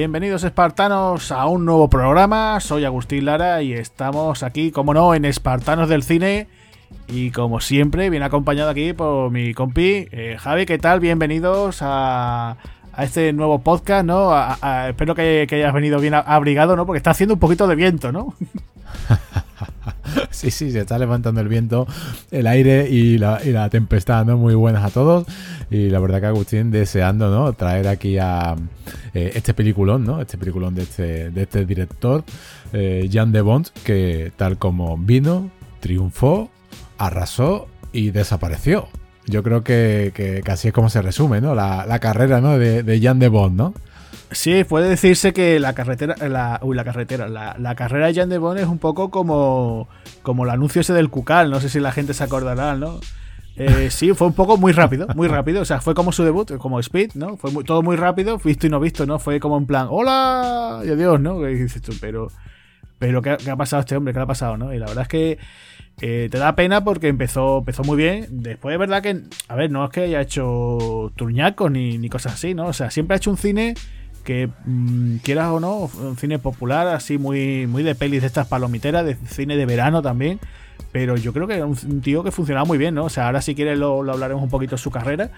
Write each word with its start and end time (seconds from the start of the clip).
Bienvenidos 0.00 0.44
espartanos 0.44 1.30
a 1.30 1.44
un 1.44 1.66
nuevo 1.66 1.90
programa. 1.90 2.58
Soy 2.60 2.86
Agustín 2.86 3.26
Lara 3.26 3.60
y 3.60 3.74
estamos 3.74 4.42
aquí, 4.42 4.70
como 4.70 4.94
no, 4.94 5.14
en 5.14 5.26
Espartanos 5.26 5.90
del 5.90 6.02
Cine. 6.02 6.48
Y 7.06 7.32
como 7.32 7.60
siempre, 7.60 8.08
bien 8.08 8.22
acompañado 8.22 8.70
aquí 8.70 8.94
por 8.94 9.30
mi 9.30 9.52
compi 9.52 10.08
eh, 10.10 10.38
Javi. 10.40 10.64
¿Qué 10.64 10.78
tal? 10.78 11.00
Bienvenidos 11.00 11.80
a, 11.82 12.56
este 12.96 13.34
nuevo 13.34 13.58
podcast, 13.58 14.06
¿no? 14.06 14.32
espero 14.88 15.14
que, 15.14 15.44
que, 15.46 15.56
hayas 15.56 15.74
venido 15.74 16.00
bien 16.00 16.14
abrigado, 16.14 16.76
¿no? 16.76 16.86
Porque 16.86 16.96
está 16.96 17.10
haciendo 17.10 17.34
un 17.34 17.40
poquito 17.40 17.66
de 17.66 17.74
viento, 17.74 18.10
¿no? 18.10 18.34
sí, 20.30 20.50
sí, 20.50 20.70
se 20.70 20.80
está 20.80 20.98
levantando 20.98 21.40
el 21.40 21.48
viento, 21.48 21.86
el 22.30 22.46
aire 22.46 22.88
y 22.88 23.18
la, 23.18 23.68
tempestad, 23.70 24.24
¿no? 24.24 24.36
Muy 24.36 24.54
buenas 24.54 24.84
a 24.84 24.90
todos. 24.90 25.26
Y 25.70 25.90
la 25.90 26.00
verdad 26.00 26.20
que 26.20 26.26
Agustín 26.26 26.70
deseando, 26.70 27.30
¿no? 27.30 27.52
Traer 27.52 27.88
aquí 27.88 28.18
a 28.18 28.56
eh, 29.14 29.32
este 29.34 29.54
peliculón, 29.54 30.04
¿no? 30.04 30.20
Este 30.20 30.38
peliculón 30.38 30.74
de 30.74 30.82
este, 30.82 31.32
este 31.34 31.64
director, 31.64 32.24
eh, 32.72 33.08
Jan 33.12 33.32
de 33.32 33.40
Bond, 33.40 33.68
que 33.84 34.32
tal 34.36 34.58
como 34.58 34.96
vino, 34.98 35.50
triunfó, 35.80 36.50
arrasó 36.98 37.68
y 37.92 38.10
desapareció. 38.10 38.88
Yo 39.26 39.42
creo 39.42 39.62
que, 39.62 40.12
que, 40.14 40.42
así 40.50 40.68
es 40.68 40.74
como 40.74 40.90
se 40.90 41.02
resume, 41.02 41.40
¿no? 41.40 41.54
La, 41.54 41.98
carrera, 42.00 42.40
¿no? 42.40 42.58
De, 42.58 42.82
de 42.82 43.00
Jan 43.00 43.18
de 43.18 43.28
Bond, 43.28 43.56
¿no? 43.56 43.74
Sí, 44.32 44.62
puede 44.64 44.88
decirse 44.88 45.32
que 45.32 45.58
la 45.58 45.72
carretera, 45.72 46.14
la, 46.28 46.60
uy, 46.62 46.76
la 46.76 46.84
carretera, 46.84 47.28
la, 47.28 47.74
carrera 47.74 48.06
de 48.06 48.14
Jan 48.14 48.28
de 48.28 48.38
Bond 48.38 48.60
es 48.60 48.66
un 48.66 48.78
poco 48.78 49.10
como, 49.10 49.88
como 50.22 50.44
el 50.44 50.50
anuncio 50.50 50.82
ese 50.82 50.92
del 50.92 51.10
Cucal, 51.10 51.50
no 51.50 51.60
sé 51.60 51.68
si 51.68 51.80
la 51.80 51.90
gente 51.90 52.14
se 52.14 52.22
acordará, 52.22 52.76
¿no? 52.76 53.00
Eh, 53.56 53.90
sí, 53.90 54.14
fue 54.14 54.28
un 54.28 54.32
poco 54.32 54.56
muy 54.56 54.72
rápido, 54.72 55.08
muy 55.16 55.26
rápido, 55.26 55.62
o 55.62 55.64
sea, 55.64 55.80
fue 55.80 55.94
como 55.94 56.12
su 56.12 56.22
debut, 56.22 56.56
como 56.58 56.78
Speed, 56.78 57.12
¿no? 57.14 57.36
Fue 57.36 57.50
todo 57.64 57.82
muy 57.82 57.96
rápido, 57.96 58.38
visto 58.38 58.68
y 58.68 58.70
no 58.70 58.78
visto, 58.78 59.04
¿no? 59.04 59.18
Fue 59.18 59.40
como 59.40 59.58
en 59.58 59.66
plan, 59.66 59.88
hola, 59.90 60.80
y 60.84 60.90
adiós, 60.90 61.20
¿no? 61.20 61.42
dices 61.42 61.82
pero, 62.00 62.28
pero 62.98 63.22
¿qué, 63.22 63.30
ha 63.30 63.56
pasado 63.56 63.80
este 63.80 63.96
hombre? 63.96 64.12
¿Qué 64.14 64.20
le 64.20 64.24
ha 64.24 64.26
pasado, 64.26 64.56
no? 64.56 64.72
Y 64.72 64.78
la 64.78 64.86
verdad 64.86 65.02
es 65.02 65.08
que 65.08 65.38
eh, 66.00 66.28
te 66.30 66.38
da 66.38 66.54
pena 66.54 66.84
porque 66.84 67.08
empezó, 67.08 67.58
empezó 67.58 67.82
muy 67.82 67.96
bien. 67.96 68.26
Después, 68.30 68.72
de 68.72 68.78
verdad 68.78 69.02
que, 69.02 69.22
a 69.48 69.56
ver, 69.56 69.70
no 69.70 69.84
es 69.84 69.90
que 69.90 70.02
haya 70.02 70.20
hecho 70.20 71.12
turñacos 71.16 71.70
ni, 71.70 71.98
ni 71.98 72.08
cosas 72.08 72.34
así, 72.34 72.54
¿no? 72.54 72.66
O 72.66 72.72
sea, 72.72 72.90
siempre 72.90 73.14
ha 73.14 73.18
hecho 73.18 73.30
un 73.30 73.36
cine 73.36 73.74
que 74.20 74.48
mm, 74.64 75.16
quieras 75.18 75.50
o 75.50 75.60
no, 75.60 75.90
un 76.00 76.16
cine 76.16 76.38
popular, 76.38 76.86
así 76.88 77.18
muy, 77.18 77.66
muy 77.66 77.82
de 77.82 77.94
pelis 77.94 78.20
de 78.20 78.26
estas 78.26 78.46
palomiteras, 78.46 79.04
de 79.04 79.16
cine 79.26 79.56
de 79.56 79.66
verano 79.66 80.02
también. 80.02 80.40
Pero 80.92 81.16
yo 81.16 81.32
creo 81.32 81.46
que 81.46 81.54
era 81.54 81.66
un 81.66 82.00
tío 82.00 82.24
que 82.24 82.30
funcionaba 82.30 82.64
muy 82.64 82.78
bien, 82.78 82.94
¿no? 82.94 83.04
O 83.04 83.10
sea, 83.10 83.26
ahora 83.26 83.42
si 83.42 83.54
quieres 83.54 83.78
lo, 83.78 84.00
hablaremos 84.10 84.42
un 84.42 84.48
poquito 84.48 84.76
de 84.76 84.82
su 84.82 84.90
carrera. 84.90 85.30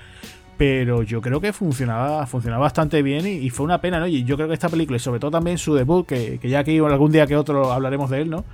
Pero 0.57 1.03
yo 1.03 1.21
creo 1.21 1.41
que 1.41 1.53
funcionaba, 1.53 2.27
funcionaba 2.27 2.63
bastante 2.63 3.03
bien 3.03 3.27
y, 3.27 3.51
fue 3.51 3.65
una 3.65 3.81
pena, 3.81 3.99
¿no? 3.99 4.07
Y 4.07 4.25
yo 4.25 4.37
creo 4.37 4.49
que 4.49 4.55
esta 4.55 4.69
película, 4.69 4.97
y 4.97 5.01
sobre 5.01 5.19
todo 5.19 5.31
también 5.31 5.59
su 5.59 5.75
debut, 5.75 6.07
que, 6.07 6.39
ya 6.43 6.61
aquí 6.61 6.79
algún 6.79 7.11
día 7.11 7.27
que 7.27 7.37
otro 7.37 7.73
hablaremos 7.73 8.11
de 8.11 8.23
él, 8.23 8.31
¿no? 8.31 8.45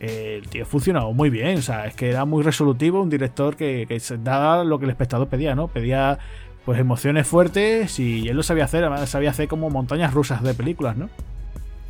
el 0.00 0.46
tío 0.48 0.64
funcionaba 0.64 1.10
muy 1.10 1.28
bien, 1.28 1.58
o 1.58 1.62
sea, 1.62 1.86
es 1.86 1.94
que 1.94 2.08
era 2.08 2.24
muy 2.24 2.44
resolutivo, 2.44 3.02
un 3.02 3.10
director 3.10 3.56
que, 3.56 3.84
que 3.88 4.00
daba 4.18 4.62
lo 4.62 4.78
que 4.78 4.84
el 4.84 4.92
espectador 4.92 5.26
pedía, 5.26 5.56
¿no? 5.56 5.66
Pedía 5.66 6.20
pues 6.68 6.80
emociones 6.80 7.26
fuertes 7.26 7.98
y 7.98 8.28
él 8.28 8.36
lo 8.36 8.42
sabía 8.42 8.64
hacer, 8.64 8.86
sabía 9.06 9.30
hacer 9.30 9.48
como 9.48 9.70
montañas 9.70 10.12
rusas 10.12 10.42
de 10.42 10.52
películas, 10.52 10.98
¿no? 10.98 11.08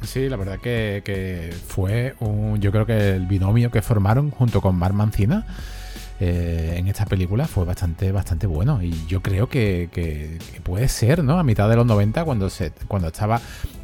Sí, 0.02 0.28
la 0.28 0.36
verdad 0.36 0.60
que, 0.60 1.52
fue 1.66 2.14
un, 2.20 2.60
yo 2.60 2.70
creo 2.70 2.86
que 2.86 3.16
el 3.16 3.26
binomio 3.26 3.72
que 3.72 3.82
formaron 3.82 4.30
junto 4.30 4.60
con 4.60 4.76
Mar 4.76 4.92
Mancina 4.92 5.46
eh, 6.20 6.76
en 6.76 6.86
esta 6.86 7.06
película 7.06 7.48
fue 7.48 7.64
bastante, 7.64 8.12
bastante 8.12 8.46
bueno. 8.46 8.80
Y 8.80 8.94
yo 9.08 9.20
creo 9.20 9.48
que, 9.48 10.38
puede 10.62 10.86
ser, 10.86 11.24
¿no? 11.24 11.40
A 11.40 11.42
mitad 11.42 11.68
de 11.68 11.74
los 11.74 11.84
90, 11.84 12.24
cuando, 12.24 12.48
se, 12.48 12.70
cuando 12.86 13.08
estaba 13.08 13.40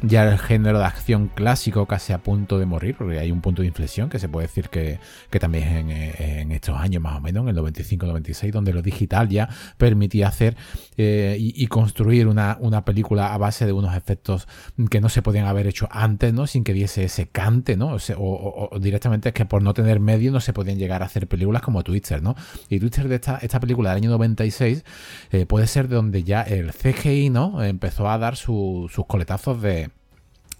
ya 0.07 0.23
el 0.29 0.39
género 0.39 0.79
de 0.79 0.85
acción 0.85 1.29
clásico 1.33 1.85
casi 1.85 2.13
a 2.13 2.19
punto 2.19 2.59
de 2.59 2.65
morir, 2.65 2.95
porque 2.97 3.19
hay 3.19 3.31
un 3.31 3.41
punto 3.41 3.61
de 3.61 3.67
inflexión 3.67 4.09
que 4.09 4.19
se 4.19 4.29
puede 4.29 4.47
decir 4.47 4.69
que, 4.69 4.99
también 5.39 5.89
en, 5.89 6.51
estos 6.51 6.77
años 6.77 7.01
más 7.01 7.17
o 7.17 7.21
menos, 7.21 7.43
en 7.43 7.49
el 7.49 7.63
95-96, 7.63 8.51
donde 8.51 8.73
lo 8.73 8.81
digital 8.81 9.29
ya 9.29 9.49
permitía 9.77 10.27
hacer 10.27 10.55
eh, 10.97 11.37
y, 11.39 11.67
construir 11.67 12.27
una, 12.27 12.57
película 12.85 13.33
a 13.33 13.37
base 13.37 13.65
de 13.65 13.73
unos 13.73 13.95
efectos 13.95 14.47
que 14.89 15.01
no 15.01 15.09
se 15.09 15.21
podían 15.21 15.47
haber 15.47 15.67
hecho 15.67 15.87
antes, 15.91 16.33
¿no? 16.33 16.47
Sin 16.47 16.63
que 16.63 16.73
diese 16.73 17.03
ese 17.03 17.27
cante, 17.27 17.77
¿no? 17.77 17.97
O, 18.17 18.79
directamente 18.79 19.29
es 19.29 19.33
que 19.35 19.45
por 19.45 19.61
no 19.61 19.73
tener 19.73 19.99
medio 19.99 20.31
no 20.31 20.39
se 20.39 20.53
podían 20.53 20.77
llegar 20.77 21.01
a 21.01 21.05
hacer 21.05 21.27
películas 21.27 21.61
como 21.61 21.83
Twitter, 21.83 22.21
y 22.69 22.79
Twitter 22.79 23.07
de 23.07 23.15
esta, 23.15 23.37
esta 23.37 23.59
película 23.59 23.89
del 23.89 23.97
año 23.97 24.09
96 24.11 24.83
eh, 25.31 25.45
puede 25.45 25.67
ser 25.67 25.87
donde 25.87 26.23
ya 26.23 26.41
el 26.41 26.71
CGI, 26.71 27.29
¿no? 27.29 27.63
Empezó 27.63 28.09
a 28.09 28.17
dar 28.17 28.35
sus 28.35 28.91
coletazos 29.07 29.61
de 29.61 29.89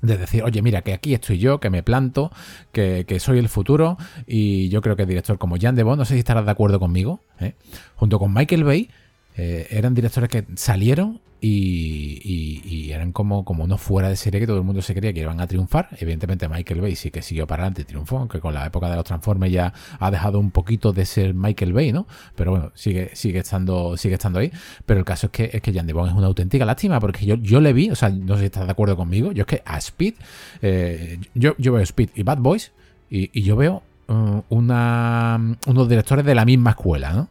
de 0.05 0.17
decir, 0.17 0.43
oye, 0.43 0.61
mira, 0.61 0.81
que 0.81 0.93
aquí 0.93 1.13
estoy 1.13 1.37
yo, 1.37 1.59
que 1.59 1.69
me 1.69 1.83
planto, 1.83 2.31
que, 2.71 3.05
soy 3.19 3.39
el 3.39 3.49
futuro, 3.49 3.97
y 4.27 4.69
yo 4.69 4.81
creo 4.81 4.95
que 4.95 5.03
el 5.03 5.09
director 5.09 5.37
como 5.37 5.57
Jan 5.59 5.75
de 5.75 5.83
Bond, 5.83 5.99
no 5.99 6.05
sé 6.05 6.13
si 6.13 6.19
estarás 6.19 6.45
de 6.45 6.51
acuerdo 6.51 6.79
conmigo, 6.79 7.21
¿eh? 7.39 7.53
junto 7.95 8.19
con 8.19 8.33
Michael 8.33 8.63
Bay, 8.63 8.89
eh, 9.37 9.67
eran 9.69 9.93
directores 9.93 10.29
que 10.29 10.45
salieron 10.55 11.19
y, 11.41 12.91
eran 12.91 13.11
como, 13.11 13.43
como 13.45 13.65
uno 13.65 13.77
fuera 13.77 14.09
de 14.09 14.15
serie 14.15 14.39
que 14.39 14.47
todo 14.47 14.57
el 14.57 14.63
mundo 14.63 14.81
se 14.81 14.95
creía 14.95 15.13
que 15.13 15.19
iban 15.19 15.41
a 15.41 15.47
triunfar. 15.47 15.89
Evidentemente 15.99 16.47
Michael 16.47 16.81
Bay 16.81 16.95
sí 16.95 17.11
que 17.11 17.21
siguió 17.21 17.45
para 17.45 17.63
adelante 17.63 17.81
y 17.83 17.85
triunfó, 17.85 18.17
aunque 18.17 18.39
con 18.39 18.53
la 18.53 18.65
época 18.65 18.89
de 18.89 18.95
los 18.95 19.03
Transformers 19.03 19.51
ya 19.51 19.73
ha 19.99 20.11
dejado 20.11 20.39
un 20.39 20.51
poquito 20.51 20.93
de 20.93 21.05
ser 21.05 21.33
Michael 21.33 21.73
Bay, 21.73 21.91
¿no? 21.91 22.07
Pero 22.35 22.51
bueno, 22.51 22.71
sigue, 22.73 23.11
sigue, 23.13 23.39
estando, 23.39 23.97
sigue 23.97 24.15
estando 24.15 24.39
ahí. 24.39 24.51
Pero 24.85 24.99
el 24.99 25.05
caso 25.05 25.27
es 25.27 25.31
que, 25.31 25.49
es 25.53 25.61
que 25.61 25.73
Jan 25.73 25.87
de 25.87 25.93
Bond 25.93 26.09
es 26.09 26.15
una 26.15 26.27
auténtica 26.27 26.65
lástima, 26.65 26.99
porque 26.99 27.25
yo, 27.25 27.35
yo 27.35 27.59
le 27.59 27.73
vi, 27.73 27.89
o 27.91 27.95
sea, 27.95 28.09
no 28.09 28.35
sé 28.35 28.41
si 28.41 28.45
estás 28.45 28.65
de 28.65 28.71
acuerdo 28.71 28.95
conmigo, 28.95 29.31
yo 29.31 29.41
es 29.41 29.47
que 29.47 29.61
a 29.65 29.77
Speed, 29.77 30.15
eh, 30.61 31.19
yo, 31.33 31.53
veo 31.57 31.79
Speed 31.79 32.09
y 32.15 32.23
Bad 32.23 32.39
Boys 32.39 32.71
y, 33.09 33.41
yo 33.41 33.55
veo 33.55 33.83
uh, 34.07 34.41
una, 34.49 35.57
unos 35.67 35.89
directores 35.89 36.25
de 36.25 36.33
la 36.33 36.45
misma 36.45 36.71
escuela, 36.71 37.11
¿no? 37.11 37.29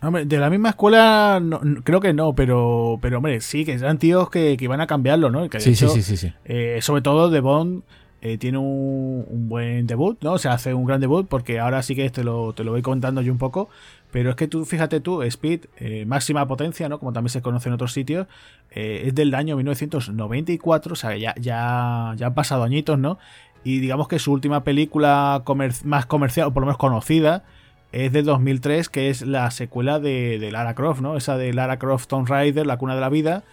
Hombre, 0.00 0.24
de 0.24 0.38
la 0.38 0.48
misma 0.48 0.70
escuela 0.70 1.42
creo 1.82 2.00
que 2.00 2.12
no, 2.12 2.32
pero, 2.32 2.98
pero 3.02 3.18
hombre, 3.18 3.40
sí, 3.40 3.64
que 3.64 3.72
eran 3.72 3.98
tíos 3.98 4.30
que, 4.30 4.56
que 4.56 4.64
iban 4.64 4.80
a 4.80 4.86
cambiarlo, 4.86 5.30
¿no? 5.30 5.48
sí, 5.58 5.74
sí, 5.74 5.88
sí, 5.88 6.16
sí, 6.16 6.32
eh, 6.44 6.78
sobre 6.82 7.02
todo 7.02 7.30
de 7.30 7.40
Bond 7.40 7.82
eh, 8.20 8.38
tiene 8.38 8.58
un, 8.58 9.48
buen 9.48 9.88
debut, 9.88 10.16
¿no? 10.22 10.34
O 10.34 10.38
sea, 10.38 10.52
hace 10.52 10.72
un 10.72 10.84
gran 10.84 11.00
debut 11.00 11.26
porque 11.28 11.58
ahora 11.58 11.82
sí 11.82 11.96
que 11.96 12.08
te 12.10 12.22
lo, 12.22 12.52
te 12.52 12.62
lo 12.62 12.70
voy 12.70 12.82
contando 12.82 13.22
yo 13.22 13.32
un 13.32 13.38
poco. 13.38 13.68
Pero 14.10 14.30
es 14.30 14.36
que 14.36 14.48
tú, 14.48 14.64
fíjate 14.64 15.00
tú, 15.00 15.22
Speed, 15.22 15.66
eh, 15.76 16.06
máxima 16.06 16.46
potencia, 16.46 16.88
¿no? 16.88 16.98
Como 16.98 17.12
también 17.12 17.30
se 17.30 17.42
conoce 17.42 17.68
en 17.68 17.74
otros 17.74 17.92
sitios, 17.92 18.26
es 18.70 19.14
del 19.14 19.34
año 19.34 19.56
1994, 19.56 20.92
o 20.92 20.96
sea, 20.96 21.16
ya, 21.16 21.34
ya, 21.38 22.14
ya 22.16 22.26
han 22.28 22.34
pasado 22.34 22.62
añitos, 22.62 22.98
¿no? 22.98 23.18
Y 23.64 23.80
digamos 23.80 24.08
que 24.08 24.18
su 24.18 24.32
última 24.32 24.64
película 24.64 25.42
más 25.84 26.06
comercial, 26.06 26.46
o 26.46 26.52
por 26.52 26.62
lo 26.62 26.68
menos 26.68 26.78
conocida, 26.78 27.44
es 27.92 28.12
de 28.12 28.22
2003, 28.22 28.88
que 28.88 29.10
es 29.10 29.22
la 29.22 29.50
secuela 29.50 29.98
de, 29.98 30.48
Lara 30.52 30.74
Croft, 30.74 31.00
¿no? 31.00 31.16
Esa 31.16 31.36
de 31.36 31.52
Lara 31.52 31.78
Croft 31.78 32.08
Tomb 32.08 32.28
Raider, 32.28 32.66
La 32.66 32.76
Cuna 32.76 32.94
de 32.94 33.00
la 33.00 33.08
Vida, 33.08 33.44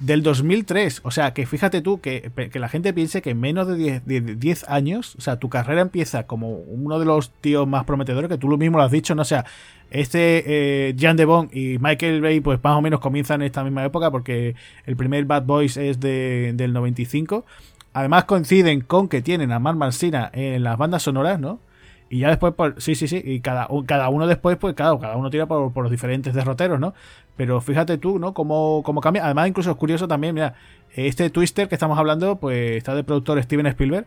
del 0.00 0.22
2003. 0.22 1.02
O 1.04 1.10
sea, 1.10 1.32
que 1.32 1.46
fíjate 1.46 1.80
tú, 1.82 2.00
que, 2.00 2.30
la 2.52 2.68
gente 2.68 2.92
piense 2.92 3.22
que 3.22 3.30
en 3.30 3.40
menos 3.40 3.68
de 3.68 4.00
10, 4.04 4.68
años, 4.68 5.14
o 5.16 5.20
sea, 5.20 5.36
tu 5.38 5.48
carrera 5.48 5.82
empieza 5.82 6.26
como 6.26 6.50
uno 6.50 6.98
de 6.98 7.04
los 7.04 7.30
tíos 7.40 7.68
más 7.68 7.84
prometedores, 7.84 8.28
que 8.28 8.38
tú 8.38 8.48
lo 8.48 8.58
mismo 8.58 8.78
lo 8.78 8.84
has 8.84 8.90
dicho, 8.90 9.14
¿no? 9.14 9.22
O 9.22 9.26
sea, 9.26 9.44
este 9.90 10.88
eh, 10.88 10.96
Jan 10.98 11.16
de 11.16 11.24
Bond 11.24 11.54
y 11.54 11.78
Michael 11.78 12.20
Bay, 12.20 12.40
pues 12.40 12.58
más 12.62 12.76
o 12.76 12.82
menos 12.82 12.98
comienzan 12.98 13.40
en 13.42 13.46
esta 13.46 13.62
misma 13.62 13.84
época, 13.84 14.10
porque 14.10 14.56
el 14.84 14.96
primer 14.96 15.24
Bad 15.26 15.44
Boys 15.44 15.76
es 15.76 16.00
de, 16.00 16.52
del 16.54 16.72
95. 16.72 17.44
Además 17.92 18.24
coinciden 18.24 18.80
con 18.80 19.08
que 19.08 19.22
tienen 19.22 19.52
a 19.52 19.58
Mark 19.58 19.78
Mancina 19.78 20.30
en 20.34 20.64
las 20.64 20.76
bandas 20.76 21.04
sonoras, 21.04 21.38
¿no? 21.40 21.60
Y 22.08 22.20
ya 22.20 22.28
después, 22.28 22.54
sí, 22.78 22.94
sí, 22.94 23.08
sí, 23.08 23.20
y 23.24 23.40
cada, 23.40 23.68
cada 23.84 24.08
uno 24.10 24.26
después, 24.26 24.56
pues 24.58 24.74
claro, 24.74 24.98
cada 25.00 25.16
uno 25.16 25.28
tira 25.28 25.46
por, 25.46 25.76
los 25.76 25.90
diferentes 25.90 26.32
derroteros, 26.34 26.78
¿no? 26.78 26.94
Pero 27.36 27.60
fíjate 27.60 27.98
tú, 27.98 28.18
¿no? 28.18 28.32
Cómo, 28.32 28.82
cómo 28.84 29.00
cambia. 29.00 29.24
Además, 29.24 29.48
incluso 29.48 29.70
es 29.72 29.76
curioso 29.76 30.06
también, 30.06 30.34
mira, 30.34 30.54
este 30.94 31.30
Twister 31.30 31.68
que 31.68 31.74
estamos 31.74 31.98
hablando, 31.98 32.36
pues 32.36 32.76
está 32.76 32.94
de 32.94 33.02
productor 33.02 33.42
Steven 33.42 33.66
Spielberg. 33.66 34.06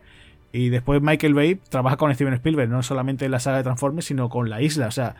Y 0.52 0.70
después 0.70 1.00
Michael 1.00 1.34
Bay 1.34 1.60
trabaja 1.68 1.96
con 1.96 2.12
Steven 2.12 2.34
Spielberg, 2.34 2.68
no 2.68 2.82
solamente 2.82 3.24
en 3.24 3.30
la 3.30 3.38
saga 3.38 3.58
de 3.58 3.62
Transformers, 3.64 4.06
sino 4.06 4.28
con 4.28 4.50
la 4.50 4.62
isla. 4.62 4.88
O 4.88 4.90
sea, 4.90 5.14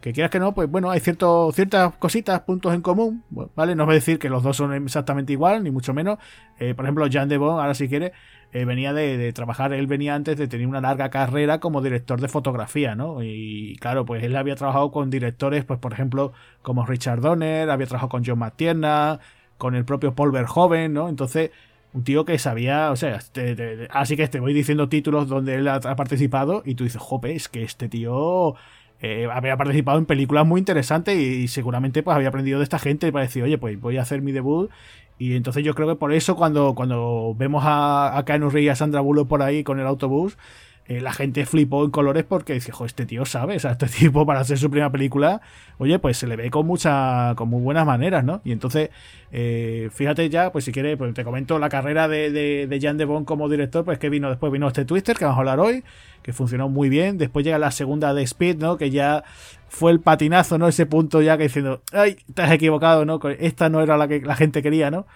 que 0.00 0.12
quieras 0.12 0.30
que 0.30 0.38
no, 0.40 0.54
pues 0.54 0.70
bueno, 0.70 0.90
hay 0.90 1.00
cierto, 1.00 1.50
ciertas 1.52 1.94
cositas, 1.96 2.40
puntos 2.40 2.74
en 2.74 2.80
común, 2.80 3.24
¿vale? 3.54 3.74
No 3.74 3.86
voy 3.86 3.92
a 3.92 3.96
decir 3.96 4.18
que 4.18 4.28
los 4.28 4.42
dos 4.42 4.56
son 4.56 4.72
exactamente 4.72 5.32
igual, 5.32 5.62
ni 5.62 5.70
mucho 5.70 5.94
menos. 5.94 6.18
Eh, 6.58 6.74
por 6.74 6.84
ejemplo, 6.84 7.06
Jean 7.06 7.28
de 7.28 7.38
Bond, 7.38 7.60
ahora 7.60 7.74
si 7.74 7.88
quiere, 7.88 8.12
eh, 8.52 8.64
venía 8.64 8.92
de, 8.92 9.32
trabajar, 9.32 9.72
él 9.72 9.86
venía 9.86 10.14
antes 10.14 10.36
de 10.38 10.48
tener 10.48 10.66
una 10.66 10.80
larga 10.80 11.10
carrera 11.10 11.60
como 11.60 11.82
director 11.82 12.20
de 12.20 12.28
fotografía, 12.28 12.94
¿no? 12.94 13.22
Y 13.22 13.76
claro, 13.80 14.04
pues 14.06 14.22
él 14.24 14.36
había 14.36 14.56
trabajado 14.56 14.90
con 14.90 15.10
directores, 15.10 15.64
pues 15.64 15.78
por 15.80 15.92
ejemplo, 15.92 16.32
como 16.62 16.86
Richard 16.86 17.20
Donner, 17.20 17.70
había 17.70 17.86
trabajado 17.86 18.10
con 18.10 18.24
John 18.24 18.38
McTiernan, 18.38 19.20
con 19.58 19.74
el 19.74 19.84
propio 19.84 20.14
Paul 20.14 20.32
Verhoeven, 20.32 20.92
¿no? 20.92 21.08
Entonces, 21.08 21.50
un 21.92 22.04
tío 22.04 22.24
que 22.24 22.38
sabía, 22.38 22.90
o 22.90 22.96
sea, 22.96 23.20
así 23.90 24.16
que 24.16 24.28
te 24.28 24.40
voy 24.40 24.52
diciendo 24.52 24.88
títulos 24.88 25.28
donde 25.28 25.54
él 25.54 25.68
ha, 25.68 25.80
participado 25.80 26.62
y 26.64 26.74
tú 26.74 26.84
dices, 26.84 27.00
jope, 27.00 27.34
es 27.34 27.48
que 27.48 27.62
este 27.62 27.88
tío 27.88 28.54
eh, 29.00 29.28
había 29.30 29.56
participado 29.56 29.98
en 29.98 30.06
películas 30.06 30.46
muy 30.46 30.58
interesantes 30.58 31.18
y, 31.18 31.48
seguramente 31.48 32.02
pues 32.02 32.16
había 32.16 32.28
aprendido 32.28 32.58
de 32.58 32.64
esta 32.64 32.78
gente 32.78 33.12
para 33.12 33.24
decir, 33.24 33.42
oye, 33.42 33.58
pues 33.58 33.78
voy 33.80 33.98
a 33.98 34.02
hacer 34.02 34.22
mi 34.22 34.32
debut 34.32 34.70
Y 35.18 35.36
entonces 35.36 35.64
yo 35.64 35.74
creo 35.74 35.88
que 35.88 35.96
por 35.96 36.12
eso 36.12 36.36
cuando, 36.36 36.74
cuando 36.74 37.34
vemos 37.36 37.64
a, 37.66 38.16
a 38.16 38.24
Keanu 38.24 38.50
y 38.58 38.68
a 38.68 38.76
Sandra 38.76 39.00
Bullock 39.00 39.28
por 39.28 39.42
ahí 39.42 39.64
con 39.64 39.80
el 39.80 39.86
autobús, 39.86 40.38
eh, 40.88 41.00
la 41.00 41.12
gente 41.12 41.46
flipó 41.46 41.84
en 41.84 41.90
colores 41.90 42.24
porque 42.24 42.54
dice, 42.54 42.70
jo, 42.70 42.84
este 42.84 43.06
tío 43.06 43.24
sabe, 43.24 43.56
o 43.56 43.58
sea, 43.58 43.72
este 43.72 43.86
tipo 43.98 44.24
para 44.24 44.40
hacer 44.40 44.56
su 44.56 44.70
primera 44.70 44.90
película, 44.90 45.40
oye, 45.78 45.98
pues 45.98 46.16
se 46.16 46.26
le 46.26 46.36
ve 46.36 46.50
con 46.50 46.66
mucha, 46.66 47.34
con 47.36 47.48
muy 47.48 47.60
buenas 47.60 47.84
maneras, 47.84 48.24
¿no? 48.24 48.40
Y 48.44 48.52
entonces, 48.52 48.90
eh, 49.32 49.90
fíjate 49.92 50.28
ya, 50.30 50.52
pues 50.52 50.64
si 50.64 50.72
quieres, 50.72 50.96
pues 50.96 51.12
te 51.12 51.24
comento 51.24 51.58
la 51.58 51.68
carrera 51.68 52.06
de, 52.06 52.30
de, 52.30 52.66
de 52.68 52.80
Jan 52.80 52.98
de 52.98 53.04
Bon 53.04 53.24
como 53.24 53.48
director, 53.48 53.84
pues 53.84 53.98
que 53.98 54.08
vino 54.10 54.28
después, 54.28 54.52
vino 54.52 54.68
este 54.68 54.84
Twister, 54.84 55.16
que 55.16 55.24
vamos 55.24 55.38
a 55.38 55.40
hablar 55.40 55.58
hoy, 55.58 55.82
que 56.22 56.32
funcionó 56.32 56.68
muy 56.68 56.88
bien, 56.88 57.18
después 57.18 57.44
llega 57.44 57.58
la 57.58 57.72
segunda 57.72 58.14
de 58.14 58.22
Speed, 58.22 58.58
¿no? 58.58 58.76
Que 58.76 58.90
ya 58.90 59.24
fue 59.68 59.90
el 59.90 60.00
patinazo, 60.00 60.56
¿no? 60.56 60.68
Ese 60.68 60.86
punto 60.86 61.20
ya 61.20 61.36
que 61.36 61.44
diciendo, 61.44 61.82
ay, 61.92 62.16
te 62.32 62.42
has 62.42 62.52
equivocado, 62.52 63.04
¿no? 63.04 63.20
Esta 63.40 63.68
no 63.68 63.80
era 63.80 63.96
la 63.96 64.06
que 64.06 64.20
la 64.20 64.36
gente 64.36 64.62
quería, 64.62 64.90
¿no? 64.92 65.06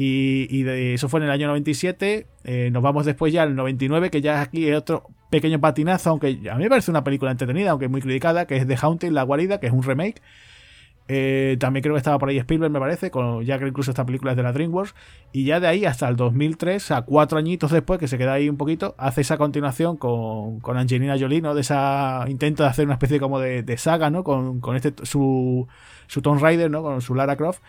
Y, 0.00 0.62
de, 0.62 0.94
eso 0.94 1.08
fue 1.08 1.18
en 1.18 1.24
el 1.24 1.32
año 1.32 1.48
97. 1.48 2.28
Eh, 2.44 2.70
nos 2.70 2.84
vamos 2.84 3.04
después 3.04 3.32
ya 3.32 3.42
al 3.42 3.56
99, 3.56 4.10
que 4.10 4.20
ya 4.20 4.40
aquí 4.40 4.68
es 4.68 4.76
otro 4.76 5.08
pequeño 5.28 5.60
patinazo, 5.60 6.10
aunque 6.10 6.38
a 6.48 6.54
mí 6.54 6.62
me 6.62 6.68
parece 6.68 6.92
una 6.92 7.02
película 7.02 7.32
entretenida, 7.32 7.72
aunque 7.72 7.88
muy 7.88 8.00
criticada, 8.00 8.46
que 8.46 8.56
es 8.56 8.66
The 8.68 8.76
Haunting, 8.80 9.12
La 9.12 9.24
Guarida, 9.24 9.58
que 9.58 9.66
es 9.66 9.72
un 9.72 9.82
remake. 9.82 10.22
Eh, 11.08 11.56
también 11.58 11.82
creo 11.82 11.94
que 11.96 11.98
estaba 11.98 12.16
por 12.16 12.28
ahí 12.28 12.38
Spielberg, 12.38 12.70
me 12.70 12.78
parece, 12.78 13.10
con, 13.10 13.42
ya 13.42 13.58
que 13.58 13.66
incluso 13.66 13.90
esta 13.90 14.06
película 14.06 14.30
es 14.30 14.36
de 14.36 14.44
la 14.44 14.52
DreamWorks. 14.52 14.94
Y 15.32 15.46
ya 15.46 15.58
de 15.58 15.66
ahí 15.66 15.84
hasta 15.84 16.08
el 16.08 16.14
2003, 16.14 16.92
a 16.92 17.02
cuatro 17.02 17.36
añitos 17.36 17.72
después, 17.72 17.98
que 17.98 18.06
se 18.06 18.18
queda 18.18 18.34
ahí 18.34 18.48
un 18.48 18.56
poquito, 18.56 18.94
hace 18.98 19.22
esa 19.22 19.36
continuación 19.36 19.96
con, 19.96 20.60
con 20.60 20.76
Angelina 20.76 21.16
Jolie, 21.18 21.40
¿no? 21.40 21.56
De 21.56 21.62
esa. 21.62 22.24
Intenta 22.28 22.62
de 22.62 22.70
hacer 22.70 22.84
una 22.84 22.94
especie 22.94 23.18
como 23.18 23.40
de, 23.40 23.64
de 23.64 23.76
saga, 23.78 24.10
¿no? 24.10 24.22
Con, 24.22 24.60
con 24.60 24.76
este, 24.76 24.92
su, 25.04 25.66
su 26.06 26.22
Tomb 26.22 26.40
Raider, 26.40 26.70
¿no? 26.70 26.84
Con 26.84 27.00
su 27.00 27.16
Lara 27.16 27.34
Croft. 27.34 27.62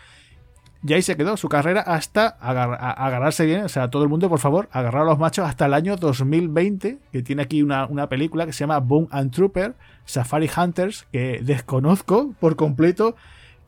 Y 0.86 0.94
ahí 0.94 1.02
se 1.02 1.16
quedó 1.16 1.36
su 1.36 1.48
carrera 1.50 1.82
hasta 1.82 2.26
agarrarse 2.26 3.44
bien. 3.44 3.64
O 3.64 3.68
sea, 3.68 3.90
todo 3.90 4.02
el 4.02 4.08
mundo, 4.08 4.30
por 4.30 4.38
favor, 4.38 4.68
agarrar 4.72 5.02
a 5.02 5.06
los 5.06 5.18
machos 5.18 5.46
hasta 5.46 5.66
el 5.66 5.74
año 5.74 5.96
2020, 5.96 6.98
que 7.12 7.22
tiene 7.22 7.42
aquí 7.42 7.62
una, 7.62 8.08
película 8.08 8.46
que 8.46 8.52
se 8.52 8.60
llama 8.60 8.78
Boom 8.78 9.06
and 9.10 9.30
Trooper, 9.30 9.74
Safari 10.06 10.48
Hunters, 10.56 11.06
que 11.12 11.40
desconozco 11.42 12.32
por 12.40 12.56
completo 12.56 13.14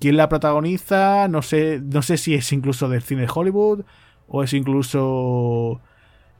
quién 0.00 0.16
la 0.16 0.30
protagoniza. 0.30 1.28
No 1.28 1.42
sé, 1.42 1.82
no 1.84 2.00
sé 2.00 2.16
si 2.16 2.34
es 2.34 2.50
incluso 2.50 2.88
del 2.88 3.02
cine 3.02 3.22
de 3.22 3.32
Hollywood 3.32 3.82
o 4.26 4.42
es 4.42 4.54
incluso 4.54 5.80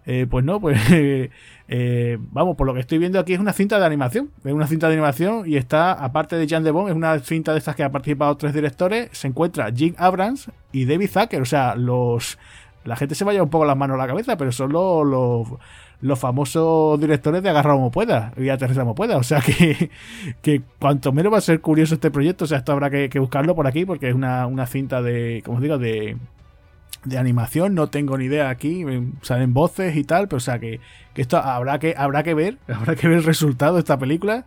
eh, 0.04 0.26
pues 0.28 0.44
no, 0.44 0.60
pues 0.60 0.80
eh, 1.68 2.18
vamos, 2.32 2.56
por 2.56 2.66
lo 2.66 2.74
que 2.74 2.80
estoy 2.80 2.98
viendo 2.98 3.20
aquí 3.20 3.34
es 3.34 3.40
una 3.40 3.52
cinta 3.52 3.78
de 3.78 3.86
animación. 3.86 4.30
Es 4.44 4.52
una 4.52 4.66
cinta 4.66 4.88
de 4.88 4.94
animación 4.94 5.44
y 5.46 5.56
está, 5.56 5.92
aparte 5.92 6.36
de 6.36 6.48
Jan 6.48 6.64
de 6.64 6.70
es 6.70 6.94
una 6.94 7.18
cinta 7.20 7.52
de 7.52 7.58
estas 7.58 7.76
que 7.76 7.84
ha 7.84 7.92
participado 7.92 8.36
tres 8.36 8.52
directores. 8.54 9.10
Se 9.12 9.28
encuentra 9.28 9.70
Jim 9.72 9.94
Abrams 9.98 10.50
y 10.72 10.84
David 10.86 11.10
Zucker. 11.10 11.42
O 11.42 11.46
sea, 11.46 11.74
los. 11.76 12.38
La 12.84 12.96
gente 12.96 13.14
se 13.14 13.22
vaya 13.22 13.44
un 13.44 13.48
poco 13.48 13.64
las 13.64 13.76
manos 13.76 13.94
a 13.94 13.98
la 13.98 14.08
cabeza, 14.08 14.36
pero 14.36 14.50
son 14.50 14.72
los, 14.72 15.06
los, 16.00 16.18
famosos 16.18 16.98
directores 17.00 17.40
de 17.40 17.48
Agarrar 17.48 17.74
como 17.74 17.92
pueda 17.92 18.32
y 18.36 18.48
Aterrizar 18.48 18.82
como 18.82 18.96
pueda. 18.96 19.18
O 19.18 19.22
sea 19.22 19.40
que, 19.46 19.88
que 20.42 20.62
cuanto 20.80 21.12
menos 21.12 21.32
va 21.32 21.38
a 21.38 21.42
ser 21.42 21.60
curioso 21.60 21.94
este 21.94 22.10
proyecto. 22.10 22.44
O 22.44 22.48
sea, 22.48 22.58
esto 22.58 22.72
habrá 22.72 22.90
que, 22.90 23.08
que 23.08 23.20
buscarlo 23.20 23.54
por 23.54 23.68
aquí 23.68 23.84
porque 23.84 24.08
es 24.08 24.16
una, 24.16 24.48
una 24.48 24.66
cinta 24.66 25.00
de, 25.00 25.42
como 25.44 25.58
os 25.58 25.62
digo, 25.62 25.78
de, 25.78 26.16
de 27.04 27.18
animación, 27.18 27.74
no 27.74 27.88
tengo 27.88 28.16
ni 28.16 28.26
idea 28.26 28.48
aquí, 28.48 28.84
salen 29.22 29.54
voces 29.54 29.96
y 29.96 30.04
tal, 30.04 30.28
pero 30.28 30.36
o 30.36 30.40
sea 30.40 30.58
que, 30.58 30.80
esto 31.14 31.36
habrá 31.36 31.78
que, 31.78 31.94
habrá 31.96 32.22
que 32.22 32.34
ver, 32.34 32.58
habrá 32.68 32.94
que 32.94 33.08
ver 33.08 33.18
el 33.18 33.24
resultado 33.24 33.74
de 33.74 33.80
esta 33.80 33.98
película, 33.98 34.46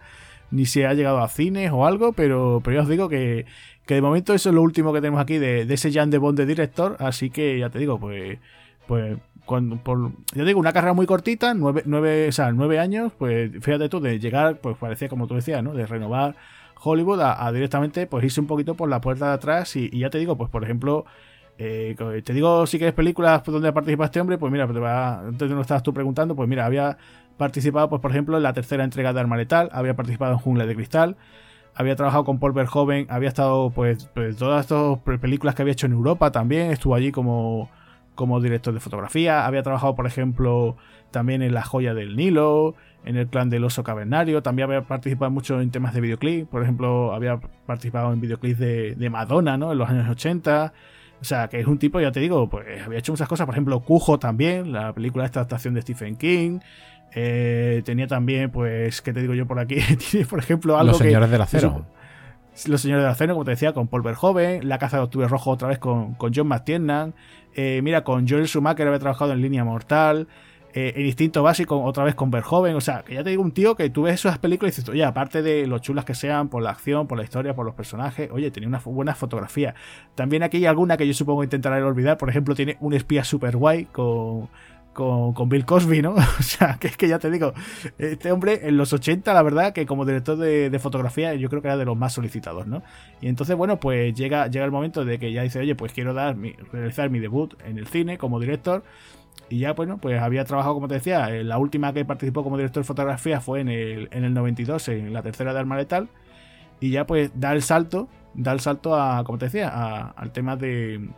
ni 0.51 0.65
si 0.65 0.83
ha 0.83 0.93
llegado 0.93 1.21
a 1.21 1.27
cines 1.27 1.71
o 1.71 1.85
algo, 1.85 2.13
pero, 2.13 2.61
pero 2.63 2.77
ya 2.77 2.83
os 2.83 2.89
digo 2.89 3.09
que, 3.09 3.45
que 3.85 3.95
de 3.95 4.01
momento 4.01 4.33
eso 4.33 4.49
es 4.49 4.55
lo 4.55 4.61
último 4.61 4.93
que 4.93 5.01
tenemos 5.01 5.19
aquí 5.21 5.37
de, 5.37 5.61
ese 5.61 5.91
Jan 5.91 6.09
de 6.09 6.17
Bond 6.17 6.37
de 6.37 6.45
director, 6.45 6.95
así 6.99 7.29
que 7.29 7.59
ya 7.59 7.69
te 7.69 7.79
digo, 7.79 7.99
pues, 7.99 8.39
pues 8.87 9.17
cuando, 9.45 9.77
por, 9.77 10.11
ya 10.33 10.43
digo, 10.43 10.59
una 10.59 10.73
carrera 10.73 10.93
muy 10.93 11.05
cortita, 11.05 11.53
nueve, 11.53 11.83
nueve, 11.85 12.29
o 12.29 12.31
sea, 12.31 12.51
nueve 12.51 12.79
años, 12.79 13.11
pues 13.17 13.51
fíjate 13.61 13.89
tú, 13.89 13.99
de 13.99 14.19
llegar, 14.19 14.59
pues 14.59 14.77
parecía 14.77 15.09
como 15.09 15.27
tú 15.27 15.35
decías, 15.35 15.61
¿no? 15.61 15.73
De 15.73 15.85
renovar 15.85 16.35
Hollywood 16.81 17.19
a, 17.21 17.51
directamente, 17.51 18.07
pues 18.07 18.23
irse 18.23 18.39
un 18.39 18.47
poquito 18.47 18.75
por 18.75 18.89
la 18.89 19.01
puerta 19.01 19.27
de 19.27 19.33
atrás 19.33 19.75
y, 19.75 19.89
y 19.91 19.99
ya 19.99 20.09
te 20.09 20.17
digo, 20.17 20.37
pues 20.37 20.49
por 20.49 20.63
ejemplo 20.63 21.05
eh, 21.57 21.95
te 22.23 22.33
digo 22.33 22.67
si 22.67 22.77
quieres 22.77 22.93
películas 22.93 23.41
donde 23.43 23.71
participa 23.71 24.05
este 24.05 24.19
hombre, 24.19 24.37
pues 24.37 24.51
mira, 24.51 24.67
te 24.67 24.79
va, 24.79 25.19
antes 25.21 25.49
no 25.49 25.61
estabas 25.61 25.83
tú 25.83 25.93
preguntando, 25.93 26.35
pues 26.35 26.49
mira, 26.49 26.65
había 26.65 26.97
participado, 27.37 27.89
pues 27.89 28.01
por 28.01 28.11
ejemplo, 28.11 28.37
en 28.37 28.43
la 28.43 28.53
tercera 28.53 28.83
entrega 28.83 29.13
de 29.13 29.19
Arma 29.21 29.37
Letal, 29.37 29.69
había 29.71 29.95
participado 29.95 30.33
en 30.33 30.39
Jungle 30.39 30.65
de 30.67 30.75
Cristal, 30.75 31.15
había 31.73 31.95
trabajado 31.95 32.25
con 32.25 32.39
Paul 32.39 32.53
Verhoeven, 32.53 33.07
había 33.09 33.29
estado, 33.29 33.69
pues, 33.69 34.09
pues 34.13 34.37
todas 34.37 34.61
estas 34.65 34.99
películas 35.19 35.55
que 35.55 35.61
había 35.61 35.73
hecho 35.73 35.85
en 35.85 35.93
Europa 35.93 36.31
también, 36.31 36.71
estuvo 36.71 36.95
allí 36.95 37.11
como, 37.11 37.69
como 38.15 38.41
director 38.41 38.73
de 38.73 38.79
fotografía, 38.81 39.45
había 39.45 39.63
trabajado, 39.63 39.95
por 39.95 40.07
ejemplo, 40.07 40.75
también 41.11 41.41
en 41.41 41.53
La 41.53 41.63
Joya 41.63 41.93
del 41.93 42.17
Nilo, 42.17 42.75
en 43.05 43.15
el 43.15 43.27
clan 43.27 43.49
del 43.49 43.63
oso 43.63 43.83
cavernario, 43.83 44.41
también 44.41 44.69
había 44.69 44.81
participado 44.81 45.31
mucho 45.31 45.61
en 45.61 45.71
temas 45.71 45.93
de 45.93 46.01
videoclip, 46.01 46.49
por 46.49 46.63
ejemplo, 46.63 47.13
había 47.13 47.39
participado 47.65 48.11
en 48.11 48.19
videoclips 48.19 48.59
de, 48.59 48.95
de 48.95 49.09
Madonna, 49.09 49.57
¿no? 49.57 49.71
En 49.71 49.77
los 49.77 49.89
años 49.89 50.09
80, 50.09 50.73
o 51.21 51.23
sea, 51.23 51.47
que 51.47 51.59
es 51.59 51.67
un 51.67 51.77
tipo, 51.77 51.99
ya 51.99 52.11
te 52.11 52.19
digo, 52.19 52.49
pues 52.49 52.65
había 52.85 52.99
hecho 52.99 53.11
muchas 53.11 53.27
cosas. 53.27 53.45
Por 53.45 53.55
ejemplo, 53.55 53.79
Cujo 53.81 54.19
también, 54.19 54.71
la 54.71 54.93
película 54.93 55.23
de 55.23 55.27
esta 55.27 55.39
adaptación 55.41 55.73
de 55.73 55.81
Stephen 55.81 56.15
King. 56.15 56.59
Eh, 57.13 57.81
tenía 57.85 58.07
también, 58.07 58.51
pues, 58.51 59.01
¿qué 59.01 59.13
te 59.13 59.21
digo 59.21 59.33
yo 59.33 59.45
por 59.47 59.59
aquí? 59.59 59.77
Tiene, 60.11 60.25
por 60.25 60.39
ejemplo, 60.39 60.77
algo 60.77 60.91
Los 60.91 60.97
Señores 60.97 61.29
del 61.29 61.41
Acero. 61.41 61.85
Los 62.67 62.81
Señores 62.81 63.03
del 63.03 63.11
Acero, 63.11 63.33
como 63.33 63.45
te 63.45 63.51
decía, 63.51 63.73
con 63.73 63.87
Paul 63.87 64.01
Verhoeven. 64.01 64.67
La 64.67 64.77
Caza 64.77 64.97
de 64.97 65.03
Octubre 65.03 65.27
Rojo 65.27 65.51
otra 65.51 65.69
vez 65.69 65.79
con, 65.79 66.15
con 66.15 66.33
John 66.33 66.47
McTiernan. 66.47 67.13
Eh, 67.53 67.79
mira, 67.83 68.03
con 68.03 68.27
Joel 68.27 68.47
Schumacher 68.47 68.87
había 68.87 68.99
trabajado 68.99 69.31
en 69.31 69.41
Línea 69.41 69.63
Mortal. 69.63 70.27
Eh, 70.77 70.91
el 70.97 71.05
instinto 71.05 71.41
básico 71.41 71.81
otra 71.81 72.03
vez 72.03 72.15
con 72.15 72.29
Verhoeven. 72.29 72.75
O 72.75 72.81
sea, 72.81 73.01
que 73.01 73.13
ya 73.13 73.23
te 73.23 73.29
digo, 73.29 73.41
un 73.41 73.53
tío 73.53 73.75
que 73.75 73.89
tú 73.89 74.03
ves 74.03 74.15
esas 74.15 74.39
películas 74.39 74.73
y 74.73 74.81
dices, 74.81 74.89
oye, 74.89 75.05
aparte 75.05 75.41
de 75.41 75.65
lo 75.67 75.79
chulas 75.79 76.03
que 76.03 76.13
sean 76.13 76.49
por 76.49 76.61
la 76.61 76.71
acción, 76.71 77.07
por 77.07 77.17
la 77.17 77.23
historia, 77.23 77.55
por 77.55 77.65
los 77.65 77.75
personajes, 77.75 78.29
oye, 78.29 78.51
tenía 78.51 78.67
una 78.67 78.79
buena 78.79 79.15
fotografía. 79.15 79.73
También 80.15 80.43
aquí 80.43 80.57
hay 80.57 80.65
alguna 80.65 80.97
que 80.97 81.07
yo 81.07 81.13
supongo 81.13 81.45
intentaré 81.45 81.81
olvidar. 81.81 82.17
Por 82.17 82.29
ejemplo, 82.29 82.55
tiene 82.55 82.75
un 82.81 82.93
espía 82.93 83.23
super 83.23 83.55
guay 83.55 83.85
con, 83.85 84.49
con, 84.91 85.47
Bill 85.47 85.63
Cosby, 85.63 86.01
¿no? 86.01 86.11
o 86.39 86.43
sea, 86.43 86.75
que 86.77 86.87
es 86.87 86.97
que 86.97 87.07
ya 87.07 87.19
te 87.19 87.31
digo, 87.31 87.53
este 87.97 88.33
hombre 88.33 88.67
en 88.67 88.75
los 88.75 88.91
80, 88.91 89.33
la 89.33 89.43
verdad, 89.43 89.71
que 89.71 89.85
como 89.85 90.03
director 90.03 90.37
de, 90.37 90.77
fotografía, 90.79 91.35
yo 91.35 91.47
creo 91.49 91.61
que 91.61 91.69
era 91.69 91.77
de 91.77 91.85
los 91.85 91.95
más 91.95 92.11
solicitados, 92.11 92.67
¿no? 92.67 92.83
Y 93.21 93.29
entonces, 93.29 93.55
bueno, 93.55 93.79
pues 93.79 94.13
llega, 94.13 94.47
llega 94.47 94.65
el 94.65 94.71
momento 94.71 95.05
de 95.05 95.19
que 95.19 95.31
ya 95.31 95.43
dice, 95.43 95.59
oye, 95.59 95.73
pues 95.75 95.93
quiero 95.93 96.13
dar 96.13 96.35
realizar 96.73 97.09
mi 97.09 97.19
debut 97.19 97.53
en 97.65 97.77
el 97.77 97.87
cine 97.87 98.17
como 98.17 98.41
director. 98.41 98.83
Y 99.49 99.59
ya, 99.59 99.73
bueno, 99.73 99.97
pues 99.97 100.19
había 100.21 100.43
trabajado, 100.45 100.73
como 100.73 100.87
te 100.87 100.95
decía, 100.95 101.29
la 101.29 101.57
última 101.57 101.93
que 101.93 102.03
participó 102.03 102.43
como 102.43 102.57
director 102.57 102.83
de 102.83 102.87
fotografía 102.87 103.41
fue 103.41 103.61
en 103.61 103.69
el, 103.69 104.09
en 104.11 104.23
el 104.23 104.33
92, 104.33 104.87
en 104.89 105.13
la 105.13 105.21
tercera 105.21 105.53
de 105.53 105.59
Arma 105.59 105.77
Letal. 105.77 106.09
Y 106.79 106.89
ya, 106.89 107.05
pues, 107.05 107.31
da 107.35 107.53
el 107.53 107.61
salto, 107.61 108.09
da 108.33 108.51
el 108.51 108.59
salto 108.59 108.95
a, 108.95 109.23
como 109.23 109.37
te 109.37 109.45
decía, 109.45 109.69
al 109.69 110.31
tema 110.31 110.55
de, 110.55 111.09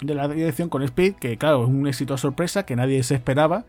de 0.00 0.14
la 0.14 0.28
dirección 0.28 0.68
con 0.68 0.82
Speed, 0.82 1.14
que 1.14 1.36
claro, 1.36 1.64
es 1.64 1.68
un 1.68 1.86
éxito 1.86 2.16
sorpresa 2.16 2.64
que 2.64 2.76
nadie 2.76 3.02
se 3.02 3.14
esperaba. 3.14 3.66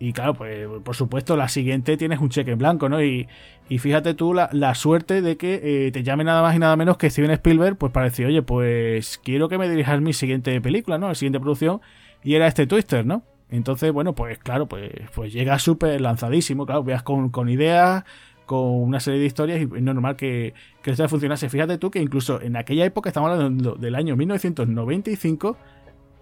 Y 0.00 0.12
claro, 0.12 0.34
pues 0.34 0.66
por 0.84 0.94
supuesto, 0.94 1.36
la 1.36 1.48
siguiente 1.48 1.96
tienes 1.96 2.20
un 2.20 2.28
cheque 2.28 2.52
en 2.52 2.58
blanco, 2.58 2.88
¿no? 2.88 3.02
Y, 3.02 3.26
y 3.68 3.78
fíjate 3.78 4.14
tú 4.14 4.32
la, 4.32 4.48
la, 4.52 4.76
suerte 4.76 5.22
de 5.22 5.36
que 5.36 5.60
eh, 5.62 5.90
te 5.90 6.04
llame 6.04 6.22
nada 6.22 6.40
más 6.40 6.54
y 6.54 6.60
nada 6.60 6.76
menos 6.76 6.96
que 6.98 7.10
Steven 7.10 7.32
Spielberg, 7.32 7.76
pues 7.76 7.92
para 7.92 8.06
decir, 8.06 8.26
oye, 8.26 8.42
pues 8.42 9.18
quiero 9.18 9.48
que 9.48 9.58
me 9.58 9.68
dirijas 9.68 10.00
mi 10.00 10.12
siguiente 10.12 10.60
película, 10.60 10.98
¿no? 10.98 11.08
La 11.08 11.16
siguiente 11.16 11.40
producción 11.40 11.80
y 12.28 12.34
era 12.34 12.46
este 12.46 12.66
Twister, 12.66 13.06
¿no? 13.06 13.22
Entonces, 13.48 13.90
bueno, 13.90 14.14
pues 14.14 14.38
claro, 14.38 14.68
pues, 14.68 14.92
pues 15.14 15.32
llega 15.32 15.58
súper 15.58 15.98
lanzadísimo, 15.98 16.66
claro, 16.66 16.84
veas 16.84 17.02
con, 17.02 17.30
con, 17.30 17.48
ideas, 17.48 18.04
con 18.44 18.82
una 18.82 19.00
serie 19.00 19.18
de 19.20 19.24
historias 19.24 19.60
y 19.60 19.62
es 19.62 19.82
normal 19.82 20.14
que, 20.14 20.52
que 20.82 20.90
esto 20.90 21.08
funcionase. 21.08 21.48
Fíjate 21.48 21.78
tú 21.78 21.90
que 21.90 22.02
incluso 22.02 22.42
en 22.42 22.56
aquella 22.56 22.84
época, 22.84 23.08
estamos 23.08 23.30
hablando 23.30 23.76
del 23.76 23.94
año 23.94 24.14
1995, 24.14 25.56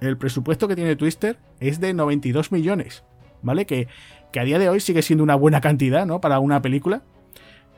el 0.00 0.16
presupuesto 0.16 0.68
que 0.68 0.76
tiene 0.76 0.94
Twister 0.94 1.38
es 1.58 1.80
de 1.80 1.92
92 1.92 2.52
millones, 2.52 3.02
¿vale? 3.42 3.66
Que, 3.66 3.88
que 4.30 4.38
a 4.38 4.44
día 4.44 4.60
de 4.60 4.68
hoy 4.68 4.78
sigue 4.78 5.02
siendo 5.02 5.24
una 5.24 5.34
buena 5.34 5.60
cantidad, 5.60 6.06
¿no? 6.06 6.20
Para 6.20 6.38
una 6.38 6.62
película. 6.62 7.02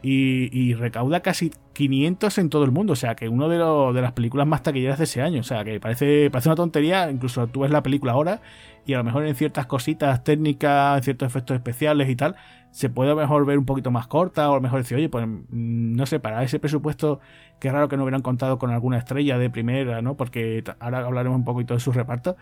Y, 0.03 0.75
recauda 0.75 1.21
casi 1.21 1.51
500 1.79 2.39
en 2.39 2.51
todo 2.51 2.65
el 2.65 2.73
mundo. 2.73 2.95
O 2.95 2.97
sea, 2.97 3.15
que 3.15 3.29
uno 3.29 3.49
de, 3.49 3.57
de, 3.57 4.03
las 4.03 4.13
películas 4.13 4.49
más 4.49 4.65
taquilleras 4.65 4.99
de 4.99 5.05
ese 5.05 5.23
año. 5.23 5.41
O 5.41 5.45
sea, 5.45 5.63
que 5.63 5.79
parece, 5.79 6.29
parece 6.29 6.49
una 6.49 6.57
tontería. 6.57 7.09
Incluso 7.09 7.47
tú 7.47 7.61
ves 7.61 7.71
la 7.71 7.85
película 7.85 8.13
ahora 8.13 8.41
y 8.85 8.95
a 8.95 8.99
lo 8.99 9.05
mejor 9.05 9.25
en 9.25 9.37
ciertas 9.37 9.67
cositas 9.67 10.25
técnicas, 10.25 10.99
en 10.99 11.05
ciertos 11.05 11.27
efectos 11.29 11.55
especiales 11.55 12.09
y 12.09 12.17
tal, 12.17 12.35
se 12.73 12.91
puede 12.91 13.15
mejor 13.15 13.47
ver 13.47 13.59
un 13.59 13.65
poquito 13.65 13.93
más 13.93 14.09
corta. 14.09 14.51
O 14.51 14.55
a 14.55 14.57
lo 14.57 14.61
mejor 14.61 14.81
decir, 14.81 14.97
oye, 14.97 15.09
pues 15.09 15.25
mm, 15.29 15.95
no 15.95 16.05
sé, 16.07 16.19
para 16.19 16.43
ese 16.43 16.59
presupuesto, 16.59 17.21
qué 17.61 17.71
raro 17.71 17.89
que 17.89 17.97
no 17.97 18.03
hubieran 18.03 18.23
contado 18.23 18.59
con 18.59 18.73
alguna 18.73 18.99
estrella 18.99 19.39
de 19.39 19.49
primera, 19.49 20.03
¿no? 20.03 20.17
Porque 20.17 20.65
ahora 20.81 21.07
hablaremos 21.07 21.39
un 21.39 21.45
poquito 21.45 21.75
de 21.75 21.81
su 21.81 21.93
reparto. 21.93 22.37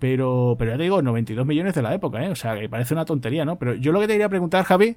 Pero, 0.00 0.56
pero 0.58 0.72
ya 0.72 0.76
te 0.76 0.82
digo, 0.82 1.00
92 1.02 1.46
millones 1.46 1.74
de 1.74 1.82
la 1.82 1.94
época, 1.94 2.24
¿eh? 2.24 2.30
O 2.30 2.34
sea, 2.34 2.58
que 2.58 2.68
parece 2.68 2.94
una 2.94 3.04
tontería, 3.04 3.44
¿no? 3.44 3.60
Pero 3.60 3.74
yo 3.74 3.92
lo 3.92 4.00
que 4.00 4.08
te 4.08 4.14
quería 4.14 4.28
preguntar, 4.28 4.64
Javi 4.64 4.96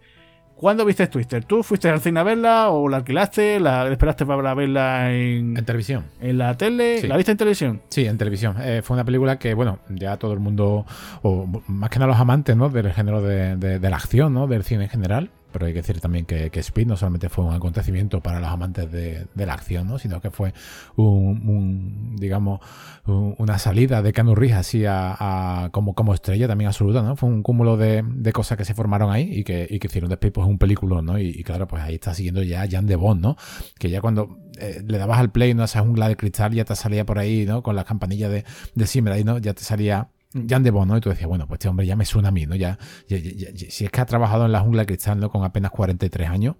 ¿Cuándo 0.55 0.85
viste 0.85 1.07
Twister? 1.07 1.43
¿Tú 1.43 1.63
fuiste 1.63 1.89
al 1.89 1.99
cine 1.99 2.21
a 2.21 2.23
verla 2.23 2.69
o 2.69 2.87
la 2.87 2.97
alquilaste? 2.97 3.59
¿La 3.59 3.87
esperaste 3.89 4.25
para 4.25 4.53
verla 4.53 5.11
en, 5.13 5.57
en 5.57 5.65
televisión? 5.65 6.05
¿En 6.21 6.37
la 6.37 6.55
tele? 6.55 7.05
¿La 7.07 7.17
viste 7.17 7.31
en 7.33 7.37
televisión? 7.37 7.81
Sí, 7.89 8.05
en 8.05 8.17
televisión. 8.17 8.55
Eh, 8.61 8.81
fue 8.81 8.95
una 8.95 9.03
película 9.03 9.37
que, 9.37 9.53
bueno, 9.53 9.79
ya 9.89 10.15
todo 10.17 10.31
el 10.33 10.39
mundo, 10.39 10.85
o 11.23 11.45
más 11.67 11.89
que 11.89 11.99
nada 11.99 12.07
los 12.07 12.19
amantes 12.19 12.55
¿no? 12.55 12.69
del 12.69 12.93
género 12.93 13.21
de, 13.21 13.57
de 13.57 13.89
la 13.89 13.97
acción, 13.97 14.33
¿no? 14.33 14.47
del 14.47 14.63
cine 14.63 14.85
en 14.85 14.89
general, 14.89 15.29
pero 15.55 15.67
hay 15.67 15.71
que 15.71 15.79
decir 15.79 16.01
también 16.01 16.25
que, 16.25 16.51
Speed 16.53 16.85
no 16.85 16.97
solamente 16.97 17.29
fue 17.29 17.45
un 17.45 17.53
acontecimiento 17.53 18.19
para 18.19 18.41
los 18.41 18.49
amantes 18.49 18.91
de, 18.91 19.25
la 19.37 19.53
acción, 19.53 19.87
¿no? 19.87 19.97
sino 19.97 20.19
que 20.19 20.29
fue 20.29 20.53
un, 20.97 22.17
digamos, 22.19 22.59
una 23.05 23.57
salida 23.57 24.01
de 24.01 24.11
Keanu 24.11 24.35
Reeves 24.35 24.57
así 24.57 24.83
a, 24.85 25.69
como, 25.71 25.95
como 25.95 26.13
estrella 26.13 26.49
también 26.49 26.67
absoluta, 26.67 27.01
¿no? 27.01 27.15
Fue 27.15 27.29
un 27.29 27.41
cúmulo 27.41 27.77
de, 27.77 28.03
cosas 28.33 28.57
que 28.57 28.65
se 28.65 28.73
formaron 28.73 29.13
ahí 29.13 29.29
y 29.31 29.43
que, 29.45 29.65
hicieron 29.81 30.09
después 30.09 30.33
pues 30.33 30.45
un 30.45 30.57
película, 30.57 31.01
¿no? 31.01 31.17
Y, 31.17 31.41
claro, 31.43 31.69
pues 31.69 31.81
ahí 31.83 31.95
está 31.95 32.13
siguiendo 32.13 32.43
ya 32.43 32.67
Jan 32.69 32.85
de 32.85 32.97
Bond, 32.97 33.21
¿no? 33.21 33.37
Que 33.79 33.89
ya 33.89 34.01
cuando 34.01 34.37
eh, 34.59 34.83
le 34.85 34.97
dabas 34.97 35.19
al 35.19 35.31
play, 35.31 35.53
¿no? 35.53 35.63
Esa 35.63 35.79
jungla 35.79 36.09
de 36.09 36.17
cristal 36.17 36.51
ya 36.51 36.65
te 36.65 36.75
salía 36.75 37.05
por 37.05 37.17
ahí, 37.17 37.45
¿no? 37.45 37.63
Con 37.63 37.77
las 37.77 37.85
campanillas 37.85 38.29
de, 38.29 38.43
de 38.73 38.87
Simmer 38.87 39.23
¿no? 39.23 39.37
Ya 39.37 39.53
te 39.53 39.63
salía 39.63 40.09
Jan 40.47 40.63
de 40.63 40.71
Bond, 40.71 40.91
¿no? 40.91 40.97
Y 40.97 41.01
tú 41.01 41.09
decías, 41.09 41.27
bueno, 41.27 41.47
pues 41.47 41.59
este 41.59 41.69
hombre 41.69 41.85
ya 41.85 41.95
me 41.95 42.05
suena 42.05 42.29
a 42.29 42.31
mí, 42.31 42.45
¿no? 42.45 42.55
Ya, 42.55 42.77
si 43.07 43.85
es 43.85 43.89
que 43.91 44.01
ha 44.01 44.05
trabajado 44.05 44.45
en 44.45 44.51
la 44.51 44.59
jungla 44.59 44.85
cristal, 44.85 45.19
¿no? 45.19 45.29
Con 45.29 45.43
apenas 45.43 45.71
43 45.71 46.29
años, 46.29 46.55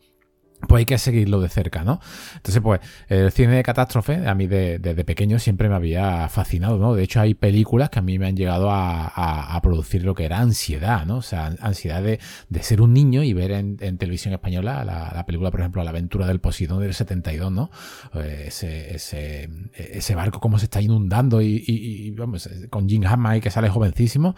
pues 0.68 0.80
hay 0.80 0.86
que 0.86 0.98
seguirlo 0.98 1.42
de 1.42 1.50
cerca, 1.50 1.84
¿no? 1.84 2.00
Entonces, 2.36 2.62
pues, 2.62 2.80
el 3.08 3.32
cine 3.32 3.56
de 3.56 3.64
catástrofe, 3.64 4.28
a 4.28 4.34
mí 4.36 4.48
desde 4.48 5.04
pequeño 5.04 5.38
siempre 5.38 5.70
me 5.70 5.76
había 5.76 6.28
fascinado, 6.30 6.78
¿no? 6.78 6.96
De 6.96 7.04
hecho, 7.04 7.22
hay 7.22 7.34
películas 7.34 7.90
que 7.90 8.00
a 8.00 8.02
mí 8.02 8.18
me 8.18 8.28
han 8.28 8.36
llegado 8.36 8.70
a, 8.72 9.60
producir 9.62 10.04
lo 10.04 10.14
que 10.14 10.26
era 10.26 10.40
ansiedad, 10.40 11.06
¿no? 11.06 11.18
O 11.18 11.22
sea, 11.22 11.56
ansiedad 11.60 12.04
de, 12.04 12.20
ser 12.62 12.82
un 12.82 12.94
niño 12.94 13.24
y 13.24 13.34
ver 13.34 13.52
en, 13.52 13.78
televisión 13.98 14.34
española 14.34 14.84
la, 14.84 15.26
película, 15.26 15.52
por 15.52 15.60
ejemplo, 15.60 15.84
La 15.84 15.90
aventura 15.90 16.28
del 16.28 16.40
Posidón 16.40 16.82
del 16.82 16.94
72, 16.94 17.52
¿no? 17.52 17.70
Pues, 18.12 18.64
ese, 18.64 19.50
ese, 19.76 20.16
barco 20.16 20.40
como 20.40 20.60
se 20.60 20.66
está 20.66 20.82
inundando 20.82 21.42
y, 21.42 22.12
vamos, 22.12 22.50
con 22.70 22.88
Jim 22.88 23.06
Hammond 23.06 23.42
que 23.42 23.50
sale 23.50 23.70
jovencísimo. 23.70 24.36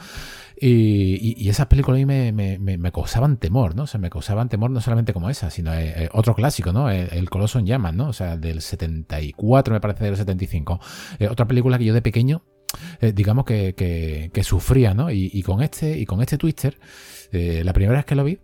Y, 0.60 1.48
esas 1.50 1.68
películas 1.68 2.02
a 2.02 2.06
mí 2.06 2.32
me, 2.32 2.92
causaban 2.92 3.38
temor, 3.38 3.76
¿no? 3.76 3.84
O 3.84 3.88
sea, 3.88 4.00
me 4.00 4.10
causaban 4.10 4.50
temor 4.50 4.72
no 4.72 4.82
solamente 4.82 5.14
como 5.14 5.30
esa, 5.30 5.50
sino 5.52 5.74
eh, 5.74 5.94
eh, 6.04 6.10
otro 6.18 6.36
clásico, 6.36 6.72
¿no? 6.72 6.90
El, 6.90 7.30
Coloso 7.30 7.60
en 7.60 7.66
llamas, 7.66 7.94
¿no? 7.94 8.10
O 8.10 8.14
sea, 8.14 8.38
del 8.38 8.62
74, 8.62 9.74
me 9.74 9.80
parece, 9.80 10.06
del 10.06 10.18
75. 10.18 10.80
Eh, 11.20 11.28
otra 11.28 11.48
película 11.48 11.78
que 11.78 11.86
yo 11.86 11.94
de 11.94 12.02
pequeño, 12.02 12.44
digamos 13.02 13.46
que, 13.46 14.42
sufría, 14.44 14.94
¿no? 14.94 15.12
Y, 15.12 15.42
con 15.44 15.62
este, 15.62 15.98
y 15.98 16.06
con 16.06 16.22
este 16.22 16.38
Twister, 16.38 16.78
la 17.32 17.74
primera 17.74 17.98
vez 17.98 18.06
que 18.06 18.16
lo 18.16 18.24
vi, 18.24 18.40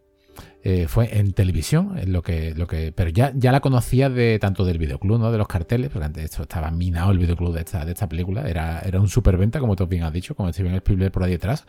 eh, 0.65 0.87
fue 0.87 1.19
en 1.19 1.33
televisión, 1.33 1.93
lo 2.07 2.21
que, 2.21 2.55
lo 2.55 2.67
que, 2.67 2.93
pero 2.93 3.09
ya, 3.09 3.33
ya 3.35 3.51
la 3.51 3.59
conocía 3.59 4.09
de 4.09 4.39
tanto 4.39 4.63
del 4.63 4.77
videoclub, 4.77 5.19
¿no? 5.19 5.29
De 5.29 5.37
los 5.37 5.47
carteles, 5.47 5.89
porque 5.89 6.05
antes 6.05 6.23
esto 6.23 6.43
estaba 6.43 6.71
minado 6.71 7.11
el 7.11 7.17
videoclub 7.17 7.53
de 7.53 7.59
esta, 7.59 7.83
de 7.83 7.91
esta 7.91 8.07
película, 8.07 8.47
era, 8.47 8.79
era 8.79 9.01
un 9.01 9.09
superventa, 9.09 9.59
como 9.59 9.75
tú 9.75 9.85
bien 9.87 10.03
has 10.03 10.13
dicho, 10.13 10.35
como 10.35 10.53
Steven 10.53 10.75
Spielberg 10.75 11.11
por 11.11 11.23
ahí 11.23 11.31
detrás, 11.31 11.65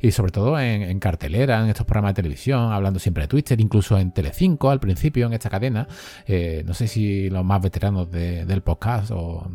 y 0.00 0.10
sobre 0.10 0.32
todo 0.32 0.58
en, 0.58 0.98
cartelera, 0.98 1.62
en 1.62 1.68
estos 1.68 1.86
programas 1.86 2.14
de 2.14 2.22
televisión, 2.22 2.72
hablando 2.72 2.98
siempre 2.98 3.22
de 3.22 3.28
Twitter, 3.28 3.60
incluso 3.60 3.96
en 3.96 4.10
Telecinco 4.10 4.70
al 4.70 4.80
principio, 4.80 5.26
en 5.26 5.34
esta 5.34 5.48
cadena, 5.48 5.86
eh, 6.26 6.64
no 6.66 6.74
sé 6.74 6.88
si 6.88 7.30
los 7.30 7.44
más 7.44 7.62
veteranos 7.62 8.10
del 8.10 8.62
podcast 8.62 9.12
o, 9.12 9.52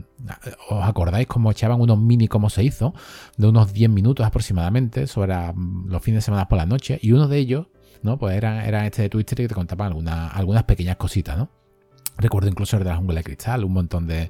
os 0.69 0.85
acordáis 0.85 1.27
cómo 1.27 1.51
echaban 1.51 1.81
unos 1.81 1.99
mini 1.99 2.29
como 2.29 2.49
se 2.49 2.63
hizo, 2.63 2.93
de 3.35 3.47
unos 3.47 3.73
10 3.73 3.89
minutos 3.89 4.25
aproximadamente, 4.25 5.07
sobre 5.07 5.35
los 5.87 6.01
fines 6.01 6.19
de 6.19 6.21
semana 6.21 6.47
por 6.47 6.57
la 6.57 6.65
noche, 6.65 6.99
y 7.01 7.11
uno 7.11 7.27
de 7.27 7.37
ellos 7.37 7.67
¿no? 8.03 8.17
Pues 8.17 8.35
eran, 8.35 8.57
eran 8.57 8.85
este 8.85 9.03
de 9.03 9.09
Twitter 9.09 9.37
que 9.37 9.47
te 9.47 9.55
contaban 9.55 9.87
algunas, 9.87 10.35
algunas 10.35 10.63
pequeñas 10.63 10.97
cositas, 10.97 11.37
¿no? 11.37 11.49
Recuerdo 12.19 12.49
incluso 12.49 12.77
el 12.77 12.83
de 12.83 12.89
la 12.89 12.95
jungla 12.95 13.19
de 13.19 13.23
cristal, 13.23 13.63
un 13.63 13.73
montón 13.73 14.07
de, 14.07 14.29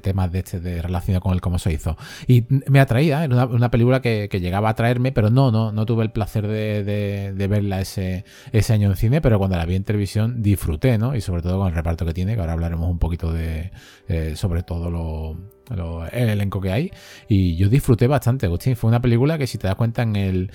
temas 0.00 0.32
de 0.32 0.38
este 0.38 0.60
de 0.60 0.80
relacionados 0.80 1.22
con 1.22 1.34
el 1.34 1.40
cómo 1.42 1.58
se 1.58 1.72
hizo. 1.72 1.96
Y 2.26 2.46
me 2.48 2.80
atraía, 2.80 3.22
era 3.24 3.44
una, 3.46 3.70
película 3.70 4.00
que, 4.00 4.28
llegaba 4.40 4.68
a 4.68 4.72
atraerme, 4.72 5.12
pero 5.12 5.28
no, 5.28 5.52
no, 5.52 5.72
no 5.72 5.84
tuve 5.84 6.04
el 6.04 6.10
placer 6.10 6.46
de, 6.46 7.46
verla 7.50 7.82
ese, 7.82 8.24
ese 8.52 8.72
año 8.72 8.88
en 8.88 8.96
cine, 8.96 9.20
pero 9.20 9.38
cuando 9.38 9.58
la 9.58 9.66
vi 9.66 9.74
en 9.74 9.84
televisión 9.84 10.42
disfruté, 10.42 10.96
¿no? 10.96 11.14
Y 11.14 11.20
sobre 11.20 11.42
todo 11.42 11.58
con 11.58 11.68
el 11.68 11.74
reparto 11.74 12.06
que 12.06 12.14
tiene, 12.14 12.34
que 12.34 12.40
ahora 12.40 12.54
hablaremos 12.54 12.90
un 12.90 12.98
poquito 12.98 13.30
de 13.30 13.72
eh, 14.08 14.34
sobre 14.36 14.62
todo 14.62 14.90
lo 14.90 15.36
el 15.70 16.28
elenco 16.28 16.60
que 16.60 16.72
hay. 16.72 16.90
Y 17.28 17.56
yo 17.56 17.68
disfruté 17.68 18.06
bastante, 18.06 18.46
Agustín. 18.46 18.76
Fue 18.76 18.88
una 18.88 19.00
película 19.00 19.38
que, 19.38 19.46
si 19.46 19.58
te 19.58 19.66
das 19.66 19.76
cuenta, 19.76 20.02
en, 20.02 20.16
el, 20.16 20.50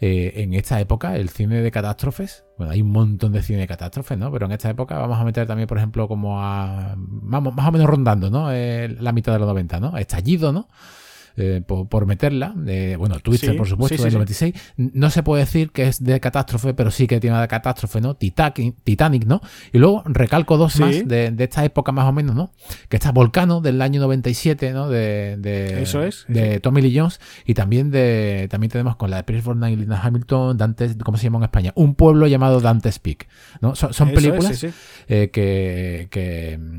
eh, 0.00 0.32
en 0.36 0.54
esta 0.54 0.80
época, 0.80 1.16
el 1.16 1.28
cine 1.28 1.60
de 1.60 1.70
catástrofes, 1.70 2.44
bueno, 2.58 2.72
hay 2.72 2.82
un 2.82 2.90
montón 2.90 3.32
de 3.32 3.42
cine 3.42 3.60
de 3.60 3.66
catástrofes, 3.66 4.18
¿no? 4.18 4.32
Pero 4.32 4.46
en 4.46 4.52
esta 4.52 4.70
época 4.70 4.98
vamos 4.98 5.18
a 5.18 5.24
meter 5.24 5.46
también, 5.46 5.68
por 5.68 5.78
ejemplo, 5.78 6.08
como 6.08 6.42
a. 6.42 6.94
Vamos, 6.96 7.54
más 7.54 7.68
o 7.68 7.72
menos 7.72 7.86
rondando, 7.86 8.30
¿no? 8.30 8.50
la 8.50 9.12
mitad 9.12 9.32
de 9.32 9.38
los 9.38 9.48
90, 9.48 9.80
¿no? 9.80 9.96
Estallido, 9.96 10.52
¿no? 10.52 10.68
Eh, 11.38 11.62
por, 11.66 12.06
meterla. 12.06 12.54
bueno, 12.98 13.20
Twister, 13.20 13.56
por 13.56 13.68
supuesto, 13.68 14.02
del 14.02 14.14
96. 14.14 14.54
No 14.76 15.10
se 15.10 15.22
puede 15.22 15.44
decir 15.44 15.70
que 15.70 15.88
es 15.88 16.02
de 16.02 16.18
catástrofe, 16.18 16.72
pero 16.72 16.90
sí 16.90 17.06
que 17.06 17.20
tiene 17.20 17.38
de 17.38 17.48
catástrofe, 17.48 18.00
¿no? 18.00 18.14
Titanic, 18.14 19.26
¿no? 19.26 19.42
Y 19.72 19.78
luego 19.78 20.02
recalco 20.06 20.56
dos 20.56 20.80
más 20.80 21.06
de, 21.06 21.34
esta 21.38 21.64
época 21.64 21.92
más 21.92 22.06
o 22.06 22.12
menos, 22.12 22.34
¿no? 22.34 22.52
Que 22.88 22.96
está 22.96 23.12
Volcano 23.12 23.60
del 23.60 23.82
año 23.82 24.00
97, 24.00 24.72
¿no? 24.72 24.88
De, 24.88 25.36
de, 25.38 25.82
Eso 25.82 26.02
es. 26.02 26.24
De 26.28 26.60
Tommy 26.60 26.80
Lee 26.80 26.98
Jones. 26.98 27.20
Y 27.44 27.54
también 27.54 27.90
de 27.90 28.48
también 28.50 28.70
tenemos 28.70 28.96
con 28.96 29.10
la 29.10 29.18
de 29.18 29.24
Pierce 29.24 29.44
Brosnan 29.44 29.72
y 29.72 29.76
Linda 29.76 30.00
Hamilton, 30.02 30.56
Dante, 30.56 30.96
¿cómo 31.04 31.18
se 31.18 31.24
llama 31.24 31.38
en 31.38 31.44
España? 31.44 31.72
Un 31.74 31.94
pueblo 31.94 32.26
llamado 32.26 32.60
Dante's 32.60 32.98
Peak. 32.98 33.28
¿no? 33.60 33.74
Son, 33.74 34.10
películas 34.10 34.64
eh, 35.08 35.30
que, 35.30 36.08
que 36.10 36.58
mm, 36.58 36.78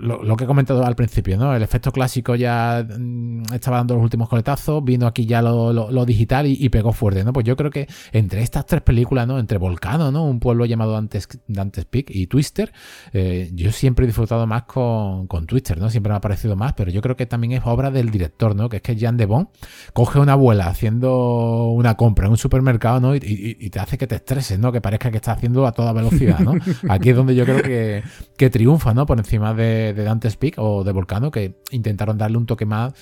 lo, 0.00 0.36
que 0.36 0.44
he 0.44 0.46
comentado 0.46 0.84
al 0.84 0.94
principio, 0.94 1.36
¿no? 1.36 1.54
El 1.54 1.62
efecto 1.62 1.92
clásico 1.92 2.34
ya 2.34 2.86
mm, 2.88 3.54
estaba 3.54 3.79
dando 3.80 3.94
los 3.94 4.04
últimos 4.04 4.28
coletazos, 4.28 4.84
vino 4.84 5.06
aquí 5.06 5.26
ya 5.26 5.42
lo, 5.42 6.04
digital 6.04 6.46
y, 6.46 6.68
pegó 6.68 6.92
fuerte, 6.92 7.24
¿no? 7.24 7.32
Pues 7.32 7.44
yo 7.44 7.56
creo 7.56 7.70
que 7.70 7.88
entre 8.12 8.42
estas 8.42 8.66
tres 8.66 8.82
películas, 8.82 9.26
¿no? 9.26 9.38
Entre 9.38 9.58
Volcano, 9.58 10.12
¿no? 10.12 10.24
Un 10.24 10.40
pueblo 10.40 10.64
llamado 10.64 10.92
Dante's, 10.92 11.28
Dante's 11.48 11.84
Peak 11.84 12.10
y 12.10 12.26
Twister, 12.26 12.72
eh, 13.12 13.50
yo 13.52 13.72
siempre 13.72 14.04
he 14.04 14.06
disfrutado 14.06 14.46
más 14.46 14.64
con, 14.64 15.26
con 15.26 15.46
Twister, 15.46 15.78
¿no? 15.78 15.90
Siempre 15.90 16.10
me 16.10 16.16
ha 16.16 16.20
parecido 16.20 16.56
más, 16.56 16.74
pero 16.74 16.90
yo 16.90 17.00
creo 17.00 17.16
que 17.16 17.26
también 17.26 17.52
es 17.52 17.62
obra 17.64 17.90
del 17.90 18.10
director, 18.10 18.54
¿no? 18.54 18.68
Que 18.68 18.76
es 18.76 18.82
que 18.82 18.96
Jan 18.96 19.16
de 19.16 19.26
Bon 19.26 19.48
coge 19.92 20.20
una 20.20 20.32
abuela 20.32 20.66
haciendo 20.66 21.68
una 21.70 21.96
compra 21.96 22.26
en 22.26 22.32
un 22.32 22.38
supermercado, 22.38 23.00
¿no? 23.00 23.14
Y, 23.14 23.70
te 23.70 23.78
hace 23.78 23.98
que 23.98 24.06
te 24.06 24.16
estreses, 24.16 24.58
¿no? 24.58 24.72
Que 24.72 24.80
parezca 24.80 25.10
que 25.10 25.16
está 25.16 25.32
haciendo 25.32 25.66
a 25.66 25.72
toda 25.72 25.92
velocidad, 25.92 26.40
¿no? 26.40 26.54
Aquí 26.88 27.10
es 27.10 27.16
donde 27.16 27.34
yo 27.34 27.44
creo 27.44 27.62
que, 27.62 28.02
que 28.36 28.50
triunfa, 28.50 28.94
¿no? 28.94 29.06
Por 29.06 29.18
encima 29.18 29.54
de, 29.54 29.92
de 29.94 30.04
Dante's 30.04 30.36
Peak 30.36 30.54
o 30.58 30.84
de 30.84 30.92
Volcano, 30.92 31.30
que 31.30 31.60
intentaron 31.70 32.18
darle 32.18 32.36
un 32.36 32.46
toque 32.46 32.66
más, 32.66 32.92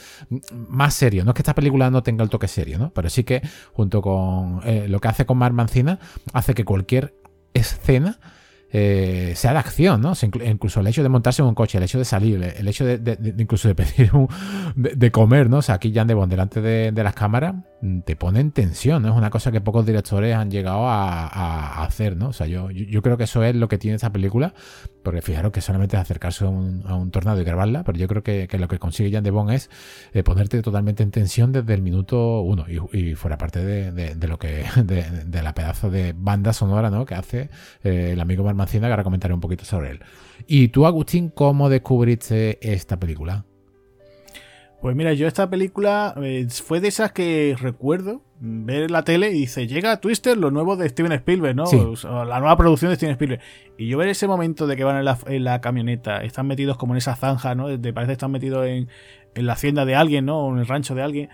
más 0.68 0.94
serio. 0.94 1.25
No 1.25 1.30
es 1.30 1.34
que 1.34 1.42
esta 1.42 1.54
película 1.54 1.90
no 1.90 2.02
tenga 2.02 2.22
el 2.22 2.30
toque 2.30 2.48
serio, 2.48 2.78
¿no? 2.78 2.90
Pero 2.90 3.10
sí 3.10 3.25
que, 3.25 3.42
junto 3.72 4.02
con 4.02 4.60
eh, 4.64 4.87
lo 4.88 5.00
que 5.00 5.08
hace 5.08 5.26
con 5.26 5.38
Mar 5.38 5.52
Mancina, 5.52 5.98
hace 6.32 6.54
que 6.54 6.64
cualquier 6.64 7.14
escena 7.54 8.18
eh, 8.70 9.32
sea 9.34 9.52
de 9.52 9.58
acción, 9.60 10.02
¿no? 10.02 10.12
incluso 10.44 10.80
el 10.80 10.87
hecho 10.88 11.02
de 11.02 11.08
montarse 11.08 11.40
en 11.40 11.48
un 11.48 11.54
coche, 11.54 11.78
el 11.78 11.84
hecho 11.84 11.96
de 11.96 12.04
salir, 12.04 12.42
el 12.42 12.68
hecho 12.68 12.84
de, 12.84 13.18
incluso 13.38 13.66
de 13.66 13.75
pedir 13.75 14.14
un, 14.14 14.28
de, 14.76 15.10
comer, 15.10 15.48
¿no? 15.48 15.58
O 15.58 15.62
sea, 15.62 15.76
aquí 15.76 15.90
Jan 15.90 16.06
de 16.06 16.12
Bond 16.12 16.30
delante 16.30 16.60
de, 16.60 16.92
las 16.92 17.14
cámaras 17.14 17.54
te 18.04 18.16
pone 18.16 18.40
en 18.40 18.50
tensión, 18.50 19.02
¿no? 19.02 19.11
Es 19.11 19.14
una 19.14 19.30
cosa 19.30 19.52
que 19.52 19.61
pocos 19.61 19.87
directores 19.87 20.35
han 20.35 20.50
llegado 20.50 20.88
a, 20.88 21.85
hacer, 21.85 22.16
¿no? 22.16 22.28
O 22.28 22.32
sea, 22.32 22.47
yo, 22.47 22.70
yo, 22.70 23.02
creo 23.02 23.16
que 23.16 23.25
eso 23.25 23.42
es 23.44 23.54
lo 23.54 23.68
que 23.68 23.78
tiene 23.78 23.94
esta 23.94 24.11
película, 24.11 24.52
porque 25.04 25.23
fijaros 25.23 25.52
que 25.52 25.61
solamente 25.61 25.97
es 25.97 26.02
acercarse 26.02 26.44
a 26.44 26.49
un, 26.49 27.11
tornado 27.11 27.40
y 27.40 27.44
grabarla, 27.44 27.85
pero 27.85 27.99
yo 27.99 28.08
creo 28.08 28.23
que, 28.23 28.49
lo 28.58 28.68
que 28.68 28.78
consigue 28.78 29.12
Jan 29.12 29.23
de 29.23 29.30
Bond 29.30 29.52
es 29.52 29.70
eh, 30.12 30.23
ponerte 30.23 30.61
totalmente 30.61 31.02
en 31.02 31.11
tensión 31.11 31.52
desde 31.52 31.73
el 31.75 31.82
minuto 31.82 32.40
uno 32.40 32.66
y, 32.68 33.14
fuera 33.14 33.38
parte 33.38 33.64
de, 33.64 34.28
lo 34.28 34.38
que, 34.38 34.64
de, 34.85 35.42
la 35.42 35.54
pedazo 35.54 35.90
de 35.90 36.14
banda 36.16 36.52
sonora, 36.52 36.90
¿no? 36.90 37.06
Que 37.06 37.14
hace 37.14 37.50
eh, 37.85 38.11
el 38.12 38.20
amigo 38.20 38.42
Mar 38.44 38.54
Mancina, 38.54 38.88
que 38.88 38.92
ahora 38.92 39.04
comentaré 39.04 39.35
un 39.35 39.40
poquito 39.40 39.64
sobre 39.64 39.92
él. 39.92 40.00
¿Y 40.47 40.68
tú, 40.68 40.87
Agustín, 40.87 41.30
cómo 41.30 41.68
descubriste 41.68 42.58
esta 42.61 42.99
película? 42.99 43.44
Pues 44.80 44.94
mira, 44.94 45.12
yo 45.12 45.26
esta 45.26 45.50
película 45.50 46.14
eh, 46.23 46.47
fue 46.50 46.80
de 46.80 46.88
esas 46.88 47.11
que 47.11 47.56
recuerdo 47.58 48.23
ver 48.40 48.92
la 48.92 49.02
tele 49.02 49.30
y 49.30 49.40
dice, 49.40 49.66
llega 49.66 50.00
Twister, 50.00 50.37
lo 50.37 50.52
nuevo 50.52 50.76
de 50.76 50.88
Steven 50.88 51.11
Spielberg, 51.12 51.56
¿no? 51.56 51.64
la 52.25 52.38
nueva 52.38 52.56
producción 52.56 52.90
de 52.90 52.97
Steven 52.97 53.12
Spielberg. 53.12 53.40
Y 53.76 53.88
yo 53.88 53.99
ver 53.99 54.08
ese 54.08 54.28
momento 54.28 54.68
de 54.68 54.76
que 54.76 54.85
van 54.85 55.04
en 55.26 55.44
la, 55.44 55.61
camioneta, 55.61 56.23
están 56.23 56.47
metidos 56.47 56.76
como 56.76 56.94
en 56.94 56.99
esa 56.99 57.16
zanja, 57.16 57.56
¿no? 57.56 57.76
De, 57.76 57.92
parece 57.92 58.11
que 58.11 58.12
están 58.12 58.30
metidos 58.30 58.66
en, 58.66 58.88
en 59.35 59.47
la 59.47 59.54
hacienda 59.54 59.85
de 59.85 59.97
alguien, 59.97 60.26
¿no? 60.26 60.38
O 60.47 60.52
en 60.52 60.61
el 60.61 60.66
rancho 60.68 60.94
de 60.94 61.02
alguien 61.02 61.28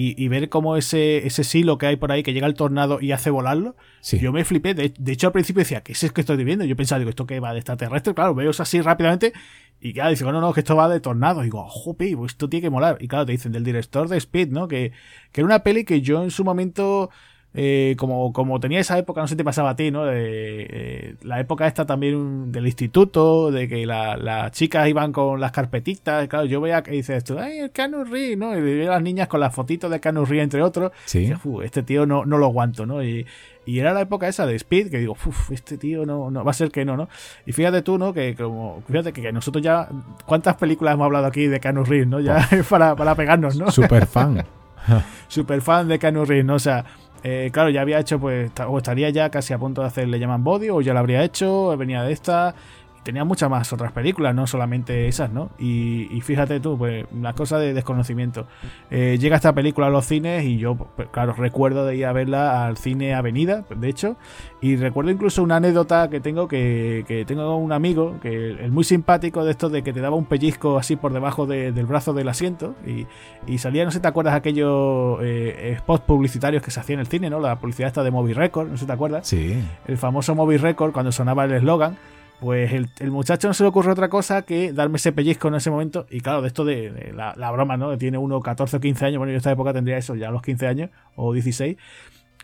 y, 0.00 0.28
ver 0.28 0.48
cómo 0.48 0.76
ese, 0.76 1.26
ese 1.26 1.42
silo 1.42 1.76
que 1.76 1.86
hay 1.86 1.96
por 1.96 2.12
ahí 2.12 2.22
que 2.22 2.32
llega 2.32 2.46
el 2.46 2.54
tornado 2.54 3.00
y 3.00 3.10
hace 3.10 3.30
volarlo, 3.30 3.74
yo 4.02 4.32
me 4.32 4.44
flipé. 4.44 4.72
De, 4.72 5.12
hecho, 5.12 5.26
al 5.26 5.32
principio 5.32 5.58
decía, 5.58 5.80
¿qué 5.80 5.90
es 5.90 6.12
que 6.12 6.20
estoy 6.20 6.44
viendo? 6.44 6.64
Yo 6.64 6.76
pensaba, 6.76 7.00
digo, 7.00 7.10
¿esto 7.10 7.26
qué 7.26 7.40
va 7.40 7.52
de 7.52 7.58
extraterrestre? 7.58 8.14
Claro, 8.14 8.32
veo 8.32 8.50
eso 8.50 8.62
así 8.62 8.80
rápidamente 8.80 9.32
y 9.80 9.92
claro, 9.92 10.10
dice, 10.10 10.24
no, 10.24 10.40
no, 10.40 10.52
que 10.52 10.60
esto 10.60 10.76
va 10.76 10.88
de 10.88 11.00
tornado. 11.00 11.40
Y 11.40 11.44
digo, 11.44 11.64
jope, 11.68 12.16
pues 12.16 12.32
esto 12.32 12.48
tiene 12.48 12.62
que 12.62 12.70
molar. 12.70 12.98
Y 13.00 13.08
claro, 13.08 13.26
te 13.26 13.32
dicen 13.32 13.52
del 13.52 13.64
director 13.64 14.08
de 14.08 14.16
Speed, 14.16 14.48
¿no? 14.48 14.66
Que, 14.66 14.92
que 15.30 15.40
era 15.40 15.46
una 15.46 15.62
peli 15.62 15.84
que 15.84 16.00
yo 16.00 16.22
en 16.22 16.30
su 16.30 16.44
momento 16.44 17.10
eh, 17.60 17.96
como, 17.98 18.32
como 18.32 18.60
tenía 18.60 18.78
esa 18.78 18.96
época, 18.96 19.20
no 19.20 19.26
sé 19.26 19.32
si 19.32 19.36
te 19.36 19.42
pasaba 19.42 19.70
a 19.70 19.76
ti, 19.76 19.90
¿no? 19.90 20.04
De, 20.04 21.16
la 21.22 21.40
época 21.40 21.66
esta 21.66 21.86
también 21.86 22.52
del 22.52 22.66
instituto, 22.66 23.50
de 23.50 23.66
que 23.66 23.84
las 23.84 24.52
chicas 24.52 24.88
iban 24.88 25.10
con 25.10 25.40
las 25.40 25.50
carpetitas, 25.50 26.28
claro, 26.28 26.44
yo 26.44 26.60
veía 26.60 26.84
que 26.84 26.92
dices 26.92 27.24
tú, 27.24 27.36
ay, 27.36 27.58
el 27.58 27.72
Canu 27.72 28.04
¿no? 28.36 28.56
Y 28.56 28.60
veía 28.60 28.90
las 28.90 29.02
niñas 29.02 29.26
con 29.26 29.40
las 29.40 29.52
fotitos 29.52 29.90
de 29.90 29.98
Canu 29.98 30.24
entre 30.30 30.62
otros. 30.62 30.92
Sí. 31.04 31.32
este 31.64 31.82
tío 31.82 32.06
no, 32.06 32.24
no 32.24 32.38
lo 32.38 32.46
aguanto, 32.46 32.86
¿no? 32.86 33.02
Y, 33.02 33.26
y 33.66 33.80
era 33.80 33.92
la 33.92 34.02
época 34.02 34.28
esa 34.28 34.46
de 34.46 34.54
Speed, 34.54 34.88
que 34.88 34.98
digo, 34.98 35.14
uff, 35.14 35.50
este 35.50 35.78
tío 35.78 36.06
no, 36.06 36.30
no, 36.30 36.44
va 36.44 36.52
a 36.52 36.54
ser 36.54 36.70
que 36.70 36.84
no, 36.84 36.96
¿no? 36.96 37.08
Y 37.44 37.50
fíjate 37.50 37.82
tú, 37.82 37.98
¿no? 37.98 38.12
Que 38.12 38.36
como, 38.36 38.84
fíjate 38.86 39.12
que, 39.12 39.32
nosotros 39.32 39.64
ya, 39.64 39.88
¿cuántas 40.26 40.54
películas 40.54 40.94
hemos 40.94 41.06
hablado 41.06 41.26
aquí 41.26 41.48
de 41.48 41.58
Canu 41.58 41.82
Reeves, 41.82 42.06
¿no? 42.06 42.20
Ya 42.20 42.48
para, 42.70 42.94
para 42.94 43.16
pegarnos, 43.16 43.56
¿no? 43.56 43.68
Super 43.72 44.06
fan. 44.06 44.44
Super 45.28 45.60
fan 45.60 45.88
de 45.88 45.98
Canu 45.98 46.24
Reeves, 46.24 46.44
¿no? 46.44 46.54
O 46.54 46.58
sea, 46.58 46.84
eh, 47.22 47.50
claro, 47.52 47.70
ya 47.70 47.80
había 47.80 47.98
hecho, 47.98 48.18
pues, 48.18 48.50
o 48.66 48.78
estaría 48.78 49.10
ya 49.10 49.30
casi 49.30 49.52
a 49.52 49.58
punto 49.58 49.80
de 49.80 49.88
hacer 49.88 50.08
Le 50.08 50.18
llaman 50.18 50.44
Body, 50.44 50.70
o 50.70 50.80
ya 50.80 50.92
lo 50.92 51.00
habría 51.00 51.22
hecho, 51.24 51.76
venía 51.76 52.02
de 52.02 52.12
esta, 52.12 52.54
tenía 53.02 53.24
muchas 53.24 53.48
más 53.48 53.72
otras 53.72 53.92
películas, 53.92 54.34
no 54.34 54.46
solamente 54.46 55.08
esas, 55.08 55.30
¿no? 55.30 55.50
Y, 55.58 56.20
fíjate 56.22 56.60
tú, 56.60 56.76
pues 56.76 57.06
las 57.14 57.34
cosas 57.34 57.60
de 57.60 57.72
desconocimiento. 57.72 58.46
Eh, 58.90 59.16
llega 59.20 59.36
esta 59.36 59.52
película 59.54 59.86
a 59.86 59.90
los 59.90 60.04
cines 60.06 60.44
y 60.44 60.58
yo, 60.58 60.74
pues, 60.74 61.08
claro, 61.10 61.32
recuerdo 61.32 61.86
de 61.86 61.96
ir 61.96 62.06
a 62.06 62.12
verla 62.12 62.66
al 62.66 62.76
cine 62.76 63.14
Avenida, 63.14 63.64
de 63.74 63.88
hecho, 63.88 64.16
y 64.60 64.76
recuerdo 64.76 65.10
incluso 65.10 65.42
una 65.42 65.56
anécdota 65.56 66.10
que 66.10 66.20
tengo, 66.20 66.48
que, 66.48 67.24
tengo 67.26 67.56
un 67.56 67.72
amigo, 67.72 68.18
que 68.20 68.64
es 68.64 68.70
muy 68.70 68.84
simpático 68.84 69.44
de 69.44 69.52
esto 69.52 69.68
de 69.68 69.82
que 69.82 69.92
te 69.92 70.00
daba 70.00 70.16
un 70.16 70.26
pellizco 70.26 70.78
así 70.78 70.96
por 70.96 71.12
debajo 71.12 71.46
del 71.46 71.86
brazo 71.86 72.12
del 72.12 72.28
asiento 72.28 72.74
y, 72.86 73.06
y, 73.50 73.58
salía, 73.58 73.84
no 73.84 73.90
sé 73.90 73.98
si 73.98 74.02
te 74.02 74.08
acuerdas, 74.08 74.34
aquellos 74.34 75.18
eh, 75.22 75.76
spots 75.78 76.04
publicitarios 76.04 76.62
que 76.62 76.70
se 76.70 76.80
hacían 76.80 76.98
en 76.98 77.00
el 77.00 77.06
cine, 77.06 77.30
¿no? 77.30 77.40
La 77.40 77.58
publicidad 77.58 77.88
esta 77.88 78.02
de 78.02 78.10
Movie 78.10 78.34
Record, 78.34 78.68
no 78.68 78.76
sé 78.76 78.80
si 78.80 78.86
te 78.86 78.92
acuerdas. 78.92 79.26
Sí. 79.26 79.62
El 79.86 79.96
famoso 79.96 80.34
Movie 80.34 80.58
Record 80.58 80.92
cuando 80.92 81.12
sonaba 81.12 81.44
el 81.44 81.52
eslogan 81.52 81.96
pues 82.40 82.72
el, 82.72 83.10
muchacho 83.10 83.48
no 83.48 83.54
se 83.54 83.64
le 83.64 83.68
ocurre 83.68 83.90
otra 83.90 84.08
cosa 84.08 84.42
que 84.42 84.72
darme 84.72 84.96
ese 84.96 85.12
pellizco 85.12 85.48
en 85.48 85.56
ese 85.56 85.70
momento. 85.70 86.06
Y 86.10 86.20
claro, 86.20 86.40
de 86.42 86.48
esto 86.48 86.64
de, 86.64 87.12
la, 87.14 87.50
broma, 87.50 87.76
¿no? 87.76 87.96
Tiene 87.98 88.18
uno 88.18 88.40
14 88.40 88.76
o 88.76 88.80
15 88.80 89.06
años. 89.06 89.18
Bueno, 89.18 89.32
yo 89.32 89.38
esta 89.38 89.50
época 89.50 89.72
tendría 89.72 89.98
eso, 89.98 90.14
ya 90.14 90.28
a 90.28 90.30
los 90.30 90.42
15 90.42 90.66
años 90.66 90.90
o 91.16 91.32
16. 91.32 91.76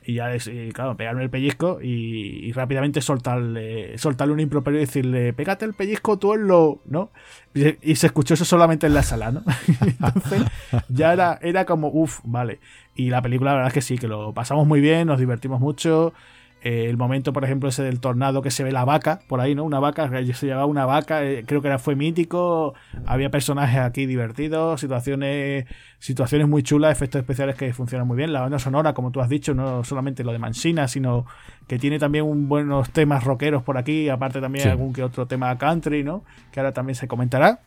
Y 0.07 0.15
ya, 0.15 0.35
es, 0.35 0.51
claro, 0.75 0.97
pegarme 0.97 1.23
el 1.23 1.31
pellizco 1.31 1.79
y, 1.81 2.53
rápidamente 2.53 3.01
soltarle, 3.01 3.97
soltarle 3.97 4.35
un 4.35 4.41
improperio 4.41 4.81
y 4.81 4.85
decirle, 4.85 5.33
pégate 5.33 5.65
el 5.65 5.73
pellizco 5.73 6.19
tú 6.19 6.35
en 6.35 6.47
lo, 6.47 6.83
¿no? 6.85 7.11
Y, 7.55 7.97
se 7.97 8.09
escuchó 8.09 8.35
eso 8.35 8.45
solamente 8.45 8.87
en 8.87 8.95
la 8.95 9.03
sala, 9.03 9.31
¿no? 9.31 9.43
Entonces 9.81 10.43
ya 10.89 11.15
era, 11.15 11.39
era 11.41 11.65
como, 11.65 11.89
uff, 11.89 12.21
vale. 12.25 12.59
Y 12.95 13.09
la 13.09 13.23
película, 13.23 13.53
la 13.53 13.57
verdad 13.57 13.69
es 13.69 13.75
que 13.75 13.81
sí, 13.81 13.97
que 13.97 14.09
lo 14.09 14.35
pasamos 14.35 14.67
muy 14.67 14.81
bien, 14.81 15.07
nos 15.07 15.19
divertimos 15.19 15.61
mucho. 15.61 16.13
Eh, 16.65 16.87
el 16.89 16.97
momento, 16.97 17.35
por 17.35 17.45
ejemplo, 17.45 17.69
ese 17.69 17.83
del 17.83 18.01
tornado 18.01 18.41
que 18.41 18.51
se 18.51 18.65
ve 18.65 18.73
la 18.73 18.87
vaca, 18.87 19.21
por 19.29 19.39
ahí, 19.43 19.55
¿no? 19.55 19.65
Una 19.65 19.81
vaca, 19.81 20.09
se 20.33 20.47
llevaba 20.47 20.65
una 20.65 20.87
vaca, 20.87 21.23
eh, 21.23 21.45
creo 21.47 21.61
que 21.61 21.69
era, 21.69 21.79
fue 21.79 21.95
mítico, 21.95 22.73
había 23.05 23.31
personajes 23.31 23.81
aquí 23.81 24.07
divertidos, 24.07 24.81
situaciones, 24.81 25.67
situaciones 25.99 26.49
muy 26.49 26.63
chulas, 26.63 26.91
efectos 26.91 27.19
especiales 27.19 27.57
que 27.57 27.75
funcionan 27.75 28.09
muy 28.09 28.17
bien, 28.17 28.33
la 28.33 28.41
banda 28.41 28.59
sonora, 28.59 28.95
como 28.95 29.11
tú 29.11 29.21
has 29.21 29.29
dicho, 29.29 29.53
no 29.53 29.85
solamente 29.85 30.25
lo 30.25 30.33
de 30.33 30.39
Mansina, 30.39 30.89
sino 30.89 31.27
que 31.69 31.79
tiene 31.79 31.99
también 31.99 32.25
un 32.25 32.49
buenos 32.49 32.89
temas 32.89 33.25
rockeros 33.25 33.63
por 33.63 33.77
aquí, 33.77 34.09
aparte 34.09 34.41
también 34.41 34.67
algún 34.67 34.95
que 34.95 35.03
otro 35.03 35.27
tema 35.27 35.59
country, 35.59 36.03
¿no? 36.03 36.25
Que 36.51 36.61
ahora 36.61 36.73
también 36.73 36.95
se 36.95 37.07
comentará. 37.07 37.61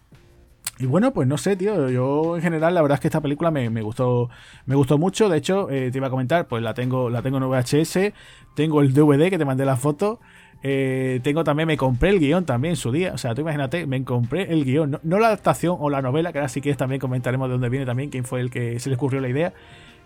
Y 0.80 0.86
bueno, 0.86 1.12
pues 1.12 1.28
no 1.28 1.38
sé, 1.38 1.56
tío. 1.56 1.90
Yo 1.90 2.36
en 2.36 2.42
general 2.42 2.76
la 2.76 2.82
verdad 2.82 2.96
es 2.96 3.00
que 3.02 3.08
esta 3.08 3.22
película 3.22 3.50
me, 3.52 3.70
gustó 3.82 4.30
me 4.66 4.76
gustó 4.76 4.98
mucho. 4.98 5.30
De 5.30 5.38
hecho, 5.38 5.70
eh, 5.70 5.92
te 5.92 5.98
iba 5.98 6.08
a 6.08 6.10
comentar, 6.10 6.48
pues 6.48 6.62
la 6.62 6.74
tengo 6.74 7.10
la 7.10 7.22
tengo 7.22 7.38
en 7.38 7.50
VHS, 7.50 8.14
tengo 8.56 8.82
el 8.82 8.94
DVD 8.94 9.30
que 9.30 9.38
te 9.38 9.46
mandé 9.46 9.66
la 9.66 9.76
foto. 9.76 10.20
Eh, 10.64 11.20
tengo 11.24 11.44
también, 11.44 11.68
me 11.68 11.78
compré 11.78 12.10
el 12.10 12.20
guion 12.20 12.46
también 12.46 12.74
en 12.74 12.76
su 12.76 12.92
día. 12.92 13.14
O 13.14 13.18
sea, 13.18 13.34
tú 13.34 13.42
imagínate, 13.42 13.88
me 13.88 14.04
compré 14.04 14.52
el 14.54 14.66
guion. 14.66 15.00
No, 15.04 15.20
la 15.20 15.28
adaptación 15.28 15.78
o 15.80 15.90
la 15.90 16.02
novela, 16.02 16.32
que 16.32 16.40
ahora 16.40 16.50
si 16.50 16.62
quieres 16.62 16.78
también 16.78 17.00
comentaremos 17.00 17.48
de 17.48 17.54
dónde 17.54 17.70
viene 17.70 17.86
también, 17.86 18.10
quién 18.10 18.24
fue 18.24 18.42
el 18.42 18.50
que 18.50 18.80
se 18.80 18.90
le 18.90 18.96
ocurrió 18.96 19.22
la 19.22 19.30
idea. 19.30 19.54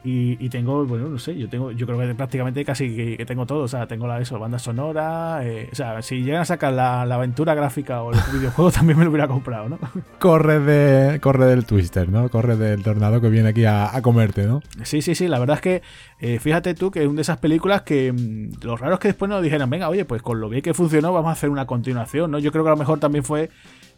Y, 0.03 0.49
tengo, 0.49 0.83
bueno, 0.85 1.09
no 1.09 1.19
sé, 1.19 1.37
yo 1.37 1.47
tengo, 1.47 1.71
yo 1.71 1.85
creo 1.85 1.99
que 1.99 2.15
prácticamente 2.15 2.65
casi 2.65 2.95
que, 2.95 3.25
tengo 3.25 3.45
todo. 3.45 3.63
O 3.63 3.67
sea, 3.67 3.85
tengo 3.85 4.07
la 4.07 4.19
eso, 4.19 4.39
banda 4.39 4.57
sonora. 4.57 5.41
Eh, 5.43 5.69
o 5.71 5.75
sea, 5.75 6.01
si 6.01 6.23
llegan 6.23 6.41
a 6.41 6.45
sacar 6.45 6.73
la, 6.73 7.03
aventura 7.03 7.53
gráfica 7.53 8.01
o 8.01 8.11
el 8.11 8.19
videojuego, 8.33 8.71
también 8.71 8.97
me 8.97 9.03
lo 9.03 9.11
hubiera 9.11 9.27
comprado, 9.27 9.69
¿no? 9.69 9.79
Corre 10.17 10.59
de. 10.59 11.19
Corre 11.19 11.45
del 11.45 11.65
Twister, 11.65 12.09
¿no? 12.09 12.29
Corre 12.29 12.57
del 12.57 12.81
tornado 12.81 13.21
que 13.21 13.29
viene 13.29 13.49
aquí 13.49 13.65
a, 13.65 13.91
comerte, 14.01 14.47
¿no? 14.47 14.61
Sí, 14.83 15.03
sí, 15.03 15.13
sí. 15.13 15.27
La 15.27 15.37
verdad 15.37 15.57
es 15.57 15.61
que 15.61 15.81
eh, 16.19 16.39
fíjate 16.39 16.73
tú 16.73 16.89
que 16.89 17.01
es 17.01 17.07
una 17.07 17.17
de 17.17 17.21
esas 17.21 17.37
películas 17.37 17.83
que 17.83 18.11
mm, 18.11 18.65
los 18.65 18.79
raros 18.79 18.97
que 18.97 19.09
después 19.09 19.29
nos 19.29 19.43
dijeron, 19.43 19.69
venga, 19.69 19.87
oye, 19.87 20.05
pues 20.05 20.23
con 20.23 20.41
lo 20.41 20.49
bien 20.49 20.63
que 20.63 20.73
funcionó, 20.73 21.13
vamos 21.13 21.29
a 21.29 21.33
hacer 21.33 21.51
una 21.51 21.67
continuación, 21.67 22.31
¿no? 22.31 22.39
Yo 22.39 22.51
creo 22.51 22.63
que 22.63 22.69
a 22.69 22.73
lo 22.73 22.77
mejor 22.77 22.99
también 22.99 23.23
fue 23.23 23.51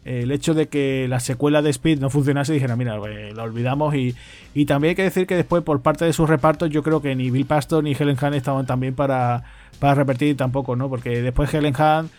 el 0.04 0.30
hecho 0.30 0.54
de 0.54 0.68
que 0.68 1.06
la 1.08 1.20
secuela 1.20 1.62
de 1.62 1.70
Speed 1.70 1.98
no 1.98 2.10
funcionase, 2.10 2.52
dijeron, 2.52 2.78
mira, 2.78 2.98
pues, 2.98 3.34
la 3.34 3.42
olvidamos. 3.42 3.94
Y, 3.94 4.14
y, 4.54 4.66
también 4.66 4.90
hay 4.90 4.94
que 4.96 5.02
decir 5.02 5.26
que 5.26 5.36
después, 5.36 5.62
por 5.62 5.80
parte 5.80 6.04
de 6.04 6.12
sus 6.12 6.28
repartos, 6.28 6.70
yo 6.70 6.82
creo 6.82 7.00
que 7.00 7.14
ni 7.14 7.30
Bill 7.30 7.46
Pastor 7.46 7.82
ni 7.82 7.92
Helen 7.92 8.18
Hunt 8.20 8.34
estaban 8.34 8.66
también 8.66 8.94
para, 8.94 9.44
para 9.78 9.94
repetir 9.94 10.36
tampoco, 10.36 10.76
¿no? 10.76 10.88
Porque 10.88 11.22
después 11.22 11.52
Helen 11.52 11.74
Hunt 11.74 12.10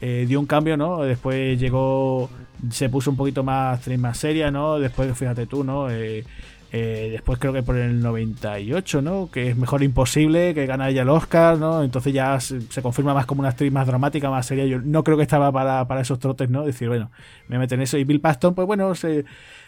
eh, 0.00 0.24
dio 0.28 0.40
un 0.40 0.46
cambio, 0.46 0.76
¿no? 0.76 1.02
Después 1.02 1.58
llegó, 1.58 2.28
se 2.70 2.88
puso 2.88 3.10
un 3.10 3.16
poquito 3.16 3.42
más, 3.44 3.86
más 3.98 4.18
seria, 4.18 4.50
¿no? 4.50 4.78
Después, 4.78 5.16
fíjate 5.16 5.46
tú, 5.46 5.64
¿no? 5.64 5.90
Eh, 5.90 6.24
eh, 6.70 7.08
después 7.10 7.38
creo 7.38 7.54
que 7.54 7.62
por 7.62 7.76
el 7.76 8.00
98, 8.02 9.00
¿no? 9.00 9.30
Que 9.30 9.48
es 9.48 9.56
mejor 9.56 9.82
imposible, 9.82 10.52
que 10.52 10.66
gana 10.66 10.90
ella 10.90 11.02
el 11.02 11.08
Oscar, 11.08 11.56
¿no? 11.56 11.82
Entonces 11.82 12.12
ya 12.12 12.38
se, 12.40 12.82
confirma 12.82 13.14
más 13.14 13.24
como 13.24 13.40
una 13.40 13.48
actriz 13.50 13.72
más 13.72 13.86
dramática, 13.86 14.28
más 14.28 14.44
seria. 14.46 14.66
Yo 14.66 14.78
no 14.78 15.02
creo 15.02 15.16
que 15.16 15.22
estaba 15.22 15.50
para, 15.50 16.00
esos 16.00 16.18
trotes, 16.18 16.50
¿no? 16.50 16.66
Decir, 16.66 16.88
bueno, 16.88 17.10
me 17.48 17.58
meten 17.58 17.80
eso. 17.80 17.96
Y 17.96 18.04
Bill 18.04 18.20
Paxton, 18.20 18.54
pues 18.54 18.66
bueno, 18.66 18.94
se 18.94 19.24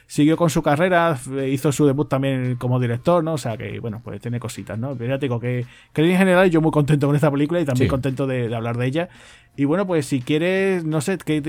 siguió 0.06 0.36
con 0.36 0.50
su 0.50 0.62
carrera, 0.62 1.18
hizo 1.48 1.72
su 1.72 1.86
debut 1.86 2.08
también 2.08 2.56
como 2.56 2.78
director, 2.78 3.24
¿no? 3.24 3.34
O 3.34 3.38
sea 3.38 3.56
que, 3.56 3.80
bueno, 3.80 4.02
pues 4.04 4.20
tiene 4.20 4.38
cositas, 4.38 4.78
¿no? 4.78 4.94
Pero 4.94 5.14
ya 5.14 5.18
digo 5.18 5.40
que, 5.40 5.64
que 5.94 6.02
en 6.02 6.18
general 6.18 6.50
yo 6.50 6.60
muy 6.60 6.70
contento 6.70 7.06
con 7.06 7.16
esta 7.16 7.30
película 7.30 7.60
y 7.60 7.64
también 7.64 7.88
contento 7.88 8.26
de, 8.26 8.54
hablar 8.54 8.76
de 8.76 8.86
ella. 8.86 9.08
Y 9.56 9.64
bueno, 9.64 9.86
pues 9.86 10.04
si 10.04 10.20
quieres, 10.20 10.84
no 10.84 11.00
sé, 11.00 11.16
¿qué, 11.16 11.42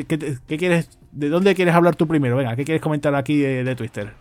quieres, 0.47 0.97
de 1.11 1.27
dónde 1.27 1.55
quieres 1.55 1.75
hablar 1.75 1.97
tú 1.97 2.07
primero? 2.07 2.37
Venga, 2.37 2.55
¿qué 2.55 2.63
quieres 2.63 2.81
comentar 2.81 3.13
aquí 3.15 3.37
de 3.37 3.75
Twitter? 3.75 4.13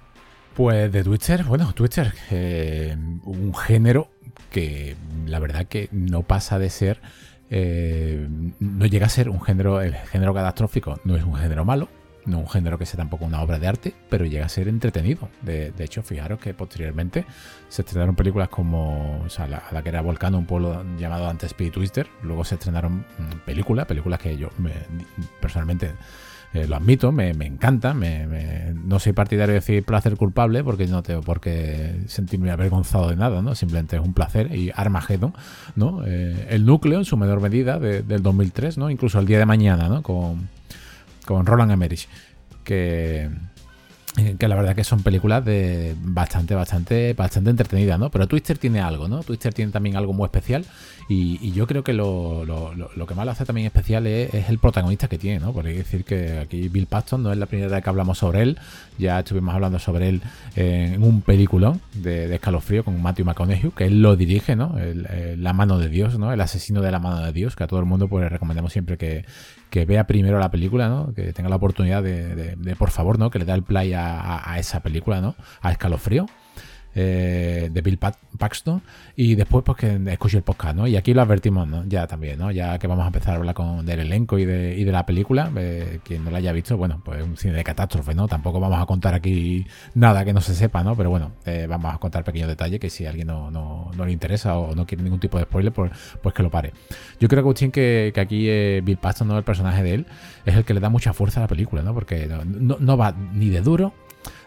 Pues 0.55 0.93
de 0.93 1.05
Twitter, 1.05 1.45
bueno, 1.45 1.73
Twitter, 1.73 2.13
eh, 2.31 2.97
un 3.25 3.55
género 3.55 4.11
que 4.51 4.97
la 5.27 5.39
verdad 5.39 5.67
que 5.67 5.89
no 5.93 6.23
pasa 6.23 6.59
de 6.59 6.71
ser, 6.71 7.01
eh, 7.51 8.27
no 8.59 8.87
llega 8.87 9.07
a 9.07 9.11
ser 9.11 9.29
un 9.29 9.41
género, 9.41 9.81
el 9.81 9.95
género 9.95 10.35
catastrófico 10.35 11.01
no 11.05 11.17
es 11.17 11.25
un 11.25 11.35
género 11.37 11.65
malo, 11.65 11.89
no 12.27 12.41
un 12.41 12.49
género 12.49 12.79
que 12.79 12.85
sea 12.85 12.99
tampoco 12.99 13.25
una 13.25 13.43
obra 13.43 13.59
de 13.59 13.69
arte, 13.69 13.95
pero 14.09 14.25
llega 14.25 14.47
a 14.47 14.49
ser 14.49 14.69
entretenido. 14.69 15.29
De, 15.43 15.73
hecho, 15.79 16.03
fijaros 16.03 16.41
que 16.41 16.53
posteriormente 16.53 17.25
se 17.69 17.83
estrenaron 17.83 18.17
películas 18.17 18.49
como 18.49 19.23
o 19.23 19.31
sea, 19.31 19.47
la, 19.47 19.83
que 19.83 19.89
era 19.89 20.01
Volcano, 20.03 20.39
un 20.39 20.47
pueblo 20.47 20.85
llamado 20.99 21.29
antes 21.29 21.53
Speed 21.53 21.73
Twister, 21.73 22.09
luego 22.23 22.45
se 22.45 22.57
estrenaron 22.57 22.99
mm, 22.99 23.45
películas, 23.47 23.87
películas 23.87 24.19
que 24.19 24.37
yo 24.37 24.51
personalmente 25.41 25.93
eh, 26.53 26.67
lo 26.67 26.75
admito, 26.75 27.13
me, 27.13 27.33
me 27.33 27.47
encanta, 27.47 27.95
me, 27.95 28.27
no 28.75 28.99
soy 28.99 29.13
partidario 29.13 29.53
de 29.53 29.61
decir 29.61 29.85
placer 29.85 30.17
culpable 30.17 30.65
porque 30.65 30.87
no 30.89 31.03
tengo 31.03 31.21
por 31.21 31.41
qué 31.41 32.03
sentirme 32.07 32.51
avergonzado 32.51 33.09
de 33.09 33.17
nada, 33.17 33.41
¿no? 33.41 33.55
Simplemente 33.55 33.97
es 33.97 34.03
un 34.03 34.15
placer 34.15 34.53
y 34.55 34.73
Armageddon, 34.75 35.33
¿no? 35.77 36.03
Eh, 36.05 36.49
el 36.51 36.67
núcleo 36.67 36.99
en 36.99 37.05
su 37.05 37.17
menor 37.17 37.41
medida 37.41 37.79
del 37.79 38.23
2003, 38.23 38.79
¿no? 38.79 38.91
Incluso 38.91 39.21
el 39.21 39.27
día 39.27 39.39
de 39.39 39.47
mañana, 39.47 39.89
¿no? 39.89 40.03
Con, 40.03 40.49
con 41.25 41.47
Roland 41.47 41.71
Emmerich, 41.71 42.09
que 42.65 43.31
eh, 44.17 44.35
que 44.37 44.49
la 44.49 44.57
verdad 44.57 44.75
que 44.75 44.83
son 44.83 45.05
películas 45.05 45.45
de 45.45 45.95
bastante, 46.03 46.57
bastante, 46.57 47.15
bastante 47.15 47.51
entretenidas, 47.51 47.97
¿no? 47.97 48.11
Pero 48.11 48.27
Twister 48.27 48.59
tiene 48.59 48.81
algo, 48.81 49.07
¿no? 49.07 49.23
Twister 49.23 49.55
tiene 49.55 49.71
también 49.71 49.97
algo 49.97 50.13
muy 50.13 50.25
especial 50.25 50.65
y, 51.13 51.51
yo 51.51 51.67
creo 51.67 51.83
que 51.83 51.93
lo, 51.93 52.45
que 53.09 53.15
más 53.17 53.27
lo 53.27 53.33
hace 53.33 53.45
también 53.45 53.67
especial 53.67 54.07
es, 54.07 54.49
el 54.49 54.59
protagonista 54.61 55.09
que 55.09 55.19
tiene, 55.19 55.41
¿no? 55.41 55.53
Que 55.53 55.63
decir 55.63 56.05
que 56.05 56.39
aquí 56.39 56.69
Bill 56.69 56.87
Paxton 56.87 57.25
no 57.25 57.33
es 57.33 57.39
la 57.39 57.47
primera 57.47 57.69
vez 57.69 57.83
que 57.83 57.91
hablamos 57.91 58.19
sobre 58.19 58.43
él, 58.43 58.59
ya 58.97 59.19
estuvimos 59.19 59.53
hablando 59.53 59.81
sobre 59.81 60.09
él 60.09 60.23
en 60.55 61.03
un 61.03 61.21
peliculón 61.23 61.81
de, 61.95 62.33
escalofrío 62.33 62.85
con 62.85 63.03
Matthew 63.03 63.25
McConaughey, 63.25 63.73
que 63.73 63.87
él 63.87 64.03
lo 64.03 64.15
dirige, 64.15 64.55
¿no? 64.55 64.77
la 65.37 65.53
mano 65.53 65.79
de 65.79 65.89
Dios, 65.89 66.17
¿no? 66.17 66.33
El 66.33 66.41
asesino 66.41 66.81
de 66.81 66.93
la 66.93 67.01
mano 67.01 67.21
de 67.25 67.33
Dios, 67.33 67.57
que 67.57 67.65
a 67.65 67.67
todo 67.67 67.81
el 67.81 67.87
mundo 67.87 68.07
pues 68.07 68.31
recomendamos 68.31 68.73
siempre 68.73 68.97
que, 68.97 69.25
que 69.71 69.87
vea 69.87 70.07
primero 70.07 70.39
la 70.39 70.51
película, 70.51 70.89
¿no? 70.89 71.13
Que 71.15 71.33
tenga 71.33 71.49
la 71.49 71.57
oportunidad 71.57 72.03
de, 72.05 72.77
por 72.79 72.91
favor, 72.91 73.19
¿no? 73.19 73.31
Que 73.31 73.39
le 73.39 73.45
da 73.45 73.55
el 73.55 73.63
play 73.63 73.95
a, 73.95 74.55
esa 74.59 74.81
película, 74.81 75.21
¿no? 75.21 75.35
A 75.63 75.73
Escalofrío. 75.73 76.27
Eh, 76.95 77.71
de 77.73 77.81
Bill 77.83 77.99
Paxton 77.99 78.83
y 79.15 79.37
después 79.37 79.63
pues 79.65 79.79
que 79.79 80.01
escuche 80.11 80.39
el 80.39 80.43
podcast, 80.43 80.77
¿no? 80.77 80.87
Y 80.87 80.97
aquí 80.97 81.15
lo 81.15 81.23
advertimos, 81.23 81.69
¿no? 81.69 81.85
Ya 81.87 82.07
también, 82.07 82.39
¿no? 82.39 82.51
Ya 82.51 82.79
que 82.79 82.87
vamos 82.87 83.05
a 83.05 83.09
empezar 83.09 83.35
a 83.35 83.37
hablar 83.37 83.55
con, 83.55 83.87
del 83.87 84.01
elenco 84.01 84.39
y 84.39 84.45
de, 84.45 84.77
y 84.77 84.85
de 84.85 84.93
la 84.93 85.07
película, 85.07 85.53
eh, 85.57 86.01
quien 86.05 86.25
no 86.25 86.31
la 86.31 86.39
haya 86.39 86.53
visto, 86.53 86.77
bueno, 86.77 87.01
pues 87.05 87.23
un 87.23 87.37
cine 87.37 87.55
de 87.55 87.65
catástrofe, 87.65 88.15
¿no? 88.15 88.27
Tampoco 88.27 88.59
vamos 88.59 88.83
a 88.83 88.87
contar 88.87 89.15
aquí 89.15 89.67
nada 89.95 90.25
que 90.25 90.33
no 90.33 90.41
se 90.41 90.55
sepa, 90.55 90.83
¿no? 90.83 90.97
Pero 90.97 91.11
bueno, 91.11 91.33
eh, 91.47 91.67
vamos 91.69 91.95
a 91.95 91.99
contar 91.99 92.25
pequeños 92.25 92.49
detalles 92.49 92.81
que 92.81 92.91
si 92.91 93.07
a 93.07 93.11
alguien 93.11 93.29
no, 93.29 93.51
no, 93.51 93.91
no, 93.97 94.05
le 94.05 94.13
interesa 94.13 94.59
o 94.59 94.75
no 94.75 94.87
quiere 94.87 95.05
ningún 95.05 95.21
tipo 95.21 95.39
de 95.39 95.45
spoiler, 95.45 95.73
pues, 95.73 95.93
pues 96.23 96.35
que 96.35 96.43
lo 96.43 96.51
pare. 96.51 96.73
Yo 97.21 97.29
creo, 97.29 97.41
Agustín, 97.41 97.71
que, 97.71 98.11
que 98.15 98.21
aquí 98.21 98.81
Bill 98.81 98.97
Paxton, 98.97 99.29
¿no? 99.29 99.39
El 99.39 99.45
personaje 99.45 99.83
de 99.83 99.95
él, 99.95 100.07
es 100.45 100.57
el 100.57 100.65
que 100.65 100.75
le 100.75 100.81
da 100.81 100.89
mucha 100.89 101.13
fuerza 101.13 101.41
a 101.41 101.43
la 101.43 101.49
película, 101.49 101.83
¿no? 101.83 101.95
Porque 101.95 102.27
no, 102.27 102.77
no 102.81 102.97
va 102.97 103.13
ni 103.13 103.49
de 103.49 103.61
duro 103.61 103.93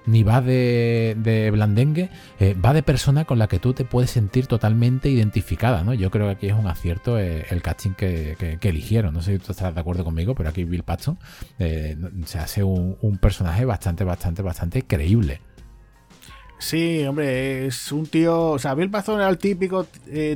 ni 0.06 0.24
va 0.24 0.42
de, 0.42 1.16
de 1.18 1.52
blandengue, 1.52 2.10
eh, 2.40 2.54
va 2.54 2.74
de 2.74 2.84
persona 2.84 3.26
con 3.26 3.40
la 3.40 3.48
que 3.48 3.60
tú 3.60 3.74
te 3.74 3.86
puedes 3.86 4.12
sentir 4.12 4.48
totalmente 4.48 5.10
identificada, 5.10 5.84
¿no? 5.84 5.94
Yo 5.94 6.12
creo 6.12 6.26
que 6.28 6.32
aquí 6.32 6.48
es 6.48 6.54
un 6.54 6.68
acierto 6.68 7.18
eh, 7.20 7.46
el 7.50 7.62
casting 7.62 7.92
que, 7.92 8.58
eligieron. 8.62 9.14
No 9.14 9.22
sé 9.22 9.34
si 9.34 9.40
tú 9.40 9.52
estás 9.52 9.74
de 9.74 9.80
acuerdo 9.80 10.04
conmigo, 10.04 10.36
pero 10.36 10.50
aquí 10.50 10.64
Bill 10.64 10.84
Paxton 10.84 11.18
eh, 11.60 11.98
se 12.26 12.40
hace 12.40 12.64
un, 12.64 12.98
personaje 13.22 13.66
bastante, 13.66 14.04
bastante, 14.04 14.42
bastante 14.42 14.82
creíble. 14.84 15.40
Sí, 16.58 17.06
hombre, 17.06 17.68
es 17.68 17.92
un 17.92 18.06
tío. 18.08 18.52
O 18.52 18.60
sea, 18.60 18.74
Bill 18.74 18.90
Paxton 18.90 19.20
era 19.20 19.30
el 19.30 19.38
típico 19.38 19.86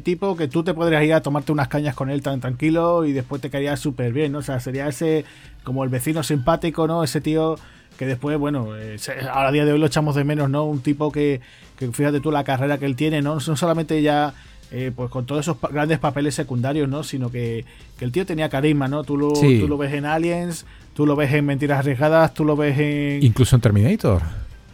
tipo 0.03 0.35
que 0.35 0.47
tú 0.47 0.63
te 0.63 0.73
podrías 0.73 1.03
ir 1.03 1.13
a 1.13 1.21
tomarte 1.21 1.51
unas 1.51 1.69
cañas 1.69 1.95
con 1.95 2.09
él 2.09 2.21
tan 2.21 2.39
tranquilo 2.41 3.05
y 3.05 3.13
después 3.13 3.41
te 3.41 3.49
caería 3.49 3.77
súper 3.77 4.11
bien, 4.13 4.33
¿no? 4.33 4.39
O 4.39 4.43
sea, 4.43 4.59
sería 4.59 4.87
ese 4.87 5.25
como 5.63 5.83
el 5.83 5.89
vecino 5.89 6.23
simpático, 6.23 6.85
¿no? 6.87 7.03
Ese 7.03 7.21
tío 7.21 7.55
que 7.97 8.05
después, 8.05 8.37
bueno, 8.37 8.77
eh, 8.77 8.97
a 9.31 9.51
día 9.51 9.65
de 9.65 9.73
hoy 9.73 9.79
lo 9.79 9.87
echamos 9.87 10.15
de 10.15 10.23
menos, 10.23 10.49
¿no? 10.49 10.65
Un 10.65 10.81
tipo 10.81 11.11
que, 11.11 11.41
fíjate 11.77 12.19
tú 12.19 12.31
la 12.31 12.43
carrera 12.43 12.77
que 12.77 12.85
él 12.85 12.95
tiene, 12.95 13.21
¿no? 13.21 13.35
No 13.35 13.55
solamente 13.55 14.01
ya 14.01 14.33
eh, 14.71 14.91
pues 14.95 15.09
con 15.09 15.25
todos 15.25 15.41
esos 15.41 15.57
grandes 15.71 15.99
papeles 15.99 16.35
secundarios, 16.35 16.87
¿no? 16.87 17.03
Sino 17.03 17.31
que, 17.31 17.65
el 17.99 18.11
tío 18.11 18.25
tenía 18.25 18.49
carisma, 18.49 18.87
¿no? 18.87 19.03
Tú 19.03 19.17
lo, 19.17 19.33
tú 19.33 19.67
lo 19.67 19.77
ves 19.77 19.93
en 19.93 20.05
Aliens, 20.05 20.65
tú 20.93 21.05
lo 21.05 21.15
ves 21.15 21.33
en 21.33 21.45
Mentiras 21.45 21.79
Arriesgadas, 21.79 22.33
tú 22.33 22.45
lo 22.45 22.55
ves 22.55 22.77
en... 22.77 23.23
Incluso 23.23 23.55
en 23.55 23.61
Terminator. 23.61 24.21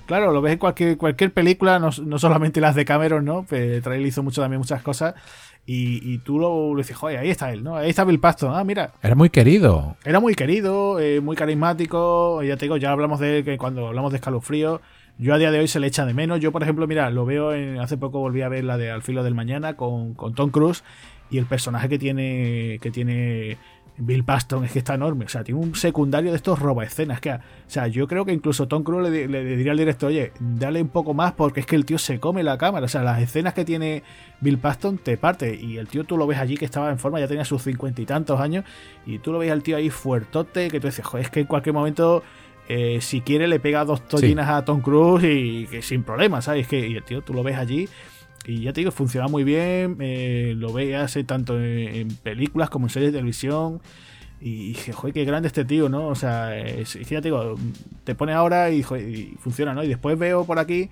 Claro, 0.05 0.33
lo 0.33 0.41
ves 0.41 0.53
en 0.53 0.59
cualquier, 0.59 0.97
cualquier 0.97 1.31
película, 1.31 1.79
no, 1.79 1.89
no 2.03 2.19
solamente 2.19 2.59
las 2.59 2.75
de 2.75 2.83
Cameron, 2.83 3.23
¿no? 3.23 3.45
Trail 3.47 4.05
hizo 4.05 4.21
mucho 4.21 4.41
también 4.41 4.59
muchas 4.59 4.81
cosas. 4.81 5.15
Y, 5.65 6.17
tú 6.19 6.39
lo, 6.39 6.75
dices, 6.75 6.95
joder, 6.97 7.19
ahí 7.19 7.29
está 7.29 7.53
él, 7.53 7.63
¿no? 7.63 7.77
Ahí 7.77 7.89
está 7.89 8.03
Bill 8.03 8.19
Paxton, 8.19 8.53
ah, 8.53 8.65
mira. 8.65 8.91
Era 9.01 9.15
muy 9.15 9.29
querido. 9.29 9.95
Era 10.03 10.19
muy 10.19 10.35
querido, 10.35 10.99
eh, 10.99 11.21
muy 11.21 11.37
carismático. 11.37 12.43
Ya 12.43 12.57
te 12.57 12.65
digo, 12.65 12.75
ya 12.75 12.91
hablamos 12.91 13.21
de 13.21 13.45
que 13.45 13.57
cuando 13.57 13.87
hablamos 13.87 14.11
de 14.11 14.17
escalofrío, 14.17 14.81
yo 15.17 15.33
a 15.33 15.37
día 15.37 15.51
de 15.51 15.59
hoy 15.59 15.69
se 15.69 15.79
le 15.79 15.87
echa 15.87 16.05
de 16.05 16.13
menos. 16.13 16.41
Yo, 16.41 16.51
por 16.51 16.63
ejemplo, 16.63 16.85
mira, 16.85 17.09
lo 17.11 17.25
veo 17.25 17.53
en, 17.53 17.79
hace 17.79 17.97
poco 17.97 18.19
volví 18.19 18.41
a 18.41 18.49
ver 18.49 18.65
la 18.65 18.77
de 18.77 18.91
Al 18.91 19.03
filo 19.03 19.23
del 19.23 19.35
mañana 19.35 19.77
con, 19.77 20.15
con 20.15 20.33
Tom 20.33 20.49
Cruise 20.49 20.83
y 21.29 21.37
el 21.37 21.45
personaje 21.45 21.87
que 21.89 21.97
tiene 21.97 22.77
que 22.81 22.91
tiene 22.91 23.57
Bill 23.97 24.23
Paston 24.23 24.65
es 24.65 24.71
que 24.71 24.79
está 24.79 24.95
enorme. 24.95 25.25
O 25.25 25.29
sea, 25.29 25.43
tiene 25.43 25.59
un 25.59 25.75
secundario 25.75 26.31
de 26.31 26.37
estos 26.37 26.59
roba 26.59 26.83
escenas. 26.83 27.19
Que, 27.21 27.31
o 27.31 27.39
sea, 27.67 27.87
yo 27.87 28.07
creo 28.07 28.25
que 28.25 28.33
incluso 28.33 28.67
Tom 28.67 28.83
Cruise 28.83 29.09
le, 29.09 29.45
diría 29.45 29.71
al 29.71 29.77
director, 29.77 30.09
oye, 30.09 30.31
dale 30.39 30.81
un 30.81 30.89
poco 30.89 31.13
más 31.13 31.33
porque 31.33 31.59
es 31.59 31.65
que 31.65 31.75
el 31.75 31.85
tío 31.85 31.97
se 31.97 32.19
come 32.19 32.43
la 32.43 32.57
cámara. 32.57 32.85
O 32.85 32.89
sea, 32.89 33.03
las 33.03 33.21
escenas 33.21 33.53
que 33.53 33.65
tiene 33.65 34.03
Bill 34.41 34.57
Paston 34.57 34.97
te 34.97 35.17
parte. 35.17 35.55
Y 35.55 35.77
el 35.77 35.87
tío 35.87 36.03
tú 36.03 36.17
lo 36.17 36.27
ves 36.27 36.39
allí 36.39 36.57
que 36.57 36.65
estaba 36.65 36.89
en 36.89 36.99
forma, 36.99 37.19
ya 37.19 37.27
tenía 37.27 37.45
sus 37.45 37.63
cincuenta 37.63 38.01
y 38.01 38.05
tantos 38.05 38.39
años. 38.39 38.65
Y 39.05 39.19
tú 39.19 39.31
lo 39.31 39.39
ves 39.39 39.51
al 39.51 39.63
tío 39.63 39.77
ahí 39.77 39.89
fuertote, 39.89 40.69
que 40.69 40.79
tú 40.79 40.87
dices, 40.87 41.05
joder, 41.05 41.25
es 41.25 41.31
que 41.31 41.41
en 41.41 41.47
cualquier 41.47 41.73
momento. 41.73 42.23
Eh, 42.69 42.99
si 43.01 43.19
quiere 43.19 43.49
le 43.49 43.59
pega 43.59 43.83
dos 43.83 44.07
tollinas 44.07 44.47
a 44.47 44.63
Tom 44.63 44.79
Cruise 44.79 45.25
y 45.25 45.67
que 45.67 45.81
sin 45.81 46.01
problema, 46.01 46.41
¿sabes? 46.41 46.65
Que, 46.65 46.87
y 46.87 46.95
el 46.95 47.03
tío 47.03 47.21
tú 47.21 47.33
lo 47.33 47.43
ves 47.43 47.57
allí 47.57 47.89
y 48.45 48.61
ya 48.61 48.73
te 48.73 48.81
digo, 48.81 48.91
funciona 48.91 49.27
muy 49.27 49.43
bien, 49.43 49.97
eh, 49.99 50.53
lo 50.57 50.73
veas 50.73 51.17
tanto 51.25 51.61
en, 51.61 52.09
películas 52.15 52.69
como 52.69 52.87
en 52.87 52.89
series 52.89 53.11
de 53.11 53.19
televisión. 53.19 53.81
Y 54.41 54.69
dije, 54.69 54.91
joder, 54.91 55.13
qué 55.13 55.23
grande 55.23 55.47
este 55.47 55.63
tío, 55.63 55.87
¿no? 55.87 56.07
O 56.07 56.15
sea, 56.15 56.57
es, 56.57 56.93
ya 56.93 57.21
te 57.21 57.29
digo, 57.29 57.55
te 58.03 58.13
pone 58.13 58.33
ahora 58.33 58.71
y, 58.71 58.83
funciona, 58.83 59.73
¿no? 59.73 59.83
Y 59.83 59.87
después 59.87 60.19
veo 60.19 60.43
por 60.43 60.59
aquí, 60.59 60.89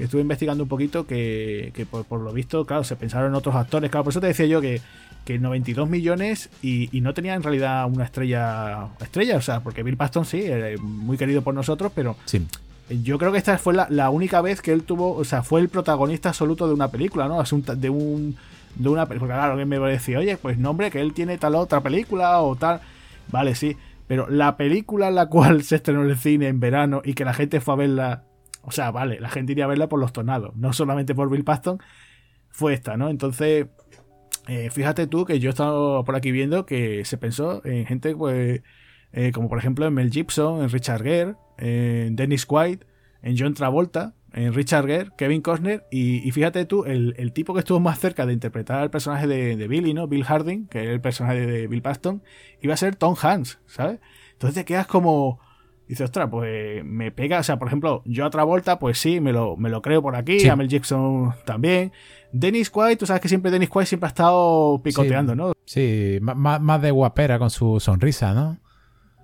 estuve 0.00 0.22
investigando 0.22 0.64
un 0.64 0.68
poquito, 0.68 1.06
que, 1.06 1.86
por, 2.08 2.20
lo 2.20 2.32
visto, 2.32 2.64
claro, 2.66 2.82
se 2.82 2.96
pensaron 2.96 3.30
en 3.30 3.36
otros 3.36 3.54
actores. 3.54 3.90
Claro, 3.90 4.02
por 4.02 4.12
eso 4.12 4.20
te 4.20 4.26
decía 4.26 4.46
yo 4.46 4.60
que, 4.60 4.80
que 5.24 5.38
92 5.38 5.88
millones 5.88 6.50
y, 6.60 6.88
no 7.00 7.14
tenía 7.14 7.34
en 7.34 7.44
realidad 7.44 7.86
una 7.86 8.04
estrella, 8.04 8.88
estrella, 9.00 9.36
o 9.36 9.42
sea, 9.42 9.60
porque 9.60 9.84
Bill 9.84 9.96
Paston 9.96 10.24
sí, 10.24 10.44
muy 10.80 11.16
querido 11.16 11.42
por 11.42 11.54
nosotros, 11.54 11.92
pero 11.94 12.16
sí. 12.24 12.44
Yo 12.90 13.18
creo 13.18 13.32
que 13.32 13.38
esta 13.38 13.58
fue 13.58 13.74
la, 13.74 14.10
única 14.10 14.40
vez 14.40 14.62
que 14.62 14.72
él 14.72 14.82
tuvo, 14.82 15.14
o 15.14 15.24
sea, 15.24 15.42
fue 15.42 15.60
el 15.60 15.68
protagonista 15.68 16.30
absoluto 16.30 16.66
de 16.66 16.74
una 16.74 16.88
película, 16.88 17.28
¿no? 17.28 17.42
De 17.76 17.90
un 17.90 18.36
de 18.74 18.88
una 18.88 19.06
película. 19.06 19.34
Claro, 19.34 19.56
que 19.56 19.64
me 19.64 19.78
decir, 19.78 20.16
oye, 20.16 20.36
pues 20.36 20.58
nombre, 20.58 20.90
que 20.90 21.00
él 21.00 21.12
tiene 21.12 21.38
tal 21.38 21.54
otra 21.54 21.82
película 21.82 22.40
o 22.40 22.56
tal. 22.56 22.80
Vale, 23.30 23.54
sí. 23.54 23.76
Pero 24.06 24.28
la 24.30 24.56
película 24.56 25.08
en 25.08 25.16
la 25.16 25.26
cual 25.26 25.62
se 25.64 25.76
estrenó 25.76 26.02
en 26.02 26.10
el 26.10 26.18
cine 26.18 26.48
en 26.48 26.60
verano 26.60 27.02
y 27.04 27.14
que 27.14 27.24
la 27.24 27.34
gente 27.34 27.60
fue 27.60 27.74
a 27.74 27.76
verla. 27.76 28.24
O 28.62 28.70
sea, 28.70 28.90
vale, 28.90 29.20
la 29.20 29.28
gente 29.30 29.52
iría 29.52 29.64
a 29.64 29.68
verla 29.68 29.88
por 29.88 30.00
los 30.00 30.12
tornados, 30.12 30.54
no 30.56 30.72
solamente 30.72 31.14
por 31.14 31.30
Bill 31.30 31.44
Paxton, 31.44 31.80
fue 32.50 32.74
esta, 32.74 32.96
¿no? 32.96 33.08
Entonces, 33.08 33.66
eh, 34.46 34.70
fíjate 34.70 35.06
tú 35.06 35.24
que 35.24 35.38
yo 35.40 35.48
he 35.48 35.50
estado 35.50 36.04
por 36.04 36.16
aquí 36.16 36.32
viendo 36.32 36.66
que 36.66 37.04
se 37.04 37.16
pensó 37.16 37.64
en 37.64 37.86
gente, 37.86 38.14
pues, 38.14 38.62
eh, 39.12 39.32
como 39.32 39.48
por 39.48 39.58
ejemplo 39.58 39.86
en 39.86 39.94
Mel 39.94 40.10
Gibson, 40.10 40.62
en 40.62 40.70
Richard 40.70 41.02
Gere, 41.02 41.34
en 41.58 42.16
Dennis 42.16 42.46
White, 42.48 42.86
en 43.22 43.36
John 43.38 43.54
Travolta, 43.54 44.14
en 44.32 44.52
Richard 44.52 44.86
Gere, 44.86 45.10
Kevin 45.16 45.40
Costner 45.40 45.86
y, 45.90 46.30
fíjate 46.30 46.64
tú, 46.66 46.84
el, 46.84 47.32
tipo 47.32 47.54
que 47.54 47.60
estuvo 47.60 47.80
más 47.80 47.98
cerca 47.98 48.26
de 48.26 48.32
interpretar 48.32 48.80
al 48.80 48.90
personaje 48.90 49.26
de, 49.26 49.68
Billy, 49.68 49.94
¿no? 49.94 50.06
Bill 50.06 50.24
Harding, 50.24 50.66
que 50.68 50.84
es 50.84 50.88
el 50.88 51.00
personaje 51.00 51.46
de 51.46 51.66
Bill 51.66 51.82
Paxton, 51.82 52.22
iba 52.60 52.74
a 52.74 52.76
ser 52.76 52.96
Tom 52.96 53.14
Hanks, 53.20 53.58
¿sabes? 53.66 54.00
Entonces 54.32 54.54
te 54.54 54.64
quedas 54.64 54.86
como... 54.86 55.40
Dices, 55.88 56.04
ostras, 56.04 56.28
pues 56.30 56.84
me 56.84 57.10
pega, 57.10 57.38
o 57.38 57.42
sea, 57.42 57.58
por 57.58 57.66
ejemplo, 57.66 58.02
yo 58.04 58.26
a 58.26 58.30
Travolta, 58.30 58.78
pues 58.78 58.98
sí, 58.98 59.20
me 59.20 59.32
lo, 59.32 59.56
me 59.56 59.70
lo 59.70 59.80
creo 59.80 60.02
por 60.02 60.16
aquí, 60.16 60.46
a 60.46 60.54
Mel 60.54 60.68
Gibson 60.68 61.32
también. 61.46 61.92
Dennis 62.30 62.70
White, 62.74 62.98
tú 62.98 63.06
sabes 63.06 63.22
que 63.22 63.28
siempre 63.28 63.50
Dennis 63.50 63.70
White 63.72 63.86
siempre 63.86 64.06
ha 64.06 64.08
estado 64.08 64.82
picoteando, 64.82 65.34
¿no? 65.34 65.52
Sí, 65.64 66.18
más, 66.20 66.60
más 66.60 66.82
de 66.82 66.90
guapera 66.90 67.38
con 67.38 67.48
su 67.48 67.80
sonrisa, 67.80 68.34
¿no? 68.34 68.58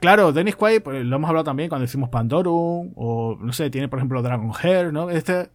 Claro, 0.04 0.34
Dennis 0.34 0.54
Quaid, 0.54 0.82
pues, 0.82 1.02
lo 1.02 1.16
hemos 1.16 1.28
hablado 1.28 1.44
también 1.44 1.70
cuando 1.70 1.86
decimos 1.86 2.10
Pandorum, 2.10 2.92
o 2.94 3.38
no 3.40 3.54
sé, 3.54 3.70
tiene 3.70 3.88
por 3.88 3.98
ejemplo 3.98 4.20
Dragon 4.20 4.52
Hair, 4.62 4.92
¿no? 4.92 5.08
Este, 5.08 5.48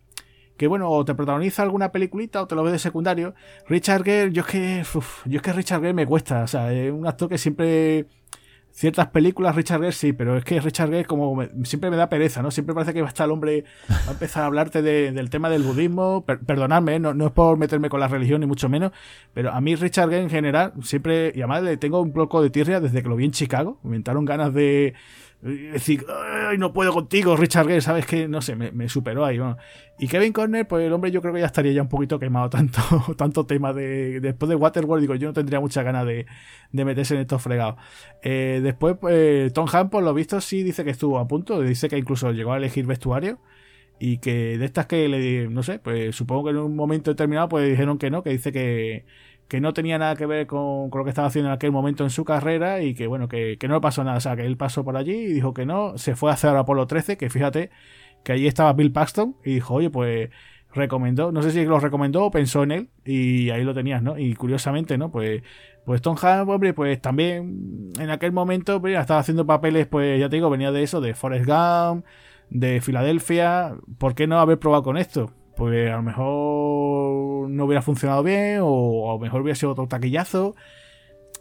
que 0.57 0.65
bueno, 0.65 0.89
o 0.89 1.05
te 1.05 1.13
protagoniza 1.13 1.61
alguna 1.61 1.91
peliculita 1.91 2.41
o 2.41 2.47
te 2.47 2.55
lo 2.55 2.63
ves 2.63 2.73
de 2.73 2.79
secundario. 2.79 3.35
Richard 3.67 4.03
Gere, 4.03 4.31
yo 4.31 4.41
es 4.41 4.47
que, 4.47 4.83
yo 5.25 5.37
es 5.37 5.41
que 5.43 5.53
Richard 5.53 5.81
Gere 5.81 5.93
me 5.93 6.07
cuesta, 6.07 6.41
o 6.41 6.47
sea, 6.47 6.73
es 6.73 6.91
un 6.91 7.05
actor 7.05 7.29
que 7.29 7.37
siempre 7.37 8.07
ciertas 8.79 9.07
películas 9.07 9.57
Richard 9.57 9.81
Gere 9.81 9.91
sí, 9.91 10.13
pero 10.13 10.37
es 10.37 10.45
que 10.45 10.57
Richard 10.61 10.89
Gere 10.89 11.03
como 11.03 11.43
siempre 11.65 11.89
me 11.89 11.97
da 11.97 12.07
pereza, 12.07 12.41
¿no? 12.41 12.49
Siempre 12.49 12.73
parece 12.73 12.93
que 12.93 13.01
va 13.01 13.07
a 13.07 13.09
estar 13.09 13.25
el 13.25 13.31
hombre 13.33 13.65
a 14.07 14.11
empezar 14.11 14.43
a 14.43 14.45
hablarte 14.45 14.81
del 14.81 15.29
tema 15.29 15.49
del 15.49 15.63
budismo, 15.63 16.23
perdonadme, 16.23 16.95
¿eh? 16.95 16.99
no, 16.99 17.13
no, 17.13 17.27
es 17.27 17.31
por 17.33 17.57
meterme 17.57 17.89
con 17.89 17.99
la 17.99 18.07
religión 18.07 18.39
ni 18.39 18.47
mucho 18.47 18.69
menos, 18.69 18.93
pero 19.33 19.51
a 19.51 19.59
mí 19.59 19.75
Richard 19.75 20.09
Gere 20.09 20.21
en 20.21 20.29
general 20.29 20.71
siempre, 20.81 21.33
y 21.35 21.41
además 21.41 21.63
tengo 21.79 21.99
un 21.99 22.13
poco 22.13 22.41
de 22.41 22.51
tirria 22.51 22.79
desde 22.79 23.03
que 23.03 23.09
lo 23.09 23.17
vi 23.17 23.25
en 23.25 23.31
Chicago, 23.31 23.79
me 23.83 23.97
entraron 23.97 24.23
ganas 24.23 24.53
de 24.53 24.93
decir, 25.41 26.05
Ay, 26.09 26.57
no 26.57 26.73
puedo 26.73 26.91
contigo, 26.93 27.37
Richard 27.37 27.67
Gere, 27.67 27.81
¿sabes 27.81 28.05
que 28.05 28.27
No 28.27 28.41
sé, 28.41 28.55
me, 28.55 28.89
superó 28.89 29.25
ahí. 29.25 29.39
Y 29.99 30.07
Kevin 30.07 30.33
Corner, 30.33 30.67
pues 30.67 30.85
el 30.85 30.93
hombre 30.93 31.11
yo 31.11 31.21
creo 31.21 31.33
que 31.33 31.39
ya 31.39 31.45
estaría 31.45 31.71
ya 31.71 31.81
un 31.81 31.89
poquito 31.89 32.19
quemado 32.19 32.49
tanto, 32.51 32.81
tanto 33.17 33.45
tema 33.45 33.73
de... 33.73 34.19
Después 34.19 34.49
de 34.49 34.55
Waterworld, 34.55 35.01
digo, 35.01 35.15
yo 35.15 35.27
no 35.27 35.33
tendría 35.33 35.59
mucha 35.59 35.83
ganas 35.83 36.05
de, 36.05 36.25
meterse 36.71 37.15
en 37.15 37.21
estos 37.21 37.41
fregados. 37.41 37.75
Eh, 38.21 38.59
después, 38.63 38.97
pues, 38.99 39.53
Tom 39.53 39.67
Hanks, 39.71 39.91
por 39.91 40.03
lo 40.03 40.13
visto, 40.13 40.41
sí 40.41 40.63
dice 40.63 40.83
que 40.83 40.91
estuvo 40.91 41.19
a 41.19 41.27
punto, 41.27 41.61
dice 41.61 41.89
que 41.89 41.97
incluso 41.97 42.31
llegó 42.31 42.53
a 42.53 42.57
elegir 42.57 42.85
vestuario 42.85 43.39
y 43.99 44.19
que 44.19 44.57
de 44.57 44.65
estas 44.65 44.85
que 44.87 45.07
le 45.09 45.49
no 45.49 45.61
sé, 45.61 45.79
pues 45.79 46.15
supongo 46.15 46.45
que 46.45 46.49
en 46.51 46.57
un 46.57 46.75
momento 46.75 47.11
determinado 47.11 47.49
pues 47.49 47.69
dijeron 47.69 47.97
que 47.97 48.09
no, 48.09 48.23
que 48.23 48.29
dice 48.29 48.53
que, 48.53 49.05
que 49.49 49.59
no 49.59 49.73
tenía 49.73 49.97
nada 49.97 50.15
que 50.15 50.27
ver 50.27 50.47
con, 50.47 50.89
lo 50.93 51.03
que 51.03 51.09
estaba 51.09 51.27
haciendo 51.27 51.49
en 51.49 51.55
aquel 51.55 51.71
momento 51.71 52.03
en 52.03 52.11
su 52.11 52.23
carrera 52.23 52.81
y 52.81 52.93
que 52.93 53.07
bueno, 53.07 53.27
que, 53.27 53.57
no 53.67 53.73
le 53.73 53.81
pasó 53.81 54.03
nada. 54.03 54.17
O 54.17 54.21
sea, 54.21 54.35
que 54.35 54.45
él 54.45 54.55
pasó 54.57 54.85
por 54.85 54.95
allí 54.95 55.11
y 55.11 55.33
dijo 55.33 55.53
que 55.53 55.65
no, 55.65 55.97
se 55.97 56.15
fue 56.15 56.29
a 56.29 56.35
hacer 56.35 56.55
Apolo 56.55 56.87
13, 56.87 57.17
que 57.17 57.29
fíjate 57.29 57.71
que 58.23 58.33
allí 58.33 58.47
estaba 58.47 58.73
Bill 58.73 58.91
Paxton 58.91 59.35
y 59.43 59.55
dijo, 59.55 59.73
oye, 59.73 59.89
pues 59.89 60.29
recomendó, 60.71 61.31
no 61.31 61.41
sé 61.41 61.49
si 61.51 61.65
lo 61.65 61.79
recomendó 61.79 62.25
o 62.25 62.31
pensó 62.31 62.61
en 62.61 62.71
él 62.71 62.89
y 63.03 63.49
ahí 63.49 63.63
lo 63.63 63.73
tenías, 63.73 64.03
¿no? 64.03 64.19
Y 64.19 64.35
curiosamente, 64.35 64.99
¿no? 64.99 65.11
Pues, 65.11 65.41
pues 65.83 66.01
Tom 66.01 66.15
Hanks, 66.21 66.47
hombre, 66.47 66.75
pues 66.75 67.01
también 67.01 67.91
en 67.99 68.09
aquel 68.11 68.31
momento 68.31 68.79
pues, 68.79 68.99
estaba 68.99 69.19
haciendo 69.19 69.47
papeles, 69.47 69.87
pues 69.87 70.19
ya 70.19 70.29
te 70.29 70.35
digo, 70.35 70.51
venía 70.51 70.71
de 70.71 70.83
eso, 70.83 71.01
de 71.01 71.15
Forrest 71.15 71.47
Gump, 71.47 72.05
de 72.51 72.81
Filadelfia, 72.81 73.75
¿por 73.97 74.13
qué 74.13 74.27
no 74.27 74.39
haber 74.39 74.59
probado 74.59 74.83
con 74.83 74.97
esto? 74.97 75.33
Pues 75.59 75.91
a 75.91 75.97
lo 75.97 76.03
mejor 76.03 77.49
no 77.49 77.65
hubiera 77.65 77.81
funcionado 77.81 78.23
bien 78.23 78.59
o 78.63 79.11
a 79.11 79.13
lo 79.15 79.19
mejor 79.19 79.41
hubiera 79.41 79.55
sido 79.55 79.73
otro 79.73 79.87
taquillazo. 79.87 80.55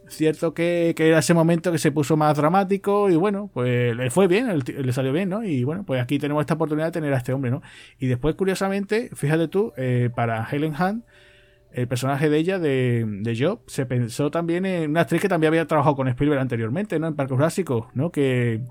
Cierto 0.09 0.54
que, 0.54 0.92
era 0.98 1.20
ese 1.20 1.35
momento 1.35 1.70
que 1.70 1.78
se 1.78 1.92
puso 1.92 2.16
más 2.16 2.37
dramático 2.37 3.11
y 3.11 3.14
bueno, 3.14 3.48
pues 3.54 3.94
le 3.94 4.11
fue 4.11 4.26
bien, 4.26 4.48
le 4.66 4.92
salió 4.92 5.12
bien, 5.12 5.28
¿no? 5.28 5.44
Y 5.44 5.62
bueno, 5.62 5.85
pues 5.85 6.02
aquí 6.02 6.18
tenemos 6.18 6.40
esta 6.40 6.54
oportunidad 6.54 6.87
de 6.87 6.92
tener 6.92 7.14
a 7.14 7.18
este 7.18 7.33
hombre, 7.33 7.52
¿no? 7.52 7.62
Y 8.00 8.09
después, 8.09 8.35
curiosamente, 8.35 9.11
fíjate 9.14 9.46
tú, 9.46 9.72
eh, 9.76 10.11
para 10.12 10.48
Helen 10.50 10.74
Hunt, 10.74 11.04
el 11.70 11.87
personaje 11.87 12.28
de 12.28 12.38
ella, 12.38 12.59
de, 12.59 13.04
de 13.07 13.37
Job, 13.38 13.61
se 13.68 13.87
pensó 13.87 14.33
también 14.33 14.66
en 14.66 14.90
una 14.90 15.02
actriz 15.02 15.20
que 15.22 15.28
también 15.28 15.52
había 15.52 15.66
trabajado 15.66 15.94
con 15.94 16.09
Spielberg 16.09 16.40
anteriormente, 16.40 16.98
¿no? 16.98 17.07
En 17.07 17.14
Parque 17.14 17.35
Jurásico, 17.35 17.88
¿no? 17.94 18.11
Que, 18.11 18.62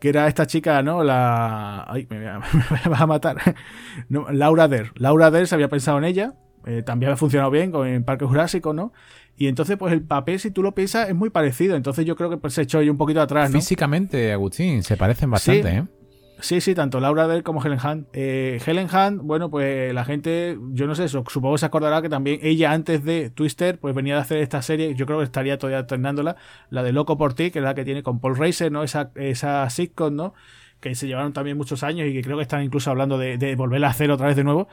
que 0.00 0.08
era 0.08 0.26
esta 0.26 0.46
chica, 0.46 0.82
¿no? 0.82 1.04
La... 1.04 1.84
Ay, 1.88 2.06
me, 2.10 2.24
vas 2.88 3.00
a 3.00 3.06
matar. 3.06 3.36
Laura 4.08 4.66
Der. 4.66 4.92
Laura 4.96 5.30
Der 5.30 5.46
se 5.46 5.54
había 5.54 5.68
pensado 5.68 5.98
en 5.98 6.04
ella. 6.04 6.34
Eh, 6.66 6.82
también 6.82 7.08
había 7.08 7.16
funcionado 7.16 7.50
bien 7.50 7.70
con 7.70 7.86
el 7.86 8.02
Parque 8.02 8.24
Jurásico, 8.24 8.72
¿no? 8.72 8.92
Y 9.36 9.46
entonces, 9.46 9.76
pues 9.78 9.92
el 9.92 10.02
papel, 10.02 10.38
si 10.40 10.50
tú 10.50 10.62
lo 10.62 10.74
piensas, 10.74 11.08
es 11.08 11.14
muy 11.14 11.30
parecido. 11.30 11.76
Entonces 11.76 12.04
yo 12.04 12.16
creo 12.16 12.28
que 12.28 12.36
pues, 12.36 12.54
se 12.54 12.62
echó 12.62 12.78
ahí 12.78 12.90
un 12.90 12.98
poquito 12.98 13.20
atrás, 13.20 13.50
¿no? 13.50 13.58
Físicamente, 13.58 14.32
Agustín, 14.32 14.82
se 14.82 14.96
parecen 14.96 15.30
bastante, 15.30 15.68
¿eh? 15.68 15.84
Sí, 16.42 16.60
sí, 16.60 16.74
tanto 16.74 17.00
Laura 17.00 17.28
Dell 17.28 17.42
como 17.42 17.62
Helen 17.62 17.78
Hunt. 17.84 18.08
Eh, 18.12 18.60
Helen 18.64 18.88
Hunt, 18.92 19.20
bueno, 19.22 19.50
pues 19.50 19.92
la 19.92 20.04
gente, 20.04 20.58
yo 20.72 20.86
no 20.86 20.94
sé, 20.94 21.08
supongo 21.08 21.52
que 21.54 21.58
se 21.58 21.66
acordará 21.66 22.00
que 22.00 22.08
también 22.08 22.40
ella 22.42 22.72
antes 22.72 23.04
de 23.04 23.30
Twister, 23.30 23.78
pues 23.78 23.94
venía 23.94 24.14
de 24.14 24.20
hacer 24.20 24.38
esta 24.38 24.62
serie, 24.62 24.94
yo 24.94 25.06
creo 25.06 25.18
que 25.18 25.24
estaría 25.24 25.58
todavía 25.58 25.86
terminándola, 25.86 26.36
la 26.70 26.82
de 26.82 26.92
Loco 26.92 27.18
por 27.18 27.34
ti, 27.34 27.50
que 27.50 27.58
es 27.58 27.64
la 27.64 27.74
que 27.74 27.84
tiene 27.84 28.02
con 28.02 28.20
Paul 28.20 28.36
Racer, 28.36 28.72
¿no? 28.72 28.82
Esa, 28.82 29.10
esa 29.16 29.68
sitcom, 29.68 30.14
¿no? 30.14 30.34
Que 30.80 30.94
se 30.94 31.06
llevaron 31.06 31.32
también 31.34 31.58
muchos 31.58 31.82
años 31.82 32.08
y 32.08 32.14
que 32.14 32.22
creo 32.22 32.36
que 32.38 32.42
están 32.42 32.62
incluso 32.62 32.90
hablando 32.90 33.18
de, 33.18 33.36
de 33.36 33.54
volverla 33.54 33.88
a 33.88 33.90
hacer 33.90 34.10
otra 34.10 34.28
vez 34.28 34.36
de 34.36 34.44
nuevo. 34.44 34.66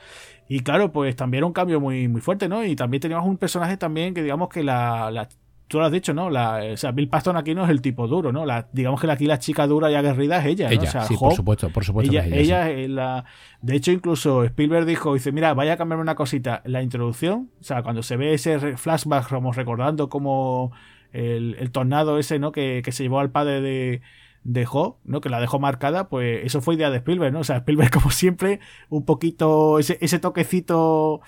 Y 0.48 0.62
claro, 0.62 0.94
pues 0.94 1.16
también 1.18 1.40
era 1.40 1.48
un 1.48 1.54
cambio 1.54 1.82
muy, 1.82 2.08
muy 2.08 2.22
fuerte, 2.22 2.48
¿no? 2.48 2.64
Y 2.64 2.76
también 2.78 3.02
teníamos 3.02 3.28
un 3.28 3.38
personaje 3.38 3.76
también 3.76 4.14
que 4.14 4.24
digamos 4.24 4.48
que 4.48 4.64
la, 4.64 5.12
la 5.12 5.28
tú 5.68 5.80
lo 5.80 5.86
has 5.86 5.92
dicho, 5.92 6.14
¿no? 6.14 6.30
La, 6.30 6.62
o 6.74 6.78
sea, 6.78 6.92
Bill 6.92 7.10
Paston 7.10 7.38
aquí 7.38 7.54
no 7.54 7.64
es 7.64 7.70
el 7.70 7.82
tipo 7.82 8.08
duro, 8.08 8.32
¿no? 8.32 8.46
La, 8.46 8.68
digamos 8.72 9.02
que 9.02 9.12
aquí 9.12 9.26
la 9.26 9.40
chica 9.40 9.68
dura 9.68 9.92
y 9.92 9.96
aguerrida 9.96 10.38
es 10.40 10.46
ella, 10.46 10.70
¿no? 10.70 10.82
o 10.82 10.86
sea, 10.86 11.02
sí, 11.04 11.16
por 11.18 11.34
supuesto, 11.34 11.70
por 11.70 11.84
supuesto. 11.84 12.12
Ella, 12.12 12.26
ella, 12.26 12.70
es 12.70 12.90
la. 12.90 13.26
De 13.62 13.76
hecho, 13.76 13.92
incluso 13.92 14.44
Spielberg 14.44 14.86
dijo, 14.86 15.14
dice, 15.14 15.32
mira, 15.32 15.54
vaya 15.54 15.74
a 15.74 15.78
cambiarme 15.78 16.02
una 16.02 16.16
cosita. 16.16 16.62
La 16.66 16.82
introducción, 16.82 17.52
o 17.60 17.64
sea, 17.64 17.84
cuando 17.84 18.04
se 18.04 18.18
ve 18.18 18.34
ese 18.34 18.78
flashback, 18.78 19.30
como 19.30 19.52
recordando 19.52 20.10
como 20.10 20.72
el, 21.12 21.70
tornado 21.72 22.18
ese, 22.18 22.40
¿no? 22.40 22.52
Que, 22.52 22.82
que, 22.84 22.92
se 22.92 23.04
llevó 23.04 23.20
al 23.20 23.32
padre 23.32 23.62
de, 23.62 24.02
de 24.44 24.68
¿no? 25.04 25.22
Que 25.22 25.30
la 25.30 25.42
dejó 25.42 25.60
marcada, 25.60 26.08
pues 26.08 26.46
eso 26.46 26.62
fue 26.62 26.76
idea 26.76 26.90
de 26.90 26.98
Spielberg, 26.98 27.34
¿no? 27.34 27.40
O 27.40 27.44
sea, 27.44 27.58
Spielberg, 27.58 27.92
como 27.94 28.12
siempre, 28.12 28.60
un 28.90 29.06
poquito, 29.06 29.80
ese, 29.80 29.98
ese 30.02 30.20
toquecito 30.20 31.22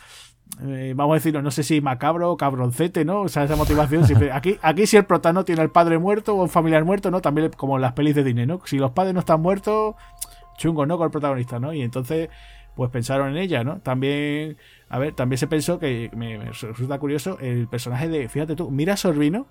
eh, 0.62 0.93
vamos 0.95 1.13
a 1.13 1.15
decirlo, 1.15 1.41
no 1.41 1.51
sé 1.51 1.63
si 1.63 1.79
macabro 1.79 2.31
o 2.31 2.38
cabroncete, 2.38 3.05
¿no? 3.05 3.21
O 3.21 3.29
sea, 3.29 3.43
esa 3.43 3.55
motivación 3.55 4.05
siempre. 4.05 4.31
Aquí, 4.33 4.57
aquí 4.62 4.85
si 4.88 4.97
el 4.97 5.05
protano 5.05 5.45
tiene 5.45 5.62
el 5.62 5.69
padre 5.69 5.97
muerto 5.97 6.35
o 6.35 6.43
un 6.43 6.49
familiar 6.49 6.83
muerto, 6.83 7.12
¿no? 7.12 7.21
También 7.21 7.51
como 7.55 7.75
en 7.77 7.81
las 7.81 7.93
pelis 7.93 8.15
de 8.15 8.23
Disney, 8.23 8.45
¿no? 8.45 8.59
Si 8.65 8.77
los 8.77 8.91
padres 8.91 9.13
no 9.13 9.21
están 9.21 9.41
muertos, 9.41 9.95
chungo, 10.57 10.85
¿no? 10.85 10.97
Con 10.97 11.05
el 11.05 11.12
protagonista, 11.12 11.59
¿no? 11.59 11.73
Y 11.73 11.81
entonces, 11.81 12.29
pues 12.75 12.89
pensaron 12.89 13.29
en 13.29 13.38
ella, 13.38 13.63
¿no? 13.63 13.79
También, 13.79 14.57
a 14.89 14.99
ver, 14.99 15.13
también 15.13 15.38
se 15.38 15.47
pensó 15.47 15.79
que 15.79 16.09
me, 16.13 16.38
me 16.38 16.45
resulta 16.45 16.99
curioso 16.99 17.38
el 17.39 17.67
personaje 17.67 18.09
de, 18.09 18.27
fíjate 18.27 18.55
tú, 18.55 18.69
Mira 18.69 18.97
Sorbino, 18.97 19.47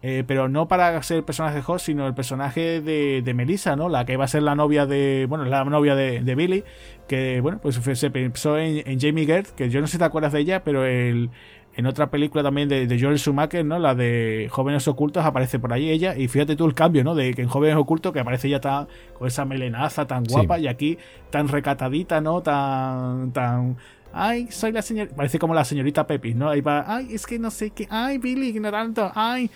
eh, 0.00 0.22
pero 0.26 0.48
no 0.48 0.68
para 0.68 1.02
ser 1.02 1.18
el 1.18 1.24
personaje 1.24 1.56
de 1.56 1.64
Hoss, 1.66 1.82
sino 1.82 2.06
el 2.06 2.14
personaje 2.14 2.80
de, 2.80 3.20
de 3.22 3.34
Melissa, 3.34 3.74
¿no? 3.74 3.88
La 3.88 4.04
que 4.04 4.16
va 4.16 4.26
a 4.26 4.28
ser 4.28 4.42
la 4.42 4.54
novia 4.54 4.86
de. 4.86 5.26
Bueno, 5.28 5.44
la 5.44 5.64
novia 5.64 5.96
de, 5.96 6.20
de 6.22 6.34
Billy. 6.36 6.64
Que, 7.08 7.40
bueno, 7.40 7.58
pues 7.60 7.76
se 7.76 8.10
pensó 8.10 8.58
en, 8.58 9.00
Jamie 9.00 9.26
Gert, 9.26 9.48
que 9.50 9.70
yo 9.70 9.80
no 9.80 9.86
sé 9.86 9.92
si 9.92 9.98
te 9.98 10.04
acuerdas 10.04 10.32
de 10.32 10.40
ella, 10.40 10.62
pero 10.62 10.84
el, 10.84 11.30
en 11.74 11.86
otra 11.86 12.10
película 12.10 12.44
también 12.44 12.68
de, 12.68 12.86
de 12.86 13.00
Joel 13.00 13.18
Schumacher, 13.18 13.64
¿no? 13.64 13.80
La 13.80 13.96
de 13.96 14.48
Jóvenes 14.52 14.86
Ocultos 14.86 15.24
aparece 15.24 15.58
por 15.58 15.72
ahí 15.72 15.90
ella. 15.90 16.16
Y 16.16 16.28
fíjate 16.28 16.54
tú 16.54 16.66
el 16.66 16.74
cambio, 16.74 17.02
¿no? 17.02 17.16
De 17.16 17.34
que 17.34 17.42
en 17.42 17.48
Jóvenes 17.48 17.76
Ocultos, 17.76 18.12
que 18.12 18.20
aparece 18.20 18.46
ella 18.46 18.60
tan, 18.60 18.86
con 19.18 19.26
esa 19.26 19.44
melenaza 19.44 20.06
tan 20.06 20.22
guapa, 20.22 20.60
y 20.60 20.68
aquí 20.68 20.96
tan 21.30 21.48
recatadita, 21.48 22.20
¿no? 22.20 22.40
Tan. 22.40 23.32
tan 23.32 23.76
Ay, 24.12 24.46
soy 24.50 24.70
la 24.70 24.82
señorita. 24.82 25.16
Parece 25.16 25.40
como 25.40 25.54
la 25.54 25.64
señorita 25.64 26.06
Pepis, 26.06 26.36
¿no? 26.36 26.50
Ahí 26.50 26.60
va. 26.60 26.84
Ay, 26.86 27.08
es 27.14 27.26
que 27.26 27.38
no 27.38 27.50
sé 27.50 27.70
qué. 27.70 27.88
Ay, 27.90 28.18
Billy, 28.18 28.48
ignorando. 28.48 29.10
Ay. 29.14 29.50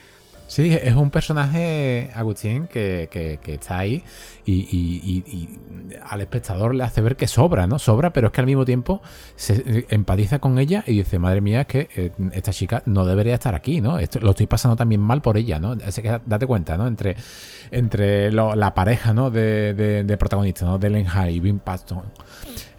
Sí, 0.53 0.71
es 0.71 0.95
un 0.97 1.11
personaje, 1.11 2.11
Agustín, 2.15 2.67
que, 2.67 3.09
que, 3.11 3.55
está 3.55 3.79
ahí 3.79 4.05
y, 4.45 5.49
al 6.07 6.21
espectador 6.21 6.75
le 6.75 6.85
hace 6.85 7.01
ver 7.01 7.17
que 7.17 7.27
sobra, 7.27 7.67
¿no? 7.67 7.79
Sobra, 7.79 8.13
pero 8.13 8.27
es 8.27 8.35
que 8.35 8.43
al 8.43 8.47
mismo 8.47 8.67
tiempo 8.67 9.01
se 9.35 9.87
empatiza 9.89 10.41
con 10.41 10.59
ella 10.59 10.85
y 10.87 10.99
dice, 10.99 11.19
madre 11.19 11.41
mía, 11.41 11.63
es 11.63 11.67
que 11.69 11.89
eh, 11.97 12.13
esta 12.33 12.53
chica 12.53 12.83
no 12.85 13.07
debería 13.07 13.33
estar 13.33 13.55
aquí, 13.55 13.81
¿no? 13.81 13.99
Esto, 13.99 14.21
lo 14.21 14.33
estoy 14.33 14.47
pasando 14.47 14.77
también 14.77 15.01
mal 15.01 15.23
por 15.23 15.39
ella, 15.39 15.59
¿no? 15.59 15.75
que 15.79 16.21
date 16.27 16.47
cuenta, 16.47 16.77
¿no? 16.77 16.87
Entre, 16.87 17.17
entre 17.71 18.31
la 18.31 18.75
pareja, 18.75 19.15
¿no? 19.15 19.31
De, 19.31 19.73
de, 19.73 20.17
protagonistas, 20.19 20.69
¿no? 20.69 20.79
De 20.79 20.89
Ellen 20.89 21.07
y 21.31 21.41
Vin 21.41 21.61
Paston 21.61 22.03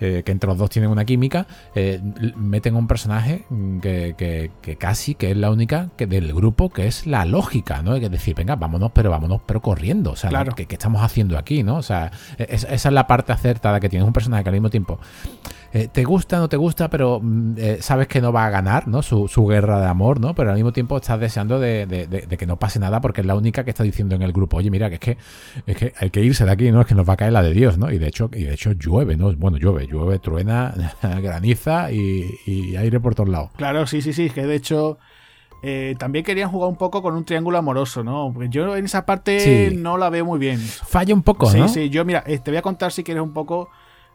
eh, 0.03 0.23
que 0.23 0.31
entre 0.31 0.49
los 0.49 0.57
dos 0.57 0.69
tienen 0.69 0.91
una 0.91 1.05
química, 1.05 1.47
eh, 1.75 2.01
meten 2.35 2.75
un 2.75 2.87
personaje 2.87 3.45
que, 3.81 4.51
casi 4.77 5.15
que 5.15 5.31
es 5.31 5.37
la 5.37 5.49
única 5.49 5.89
que 5.95 6.07
del 6.07 6.33
grupo 6.33 6.69
que 6.69 6.87
es 6.87 7.07
la 7.07 7.25
lógica, 7.25 7.81
¿no? 7.81 7.95
Es 7.95 8.11
decir, 8.11 8.35
venga, 8.35 8.55
vámonos, 8.55 8.91
pero 8.93 9.09
vámonos, 9.09 9.41
pero 9.45 9.61
corriendo. 9.61 10.11
O 10.11 10.15
sea, 10.15 10.29
claro. 10.29 10.53
¿qué, 10.55 10.67
estamos 10.69 11.01
haciendo 11.01 11.37
aquí, 11.37 11.63
no? 11.63 11.77
O 11.77 11.83
sea, 11.83 12.11
esa 12.37 12.67
es 12.73 12.85
la 12.85 13.07
parte 13.07 13.31
acertada 13.31 13.79
que 13.79 13.89
tienes 13.89 14.05
un 14.05 14.13
personaje 14.13 14.43
que 14.43 14.49
al 14.49 14.53
mismo 14.53 14.69
tiempo 14.69 14.99
eh, 15.75 15.87
te 15.91 16.03
gusta, 16.03 16.37
no 16.37 16.47
te 16.47 16.55
gusta, 16.55 16.87
pero 16.87 17.19
mm, 17.19 17.53
eh, 17.57 17.77
sabes 17.81 18.07
que 18.07 18.21
no 18.21 18.31
va 18.31 18.45
a 18.45 18.51
ganar, 18.51 18.87
¿no? 18.87 19.01
Su, 19.01 19.27
guerra 19.47 19.81
de 19.81 19.87
amor, 19.87 20.19
¿no? 20.19 20.35
Pero 20.35 20.51
al 20.51 20.55
mismo 20.55 20.71
tiempo 20.71 20.97
estás 20.97 21.19
deseando 21.19 21.59
de, 21.59 22.27
que 22.37 22.45
no 22.45 22.57
pase 22.57 22.77
nada 22.77 23.01
porque 23.01 23.21
es 23.21 23.27
la 23.27 23.35
única 23.35 23.63
que 23.63 23.71
está 23.71 23.83
diciendo 23.83 24.13
en 24.13 24.21
el 24.21 24.31
grupo, 24.31 24.57
oye, 24.57 24.69
mira, 24.69 24.89
que 24.89 24.95
es 24.95 24.99
que, 24.99 25.17
es 25.65 25.75
que 25.75 25.93
hay 25.97 26.11
que 26.11 26.21
irse 26.21 26.45
de 26.45 26.51
aquí, 26.51 26.71
¿no? 26.71 26.81
Es 26.81 26.85
que 26.85 26.93
nos 26.93 27.09
va 27.09 27.13
a 27.13 27.17
caer 27.17 27.33
la 27.33 27.41
de 27.41 27.53
Dios, 27.53 27.79
¿no? 27.79 27.91
Y 27.91 27.97
de 27.97 28.07
hecho, 28.07 28.29
y 28.33 28.43
de 28.43 28.53
hecho 28.53 28.73
llueve, 28.73 29.17
¿no? 29.17 29.33
Bueno, 29.33 29.57
llueve, 29.57 29.87
llueve, 29.87 30.19
truena, 30.19 30.75
graniza 31.01 31.91
y, 31.91 32.75
aire 32.75 32.99
por 32.99 33.15
todos 33.15 33.29
lados. 33.29 33.49
Claro, 33.55 33.87
sí, 33.87 34.01
sí, 34.01 34.13
sí, 34.13 34.29
que 34.29 34.45
de 34.45 34.55
hecho... 34.55 34.99
Eh, 35.65 35.95
también 35.97 36.25
querían 36.25 36.49
jugar 36.49 36.69
un 36.69 36.75
poco 36.75 37.01
con 37.01 37.15
un 37.15 37.23
triángulo 37.23 37.57
amoroso, 37.57 38.03
¿no? 38.03 38.31
Porque 38.33 38.49
yo 38.49 38.75
en 38.75 38.83
esa 38.83 39.05
parte 39.05 39.71
no 39.73 39.97
la 39.97 40.09
veo 40.09 40.25
muy 40.25 40.37
bien. 40.37 40.59
Falla 40.59 41.13
un 41.13 41.23
poco, 41.23 41.49
¿no? 41.53 41.69
Sí, 41.69 41.83
sí, 41.83 41.89
yo 41.89 42.03
mira, 42.03 42.21
te 42.21 42.51
voy 42.51 42.57
a 42.57 42.61
contar 42.61 42.91
si 42.91 43.01
quieres 43.01 43.23
un 43.23 43.31
poco 43.31 43.69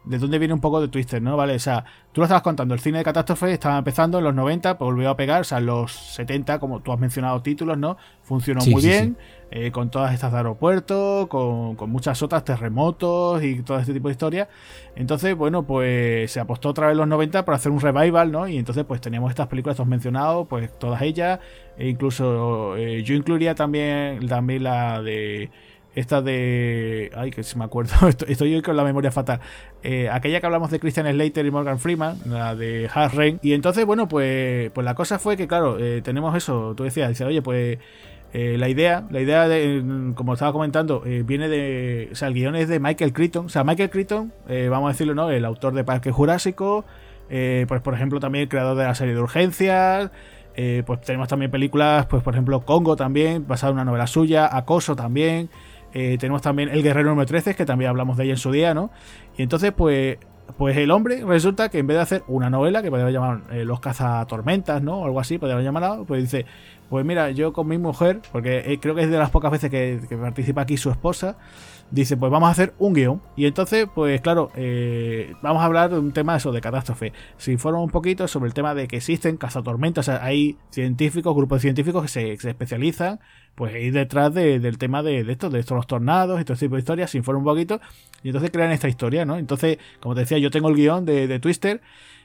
de 0.09 0.19
dónde 0.19 0.39
viene 0.39 0.55
un 0.55 0.61
poco 0.61 0.81
de 0.81 0.89
Twister, 0.89 1.21
¿no? 1.21 1.37
Vale, 1.37 1.55
o 1.55 1.59
sea, 1.59 1.85
tú 2.13 2.23
lo 2.23 2.25
estabas 2.25 2.43
contando, 2.43 2.75
el 2.75 2.81
cine 2.81 2.99
de 2.99 3.05
catástrofe 3.05 3.53
estaba 3.53 3.77
empezando 3.77 4.19
en 4.19 4.25
los 4.25 4.35
90, 4.35 4.79
pues 4.79 4.87
volvió 4.87 5.11
a 5.11 5.17
pegar, 5.17 5.43
o 5.43 5.45
sea, 5.45 5.59
en 5.59 5.67
los 5.67 5.93
70, 5.93 6.59
como 6.59 6.81
tú 6.81 6.93
has 6.93 6.99
mencionado 6.99 7.43
títulos, 7.43 7.77
¿no? 7.77 7.99
Funcionó 8.23 8.65
muy 8.65 8.83
bien, 8.83 9.19
eh, 9.51 9.71
con 9.71 9.91
todas 9.91 10.15
estas 10.15 10.33
de 10.33 10.39
aeropuertos, 10.39 11.27
con, 11.29 11.77
muchas 11.91 12.23
otras, 12.23 12.43
terremotos 12.43 13.43
y 13.43 13.63
todo 13.63 13.79
este 13.79 13.93
tipo 13.93 14.09
de 14.09 14.13
historias. 14.13 14.49
Entonces, 14.97 15.37
bueno, 15.37 15.65
pues 15.65 16.31
se 16.33 16.41
apostó 16.41 16.71
otra 16.71 16.87
vez 16.87 16.93
en 16.93 16.99
los 16.99 17.09
90 17.09 17.45
para 17.45 17.57
hacer 17.57 17.71
un 17.71 17.81
revival, 17.81 18.33
¿no? 18.33 18.49
Y 18.49 18.57
entonces, 18.57 18.85
pues 18.85 19.03
teníamos 19.03 19.31
estas 19.31 19.49
películas 19.49 19.77
que 19.77 19.83
has 19.83 19.89
mencionado, 19.89 20.47
pues 20.47 20.77
todas 20.79 21.03
ellas, 21.03 21.39
e 21.77 21.89
incluso 21.89 22.77
eh, 22.77 23.03
yo 23.03 23.15
incluiría 23.15 23.55
también, 23.55 24.27
también 24.27 24.63
la 24.63 25.03
de 25.03 25.51
esta 25.95 26.23
de. 26.23 27.11
Ay, 27.17 27.31
que 27.31 27.43
si 27.43 27.59
me 27.59 27.65
acuerdo. 27.65 27.93
Estoy 28.29 28.55
hoy 28.55 28.63
con 28.63 28.77
la 28.77 28.85
memoria 28.85 29.11
fatal. 29.11 29.41
Eh, 29.83 30.09
aquella 30.11 30.41
que 30.41 30.47
hablamos 30.47 30.71
de 30.71 30.79
Christian 30.79 31.07
Slater 31.11 31.45
y 31.45 31.51
Morgan 31.51 31.79
Freeman, 31.79 32.19
la 32.27 32.55
de 32.55 32.89
Hard 32.93 33.15
Rain. 33.15 33.41
Y 33.43 33.53
entonces, 33.53 33.85
bueno, 33.85 34.09
pues, 34.09 34.71
pues 34.71 34.85
la 34.85 34.95
cosa 34.95 35.19
fue 35.19 35.37
que, 35.37 35.49
claro, 35.49 35.79
eh, 35.79 36.01
tenemos 36.03 36.37
eso. 36.37 36.75
Tú 36.77 36.85
decías, 36.85 37.09
dice, 37.09 37.25
oye, 37.25 37.43
pues. 37.43 37.79
Eh, 38.35 38.59
la 38.59 38.69
idea, 38.69 39.07
la 39.09 39.23
idea 39.23 39.49
de, 39.49 40.13
como 40.15 40.35
estaba 40.35 40.53
comentando, 40.53 41.01
viene 41.01 41.49
de. 41.49 42.11
O 42.13 42.15
sea, 42.15 42.29
el 42.29 42.35
guion 42.35 42.57
es 42.57 42.69
de 42.69 42.79
Michael 42.79 43.15
Crichton. 43.15 43.47
O 43.47 43.49
sea, 43.49 43.65
Michael 43.65 43.89
Crichton, 43.89 44.35
vamos 44.69 44.91
a 44.91 44.93
decirlo, 44.93 45.15
¿no? 45.15 45.31
El 45.31 45.47
autor 45.47 45.73
de 45.73 45.83
Parque 45.83 46.11
Jurásico. 46.11 46.85
pues, 47.29 47.81
por 47.81 47.95
ejemplo, 47.95 48.21
también 48.21 48.43
el 48.43 48.49
creador 48.51 48.77
de 48.77 48.85
la 48.85 48.95
serie 48.95 49.15
de 49.15 49.21
urgencias. 49.21 50.11
pues 50.85 51.01
tenemos 51.01 51.29
también 51.29 51.51
películas, 51.51 52.05
pues 52.05 52.23
por 52.23 52.35
ejemplo, 52.35 52.61
Congo 52.61 52.97
también, 52.97 53.47
basada 53.49 53.71
en 53.71 53.77
una 53.77 53.87
novela 53.87 54.07
suya. 54.07 54.55
Acoso 54.55 54.95
también. 54.95 55.49
Eh, 55.95 56.17
tenemos 56.19 56.43
también 56.43 56.69
El 56.69 56.83
Guerrero 56.83 57.11
número 57.11 57.27
13, 57.27 57.55
que 57.55 57.65
también 57.65 57.91
hablamos 57.91 58.17
de 58.17 58.25
ella 58.25 58.33
en 58.33 58.39
su 58.39 58.51
día, 58.51 58.75
¿no? 58.75 58.91
Y 59.37 59.43
entonces, 59.43 59.73
pues, 59.73 60.19
pues 60.57 60.77
el 60.77 60.91
hombre 60.91 61.25
resulta 61.25 61.69
que 61.69 61.79
en 61.79 61.87
vez 61.87 61.97
de 61.97 62.03
hacer 62.03 62.23
una 62.29 62.51
novela, 62.51 62.83
que 62.83 62.91
podría 62.91 63.11
llamar 63.11 63.43
eh, 63.51 63.65
Los 63.65 63.81
cazatormentas, 63.81 64.83
¿no? 64.83 65.01
O 65.01 65.05
algo 65.07 65.21
así, 65.21 65.39
podría 65.39 65.61
llamarlo, 65.61 66.05
pues 66.07 66.23
dice, 66.23 66.47
pues 66.89 67.05
mira, 67.05 67.31
yo 67.31 67.53
con 67.53 67.69
mi 67.69 67.79
mujer, 67.79 68.21
porque 68.33 68.73
eh, 68.73 68.79
creo 68.81 68.95
que 68.95 69.03
es 69.03 69.11
de 69.11 69.19
las 69.19 69.31
pocas 69.31 69.51
veces 69.51 69.71
que 69.71 70.17
participa 70.21 70.63
aquí 70.63 70.77
su 70.77 70.91
esposa, 70.91 71.37
dice, 71.91 72.17
pues 72.17 72.31
vamos 72.31 72.49
a 72.49 72.53
hacer 72.53 72.75
un 72.79 72.93
guion. 72.93 73.23
Y 73.37 73.47
entonces, 73.47 73.87
pues 73.95 74.21
claro, 74.21 74.51
eh, 74.55 75.35
vamos 75.43 75.63
a 75.63 75.67
hablar 75.67 75.91
de 75.91 75.99
un 75.99 76.13
tema 76.13 76.37
eso, 76.37 76.53
de 76.53 76.61
catástrofe. 76.61 77.13
Se 77.37 77.53
informa 77.53 77.81
un 77.81 77.91
poquito 77.91 78.29
sobre 78.29 78.49
el 78.49 78.55
tema 78.55 78.75
de 78.75 78.89
que 78.89 78.97
existen 78.97 79.37
cazatormentas. 79.37 80.09
O 80.09 80.13
sea, 80.13 80.25
hay 80.25 80.57
científicos, 80.71 81.35
grupos 81.35 81.59
de 81.59 81.63
científicos 81.63 82.03
que 82.03 82.09
se, 82.09 82.33
especializan, 82.33 83.21
pues 83.55 83.75
ahí 83.75 83.91
detrás 83.91 84.33
del 84.35 84.79
tema 84.79 85.03
de, 85.03 85.21
esto, 85.21 85.51
de 85.51 85.61
estos 85.61 85.87
tornados 85.87 86.41
y 86.41 86.45
todo 86.45 86.55
este 86.55 86.67
tipo 86.67 86.77
de 86.77 86.81
historias. 86.81 87.11
Se 87.11 87.19
informa 87.19 87.41
un 87.41 87.47
poquito 87.47 87.81
y 88.23 88.29
entonces 88.29 88.51
crean 88.51 88.73
esta 88.73 88.89
historia, 88.89 89.25
¿no? 89.25 89.37
Entonces, 89.37 89.79
como 90.01 90.15
te 90.15 90.21
decía, 90.21 90.39
yo 90.39 90.51
tengo 90.51 90.69
el 90.69 90.75
guion 90.75 91.05
de, 91.05 91.27
de 91.27 91.39
Twister. 91.39 91.81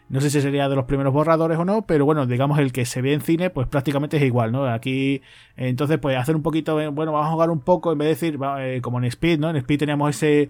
No 0.10 0.22
sé 0.22 0.30
si 0.30 0.42
sería 0.42 0.70
de 0.70 0.76
los 0.76 0.86
primeros 0.86 1.14
borradores 1.14 1.58
o 1.58 1.66
no, 1.66 1.84
pero 1.88 2.06
bueno, 2.06 2.26
digamos 2.26 2.60
el 2.60 2.72
que 2.72 2.86
se 2.86 3.02
ve 3.02 3.14
en 3.14 3.22
cine, 3.22 3.50
pues 3.50 3.68
prácticamente 3.68 4.18
es 4.18 4.24
igual, 4.24 4.52
¿no? 4.52 4.66
Aquí, 4.68 5.22
entonces, 5.56 5.98
pues 6.00 6.18
hacer 6.18 6.36
un 6.36 6.44
poquito, 6.44 6.76
bueno, 6.92 7.12
vamos 7.12 7.28
a 7.28 7.32
jugar 7.32 7.50
un 7.50 7.62
poco, 7.62 7.92
en 7.92 7.98
vez 7.98 8.06
de 8.08 8.10
decir, 8.10 8.40
eh, 8.60 8.80
como 8.82 9.00
en 9.00 9.06
Speed, 9.06 9.40
¿no? 9.40 9.50
En 9.50 9.56
Speed 9.56 9.80
teníamos 9.80 10.16
ese 10.16 10.50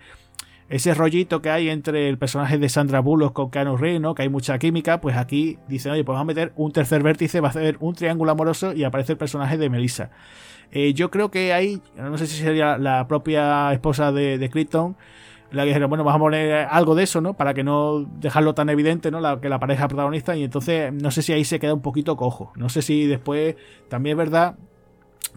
ese 0.69 0.93
rollito 0.93 1.41
que 1.41 1.49
hay 1.49 1.69
entre 1.69 2.09
el 2.09 2.17
personaje 2.17 2.57
de 2.57 2.69
Sandra 2.69 2.99
Bullock 2.99 3.33
con 3.33 3.51
Keanu 3.51 3.77
Reeves, 3.77 4.01
¿no? 4.01 4.15
Que 4.15 4.23
hay 4.23 4.29
mucha 4.29 4.57
química, 4.57 5.01
pues 5.01 5.15
aquí 5.15 5.59
dicen, 5.67 5.91
oye, 5.91 6.03
pues 6.03 6.15
vamos 6.15 6.23
a 6.23 6.33
meter 6.33 6.53
un 6.55 6.71
tercer 6.71 7.03
vértice, 7.03 7.41
va 7.41 7.49
a 7.49 7.51
hacer 7.51 7.77
un 7.79 7.93
triángulo 7.93 8.31
amoroso 8.31 8.73
y 8.73 8.83
aparece 8.83 9.13
el 9.13 9.17
personaje 9.17 9.57
de 9.57 9.69
Melissa. 9.69 10.09
Eh, 10.71 10.93
yo 10.93 11.11
creo 11.11 11.29
que 11.29 11.53
ahí, 11.53 11.79
no 11.95 12.17
sé 12.17 12.25
si 12.25 12.41
sería 12.41 12.77
la 12.77 13.07
propia 13.07 13.71
esposa 13.73 14.11
de, 14.11 14.39
de 14.39 14.49
Krypton, 14.49 14.95
la 15.53 15.63
dijeron, 15.63 15.89
bueno, 15.89 16.03
vamos 16.03 16.19
a 16.19 16.23
poner 16.23 16.67
algo 16.69 16.95
de 16.95 17.03
eso, 17.03 17.21
¿no? 17.21 17.35
Para 17.35 17.53
que 17.53 17.63
no 17.63 18.01
dejarlo 18.19 18.53
tan 18.53 18.69
evidente, 18.69 19.11
¿no? 19.11 19.19
La, 19.19 19.39
que 19.39 19.49
la 19.49 19.59
pareja 19.59 19.87
protagonista, 19.87 20.35
y 20.35 20.43
entonces 20.43 20.91
no 20.91 21.11
sé 21.11 21.21
si 21.21 21.31
ahí 21.31 21.45
se 21.45 21.59
queda 21.59 21.73
un 21.73 21.81
poquito 21.81 22.17
cojo. 22.17 22.51
No 22.55 22.69
sé 22.69 22.81
si 22.81 23.05
después, 23.05 23.55
también 23.87 24.15
es 24.15 24.17
verdad 24.17 24.55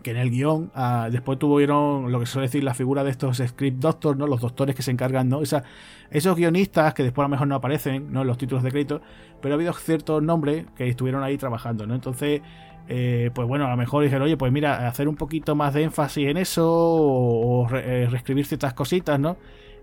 que 0.02 0.10
en 0.10 0.16
el 0.16 0.30
guion 0.30 0.70
ah, 0.74 1.08
después 1.10 1.38
tuvieron 1.38 2.10
lo 2.12 2.20
que 2.20 2.26
suele 2.26 2.48
decir 2.48 2.64
la 2.64 2.74
figura 2.74 3.04
de 3.04 3.10
estos 3.10 3.38
script 3.38 3.78
doctors, 3.78 4.18
¿no? 4.18 4.26
Los 4.26 4.40
doctores 4.40 4.74
que 4.74 4.82
se 4.82 4.90
encargan, 4.90 5.28
¿no? 5.28 5.42
Esa, 5.42 5.64
esos 6.10 6.36
guionistas 6.36 6.94
que 6.94 7.02
después 7.02 7.24
a 7.24 7.28
lo 7.28 7.30
mejor 7.30 7.48
no 7.48 7.54
aparecen, 7.54 8.12
¿no? 8.12 8.22
En 8.22 8.26
los 8.26 8.38
títulos 8.38 8.62
de 8.62 8.70
crédito, 8.70 9.00
pero 9.40 9.54
ha 9.54 9.56
habido 9.56 9.72
ciertos 9.74 10.22
nombres 10.22 10.66
que 10.76 10.88
estuvieron 10.88 11.22
ahí 11.22 11.36
trabajando, 11.36 11.86
¿no? 11.86 11.94
Entonces, 11.94 12.40
eh, 12.88 13.30
pues 13.34 13.48
bueno, 13.48 13.66
a 13.66 13.70
lo 13.70 13.76
mejor 13.76 14.04
dijeron, 14.04 14.24
oye, 14.24 14.36
pues 14.36 14.52
mira, 14.52 14.86
hacer 14.86 15.08
un 15.08 15.16
poquito 15.16 15.54
más 15.54 15.74
de 15.74 15.82
énfasis 15.82 16.28
en 16.28 16.36
eso 16.36 16.66
o, 16.68 17.68
eh, 17.74 18.06
reescribir 18.10 18.46
ciertas 18.46 18.74
cositas, 18.74 19.18
¿no? 19.18 19.36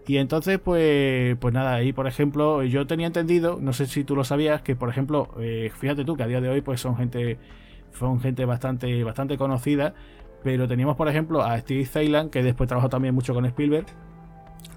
Y 0.06 0.18
entonces, 0.18 0.60
pues, 0.60 1.38
pues 1.40 1.54
nada, 1.54 1.76
ahí 1.76 1.94
por 1.94 2.08
ejemplo, 2.08 2.64
yo 2.64 2.86
tenía 2.88 3.08
entendido, 3.08 3.58
no 3.62 3.72
sé 3.74 3.86
si 3.86 4.04
tú 4.04 4.16
lo 4.16 4.24
sabías, 4.24 4.62
que 4.62 4.76
por 4.76 4.90
ejemplo, 4.90 5.30
eh, 5.40 5.72
fíjate 5.80 6.04
tú 6.04 6.18
que 6.18 6.24
a 6.24 6.28
día 6.28 6.42
de 6.42 6.50
hoy 6.50 6.62
pues 6.62 6.82
son 6.82 6.98
gente, 6.98 7.38
son 7.98 8.20
gente 8.20 8.44
bastante, 8.46 9.04
bastante 9.04 9.38
conocida, 9.38 9.94
pero 10.44 10.68
teníamos 10.68 10.98
por 10.98 11.08
ejemplo 11.08 11.42
a 11.42 11.58
Steve 11.60 11.86
Thailand, 11.86 12.32
que 12.32 12.44
después 12.44 12.68
trabajó 12.68 12.90
también 12.90 13.16
mucho 13.16 13.34
con 13.34 13.46
Spielberg, 13.46 13.86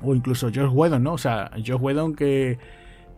o 0.02 0.14
incluso 0.14 0.48
Josh 0.54 0.70
Whedon, 0.72 1.02
¿no? 1.02 1.14
O 1.14 1.18
sea, 1.18 1.50
Josh 1.56 1.80
Whedon 1.80 2.14
que 2.14 2.58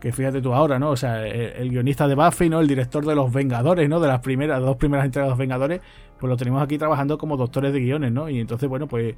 que 0.01 0.13
fíjate 0.13 0.41
tú 0.41 0.55
ahora, 0.55 0.79
¿no? 0.79 0.91
O 0.91 0.97
sea, 0.97 1.27
el, 1.27 1.71
guionista 1.71 2.07
de 2.07 2.15
Buffy, 2.15 2.49
¿no? 2.49 2.61
El 2.61 2.69
director 2.69 3.05
de 3.05 3.15
Los 3.15 3.33
Vengadores, 3.33 3.89
¿no? 3.89 4.01
De 4.01 4.09
las 4.09 4.21
primeras, 4.21 4.61
dos 4.61 4.77
primeras 4.77 5.07
entregas 5.07 5.27
de 5.27 5.31
Los 5.31 5.39
Vengadores, 5.39 5.81
pues 6.19 6.31
lo 6.31 6.37
tenemos 6.37 6.63
aquí 6.63 6.79
trabajando 6.79 7.19
como 7.19 7.37
doctores 7.37 7.73
de 7.73 7.81
guiones, 7.81 8.13
¿no? 8.13 8.29
Y 8.29 8.39
entonces, 8.39 8.69
bueno, 8.69 8.87
pues, 8.87 9.17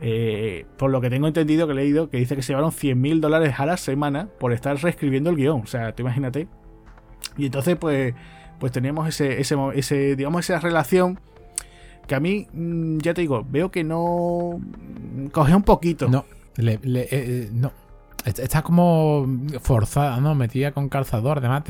eh, 0.00 0.66
por 0.78 0.90
lo 0.90 1.00
que 1.00 1.10
tengo 1.10 1.26
entendido, 1.26 1.66
que 1.66 1.72
he 1.72 1.76
leído, 1.76 2.08
que 2.08 2.16
dice 2.16 2.36
que 2.36 2.42
se 2.42 2.52
llevaron 2.52 2.72
100 2.72 3.00
mil 3.00 3.20
dólares 3.20 3.54
a 3.58 3.66
la 3.66 3.76
semana 3.76 4.28
por 4.38 4.52
estar 4.52 4.76
reescribiendo 4.82 5.30
el 5.30 5.36
guion. 5.36 5.60
O 5.62 5.66
sea, 5.66 5.92
te 5.92 6.02
imagínate. 6.02 6.48
Y 7.36 7.46
entonces, 7.46 7.76
pues, 7.76 8.14
pues 8.58 8.72
teníamos 8.72 9.08
ese, 9.08 9.40
ese, 9.40 9.56
ese, 9.74 10.16
digamos, 10.16 10.48
esa 10.48 10.58
relación 10.60 11.20
que 12.06 12.14
a 12.14 12.20
mí, 12.20 12.48
mm, 12.52 12.98
ya 12.98 13.14
te 13.14 13.20
digo, 13.20 13.46
veo 13.48 13.70
que 13.70 13.84
no 13.84 14.60
coge 15.32 15.54
un 15.54 15.62
poquito. 15.62 16.08
No, 16.08 16.24
le, 16.56 16.74
eh, 16.74 16.80
eh, 17.10 17.50
no, 17.52 17.72
Está 18.24 18.62
como 18.62 19.26
forzada, 19.62 20.20
¿no? 20.20 20.34
Metida 20.34 20.72
con 20.72 20.88
calzador. 20.88 21.38
Además, 21.38 21.62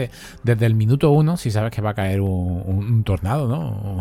desde 0.42 0.66
el 0.66 0.74
minuto 0.74 1.10
uno, 1.10 1.36
si 1.36 1.50
sabes 1.50 1.70
que 1.70 1.80
va 1.80 1.90
a 1.90 1.94
caer 1.94 2.20
un, 2.20 3.04
tornado, 3.04 3.46
¿no? 3.48 4.00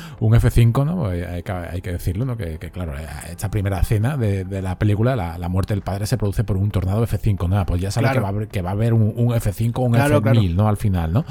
un 0.20 0.32
F5, 0.32 0.84
¿no? 0.84 0.96
Pues 0.96 1.26
hay, 1.26 1.80
que, 1.80 1.92
decirlo, 1.92 2.24
¿no? 2.24 2.36
Que, 2.36 2.58
claro, 2.58 2.94
esta 3.30 3.50
primera 3.50 3.80
escena 3.80 4.16
de, 4.16 4.44
la 4.62 4.78
película, 4.78 5.16
la, 5.16 5.48
muerte 5.48 5.74
del 5.74 5.82
padre, 5.82 6.06
se 6.06 6.16
produce 6.16 6.44
por 6.44 6.56
un 6.56 6.70
tornado 6.70 7.06
F5, 7.06 7.48
¿no? 7.48 7.64
Pues 7.66 7.80
ya 7.80 7.90
sabes 7.90 8.10
que, 8.10 8.20
va 8.20 8.28
a 8.28 8.30
haber, 8.30 8.48
que 8.48 8.62
va 8.62 8.70
a 8.70 8.72
haber 8.72 8.92
un, 8.92 9.14
F5 9.14 9.72
o 9.76 9.82
un 9.82 9.94
F1000, 9.94 10.54
¿no? 10.54 10.68
Al 10.68 10.76
final, 10.76 11.12
¿no? 11.12 11.24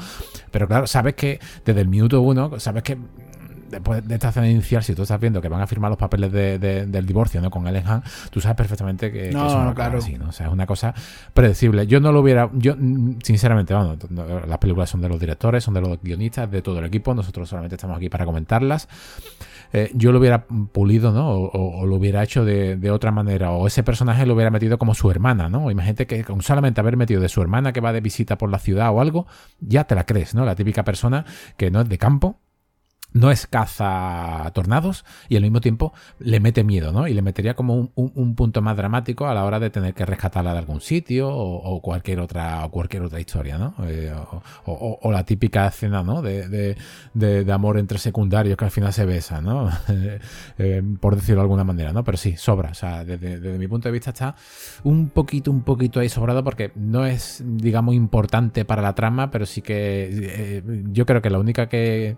Pero 0.50 0.66
claro, 0.66 0.86
sabes 0.86 1.14
que 1.14 1.40
desde 1.64 1.80
el 1.80 1.88
minuto 1.88 2.20
uno, 2.20 2.58
sabes 2.58 2.82
que 2.82 2.96
después 3.74 4.06
de 4.06 4.14
esta 4.14 4.28
escena 4.28 4.48
inicial, 4.48 4.82
si 4.82 4.94
tú 4.94 5.02
estás 5.02 5.20
viendo 5.20 5.40
que 5.40 5.48
van 5.48 5.60
a 5.60 5.66
firmar 5.66 5.90
los 5.90 5.98
papeles 5.98 6.32
del 6.32 7.06
divorcio 7.06 7.40
¿no? 7.40 7.50
con 7.50 7.66
Ellen 7.66 7.86
Hunt, 7.88 8.04
tú 8.30 8.40
sabes 8.40 8.56
perfectamente 8.56 9.10
que, 9.10 9.32
no, 9.32 9.46
es 9.46 9.52
una 9.52 9.74
claro. 9.74 9.98
así, 9.98 10.16
¿no? 10.16 10.28
O 10.28 10.32
sea, 10.32 10.46
es 10.46 10.52
una 10.52 10.66
cosa 10.66 10.94
predecible. 11.32 11.86
Yo 11.86 12.00
no 12.00 12.12
lo 12.12 12.20
hubiera, 12.20 12.50
yo 12.54 12.74
sinceramente, 13.22 13.74
bueno, 13.74 13.96
las 14.46 14.58
películas 14.58 14.90
son 14.90 15.00
de 15.00 15.08
los 15.08 15.18
directores, 15.18 15.64
son 15.64 15.74
de 15.74 15.80
los 15.80 16.00
guionistas, 16.00 16.50
de 16.50 16.62
todo 16.62 16.78
el 16.78 16.84
equipo, 16.84 17.14
nosotros 17.14 17.48
solamente 17.48 17.74
estamos 17.74 17.96
aquí 17.96 18.08
para 18.08 18.24
comentarlas. 18.24 18.88
Eh, 19.72 19.90
yo 19.92 20.12
lo 20.12 20.20
hubiera 20.20 20.46
pulido, 20.46 21.10
¿no? 21.10 21.30
O, 21.30 21.84
lo 21.84 21.96
hubiera 21.96 22.22
hecho 22.22 22.44
de, 22.44 22.90
otra 22.92 23.10
manera, 23.10 23.50
o 23.50 23.66
ese 23.66 23.82
personaje 23.82 24.24
lo 24.24 24.34
hubiera 24.34 24.50
metido 24.50 24.78
como 24.78 24.94
su 24.94 25.10
hermana, 25.10 25.48
¿no? 25.48 25.68
Imagínate 25.68 26.06
que 26.06 26.22
con 26.22 26.42
solamente 26.42 26.80
haber 26.80 26.96
metido 26.96 27.20
de 27.20 27.28
su 27.28 27.42
hermana 27.42 27.72
que 27.72 27.80
va 27.80 27.92
de 27.92 28.00
visita 28.00 28.38
por 28.38 28.50
la 28.50 28.60
ciudad 28.60 28.94
o 28.94 29.00
algo, 29.00 29.26
ya 29.58 29.82
te 29.82 29.96
la 29.96 30.06
crees, 30.06 30.32
¿no? 30.32 30.44
La 30.44 30.54
típica 30.54 30.84
persona 30.84 31.24
que 31.56 31.72
no 31.72 31.80
es 31.80 31.88
de 31.88 31.98
campo, 31.98 32.38
no 33.14 33.30
es 33.30 33.46
caza 33.46 34.50
tornados 34.54 35.04
y 35.28 35.36
al 35.36 35.42
mismo 35.42 35.60
tiempo 35.60 35.94
le 36.18 36.40
mete 36.40 36.64
miedo, 36.64 36.92
¿no? 36.92 37.06
Y 37.06 37.14
le 37.14 37.22
metería 37.22 37.54
como 37.54 37.90
un, 37.94 38.34
punto 38.34 38.60
más 38.60 38.76
dramático 38.76 39.26
a 39.26 39.34
la 39.34 39.44
hora 39.44 39.60
de 39.60 39.70
tener 39.70 39.94
que 39.94 40.04
rescatarla 40.04 40.52
de 40.52 40.58
algún 40.58 40.80
sitio 40.80 41.28
o, 41.30 41.80
cualquier 41.80 42.18
otra 42.18 42.66
o 42.66 42.70
cualquier 42.70 43.02
otra 43.02 43.20
historia, 43.20 43.56
¿no? 43.56 43.74
Eh, 43.86 44.12
o, 44.66 45.12
la 45.12 45.24
típica 45.24 45.68
escena, 45.68 46.02
¿no? 46.02 46.20
De, 46.22 46.76
amor 47.52 47.78
entre 47.78 47.98
secundarios 47.98 48.56
que 48.56 48.64
al 48.64 48.72
final 48.72 48.92
se 48.92 49.06
besan, 49.06 49.44
¿no? 49.44 49.70
Eh, 50.58 50.82
por 51.00 51.16
decirlo 51.16 51.36
de 51.36 51.42
alguna 51.42 51.64
manera, 51.64 51.92
¿no? 51.92 52.04
Pero 52.04 52.16
sí, 52.16 52.36
sobra. 52.36 52.70
O 52.70 52.74
sea, 52.74 53.04
desde, 53.04 53.58
mi 53.58 53.68
punto 53.68 53.88
de 53.88 53.92
vista 53.92 54.10
está 54.10 54.34
un 54.82 55.08
poquito, 55.08 55.50
un 55.50 55.62
poquito 55.62 56.00
ahí 56.00 56.08
sobrado 56.08 56.42
porque 56.42 56.72
no 56.74 57.06
es, 57.06 57.42
digamos, 57.44 57.94
importante 57.94 58.64
para 58.64 58.82
la 58.82 58.94
trama, 58.94 59.30
pero 59.30 59.46
sí 59.46 59.62
que 59.62 60.08
eh, 60.10 60.62
yo 60.90 61.06
creo 61.06 61.22
que 61.22 61.30
la 61.30 61.38
única 61.38 61.68
que 61.68 62.16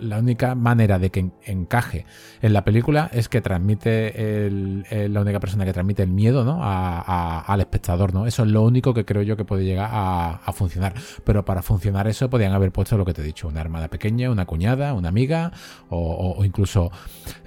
la 0.00 0.18
única 0.18 0.54
manera 0.54 0.98
de 0.98 1.10
que 1.10 1.30
encaje 1.44 2.04
en 2.42 2.52
la 2.52 2.64
película 2.64 3.10
es 3.12 3.28
que 3.28 3.40
transmite 3.40 4.46
el, 4.46 4.84
la 5.12 5.20
única 5.20 5.40
persona 5.40 5.64
que 5.64 5.72
transmite 5.72 6.02
el 6.02 6.10
miedo 6.10 6.44
¿no? 6.44 6.60
al 6.62 7.60
espectador. 7.60 8.14
¿no? 8.14 8.26
Eso 8.26 8.42
es 8.42 8.48
lo 8.48 8.62
único 8.62 8.94
que 8.94 9.04
creo 9.04 9.22
yo 9.22 9.36
que 9.36 9.44
puede 9.44 9.64
llegar 9.64 9.90
a, 9.92 10.52
funcionar. 10.52 10.94
Pero 11.24 11.44
para 11.44 11.62
funcionar 11.62 12.08
eso 12.08 12.28
podían 12.28 12.52
haber 12.52 12.72
puesto 12.72 12.98
lo 12.98 13.04
que 13.04 13.14
te 13.14 13.22
he 13.22 13.24
dicho, 13.24 13.48
una 13.48 13.60
hermana 13.60 13.88
pequeña, 13.88 14.30
una 14.30 14.46
cuñada, 14.46 14.94
una 14.94 15.08
amiga 15.08 15.52
o, 15.88 16.42
incluso 16.44 16.90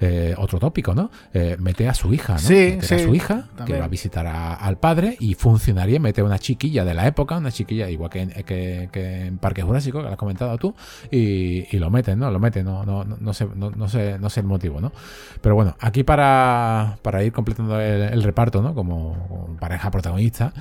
eh, 0.00 0.34
otro 0.38 0.58
tópico, 0.58 0.94
¿no? 0.94 1.10
Eh, 1.32 1.56
mete 1.58 1.88
a 1.88 1.94
su 1.94 2.12
hija, 2.12 2.34
¿no? 2.34 2.38
Sí, 2.38 2.78
a 2.80 2.98
su 2.98 3.14
hija 3.14 3.48
que 3.66 3.78
va 3.78 3.84
a 3.84 3.88
visitar 3.88 4.26
al 4.26 4.78
padre 4.78 5.16
y 5.20 5.34
funcionaría, 5.34 6.00
mete 6.00 6.22
a 6.22 6.24
una 6.24 6.38
chiquilla 6.38 6.84
de 6.84 6.94
la 6.94 7.06
época, 7.06 7.36
una 7.36 7.52
chiquilla 7.52 7.88
igual 7.90 8.10
que, 8.10 8.88
que, 8.90 9.26
en 9.26 9.38
Parque 9.38 9.62
Jurásico, 9.62 9.98
que 9.98 10.04
lo 10.04 10.10
has 10.10 10.16
comentado 10.16 10.56
tú, 10.58 10.74
y, 11.10 11.66
y 11.74 11.78
lo 11.78 11.90
¿no? 12.06 12.30
Lo 12.30 12.38
meten, 12.38 12.64
¿no? 12.64 12.84
no, 12.84 13.04
no, 13.04 13.34
sé, 13.34 13.46
no, 13.54 13.88
sé, 13.88 14.18
no 14.18 14.30
sé 14.30 14.40
el 14.40 14.46
motivo, 14.46 14.80
¿no? 14.80 14.92
Pero 15.40 15.54
bueno, 15.54 15.76
aquí 15.80 16.04
para, 16.04 16.98
para 17.02 17.22
ir 17.22 17.32
completando 17.32 17.80
el, 17.80 18.22
reparto, 18.22 18.62
¿no? 18.62 18.74
Como, 18.74 19.56
pareja 19.58 19.90
protagonista, 19.90 20.52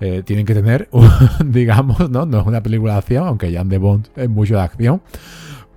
eh, 0.00 0.22
tienen 0.24 0.46
que 0.46 0.54
tener, 0.54 0.88
digamos, 1.44 2.10
¿no? 2.10 2.26
No 2.26 2.40
es 2.40 2.46
una 2.46 2.62
película 2.62 2.92
de 2.92 2.98
acción, 2.98 3.26
aunque 3.26 3.52
Jan 3.52 3.68
de 3.68 3.78
Bond 3.78 4.08
es 4.16 4.28
mucho 4.28 4.54
de 4.54 4.62
acción. 4.62 5.02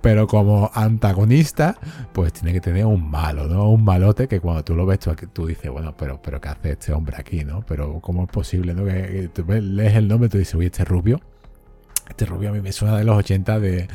Pero 0.00 0.26
como 0.26 0.70
antagonista, 0.72 1.76
pues 2.12 2.32
tiene 2.32 2.54
que 2.54 2.60
tener 2.60 2.86
un 2.86 3.10
malo, 3.10 3.46
¿no? 3.46 3.68
Un 3.68 3.84
malote 3.84 4.28
que 4.28 4.40
cuando 4.40 4.64
tú 4.64 4.74
lo 4.74 4.86
ves, 4.86 4.98
tú, 4.98 5.14
tú 5.32 5.46
dices, 5.46 5.70
bueno, 5.70 5.94
pero, 5.96 6.20
pero 6.22 6.40
¿qué 6.40 6.48
hace 6.48 6.72
este 6.72 6.92
hombre 6.92 7.16
aquí, 7.18 7.44
no? 7.44 7.62
Pero 7.66 8.00
¿cómo 8.00 8.22
es 8.22 8.30
posible, 8.30 8.72
no? 8.72 8.84
Que, 8.84 9.28
tú 9.32 9.44
lees 9.46 9.96
el 9.96 10.08
nombre 10.08 10.28
y 10.28 10.30
tú 10.30 10.38
dices, 10.38 10.54
uy, 10.54 10.66
este 10.66 10.84
rubio. 10.84 11.20
Este 12.08 12.24
rubio 12.24 12.48
a 12.48 12.52
mí 12.52 12.60
me 12.60 12.72
suena 12.72 12.96
de 12.96 13.04
los 13.04 13.16
80 13.16 13.60
de, 13.60 13.88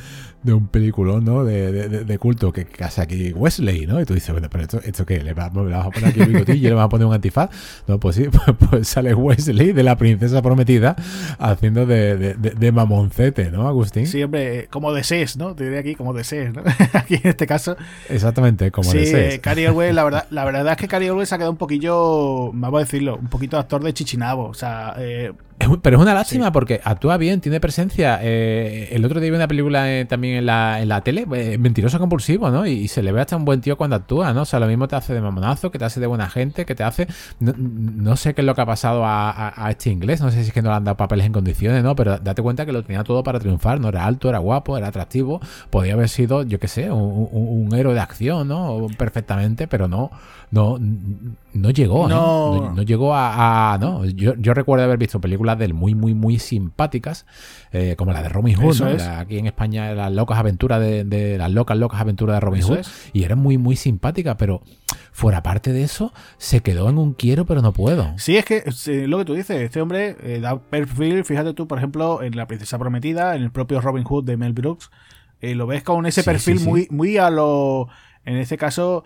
de 0.46 0.54
un 0.54 0.68
peliculón, 0.68 1.26
¿no? 1.26 1.44
De, 1.44 1.90
de, 1.90 2.18
culto 2.20 2.54
que, 2.54 2.68
hace 2.80 3.02
aquí 3.02 3.34
Wesley, 3.34 3.88
¿no? 3.88 4.00
Y 4.00 4.06
tú 4.06 4.14
dices, 4.14 4.32
bueno, 4.32 4.48
pero 4.50 4.64
esto, 4.64 4.80
¿esto 4.84 5.06
qué? 5.06 5.24
¿Le 5.24 5.34
vas, 5.34 5.48
a 5.48 5.52
poner 5.52 6.10
aquí 6.10 6.22
un 6.22 6.28
bigotillo 6.28 6.68
y 6.68 6.70
le 6.70 6.74
vas 6.74 6.86
a 6.86 6.90
poner 6.90 7.08
un 7.08 7.14
antifaz? 7.14 7.50
No, 7.88 8.00
pues 8.00 8.16
sí, 8.16 8.28
pues, 8.32 8.70
pues, 8.70 8.88
sale 8.88 9.14
Wesley 9.16 9.74
de 9.74 9.84
la 9.84 9.98
princesa 9.98 10.42
prometida 10.44 10.96
haciendo 11.40 11.86
de, 11.86 12.36
de, 12.36 12.72
mamoncete, 12.72 13.50
¿no, 13.50 13.68
Agustín? 13.68 14.06
Sí, 14.06 14.22
hombre, 14.22 14.68
como 14.70 14.94
desees, 14.94 15.36
¿no? 15.36 15.56
Te 15.56 15.64
diría 15.64 15.80
aquí 15.80 15.96
como 15.96 16.14
desees, 16.14 16.54
¿no? 16.54 16.62
aquí 16.94 17.16
en 17.16 17.28
este 17.30 17.48
caso. 17.48 17.76
Exactamente, 18.10 18.70
como 18.70 18.92
sí, 18.92 19.00
desees. 19.00 19.40
Cary 19.40 19.66
la 19.66 20.04
verdad, 20.04 20.28
la 20.30 20.46
verdad 20.46 20.74
es 20.74 20.78
que 20.78 20.88
Cary 20.88 21.08
Elwes 21.08 21.34
ha 21.34 21.38
quedado 21.38 21.52
un 21.52 21.58
poquillo, 21.58 22.52
vamos 22.54 22.78
a 22.78 22.84
decirlo, 22.84 23.18
un 23.18 23.30
poquito 23.30 23.58
actor 23.58 23.84
de 23.84 23.94
chichinabo, 23.94 24.46
o 24.46 24.54
sea... 24.54 24.94
Eh, 25.00 25.34
pero 25.82 25.98
es 25.98 26.02
una 26.02 26.14
lástima 26.14 26.52
porque 26.52 26.82
actúa 26.84 27.18
bien, 27.18 27.42
tiene 27.42 27.60
presencia. 27.60 28.20
Eh, 28.22 28.90
el 28.92 29.06
otro 29.06 29.20
día 29.20 29.32
vi 29.32 29.36
una 29.36 29.48
película 29.48 29.92
eh, 29.92 30.06
también 30.06 30.35
en 30.36 30.46
la, 30.46 30.82
en 30.82 30.90
la 30.90 31.02
tele, 31.02 31.26
eh, 31.34 31.58
mentiroso 31.58 32.00
compulsivo, 32.00 32.50
¿no? 32.50 32.66
Y, 32.66 32.88
se 32.88 33.02
le 33.04 33.12
ve 33.12 33.22
hasta 33.22 33.36
un 33.36 33.46
buen 33.46 33.62
tío 33.62 33.78
cuando 33.78 33.96
actúa, 33.96 34.34
¿no? 34.34 34.44
O 34.44 34.46
sea, 34.46 34.60
lo 34.60 34.68
mismo 34.68 34.88
te 34.88 34.96
hace 34.96 35.14
de 35.14 35.22
mamonazo, 35.22 35.72
que 35.72 35.80
te 35.80 35.86
hace 35.86 36.00
de 36.00 36.08
buena 36.08 36.30
gente, 36.30 36.66
que 36.66 36.76
te 36.76 36.84
hace. 36.84 37.08
No, 37.40 38.16
sé 38.16 38.34
qué 38.34 38.42
es 38.42 38.46
lo 38.46 38.56
que 38.56 38.62
ha 38.62 38.66
pasado 38.66 39.04
a, 39.06 39.68
este 39.70 39.90
inglés, 39.90 40.22
no 40.22 40.32
sé 40.32 40.42
si 40.42 40.48
es 40.48 40.54
que 40.54 40.62
no 40.62 40.70
le 40.70 40.76
han 40.76 40.84
dado 40.84 40.98
papeles 40.98 41.26
en 41.26 41.34
condiciones, 41.34 41.84
¿no? 41.84 41.96
Pero 41.96 42.18
date 42.20 42.42
cuenta 42.42 42.66
que 42.66 42.72
lo 42.72 42.84
tenía 42.84 43.04
todo 43.04 43.24
para 43.24 43.40
triunfar, 43.40 43.80
¿no? 43.80 43.90
Era 43.90 44.06
alto, 44.06 44.30
era 44.30 44.40
guapo, 44.40 44.78
era 44.78 44.88
atractivo, 44.88 45.42
podía 45.70 45.94
haber 45.94 46.10
sido, 46.10 46.44
yo 46.44 46.60
qué 46.60 46.68
sé, 46.68 46.92
un, 46.92 47.74
héroe 47.76 47.94
de 47.94 48.00
acción, 48.00 48.48
¿no? 48.48 48.88
Perfectamente, 48.98 49.68
pero 49.68 49.88
no, 49.88 50.12
no, 50.52 50.78
no 51.56 51.70
llegó, 51.72 52.08
¿no? 52.08 52.74
No, 52.76 52.82
llegó 52.84 53.14
a. 53.16 53.78
no, 53.80 54.06
yo, 54.06 54.36
yo 54.38 54.54
recuerdo 54.54 54.84
haber 54.86 54.98
visto 54.98 55.20
películas 55.22 55.58
de 55.58 55.66
él 55.66 55.74
muy, 55.74 55.96
muy, 55.96 56.14
muy 56.14 56.38
simpáticas, 56.38 57.26
eh, 57.72 57.96
como 57.98 58.12
la 58.14 58.22
de 58.22 58.30
Robin 58.30 58.56
Hood, 58.56 58.80
¿no? 58.82 58.90
La- 58.92 59.20
aquí 59.22 59.38
en 59.38 59.48
España 59.48 59.94
las 59.94 60.12
locas 60.12 60.38
aventuras 60.38 60.80
de, 60.80 61.04
de 61.06 61.38
las 61.38 61.50
locas, 61.52 61.78
locas 61.78 62.02
aventuras 62.02 62.36
de 62.36 62.40
Robin 62.42 62.60
Eso 62.60 62.70
Hood, 62.74 62.80
es. 62.80 63.10
y 63.14 63.24
era 63.24 63.36
muy, 63.36 63.58
muy 63.58 63.76
simpática, 63.76 64.38
pero 64.38 64.62
fuera 65.12 65.42
parte 65.44 65.72
de 65.72 65.84
eso, 65.84 66.12
se 66.38 66.60
quedó 66.60 66.90
en 66.90 66.98
un 66.98 67.14
quiero, 67.14 67.46
pero 67.46 67.62
no 67.62 67.72
puedo. 67.72 68.14
Sí, 68.18 68.36
es 68.38 68.44
que 68.46 68.64
eh, 68.88 69.08
lo 69.08 69.18
que 69.20 69.26
tú 69.26 69.34
dices, 69.34 69.62
este 69.62 69.82
hombre 69.82 70.18
eh, 70.22 70.40
da 70.42 70.60
perfil, 70.60 71.24
fíjate 71.24 71.54
tú, 71.54 71.68
por 71.68 71.78
ejemplo, 71.78 72.22
en 72.22 72.36
La 72.36 72.48
Princesa 72.48 72.78
Prometida, 72.78 73.36
en 73.36 73.44
el 73.44 73.52
propio 73.52 73.80
Robin 73.80 74.04
Hood 74.04 74.26
de 74.26 74.36
Mel 74.36 74.52
Brooks, 74.54 74.92
eh, 75.42 75.56
lo 75.56 75.68
ves 75.68 75.84
con 75.84 76.06
ese 76.06 76.22
Sí, 76.22 76.30
perfil 76.30 76.58
sí, 76.60 76.64
sí. 76.66 76.70
muy 76.70 76.88
muy 76.92 77.18
a 77.18 77.30
lo, 77.30 77.88
en 78.26 78.36
este 78.38 78.58
caso, 78.58 79.06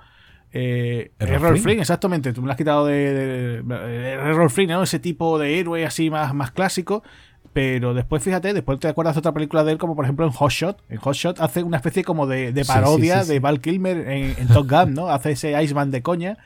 eh, 0.53 1.11
Flynn. 1.19 1.57
Flynn, 1.57 1.79
exactamente, 1.79 2.33
tú 2.33 2.41
me 2.41 2.47
lo 2.47 2.51
has 2.53 2.57
quitado 2.57 2.85
de, 2.85 3.13
de- 3.13 3.61
de- 3.63 4.11
Errol 4.13 4.49
Flynn, 4.49 4.69
¿no? 4.69 4.83
Ese 4.83 4.99
tipo 4.99 5.37
de 5.39 5.59
héroe 5.59 5.85
así 5.85 6.09
más, 6.09 6.33
más 6.33 6.51
clásico. 6.51 7.03
Pero 7.51 7.95
después, 7.95 8.21
fíjate, 8.21 8.53
después 8.53 8.79
te 8.79 8.87
acuerdas 8.87 9.15
de 9.15 9.19
otra 9.19 9.31
película 9.33 9.63
de 9.63 9.71
él, 9.71 9.77
como 9.79 9.95
por 9.95 10.05
ejemplo 10.05 10.23
en 10.25 10.31
Hot 10.31 10.51
Shot. 10.51 10.83
En 10.87 10.97
Hot 10.97 11.15
Shot 11.15 11.39
hace 11.41 11.63
una 11.63 11.77
especie 11.77 12.03
como 12.03 12.27
de, 12.27 12.53
de 12.53 12.63
parodia 12.63 13.15
sí, 13.15 13.21
sí, 13.21 13.27
sí. 13.27 13.33
de 13.33 13.39
Val 13.39 13.59
Kilmer 13.59 13.97
en, 14.07 14.35
en 14.37 14.47
Top 14.47 14.69
Gun, 14.69 14.93
¿no? 14.93 15.09
Hace 15.09 15.31
ese 15.31 15.61
Iceman 15.63 15.89
de 15.89 16.03
coña. 16.03 16.37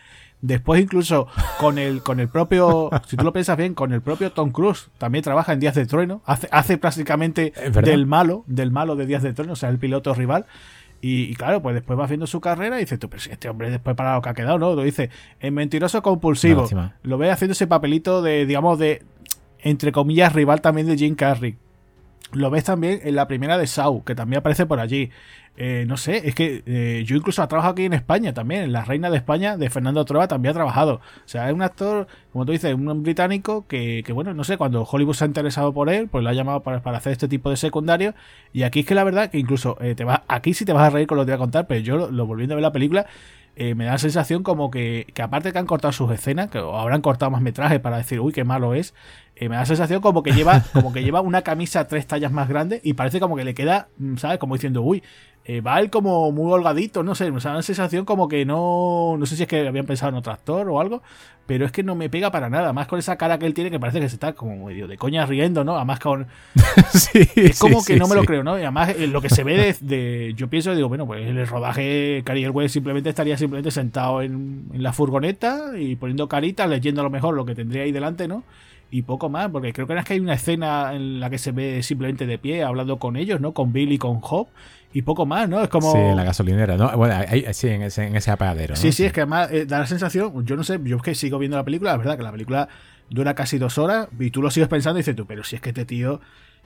Después 0.42 0.82
incluso 0.82 1.28
con 1.60 1.78
el, 1.78 2.02
con 2.04 2.20
el 2.20 2.30
propio, 2.30 2.90
si 3.08 3.16
tú 3.18 3.24
lo 3.26 3.32
piensas 3.34 3.58
bien, 3.58 3.74
con 3.74 3.92
el 3.94 4.02
propio 4.02 4.32
Tom 4.32 4.52
Cruise 4.52 4.90
también 4.98 5.24
trabaja 5.24 5.54
en 5.54 5.60
Días 5.60 5.76
de 5.76 5.86
Trueno. 5.86 6.22
Hace, 6.26 6.48
hace 6.52 6.78
prácticamente 6.78 7.54
del 7.84 8.06
malo, 8.06 8.44
del 8.48 8.72
malo 8.72 8.96
de 8.96 9.06
Días 9.06 9.24
de 9.24 9.34
Trueno, 9.34 9.54
o 9.54 9.58
sea, 9.58 9.70
el 9.70 9.80
piloto 9.80 10.14
rival. 10.14 10.46
Y, 11.04 11.24
y 11.24 11.36
claro, 11.36 11.62
pues 11.62 11.76
después 11.76 12.00
va 12.00 12.06
haciendo 12.06 12.26
su 12.28 12.40
carrera 12.40 12.78
y 12.78 12.86
dices 12.86 12.98
tú, 12.98 13.10
pero 13.10 13.22
si 13.22 13.30
este 13.30 13.50
hombre 13.50 13.70
después 13.70 13.94
para 13.94 14.16
lo 14.16 14.22
que 14.22 14.30
ha 14.30 14.34
quedado, 14.34 14.58
¿no? 14.58 14.74
Lo 14.74 14.84
dice, 14.84 15.10
en 15.42 15.54
mentiroso 15.54 16.02
compulsivo. 16.02 16.66
Lo 17.02 17.18
ve 17.18 17.30
haciendo 17.30 17.52
ese 17.52 17.68
papelito 17.68 18.22
de, 18.22 18.46
digamos, 18.46 18.80
de, 18.80 19.04
entre 19.60 19.92
comillas, 19.92 20.32
rival 20.32 20.62
también 20.62 20.88
de 20.88 20.96
Jim 20.96 21.16
Carrey. 21.16 21.58
Lo 22.34 22.50
ves 22.50 22.64
también 22.64 23.00
en 23.04 23.16
la 23.16 23.28
primera 23.28 23.58
de 23.58 23.68
Saw, 23.68 24.04
que 24.04 24.16
también 24.16 24.40
aparece 24.40 24.66
por 24.66 24.80
allí. 24.80 25.12
Eh, 25.56 25.86
no 25.88 25.98
sé, 25.98 26.28
es 26.28 26.34
que 26.34 26.64
eh, 26.66 27.04
yo 27.06 27.16
incluso 27.16 27.44
ha 27.44 27.48
trabajado 27.48 27.74
aquí 27.74 27.86
en 27.86 27.94
España 27.94 28.34
también. 28.34 28.64
En 28.64 28.72
La 28.72 28.84
Reina 28.86 29.10
de 29.12 29.18
España 29.18 29.56
de 29.56 29.70
Fernando 29.70 30.04
Trueba 30.04 30.28
también 30.28 30.52
ha 30.52 30.54
trabajado. 30.56 30.96
O 30.96 31.28
sea, 31.28 31.48
es 31.48 31.54
un 31.54 31.62
actor, 31.62 32.08
como 32.32 32.46
tú 32.46 32.52
dices, 32.52 32.74
un 32.74 33.04
británico 33.04 33.68
que, 33.68 34.02
que, 34.04 34.14
bueno, 34.14 34.34
no 34.34 34.44
sé, 34.44 34.58
cuando 34.58 34.84
Hollywood 34.84 35.14
se 35.14 35.26
ha 35.26 35.28
interesado 35.28 35.74
por 35.74 35.90
él, 35.90 36.08
pues 36.10 36.24
lo 36.24 36.30
ha 36.30 36.34
llamado 36.34 36.64
para, 36.64 36.82
para 36.82 36.98
hacer 36.98 37.12
este 37.12 37.28
tipo 37.28 37.50
de 37.52 37.58
secundario. 37.58 38.16
Y 38.52 38.64
aquí 38.64 38.80
es 38.82 38.86
que 38.86 38.96
la 38.96 39.04
verdad 39.04 39.30
que 39.30 39.38
incluso 39.38 39.78
eh, 39.80 39.94
te 39.96 40.04
vas, 40.04 40.22
aquí 40.28 40.54
sí 40.54 40.66
te 40.66 40.74
vas 40.74 40.88
a 40.88 40.90
reír 40.90 41.08
con 41.08 41.18
lo 41.18 41.26
que 41.26 41.32
voy 41.32 41.36
a 41.36 41.40
contar, 41.40 41.68
pero 41.68 41.82
yo 41.82 41.98
lo, 41.98 42.12
lo 42.12 42.26
volviendo 42.26 42.56
a 42.56 42.58
ver 42.58 42.64
la 42.64 42.72
película, 42.72 43.06
eh, 43.56 43.76
me 43.76 43.86
da 43.86 43.92
la 43.94 43.98
sensación 43.98 44.42
como 44.42 44.72
que, 44.72 45.08
que 45.14 45.22
aparte 45.22 45.52
que 45.52 45.60
han 45.60 45.66
cortado 45.66 45.92
sus 45.92 46.12
escenas, 46.12 46.50
que 46.50 46.58
habrán 46.58 47.02
cortado 47.02 47.30
más 47.30 47.42
metraje 47.42 47.80
para 47.80 47.98
decir, 47.98 48.20
uy, 48.20 48.34
qué 48.34 48.44
malo 48.44 48.74
es, 48.74 48.94
eh, 49.36 49.50
me 49.50 49.56
da 49.56 49.62
la 49.62 49.66
sensación 49.68 50.02
como 50.02 50.24
que 50.24 50.32
lleva, 50.32 50.64
como 50.74 50.92
que 50.92 51.04
lleva 51.04 51.22
una 51.22 51.44
camisa 51.44 51.88
tres 51.88 52.08
tallas 52.08 52.32
más 52.32 52.50
grande 52.50 52.82
y 52.84 52.94
parece 52.94 53.20
como 53.20 53.36
que 53.36 53.44
le 53.44 53.54
queda, 53.54 53.90
mm, 53.98 54.18
¿sabes? 54.18 54.40
Como 54.40 54.56
diciendo, 54.56 54.82
uy, 54.82 55.04
eh, 55.46 55.62
va 55.62 55.80
él 55.80 55.90
como 55.90 56.32
muy 56.32 56.52
holgadito, 56.54 57.04
no 57.04 57.16
sé, 57.16 57.30
me 57.32 57.40
da 57.40 57.52
una 57.52 57.62
sensación 57.62 58.06
como 58.06 58.28
que 58.30 58.46
no, 58.46 59.16
no 59.18 59.26
sé 59.26 59.36
si 59.36 59.44
es 59.44 59.50
que 59.50 59.68
habían 59.68 59.86
pensado 59.86 60.10
en 60.12 60.16
otro 60.16 60.32
actor 60.32 60.70
o 60.70 60.80
algo, 60.80 61.02
pero 61.46 61.66
es 61.66 61.72
que 61.74 61.84
no 61.84 61.96
me 61.96 62.10
pega 62.10 62.32
para 62.32 62.50
nada, 62.50 62.72
más 62.72 62.88
con 62.88 62.98
esa 63.00 63.18
cara 63.18 63.38
que 63.38 63.46
él 63.46 63.54
tiene 63.54 63.70
que 63.70 63.80
parece 63.80 64.00
que 64.00 64.08
se 64.08 64.16
está 64.16 64.34
como 64.34 64.68
medio 64.68 64.88
de 64.88 64.98
coña 64.98 65.26
riendo, 65.26 65.64
¿no? 65.66 65.76
Además 65.76 66.00
con, 66.00 66.28
sí, 66.94 67.28
es 67.36 67.58
como 67.58 67.84
sí, 67.84 67.84
que 67.84 67.96
sí, 67.96 68.00
no 68.00 68.08
me 68.08 68.16
lo 68.16 68.24
creo, 68.26 68.44
¿no? 68.44 68.58
Y 68.58 68.62
además 68.62 68.90
eh, 68.98 69.08
lo 69.08 69.22
que 69.22 69.30
se 69.30 69.44
ve 69.44 69.58
de, 69.58 69.76
de- 69.82 70.34
yo 70.36 70.50
pienso, 70.50 70.74
digo, 70.76 70.88
bueno, 70.88 71.06
pues 71.06 71.28
el 71.28 71.46
rodaje, 71.48 72.22
Cary 72.26 72.44
Elwes 72.46 72.72
simplemente 72.72 73.10
estaría 73.10 73.38
simplemente 73.38 73.72
sentado 73.72 74.22
en, 74.22 74.68
en 74.74 74.84
la 74.84 74.94
furgoneta 74.94 75.78
y 75.78 75.96
poniendo 75.98 76.28
caritas, 76.30 76.70
leyendo 76.70 77.02
a 77.02 77.04
lo 77.04 77.10
mejor 77.10 77.36
lo 77.36 77.46
que 77.46 77.56
tendría 77.56 77.84
ahí 77.84 77.92
delante, 77.92 78.28
¿no? 78.28 78.44
Y 78.92 79.02
poco 79.04 79.28
más, 79.28 79.50
porque 79.50 79.74
creo 79.74 79.88
que 79.88 79.96
no 79.96 80.00
es 80.02 80.06
que 80.06 80.14
hay 80.14 80.20
una 80.20 80.36
escena 80.36 80.94
en 80.94 81.20
la 81.20 81.30
que 81.32 81.40
se 81.40 81.52
ve 81.52 81.82
simplemente 81.82 82.28
de 82.28 82.38
pie 82.38 82.64
hablando 82.64 83.00
con 83.00 83.16
ellos, 83.18 83.42
¿no? 83.42 83.52
Con 83.54 83.74
Bill 83.74 83.92
y 83.92 83.98
con 83.98 84.20
Hope 84.22 84.52
y 84.94 85.02
poco 85.02 85.26
más, 85.26 85.50
¿no? 85.50 85.62
Es 85.62 85.70
como... 85.70 85.92
Sí, 85.92 85.98
en 85.98 86.16
la 86.16 86.24
gasolinera, 86.24 86.78
¿no? 86.78 86.96
Bueno, 86.96 87.16
ahí- 87.28 87.46
sí, 87.54 87.68
en 87.68 87.82
ese, 87.82 88.06
en 88.08 88.16
ese 88.16 88.32
apagadero. 88.32 88.76
¿no? 88.76 88.80
Sí, 88.80 88.92
sí, 88.92 89.04
es 89.06 89.12
que 89.12 89.22
además 89.22 89.50
eh, 89.52 89.66
da 89.66 89.80
la 89.80 89.88
sensación, 89.88 90.46
yo 90.46 90.56
no 90.56 90.64
sé, 90.64 90.80
yo 90.84 90.98
es 90.98 91.02
que 91.02 91.16
sigo 91.16 91.40
viendo 91.40 91.58
la 91.58 91.64
película, 91.64 91.92
la 91.92 91.98
verdad 91.98 92.18
que 92.18 92.24
la 92.24 92.32
película 92.32 92.70
dura 93.10 93.34
casi 93.34 93.58
dos 93.58 93.78
horas 93.78 94.08
y 94.20 94.32
tú 94.32 94.42
lo 94.42 94.50
sigues 94.52 94.70
pensando 94.70 95.00
y 95.00 95.02
dices 95.02 95.16
tú, 95.16 95.26
pero 95.26 95.44
si 95.44 95.56
es 95.56 95.62
que 95.62 95.70
este 95.70 95.86
tío, 95.86 96.22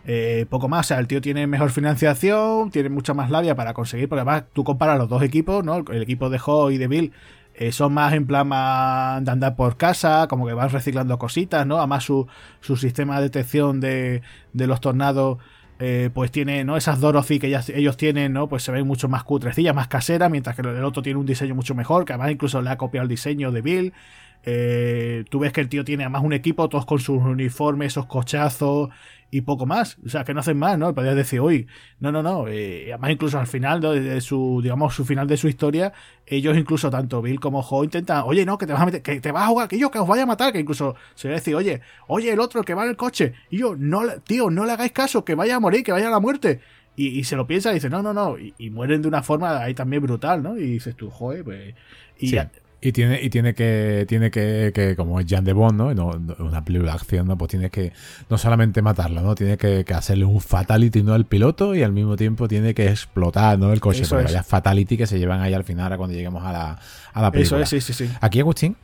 eh, 0.06 0.46
poco 0.50 0.68
más, 0.70 0.86
o 0.86 0.88
sea, 0.90 1.00
el 1.00 1.08
tío 1.08 1.22
tiene 1.22 1.48
mejor 1.48 1.70
financiación, 1.72 2.70
tiene 2.72 2.90
mucha 2.90 3.14
más 3.14 3.30
labia 3.32 3.56
para 3.56 3.74
conseguir, 3.74 4.08
porque 4.10 4.22
además 4.22 4.44
tú 4.54 4.64
comparas 4.64 4.98
los 4.98 5.10
dos 5.10 5.22
equipos, 5.24 5.64
¿no? 5.64 5.84
El 5.92 6.02
equipo 6.02 6.30
de 6.30 6.40
Ho 6.46 6.70
y 6.72 6.78
de 6.78 6.88
Bill 6.88 7.12
eh, 7.56 7.72
son 7.72 7.94
más 7.94 8.14
en 8.14 8.28
plan 8.28 8.48
más 8.48 9.24
de 9.26 9.32
andar 9.32 9.56
por 9.56 9.78
casa, 9.78 10.28
como 10.30 10.46
que 10.46 10.54
van 10.54 10.70
reciclando 10.70 11.18
cositas, 11.18 11.66
¿no? 11.66 11.78
Además 11.78 12.04
su, 12.04 12.28
su 12.62 12.78
sistema 12.78 13.18
de 13.18 13.24
detección 13.24 13.80
de, 13.80 14.22
de 14.54 14.68
los 14.68 14.80
tornados 14.80 15.40
eh, 15.80 16.10
pues 16.14 16.32
tiene 16.32 16.64
no 16.64 16.76
esas 16.76 17.00
Dorothy 17.00 17.40
que 17.40 17.48
ellos 17.76 17.98
tienen 17.98 18.34
no 18.34 18.48
pues 18.50 18.64
se 18.64 18.72
ven 18.72 18.88
mucho 18.88 19.08
más 19.08 19.24
cutrecillas 19.24 19.76
más 19.76 19.88
caseras 19.88 20.32
mientras 20.32 20.56
que 20.56 20.64
el 20.64 20.84
otro 20.84 21.04
tiene 21.04 21.20
un 21.20 21.26
diseño 21.26 21.54
mucho 21.54 21.76
mejor 21.76 22.04
que 22.04 22.14
además 22.14 22.32
incluso 22.32 22.62
le 22.62 22.70
ha 22.72 22.78
copiado 22.78 23.04
el 23.04 23.10
diseño 23.10 23.52
de 23.52 23.62
Bill. 23.62 23.94
Eh, 24.50 25.26
tú 25.30 25.40
ves 25.40 25.52
que 25.52 25.62
el 25.62 25.68
tío 25.68 25.84
tiene 25.84 26.04
además 26.04 26.24
un 26.24 26.32
equipo 26.32 26.70
todos 26.70 26.86
con 26.86 27.00
sus 27.00 27.22
uniformes 27.22 27.94
esos 27.94 28.06
cochazos 28.06 28.90
y 29.30 29.42
poco 29.42 29.66
más 29.66 29.98
o 30.06 30.10
sea 30.10 30.24
que 30.24 30.34
no 30.34 30.40
hacen 30.40 30.58
más 30.58 30.78
no 30.80 30.94
podrías 30.94 31.16
decir 31.16 31.42
uy 31.42 31.68
no 32.00 32.12
no 32.14 32.24
no 32.24 32.48
eh, 32.48 32.86
además 32.94 33.12
incluso 33.12 33.38
al 33.38 33.48
final 33.48 33.82
¿no? 33.82 33.92
de, 33.92 34.22
su 34.22 34.62
digamos 34.64 34.96
su 34.96 35.04
final 35.04 35.28
de 35.28 35.36
su 35.36 35.48
historia 35.50 35.92
ellos 36.26 36.58
incluso 36.58 36.90
tanto 36.90 37.22
Bill 37.22 37.40
como 37.42 37.62
Joe 37.62 37.84
intentan 37.86 38.24
oye 38.26 38.46
no 38.46 38.58
que 38.58 38.66
te 38.66 38.74
vas 38.74 38.82
a 38.82 38.86
meter 38.86 39.02
que 39.02 39.20
te 39.20 39.32
vas 39.34 39.44
a 39.44 39.48
jugar 39.48 39.68
que 39.68 39.78
yo 39.78 39.92
que 39.92 40.00
os 40.00 40.08
vaya 40.08 40.24
a 40.24 40.28
matar 40.28 40.54
que 40.54 40.60
incluso 40.60 40.96
se 41.16 41.28
le 41.28 41.34
decir 41.36 41.56
oye 41.56 41.82
oye 42.08 42.32
el 42.32 42.40
otro 42.40 42.62
el 42.62 42.66
que 42.66 42.74
va 42.74 42.84
en 42.84 42.90
el 42.92 42.96
coche 42.98 43.34
y 43.50 43.58
yo 43.58 43.76
no 43.78 44.02
tío 44.26 44.50
no 44.50 44.66
le 44.66 44.72
hagáis 44.72 44.94
caso 44.94 45.26
que 45.26 45.36
vaya 45.36 45.58
a 45.58 45.60
morir 45.60 45.84
que 45.84 45.92
vaya 45.92 46.08
a 46.08 46.12
la 46.12 46.20
muerte 46.22 46.62
y, 46.96 47.08
y 47.20 47.24
se 47.26 47.36
lo 47.36 47.46
piensa 47.46 47.72
y 47.72 47.76
dice 47.76 47.90
no 47.90 48.02
no 48.02 48.14
no 48.14 48.40
y, 48.40 48.54
y 48.58 48.70
mueren 48.70 49.02
de 49.02 49.10
una 49.10 49.24
forma 49.24 49.58
ahí 49.62 49.74
también 49.74 50.02
brutal 50.04 50.42
no 50.42 50.58
y 50.58 50.62
dices 50.62 50.96
tú 50.96 51.10
joder 51.12 51.44
pues 51.44 51.76
y 52.18 52.28
Sí. 52.30 52.36
ya- 52.36 52.50
Y 52.80 52.92
tiene, 52.92 53.20
y 53.24 53.32
tiene 53.32 53.56
que, 53.56 54.06
tiene 54.08 54.30
que, 54.30 54.72
que, 54.74 54.96
como 54.96 55.20
es 55.20 55.26
Jan 55.28 55.44
de 55.44 55.52
Bond, 55.54 55.78
¿no? 55.78 55.94
No- 55.96 56.12
una 56.38 56.64
película 56.64 56.92
de 56.92 56.98
acción, 56.98 57.28
¿no? 57.28 57.36
Pues 57.36 57.50
tiene 57.50 57.72
que 57.72 57.92
no 58.30 58.38
solamente 58.38 58.84
matarlo, 58.84 59.22
¿no? 59.22 59.34
Tiene 59.34 59.58
que, 59.58 59.84
que 59.84 59.94
hacerle 59.96 60.26
un 60.26 60.40
fatality, 60.40 61.02
¿no? 61.02 61.14
Al 61.16 61.26
piloto 61.26 61.74
y 61.74 61.82
al 61.82 61.92
mismo 61.92 62.16
tiempo 62.18 62.48
tiene 62.48 62.76
que 62.76 62.88
explotar, 62.88 63.58
¿no? 63.58 63.74
El 63.74 63.80
coche. 63.80 64.04
Eso 64.04 64.20
es. 64.20 64.46
fatality 64.46 64.96
que 64.96 65.08
se 65.08 65.18
llevan 65.18 65.42
ahí 65.42 65.56
al 65.56 65.64
final 65.64 65.98
cuando 65.98 66.16
lleguemos 66.16 66.46
a 66.46 66.52
la, 66.52 66.80
a 67.14 67.22
la 67.22 67.28
eso 67.30 67.32
película. 67.32 67.62
es 67.64 67.70
sí 67.70 67.82
sí 67.82 67.94
sí 67.94 68.10
Aquí, 68.22 68.40
Agustín, 68.42 68.76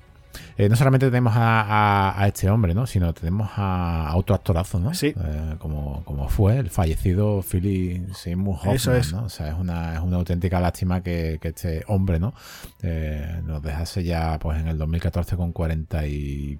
eh, 0.57 0.69
no 0.69 0.75
solamente 0.75 1.07
tenemos 1.07 1.35
a, 1.35 1.61
a- 1.61 2.21
a 2.23 2.27
este 2.27 2.49
hombre, 2.49 2.73
¿no? 2.73 2.85
Sino 2.87 3.13
tenemos 3.13 3.49
a, 3.55 4.07
a 4.09 4.15
otro 4.15 4.35
actorazo, 4.35 4.79
¿no? 4.79 4.93
Sí. 4.93 5.07
Eh, 5.07 5.55
como, 5.59 6.03
como 6.05 6.29
fue 6.29 6.57
el 6.57 6.69
fallecido 6.69 7.41
Philip 7.43 8.13
Seymour 8.13 8.55
Hoffman, 8.57 8.75
Eso 8.75 8.93
es. 8.95 9.11
¿no? 9.13 9.23
O 9.25 9.29
sea, 9.29 9.49
es 9.49 9.55
una, 9.55 9.93
es 9.95 9.99
una 9.99 10.17
auténtica 10.17 10.59
lástima 10.59 11.01
que, 11.01 11.39
que 11.41 11.49
este 11.49 11.83
hombre, 11.87 12.19
¿no? 12.19 12.33
Eh, 12.81 13.41
nos 13.45 13.61
dejase 13.61 14.03
ya, 14.03 14.37
pues, 14.39 14.59
en 14.59 14.67
el 14.67 14.77
2014 14.77 15.35
con 15.37 15.51
40 15.53 16.07
y 16.07 16.59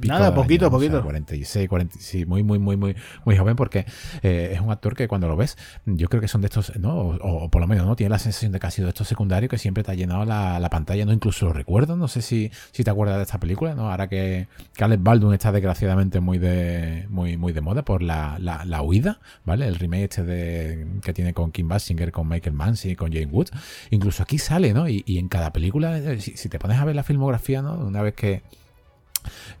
pico 0.00 0.12
Nada, 0.12 0.34
poquito, 0.34 0.66
años, 0.66 0.72
¿no? 0.72 0.78
O 0.78 0.80
sea, 0.80 0.90
poquito. 0.90 1.02
46, 1.04 1.68
40, 1.68 1.96
sí, 1.98 2.26
muy, 2.26 2.42
muy, 2.42 2.58
muy, 2.58 2.76
muy, 2.76 2.96
muy 3.24 3.36
joven 3.36 3.56
porque 3.56 3.86
es 4.22 4.60
un 4.60 4.70
actor 4.70 4.94
que 4.94 5.08
cuando 5.08 5.28
lo 5.28 5.36
ves, 5.36 5.56
yo 5.86 6.08
creo 6.08 6.20
que 6.20 6.28
son 6.28 6.40
de 6.42 6.46
estos, 6.46 6.72
¿no? 6.78 6.94
O, 6.96 7.44
o 7.44 7.50
por 7.50 7.60
lo 7.60 7.66
menos, 7.66 7.86
¿no? 7.86 7.96
Tiene 7.96 8.10
la 8.10 8.18
sensación 8.18 8.52
de 8.52 8.60
que 8.60 8.66
ha 8.66 8.70
sido 8.70 8.86
de 8.86 8.90
estos 8.90 9.08
secundarios 9.08 9.50
que 9.50 9.58
siempre 9.58 9.82
te 9.82 9.92
ha 9.92 9.94
llenado 9.94 10.24
la, 10.24 10.58
la 10.60 10.70
pantalla, 10.70 11.04
¿no? 11.04 11.12
Incluso 11.12 11.46
lo 11.46 11.52
recuerdo, 11.52 11.96
no 11.96 12.08
sé 12.08 12.22
si, 12.22 12.50
si 12.72 12.84
te 12.84 12.90
acuerdas 12.90 13.15
de 13.16 13.22
esta 13.24 13.38
película, 13.38 13.74
¿no? 13.74 13.90
Ahora 13.90 14.08
que, 14.08 14.48
que 14.74 14.84
Alex 14.84 15.02
Baldwin 15.02 15.32
está 15.34 15.52
desgraciadamente 15.52 16.20
muy 16.20 16.38
de, 16.38 17.06
muy, 17.08 17.36
muy 17.36 17.52
de 17.52 17.60
moda 17.60 17.84
por 17.84 18.02
la, 18.02 18.38
la, 18.40 18.64
la 18.64 18.82
huida, 18.82 19.20
¿vale? 19.44 19.66
El 19.66 19.76
remake 19.76 20.04
este 20.04 20.24
de, 20.24 20.86
que 21.02 21.12
tiene 21.12 21.32
con 21.34 21.52
Kim 21.52 21.68
Basinger, 21.68 22.12
con 22.12 22.28
Michael 22.28 22.54
Mansi, 22.54 22.96
con 22.96 23.12
Jane 23.12 23.26
Wood. 23.26 23.48
Incluso 23.90 24.22
aquí 24.22 24.38
sale, 24.38 24.72
¿no? 24.72 24.88
Y, 24.88 25.02
y 25.06 25.18
en 25.18 25.28
cada 25.28 25.52
película, 25.52 25.98
eh, 25.98 26.20
si, 26.20 26.48
te 26.48 26.58
pones 26.58 26.78
a 26.78 26.84
ver 26.84 26.94
la 26.96 27.02
filmografía, 27.02 27.62
¿no? 27.62 27.74
Una 27.74 28.02
vez 28.02 28.14
que, 28.14 28.42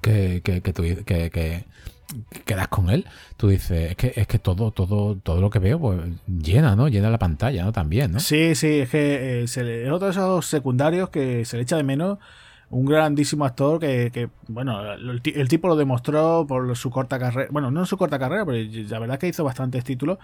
que, 0.00 0.42
que, 0.42 0.72
tú- 0.72 0.82
que- 0.82 1.04
que- 1.04 1.30
que 1.30 1.64
quedas 2.44 2.68
con 2.68 2.88
él, 2.88 3.04
tú 3.36 3.48
dices, 3.48 3.90
es 3.90 3.96
que, 3.96 4.12
es 4.14 4.26
que 4.28 4.38
todo, 4.38 4.70
todo, 4.70 5.16
todo 5.16 5.40
lo 5.40 5.50
que 5.50 5.58
veo, 5.58 5.80
pues 5.80 6.00
llena, 6.26 6.76
¿no? 6.76 6.86
Llena 6.88 7.10
la 7.10 7.18
pantalla, 7.18 7.64
¿no? 7.64 7.72
También, 7.72 8.12
¿no? 8.12 8.20
Sí, 8.20 8.54
sí, 8.54 8.78
es 8.80 8.90
que 8.90 9.40
eh, 9.40 9.42
es 9.42 9.56
otro 9.90 10.06
de 10.06 10.10
esos 10.12 10.46
secundarios 10.46 11.08
que 11.10 11.44
se 11.44 11.56
le 11.56 11.64
echa 11.64 11.76
de 11.76 11.82
menos. 11.82 12.18
Un 12.68 12.84
grandísimo 12.84 13.44
actor 13.44 13.78
que, 13.78 14.10
que, 14.12 14.28
bueno, 14.48 14.92
el, 14.92 15.22
el 15.24 15.48
tipo 15.48 15.68
lo 15.68 15.76
demostró 15.76 16.44
por 16.48 16.76
su 16.76 16.90
corta 16.90 17.18
carrera. 17.18 17.48
Bueno, 17.52 17.70
no 17.70 17.86
su 17.86 17.96
corta 17.96 18.18
carrera, 18.18 18.44
pero 18.44 18.58
la 18.88 18.98
verdad 18.98 19.14
es 19.14 19.20
que 19.20 19.28
hizo 19.28 19.44
bastantes 19.44 19.84
títulos. 19.84 20.18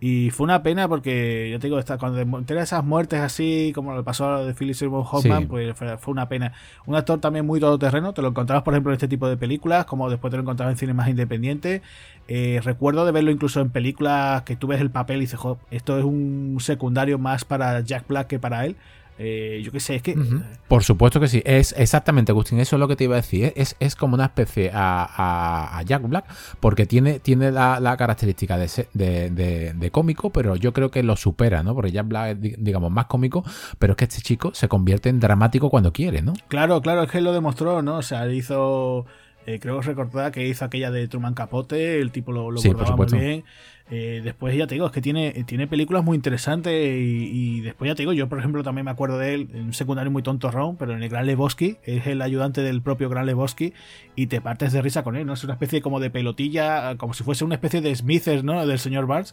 Y 0.00 0.30
fue 0.30 0.44
una 0.44 0.62
pena 0.62 0.86
porque, 0.86 1.48
yo 1.50 1.58
te 1.58 1.66
digo, 1.66 1.78
esta- 1.78 1.98
cuando 1.98 2.24
de 2.24 2.60
esas 2.60 2.84
muertes 2.84 3.18
así, 3.20 3.72
como 3.74 3.96
le 3.96 4.04
pasó 4.04 4.28
a 4.28 4.38
lo 4.38 4.46
de 4.46 4.54
Philip 4.54 4.74
Seymour 4.76 5.04
Hoffman, 5.10 5.40
Sí. 5.40 5.46
pues 5.46 5.76
fue, 5.76 5.98
fue 5.98 6.12
una 6.12 6.28
pena. 6.28 6.52
Un 6.86 6.94
actor 6.94 7.18
también 7.20 7.44
muy 7.44 7.58
todoterreno, 7.58 8.12
te 8.14 8.22
lo 8.22 8.28
encontrabas, 8.28 8.62
por 8.62 8.74
ejemplo, 8.74 8.92
en 8.92 8.94
este 8.96 9.08
tipo 9.08 9.26
de 9.28 9.36
películas, 9.36 9.86
como 9.86 10.08
después 10.08 10.30
te 10.30 10.36
lo 10.36 10.42
encontrabas 10.42 10.74
en 10.74 10.78
cine 10.78 10.94
más 10.94 11.08
independiente. 11.08 11.82
Eh, 12.28 12.60
recuerdo 12.62 13.06
de 13.06 13.12
verlo 13.12 13.30
incluso 13.30 13.60
en 13.60 13.70
películas 13.70 14.42
que 14.42 14.54
tú 14.54 14.66
ves 14.66 14.80
el 14.80 14.90
papel 14.90 15.16
y 15.16 15.20
dices, 15.20 15.40
"Jo, 15.40 15.58
esto 15.70 15.98
es 15.98 16.04
un 16.04 16.58
secundario 16.60 17.18
más 17.18 17.44
para 17.44 17.80
Jack 17.80 18.06
Black 18.06 18.26
que 18.28 18.38
para 18.38 18.66
él. 18.66 18.76
Eh, 19.20 19.60
yo 19.64 19.72
qué 19.72 19.80
sé, 19.80 19.96
es 19.96 20.02
que. 20.02 20.16
Por 20.68 20.84
supuesto 20.84 21.18
que 21.18 21.26
sí. 21.26 21.42
Es 21.44 21.74
exactamente, 21.76 22.30
Agustín, 22.30 22.60
eso 22.60 22.76
es 22.76 22.80
lo 22.80 22.86
que 22.86 22.94
te 22.94 23.04
iba 23.04 23.14
a 23.14 23.20
decir. 23.20 23.52
Es, 23.56 23.74
es 23.80 23.96
como 23.96 24.14
una 24.14 24.26
especie 24.26 24.70
a, 24.72 25.82
Jack 25.84 26.08
Black, 26.08 26.24
porque 26.60 26.86
tiene, 26.86 27.18
tiene 27.18 27.50
la, 27.50 27.96
característica 27.98 28.56
de, 28.56 28.88
de, 28.94 29.74
de, 29.74 29.90
cómico, 29.90 30.30
pero 30.30 30.54
yo 30.54 30.72
creo 30.72 30.90
que 30.90 31.02
lo 31.02 31.16
supera, 31.16 31.62
¿no? 31.64 31.74
Porque 31.74 31.90
Jack 31.90 32.06
Black 32.06 32.38
es, 32.44 32.54
digamos, 32.58 32.92
más 32.92 33.06
cómico, 33.06 33.44
pero 33.78 33.94
es 33.94 33.96
que 33.96 34.04
este 34.04 34.22
chico 34.22 34.52
se 34.54 34.68
convierte 34.68 35.08
en 35.08 35.18
dramático 35.18 35.68
cuando 35.68 35.92
quiere, 35.92 36.22
¿no? 36.22 36.34
Claro, 36.46 36.80
claro, 36.80 37.02
es 37.02 37.10
que 37.10 37.20
lo 37.20 37.32
demostró, 37.32 37.82
¿no? 37.82 37.96
O 37.96 38.02
sea, 38.02 38.30
hizo. 38.30 39.06
Eh, 39.48 39.58
creo 39.60 39.80
recordar 39.80 40.30
que 40.30 40.46
hizo 40.46 40.62
aquella 40.66 40.90
de 40.90 41.08
Truman 41.08 41.32
Capote, 41.32 42.00
el 42.00 42.12
tipo 42.12 42.32
lo, 42.32 42.50
lo 42.50 42.60
sí, 42.60 42.70
muy 42.74 43.06
bien. 43.06 43.44
Eh, 43.90 44.20
después 44.22 44.54
ya 44.54 44.66
te 44.66 44.74
digo, 44.74 44.86
es 44.86 44.92
que 44.92 45.00
tiene, 45.00 45.32
tiene 45.44 45.66
películas 45.66 46.04
muy 46.04 46.14
interesantes 46.14 46.72
y, 46.74 47.60
después 47.62 47.88
ya 47.88 47.94
te 47.94 48.02
digo, 48.02 48.12
yo 48.12 48.28
por 48.28 48.38
ejemplo 48.38 48.62
también 48.62 48.84
me 48.84 48.90
acuerdo 48.90 49.18
de 49.18 49.34
él 49.34 49.48
en 49.54 49.66
un 49.66 49.72
secundario 49.72 50.10
muy 50.10 50.22
tonto 50.22 50.50
Ron, 50.50 50.76
pero 50.76 50.92
en 50.92 51.02
el 51.02 51.08
Gran 51.08 51.26
Lebowski, 51.26 51.78
es 51.84 52.06
el 52.06 52.20
ayudante 52.20 52.60
del 52.60 52.82
propio 52.82 53.08
Gran 53.08 53.24
Lebowski 53.24 53.72
y 54.14 54.26
te 54.26 54.42
partes 54.42 54.72
de 54.72 54.82
risa 54.82 55.02
con 55.02 55.16
él, 55.16 55.26
¿no? 55.26 55.32
Es 55.32 55.44
una 55.44 55.54
especie 55.54 55.80
como 55.80 56.00
de 56.00 56.10
pelotilla, 56.10 56.96
como 56.96 57.14
si 57.14 57.24
fuese 57.24 57.44
una 57.44 57.54
especie 57.54 57.80
de 57.80 57.94
Smithers, 57.96 58.44
¿no? 58.44 58.66
Del 58.66 58.78
señor 58.78 59.06
Barnes 59.06 59.32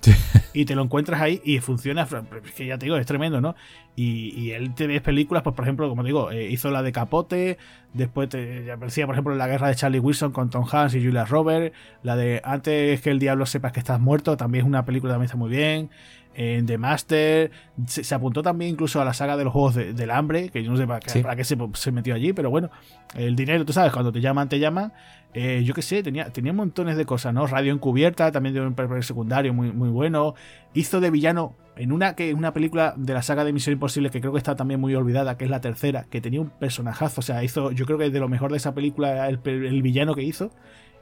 y 0.53 0.63
te 0.63 0.75
lo 0.75 0.83
encuentras 0.83 1.21
ahí 1.21 1.41
y 1.43 1.59
funciona, 1.59 2.03
es 2.03 2.51
que 2.53 2.65
ya 2.65 2.77
te 2.77 2.85
digo, 2.85 2.95
es 2.95 3.05
tremendo, 3.05 3.41
¿no? 3.41 3.55
Y, 3.97 4.51
él 4.51 4.73
tiene 4.73 4.99
películas, 4.99 5.43
pues 5.43 5.55
por 5.55 5.63
ejemplo, 5.63 5.87
como 5.87 6.03
digo, 6.03 6.29
eh, 6.31 6.49
hizo 6.49 6.69
la 6.69 6.83
de 6.83 6.91
Capote, 6.91 7.57
después 7.93 8.27
te, 8.27 8.69
aparecía 8.69 9.05
por 9.05 9.15
ejemplo 9.15 9.35
la 9.35 9.47
guerra 9.47 9.69
de 9.69 9.75
Charlie 9.75 9.99
Wilson 9.99 10.33
con 10.33 10.49
Tom 10.49 10.65
Hanks 10.69 10.95
y 10.95 11.03
Julia 11.03 11.23
Roberts, 11.23 11.75
la 12.03 12.17
de 12.17 12.41
Antes 12.43 13.01
que 13.01 13.09
el 13.09 13.19
diablo 13.19 13.45
sepas 13.45 13.71
que 13.71 13.79
estás 13.79 13.99
muerto, 14.01 14.35
también 14.45 14.63
es 14.63 14.67
una 14.67 14.85
película 14.85 15.13
también 15.13 15.25
está 15.25 15.37
muy 15.37 15.49
bien. 15.49 15.89
En 16.35 16.67
The 16.67 16.77
Master 16.77 17.49
se, 17.87 18.13
apuntó 18.13 18.43
también 18.43 18.71
incluso 18.71 19.01
a 19.01 19.05
la 19.05 19.13
saga 19.13 19.37
de 19.37 19.43
los 19.43 19.53
juegos 19.53 19.73
del 19.75 20.11
hambre, 20.11 20.49
que 20.49 20.63
yo 20.63 20.69
no 20.69 20.77
sé 20.77 20.85
para, 20.85 20.99
qué, 20.99 21.43
se, 21.43 21.91
metió 21.91 22.13
allí, 22.13 22.31
pero 22.33 22.51
bueno, 22.51 22.69
el 23.15 23.35
dinero, 23.35 23.65
tú 23.65 23.73
sabes, 23.73 23.91
cuando 23.91 24.11
te 24.11 24.21
llaman, 24.21 24.47
te 24.47 24.59
llaman. 24.59 24.93
Eh, 25.33 25.63
yo 25.65 25.73
qué 25.73 25.81
sé, 25.81 26.03
tenía, 26.03 26.29
tenía 26.29 26.53
montones 26.53 26.95
de 26.95 27.05
cosas, 27.05 27.33
¿no? 27.33 27.47
Radio 27.47 27.73
encubierta, 27.73 28.31
también 28.31 28.53
de 28.53 28.61
un 28.61 28.75
papel 28.75 29.01
secundario 29.03 29.53
muy, 29.53 29.71
muy 29.71 29.89
bueno. 29.89 30.35
Hizo 30.73 30.99
de 30.99 31.09
villano 31.09 31.55
en 31.75 31.91
una 31.91 32.15
que 32.15 32.33
una 32.33 32.53
película 32.53 32.93
de 32.97 33.13
la 33.13 33.23
saga 33.23 33.43
de 33.43 33.51
Misión 33.51 33.73
Imposible 33.73 34.11
que 34.11 34.19
creo 34.21 34.31
que 34.31 34.37
está 34.37 34.55
también 34.55 34.79
muy 34.79 34.93
olvidada, 34.93 35.37
que 35.37 35.45
es 35.45 35.49
la 35.49 35.61
tercera, 35.61 36.05
que 36.09 36.21
tenía 36.21 36.41
un 36.41 36.51
personajazo, 36.51 37.21
o 37.21 37.23
sea, 37.23 37.43
hizo, 37.43 37.71
yo 37.71 37.85
creo 37.85 37.97
que 37.97 38.11
de 38.11 38.19
lo 38.19 38.29
mejor 38.29 38.51
de 38.51 38.57
esa 38.57 38.75
película 38.75 39.27
el, 39.27 39.39
el 39.45 39.81
villano 39.81 40.13
que 40.13 40.21
hizo. 40.21 40.51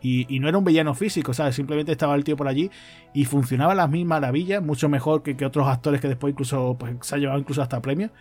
Y, 0.03 0.39
no 0.39 0.49
era 0.49 0.57
un 0.57 0.65
villano 0.65 0.93
físico, 0.93 1.33
¿sabes? 1.33 1.55
Simplemente 1.55 1.93
estaba 1.93 2.13
el 2.15 2.25
tío 2.25 2.35
por 2.35 2.49
allí 2.49 2.69
y 3.13 3.23
funcionaba 3.23 3.73
las 3.73 3.89
mil 3.89 4.05
maravillas, 4.05 4.61
mucho 4.61 4.89
mejor 4.89 5.23
que, 5.23 5.45
otros 5.45 5.65
actores 5.67 6.01
que 6.01 6.09
después 6.09 6.33
incluso 6.33 6.75
pues, 6.77 6.93
se 7.01 7.15
ha 7.15 7.17
llevado 7.17 7.39
incluso 7.39 7.61
hasta 7.61 7.81
premios. 7.81 8.11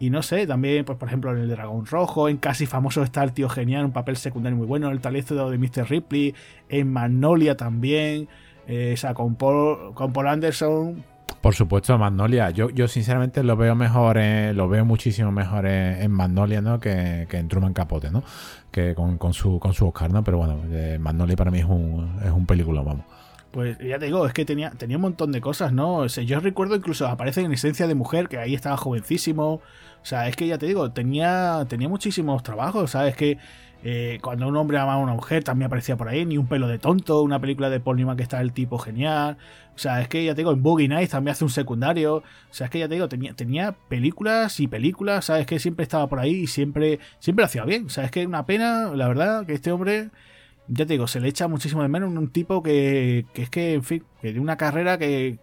Y 0.00 0.08
no 0.08 0.22
sé, 0.22 0.46
también, 0.46 0.86
pues 0.86 0.96
por 0.96 1.08
ejemplo, 1.08 1.30
en 1.32 1.38
el 1.38 1.48
Dragón 1.48 1.84
Rojo, 1.84 2.30
en 2.30 2.38
Casi 2.38 2.64
Famoso 2.64 3.02
está 3.02 3.22
el 3.24 3.32
tío 3.32 3.48
genial, 3.50 3.84
un 3.84 3.92
papel 3.92 4.16
secundario 4.16 4.56
muy 4.56 4.66
bueno, 4.66 4.90
el 4.90 5.00
talento 5.00 5.50
de 5.50 5.58
Mr. 5.58 5.90
Ripley, 5.90 6.34
en 6.70 6.90
Magnolia 6.92 7.56
también, 7.56 8.28
eh, 8.66 8.92
o 8.94 8.96
sea, 8.96 9.12
con 9.12 9.34
Paul, 9.34 9.92
con 9.94 10.12
Paul 10.14 10.28
Anderson, 10.28 11.04
por 11.40 11.54
supuesto, 11.54 11.96
Magnolia. 11.98 12.50
Yo, 12.50 12.70
yo 12.70 12.88
sinceramente 12.88 13.42
lo 13.42 13.56
veo 13.56 13.74
mejor, 13.74 14.18
lo 14.54 14.68
veo 14.68 14.84
muchísimo 14.84 15.32
mejor 15.32 15.66
en, 15.66 16.10
Magnolia, 16.10 16.60
¿no? 16.60 16.80
Que, 16.80 17.26
en 17.30 17.48
Truman 17.48 17.72
Capote, 17.72 18.10
¿no? 18.10 18.22
Que 18.70 18.94
con, 18.94 19.34
su, 19.34 19.58
con 19.58 19.72
su 19.74 19.86
Oscar, 19.86 20.12
¿no? 20.12 20.24
Pero 20.24 20.38
bueno, 20.38 20.60
eh, 20.70 20.98
Magnolia 21.00 21.36
para 21.36 21.50
mí 21.50 21.60
es 21.60 21.64
un, 21.64 22.20
es 22.24 22.30
un 22.30 22.46
película, 22.46 22.82
vamos. 22.82 23.04
Pues 23.50 23.78
ya 23.78 23.98
te 23.98 24.06
digo, 24.06 24.26
es 24.26 24.34
que 24.34 24.44
tenía, 24.44 24.70
tenía 24.70 24.98
un 24.98 25.02
montón 25.02 25.32
de 25.32 25.40
cosas, 25.40 25.72
¿no? 25.72 25.96
O 25.96 26.08
sea, 26.08 26.22
yo 26.22 26.38
recuerdo 26.40 26.76
incluso 26.76 27.06
aparece 27.06 27.40
en 27.40 27.52
Esencia 27.52 27.86
de 27.86 27.94
Mujer, 27.94 28.28
que 28.28 28.38
ahí 28.38 28.54
estaba 28.54 28.76
jovencísimo. 28.76 29.54
O 29.54 30.04
sea, 30.04 30.28
es 30.28 30.36
que 30.36 30.46
ya 30.46 30.58
te 30.58 30.66
digo, 30.66 30.90
tenía, 30.90 31.64
tenía 31.68 31.88
muchísimos 31.88 32.42
trabajos, 32.42 32.90
¿sabes? 32.90 33.16
Que 33.16 33.38
eh, 33.84 34.18
cuando 34.22 34.48
un 34.48 34.56
hombre 34.56 34.78
ama 34.78 34.94
a 34.94 34.96
una 34.98 35.14
mujer 35.14 35.44
también 35.44 35.66
aparecía 35.66 35.96
por 35.96 36.08
ahí, 36.08 36.26
ni 36.26 36.36
un 36.36 36.48
pelo 36.48 36.66
de 36.66 36.78
tonto, 36.78 37.22
una 37.22 37.40
película 37.40 37.70
de 37.70 37.80
Paul 37.80 38.16
que 38.16 38.22
está 38.22 38.40
el 38.40 38.52
tipo 38.52 38.78
genial. 38.78 39.38
O 39.74 39.78
sea, 39.78 40.00
es 40.00 40.08
que 40.08 40.24
ya 40.24 40.34
te 40.34 40.40
digo, 40.40 40.52
en 40.52 40.62
Boogie 40.62 40.88
Nights 40.88 41.10
también 41.10 41.32
hace 41.32 41.44
un 41.44 41.50
secundario. 41.50 42.16
O 42.16 42.22
sea, 42.50 42.66
es 42.66 42.70
que 42.70 42.80
ya 42.80 42.88
te 42.88 42.94
digo, 42.94 43.08
tenía, 43.08 43.34
tenía 43.34 43.72
películas 43.88 44.58
y 44.58 44.66
películas, 44.66 45.26
¿sabes? 45.26 45.46
Que 45.46 45.60
siempre 45.60 45.84
estaba 45.84 46.08
por 46.08 46.18
ahí 46.18 46.34
y 46.34 46.46
siempre, 46.48 46.98
siempre 47.20 47.42
lo 47.42 47.46
hacía 47.46 47.64
bien. 47.64 47.86
O 47.86 47.88
sea, 47.88 48.04
es 48.04 48.10
que 48.10 48.26
una 48.26 48.46
pena, 48.46 48.90
la 48.94 49.06
verdad, 49.06 49.46
que 49.46 49.52
este 49.54 49.70
hombre, 49.70 50.10
ya 50.66 50.84
te 50.84 50.94
digo, 50.94 51.06
se 51.06 51.20
le 51.20 51.28
echa 51.28 51.46
muchísimo 51.46 51.82
de 51.82 51.88
menos 51.88 52.12
un 52.12 52.28
tipo 52.30 52.62
que, 52.62 53.26
que 53.32 53.42
es 53.42 53.50
que, 53.50 53.74
en 53.74 53.84
fin, 53.84 54.04
que 54.20 54.28
tiene 54.28 54.40
una 54.40 54.56
carrera 54.56 54.98
que 54.98 55.38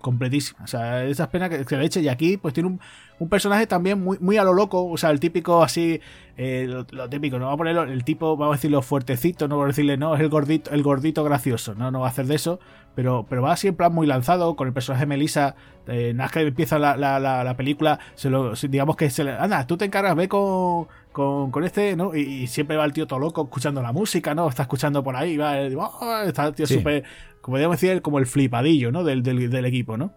completísima. 0.00 0.64
O 0.64 0.66
sea, 0.66 1.04
esas 1.04 1.28
penas 1.28 1.50
que, 1.50 1.64
se 1.64 1.76
le 1.76 1.84
eche. 1.84 2.00
Y 2.00 2.08
aquí, 2.08 2.36
pues 2.36 2.54
tiene 2.54 2.68
un, 2.68 2.80
un 3.20 3.28
personaje 3.28 3.66
también 3.66 4.02
muy, 4.02 4.18
muy 4.18 4.38
a 4.38 4.44
lo 4.44 4.54
loco, 4.54 4.86
o 4.86 4.96
sea, 4.96 5.10
el 5.10 5.20
típico 5.20 5.62
así, 5.62 6.00
eh, 6.38 6.66
lo, 6.90 7.08
típico, 7.08 7.38
no 7.38 7.46
va 7.46 7.52
a 7.52 7.56
ponerlo, 7.56 7.82
el 7.82 8.02
tipo, 8.02 8.34
vamos 8.36 8.54
a 8.54 8.56
decirlo 8.56 8.80
fuertecito, 8.80 9.46
no 9.46 9.58
va 9.58 9.64
a 9.64 9.66
decirle, 9.68 9.98
no, 9.98 10.14
es 10.14 10.20
el 10.22 10.30
gordito, 10.30 10.70
el 10.70 10.82
gordito 10.82 11.22
gracioso, 11.22 11.74
no, 11.74 11.90
no 11.90 12.00
va 12.00 12.06
a 12.06 12.10
hacer 12.10 12.24
de 12.24 12.36
eso, 12.36 12.60
pero, 12.94 13.26
pero 13.28 13.42
va 13.42 13.54
plan 13.76 13.92
muy 13.92 14.06
lanzado, 14.06 14.56
con 14.56 14.66
el 14.68 14.72
personaje 14.72 15.04
Melissa, 15.04 15.54
eh, 15.86 16.12
nada 16.14 16.30
que 16.30 16.40
empieza 16.40 16.78
la, 16.78 16.96
la, 16.96 17.20
la, 17.20 17.56
película, 17.58 17.98
se 18.14 18.30
lo, 18.30 18.54
digamos 18.54 18.96
que 18.96 19.10
se 19.10 19.22
le, 19.22 19.32
anda, 19.32 19.66
tú 19.66 19.76
te 19.76 19.84
encargas, 19.84 20.16
ve 20.16 20.26
con, 20.26 20.88
con, 21.12 21.50
con 21.50 21.64
este, 21.64 21.96
¿no? 21.96 22.14
Y, 22.14 22.46
siempre 22.46 22.76
va 22.76 22.84
el 22.84 22.92
tío 22.92 23.06
todo 23.06 23.18
loco 23.18 23.42
escuchando 23.44 23.82
la 23.82 23.92
música, 23.92 24.34
¿no? 24.34 24.48
Está 24.48 24.62
escuchando 24.62 25.02
por 25.02 25.16
ahí, 25.16 25.36
va, 25.36 25.56
oh", 25.76 26.22
está 26.26 26.46
el 26.46 26.54
tío 26.54 26.66
súper, 26.66 27.04
como 27.40 27.56
digamos 27.56 27.80
decir, 27.80 28.02
como 28.02 28.18
el 28.18 28.26
flipadillo, 28.26 28.92
¿no? 28.92 29.04
Del, 29.04 29.22
del, 29.22 29.64
equipo, 29.64 29.96
¿no? 29.96 30.12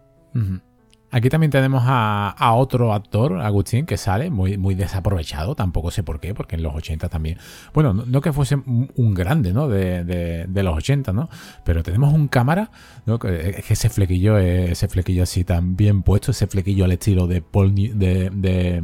Aquí 1.14 1.28
también 1.28 1.52
tenemos 1.52 1.84
a, 1.86 2.54
otro 2.54 2.92
actor, 2.92 3.40
Agustín, 3.40 3.86
que 3.86 3.96
sale 3.96 4.30
muy, 4.30 4.58
muy 4.58 4.74
desaprovechado, 4.74 5.54
tampoco 5.54 5.92
sé 5.92 6.02
por 6.02 6.18
qué, 6.18 6.34
porque 6.34 6.56
en 6.56 6.64
los 6.64 6.74
80 6.74 7.08
también. 7.08 7.38
Bueno, 7.72 7.94
no, 7.94 8.20
que 8.20 8.32
fuese 8.32 8.56
un 8.56 9.14
grande, 9.14 9.52
¿no? 9.52 9.68
De, 9.68 10.02
de, 10.02 10.62
los 10.64 10.76
80, 10.76 11.12
¿no? 11.12 11.28
Pero 11.64 11.84
tenemos 11.84 12.12
un 12.12 12.26
cámara, 12.26 12.72
¿no? 13.06 13.20
Que, 13.20 13.62
ese 13.68 13.90
flequillo, 13.90 14.38
ese 14.38 14.88
flequillo 14.88 15.22
así 15.22 15.44
tan 15.44 15.76
bien 15.76 16.02
puesto, 16.02 16.32
ese 16.32 16.48
flequillo 16.48 16.84
al 16.84 16.90
estilo 16.90 17.28
de 17.28 17.42
Paul, 17.42 17.76
de, 17.76 18.30
de 18.30 18.82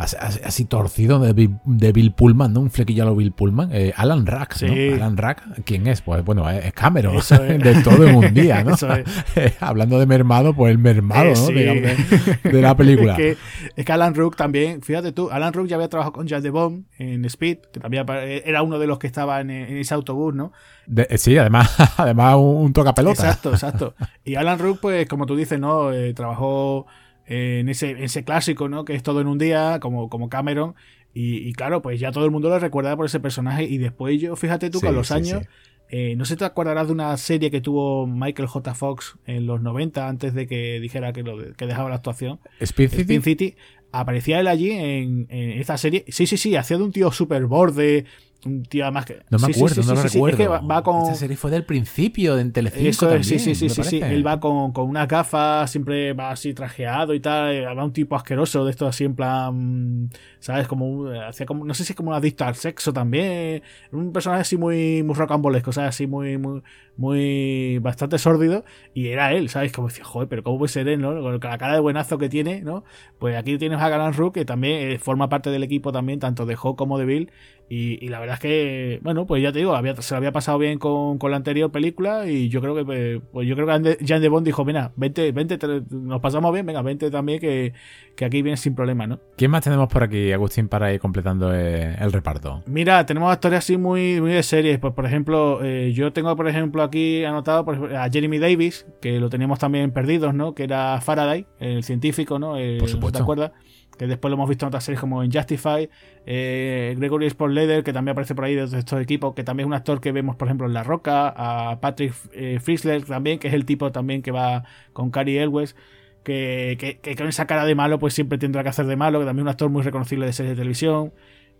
así, 0.00 0.64
torcido 0.64 1.18
de 1.20 1.92
Bill, 1.92 2.12
Pullman, 2.12 2.52
¿no? 2.52 2.60
Un 2.60 2.70
flequillo 2.70 3.02
a 3.02 3.06
lo 3.06 3.16
Bill 3.16 3.32
Pullman. 3.32 3.70
Eh, 3.72 3.92
Alan 3.96 4.26
Rack, 4.26 4.62
¿no? 4.62 4.94
Alan 4.94 5.16
Rack, 5.16 5.62
¿quién 5.64 5.86
es? 5.86 6.00
Pues 6.00 6.24
bueno, 6.24 6.48
es 6.48 6.72
Cameron, 6.72 7.16
de 7.58 7.82
todo 7.82 8.06
en 8.06 8.14
un 8.16 8.34
día, 8.34 8.64
¿no? 8.64 8.74
Hablando 9.60 9.98
de 9.98 10.06
mermado, 10.06 10.54
pues 10.54 10.70
el 10.70 10.78
mermado, 10.78 11.32
¿no? 11.34 11.46
De, 12.50 12.62
la 12.62 12.76
película. 12.76 13.16
es, 13.16 13.84
que, 13.84 13.92
Alan 13.92 14.14
Rook 14.14 14.36
también, 14.36 14.82
fíjate 14.82 15.12
tú, 15.12 15.30
Alan 15.30 15.52
Rook 15.52 15.66
ya 15.66 15.76
había 15.76 15.88
trabajado 15.88 16.12
con 16.12 16.26
Jack 16.26 16.42
de 16.42 16.50
Bomb 16.50 16.84
en 16.98 17.24
Speed, 17.26 17.58
que 17.72 17.80
también 17.80 18.06
era 18.08 18.62
uno 18.62 18.78
de 18.78 18.86
los 18.86 18.98
que 18.98 19.06
estaba 19.06 19.40
en, 19.40 19.50
ese 19.50 19.94
autobús, 19.94 20.34
¿no? 20.34 20.52
Eh, 20.96 21.18
sí, 21.18 21.36
además, 21.36 21.74
además 21.98 22.36
un, 22.38 22.72
toca 22.72 22.94
pelota. 22.94 23.22
Exacto, 23.22 23.50
exacto. 23.50 23.94
Y 24.24 24.36
Alan 24.36 24.58
Rook, 24.58 24.80
pues 24.80 25.06
como 25.08 25.26
tú 25.26 25.36
dices, 25.36 25.60
¿no? 25.60 25.92
Eh, 25.92 26.14
trabajó 26.14 26.86
en 27.26 27.68
ese, 27.68 28.02
ese 28.02 28.24
clásico, 28.24 28.68
¿no? 28.68 28.84
Que 28.84 28.94
es 28.94 29.02
todo 29.02 29.20
en 29.20 29.26
un 29.26 29.38
día, 29.38 29.78
como, 29.80 30.08
como 30.08 30.28
Cameron. 30.28 30.74
Y, 31.12 31.52
claro, 31.54 31.82
pues 31.82 31.98
ya 31.98 32.12
todo 32.12 32.24
el 32.24 32.30
mundo 32.30 32.48
lo 32.48 32.58
recuerda 32.58 32.96
por 32.96 33.06
ese 33.06 33.18
personaje. 33.18 33.64
Y 33.64 33.78
después 33.78 34.20
yo, 34.20 34.36
fíjate 34.36 34.70
tú, 34.70 34.80
con 34.80 34.94
los 34.94 35.10
años, 35.10 35.42
eh, 35.88 36.14
no 36.16 36.24
sé 36.24 36.34
si 36.34 36.38
te 36.38 36.44
acordarás 36.44 36.86
de 36.86 36.92
una 36.92 37.16
serie 37.16 37.50
que 37.50 37.60
tuvo 37.60 38.06
Michael 38.06 38.46
J. 38.46 38.74
Fox 38.74 39.18
en 39.26 39.46
los 39.46 39.60
90, 39.60 40.06
antes 40.06 40.34
de 40.34 40.46
que 40.46 40.78
dijera 40.78 41.12
que, 41.12 41.24
lo, 41.24 41.52
que 41.54 41.66
dejaba 41.66 41.88
la 41.88 41.96
actuación. 41.96 42.38
Speed 42.60 42.90
City. 42.90 43.20
City. 43.20 43.56
Aparecía 43.90 44.38
él 44.38 44.46
allí 44.46 44.70
en, 44.70 45.26
en, 45.30 45.50
esta 45.58 45.76
serie. 45.78 46.04
Sí, 46.08 46.28
sí, 46.28 46.36
sí, 46.36 46.54
hacía 46.54 46.76
de 46.76 46.84
un 46.84 46.92
tío 46.92 47.10
súper 47.10 47.46
borde, 47.46 48.04
un 48.44 48.62
tío 48.62 48.84
además 48.84 49.06
que. 49.06 49.20
No 49.30 49.38
me 49.38 49.52
acuerdo, 49.52 49.82
no 49.82 49.94
lo 49.94 50.02
recuerdo. 50.02 50.28
Es 50.28 50.36
que 50.36 50.48
va, 50.48 50.82
con... 50.82 51.02
Esta 51.02 51.14
serie 51.14 51.36
fue 51.36 51.50
del 51.50 51.64
principio, 51.64 52.36
de 52.36 52.44
Telecinco 52.46 52.88
Eso, 52.88 53.06
también, 53.06 53.24
Sí, 53.24 53.38
sí, 53.38 53.54
sí, 53.54 53.68
sí, 53.68 53.82
sí. 53.82 54.00
Él 54.02 54.26
va 54.26 54.40
con, 54.40 54.72
con 54.72 54.88
unas 54.88 55.06
gafas, 55.06 55.70
siempre 55.70 56.12
va 56.12 56.30
así 56.30 56.54
trajeado 56.54 57.14
y 57.14 57.20
tal. 57.20 57.66
Va 57.66 57.84
un 57.84 57.92
tipo 57.92 58.16
asqueroso 58.16 58.64
de 58.64 58.70
esto 58.70 58.86
así 58.86 59.04
en 59.04 59.14
plan. 59.14 60.10
¿Sabes? 60.38 60.66
Como, 60.66 61.08
hacía 61.10 61.46
como. 61.46 61.64
No 61.64 61.74
sé 61.74 61.84
si 61.84 61.92
es 61.92 61.96
como 61.96 62.10
un 62.10 62.16
adicto 62.16 62.44
al 62.44 62.54
sexo 62.54 62.92
también. 62.92 63.62
Un 63.92 64.12
personaje 64.12 64.42
así 64.42 64.56
muy, 64.56 65.02
muy 65.02 65.14
rocambolesco, 65.14 65.72
¿sabes? 65.72 65.90
Así 65.90 66.06
muy, 66.06 66.38
muy, 66.38 66.62
muy. 67.00 67.78
bastante 67.78 68.18
sórdido. 68.18 68.64
Y 68.94 69.08
era 69.08 69.32
él, 69.32 69.48
¿sabes? 69.48 69.72
Como 69.72 69.88
decía, 69.88 70.04
joder, 70.04 70.28
pero 70.28 70.42
¿cómo 70.42 70.58
puede 70.58 70.72
ser 70.72 70.86
él, 70.88 71.00
no? 71.00 71.20
Con 71.20 71.40
la 71.40 71.58
cara 71.58 71.74
de 71.74 71.80
buenazo 71.80 72.18
que 72.18 72.28
tiene, 72.28 72.60
¿no? 72.60 72.84
Pues 73.18 73.36
aquí 73.36 73.58
tienes 73.58 73.80
a 73.80 73.88
Galan 73.88 74.12
Rook, 74.12 74.34
que 74.34 74.44
también 74.44 74.90
eh, 74.90 74.98
forma 74.98 75.28
parte 75.28 75.50
del 75.50 75.62
equipo 75.62 75.92
también, 75.92 76.20
tanto 76.20 76.46
de 76.46 76.54
Hawk 76.54 76.76
como 76.76 76.98
de 76.98 77.06
Bill. 77.06 77.30
Y, 77.72 78.08
la 78.08 78.18
verdad 78.18 78.34
es 78.34 78.40
que, 78.40 79.00
bueno, 79.04 79.28
pues 79.28 79.40
ya 79.44 79.52
te 79.52 79.60
digo, 79.60 79.76
había, 79.76 79.94
se 80.02 80.12
lo 80.12 80.16
había 80.18 80.32
pasado 80.32 80.58
bien 80.58 80.80
con, 80.80 81.18
la 81.22 81.36
anterior 81.36 81.70
película 81.70 82.26
y 82.26 82.48
yo 82.48 82.60
creo 82.60 82.74
que, 82.74 82.84
pues, 82.84 83.20
pues 83.32 83.46
yo 83.46 83.54
creo 83.54 83.68
que 83.68 84.04
Jan 84.04 84.20
de 84.20 84.28
Bond 84.28 84.44
dijo, 84.44 84.64
mira, 84.64 84.90
vente, 84.96 85.30
vente, 85.30 85.56
nos 85.88 86.20
pasamos 86.20 86.52
bien, 86.52 86.66
venga, 86.66 86.82
vente 86.82 87.12
también 87.12 87.38
que, 87.38 87.72
aquí 88.20 88.42
viene 88.42 88.56
sin 88.56 88.74
problema, 88.74 89.06
¿no? 89.06 89.20
¿Quién 89.36 89.52
más 89.52 89.62
tenemos 89.62 89.88
por 89.88 90.02
aquí, 90.02 90.32
Agustín, 90.32 90.66
para 90.66 90.92
ir 90.92 90.98
completando 90.98 91.54
eh, 91.54 91.94
el, 92.00 92.10
reparto? 92.10 92.60
Mira, 92.66 93.06
tenemos 93.06 93.32
actores 93.32 93.60
así 93.60 93.76
muy, 93.76 94.20
muy 94.20 94.32
de 94.32 94.42
series, 94.42 94.80
pues 94.80 94.92
por 94.92 95.06
ejemplo, 95.06 95.60
eh, 95.62 95.92
yo 95.92 96.12
tengo 96.12 96.34
por 96.34 96.48
ejemplo 96.48 96.82
aquí 96.90 97.24
anotado 97.24 97.64
a 97.96 98.10
Jeremy 98.10 98.38
Davis, 98.38 98.86
que 99.00 99.18
lo 99.18 99.30
teníamos 99.30 99.58
también 99.58 99.90
perdidos, 99.92 100.34
¿no? 100.34 100.54
Que 100.54 100.64
era 100.64 101.00
Faraday, 101.00 101.46
el 101.58 101.84
científico, 101.84 102.38
¿no? 102.38 102.56
por 102.78 102.88
supuesto. 102.88 103.18
¿Te 103.18 103.22
acuerdas? 103.22 103.52
que 104.00 104.06
después 104.06 104.30
lo 104.30 104.36
hemos 104.36 104.48
visto 104.48 104.64
en 104.64 104.68
otras 104.68 104.82
series 104.82 104.98
como 104.98 105.22
en 105.22 105.30
Justify, 105.30 105.90
eh, 106.24 106.94
Gregory 106.96 107.26
Sport 107.26 107.52
Leather, 107.52 107.84
que 107.84 107.92
también 107.92 108.12
aparece 108.12 108.34
por 108.34 108.46
ahí 108.46 108.54
de 108.54 108.64
estos 108.64 108.98
equipos, 108.98 109.34
que 109.34 109.44
también 109.44 109.66
es 109.66 109.68
un 109.68 109.74
actor 109.74 110.00
que 110.00 110.10
vemos, 110.10 110.36
por 110.36 110.48
ejemplo, 110.48 110.66
en 110.66 110.72
La 110.72 110.82
Roca, 110.82 111.28
a 111.36 111.80
Patrick 111.82 112.14
eh, 112.32 112.60
Frizzler 112.62 113.04
también, 113.04 113.38
que 113.38 113.48
es 113.48 113.52
el 113.52 113.66
tipo 113.66 113.92
también 113.92 114.22
que 114.22 114.30
va 114.30 114.64
con 114.94 115.10
Cary 115.10 115.36
Elwes. 115.36 115.76
Que, 116.22 116.78
que, 116.80 116.98
que, 116.98 117.14
con 117.14 117.28
esa 117.28 117.46
cara 117.46 117.66
de 117.66 117.74
malo, 117.74 117.98
pues 117.98 118.14
siempre 118.14 118.38
tendrá 118.38 118.62
que 118.62 118.70
hacer 118.70 118.86
de 118.86 118.96
malo, 118.96 119.20
que 119.20 119.26
también 119.26 119.46
es 119.46 119.48
un 119.48 119.50
actor 119.50 119.68
muy 119.68 119.82
reconocible 119.82 120.24
de 120.24 120.32
series 120.32 120.52
de 120.52 120.56
televisión. 120.56 121.12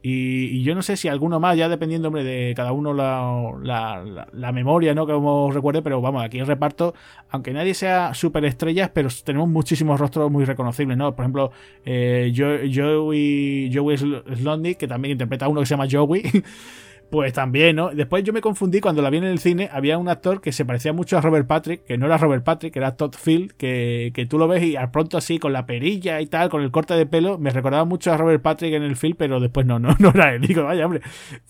Y, 0.03 0.63
yo 0.63 0.75
no 0.75 0.83
sé 0.83 0.97
si 0.97 1.09
alguno 1.09 1.41
más, 1.41 1.57
ya 1.57 1.69
dependiendo 1.69 2.09
hombre, 2.09 2.25
de 2.25 2.55
cada 2.55 2.73
uno 2.73 2.95
la, 2.95 4.27
la, 4.33 4.53
memoria, 4.53 4.95
¿no? 4.95 5.07
Como 5.07 5.51
recuerde, 5.51 5.83
pero 5.83 6.01
vamos, 6.01 6.25
aquí 6.25 6.39
el 6.39 6.47
reparto, 6.47 6.95
aunque 7.29 7.53
nadie 7.53 7.75
sea 7.75 8.15
súper 8.15 8.45
estrellas, 8.47 8.91
pero 8.95 9.11
tenemos 9.25 9.49
muchísimos 9.49 10.01
rostros 10.01 10.31
muy 10.31 10.45
reconocibles, 10.45 10.97
¿no? 10.97 11.15
Por 11.15 11.25
ejemplo, 11.25 11.53
eh, 11.85 12.33
Joey, 12.35 13.71
Joey 13.75 13.97
Slondy, 13.99 14.75
que 14.77 14.89
también 14.89 15.13
interpreta 15.13 15.49
uno 15.49 15.61
que 15.61 15.67
se 15.67 15.75
llama 15.75 15.87
Joey. 15.91 16.23
Pues 17.11 17.33
también, 17.33 17.75
¿no? 17.75 17.91
Después 17.91 18.23
yo 18.23 18.33
me 18.33 18.41
confundí 18.41 18.81
cuando 18.81 19.03
la 19.03 19.11
vi 19.11 19.19
en 19.19 19.25
el 19.25 19.41
cine. 19.41 19.69
Había 19.73 19.99
un 19.99 20.09
actor 20.09 20.41
que 20.41 20.53
se 20.53 20.65
parecía 20.65 20.93
mucho 20.93 21.19
a 21.19 21.21
Robert 21.21 21.45
Patrick, 21.45 21.85
que 21.85 21.99
no 21.99 22.07
era 22.07 22.17
Robert 22.19 22.45
Patrick, 22.45 22.73
que 22.73 22.79
era 22.79 22.97
Todd 22.97 23.15
Field, 23.17 23.53
que, 23.55 24.13
que 24.15 24.27
tú 24.27 24.39
lo 24.39 24.47
ves 24.47 24.63
y 24.63 24.77
al 24.77 24.93
pronto 24.93 25.19
así, 25.19 25.41
con 25.41 25.53
la 25.53 25.67
perilla 25.67 26.21
y 26.21 26.27
tal, 26.27 26.49
con 26.51 26.63
el 26.63 26.71
corte 26.71 26.95
de 26.95 27.07
pelo, 27.07 27.37
me 27.37 27.51
recordaba 27.51 27.85
mucho 27.85 28.13
a 28.13 28.17
Robert 28.17 28.41
Patrick 28.43 28.75
en 28.75 28.85
el 28.85 28.95
film, 28.95 29.17
pero 29.19 29.41
después 29.41 29.67
no, 29.67 29.81
no, 29.81 29.89
no 29.99 30.11
era 30.11 30.35
él. 30.35 30.43
Digo, 30.43 30.63
vaya, 30.63 30.87
hombre, 30.87 31.01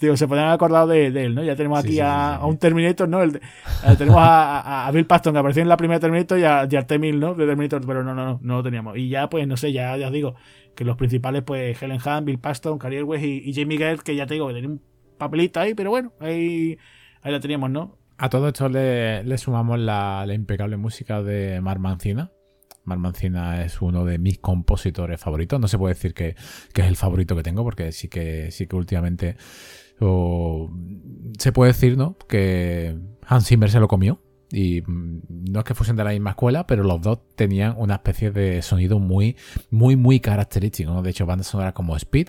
digo, 0.00 0.16
se 0.16 0.26
podrían 0.26 0.46
haber 0.46 0.54
acordado 0.54 0.86
de, 0.86 1.08
él, 1.08 1.34
¿no? 1.34 1.44
Ya 1.44 1.56
tenemos 1.56 1.84
aquí 1.84 2.00
a, 2.00 2.40
un 2.42 2.56
Terminator, 2.56 3.06
¿no? 3.06 3.22
El, 3.22 3.36
eh, 3.36 3.40
tenemos 3.98 4.18
a, 4.18 4.86
a, 4.86 4.90
Bill 4.92 5.04
Paston, 5.04 5.34
que 5.34 5.40
apareció 5.40 5.60
en 5.60 5.68
la 5.68 5.76
primera 5.76 6.00
Terminator, 6.00 6.38
y 6.38 6.44
a, 6.44 6.64
y 6.64 6.68
T-1000, 6.68 7.18
¿no? 7.18 7.34
De 7.34 7.44
Terminator, 7.44 7.86
pero 7.86 8.02
no, 8.02 8.14
no, 8.14 8.24
no, 8.24 8.40
no 8.40 8.56
lo 8.56 8.62
teníamos. 8.62 8.96
Y 8.96 9.10
ya, 9.10 9.28
pues, 9.28 9.46
no 9.46 9.58
sé, 9.58 9.74
ya, 9.74 9.94
ya 9.98 10.06
os 10.06 10.12
digo, 10.12 10.36
que 10.74 10.86
los 10.86 10.96
principales, 10.96 11.42
pues, 11.42 11.82
Helen 11.82 12.00
Hunt, 12.02 12.24
Bill 12.24 12.38
Paston, 12.38 12.78
Carrie 12.78 13.02
West 13.02 13.24
y, 13.24 13.42
y 13.44 13.52
Jamie 13.52 13.76
Gale, 13.76 13.98
que 14.02 14.16
ya 14.16 14.26
te 14.26 14.34
digo, 14.34 14.48
que 14.48 14.54
tenían 14.54 14.72
un 14.72 14.89
papelita 15.20 15.60
ahí, 15.60 15.74
pero 15.74 15.90
bueno, 15.90 16.12
ahí, 16.18 16.76
ahí 17.22 17.30
la 17.32 17.38
teníamos, 17.38 17.70
¿no? 17.70 18.00
A 18.18 18.28
todo 18.28 18.48
esto 18.48 18.68
le, 18.68 19.38
sumamos 19.38 19.78
la, 19.78 20.26
impecable 20.30 20.76
música 20.76 21.22
de 21.22 21.60
Mar 21.60 21.78
Mancina. 21.78 22.30
Mar 22.84 22.98
Mancina 22.98 23.64
es 23.64 23.80
uno 23.80 24.04
de 24.04 24.18
mis 24.18 24.38
compositores 24.38 25.20
favoritos. 25.20 25.58
No 25.58 25.68
se 25.68 25.78
puede 25.78 25.94
decir 25.94 26.12
que, 26.12 26.34
es 26.74 26.86
el 26.86 26.96
favorito 26.96 27.34
que 27.34 27.42
tengo, 27.42 27.62
porque 27.64 27.92
sí 27.92 28.08
que, 28.08 28.50
sí 28.50 28.66
que 28.66 28.76
últimamente 28.76 29.36
se 31.38 31.52
puede 31.52 31.72
decir, 31.72 31.96
¿no? 31.96 32.18
Que 32.28 32.98
Hans 33.26 33.46
Zimmer 33.46 33.70
se 33.70 33.80
lo 33.80 33.88
comió. 33.88 34.20
Y 34.52 34.82
mm, 34.82 35.20
no 35.52 35.60
es 35.60 35.64
que 35.64 35.74
fuesen 35.74 35.96
de 35.96 36.04
la 36.04 36.10
misma 36.10 36.30
escuela, 36.30 36.66
pero 36.66 36.82
los 36.82 37.00
dos 37.00 37.20
tenían 37.36 37.74
una 37.78 37.94
especie 37.94 38.30
de 38.32 38.60
sonido 38.60 38.98
muy, 38.98 39.36
muy, 39.70 39.96
muy 39.96 40.20
característico. 40.20 41.00
De 41.00 41.10
hecho, 41.10 41.24
bandas 41.24 41.46
sonoras 41.46 41.72
como 41.72 41.96
Speed 41.96 42.28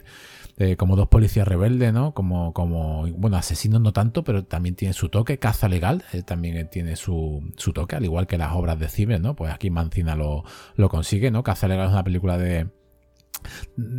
eh, 0.62 0.78
como 0.78 0.95
dos 0.95 1.07
policías 1.07 1.47
rebeldes, 1.47 1.91
¿no? 1.91 2.14
Como, 2.14 2.53
como, 2.53 3.07
bueno, 3.18 3.36
asesinos 3.36 3.82
no 3.82 3.93
tanto, 3.93 4.24
pero 4.24 4.45
también 4.45 4.76
tiene 4.76 4.93
su 4.93 5.09
toque. 5.09 5.39
Caza 5.39 5.68
legal 5.68 6.03
eh, 6.14 6.22
también 6.22 6.70
tiene 6.70 6.95
su, 6.95 7.51
su, 7.57 7.74
toque, 7.74 7.95
al 7.95 8.05
igual 8.05 8.28
que 8.28 8.38
las 8.38 8.51
obras 8.53 8.78
de 8.78 8.88
Zimmer, 8.88 9.20
¿no? 9.20 9.36
Pues 9.36 9.51
aquí 9.51 9.72
Mancina 9.72 10.16
lo, 10.16 10.43
lo 10.76 10.88
consigue, 10.88 11.32
¿no? 11.32 11.41
Caza 11.41 11.68
legal 11.68 11.88
es 11.88 11.93
una 11.93 12.03
película 12.03 12.38
de, 12.38 12.68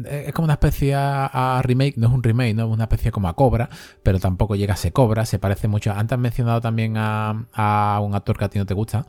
es 0.09 0.33
como 0.33 0.45
una 0.45 0.55
especie 0.55 0.95
a, 0.95 1.61
remake, 1.65 1.97
no 1.97 2.09
es 2.09 2.13
un 2.13 2.23
remake, 2.23 2.55
no 2.55 2.67
es 2.67 2.71
una 2.71 2.85
especie 2.85 3.11
como 3.11 3.29
a 3.29 3.35
Cobra, 3.35 3.69
pero 4.03 4.21
tampoco 4.21 4.55
llega 4.55 4.75
a 4.75 4.77
ser 4.77 4.93
Cobra, 4.93 5.27
se 5.27 5.39
parece 5.39 5.69
mucho. 5.69 5.93
Antes 5.93 6.13
has 6.17 6.21
mencionado 6.21 6.61
también 6.61 6.97
a, 6.97 7.47
a, 7.53 8.01
un 8.01 8.15
actor 8.15 8.39
que 8.39 8.45
a 8.45 8.49
ti 8.49 8.59
no 8.59 8.67
te 8.67 8.75
gusta, 8.75 9.07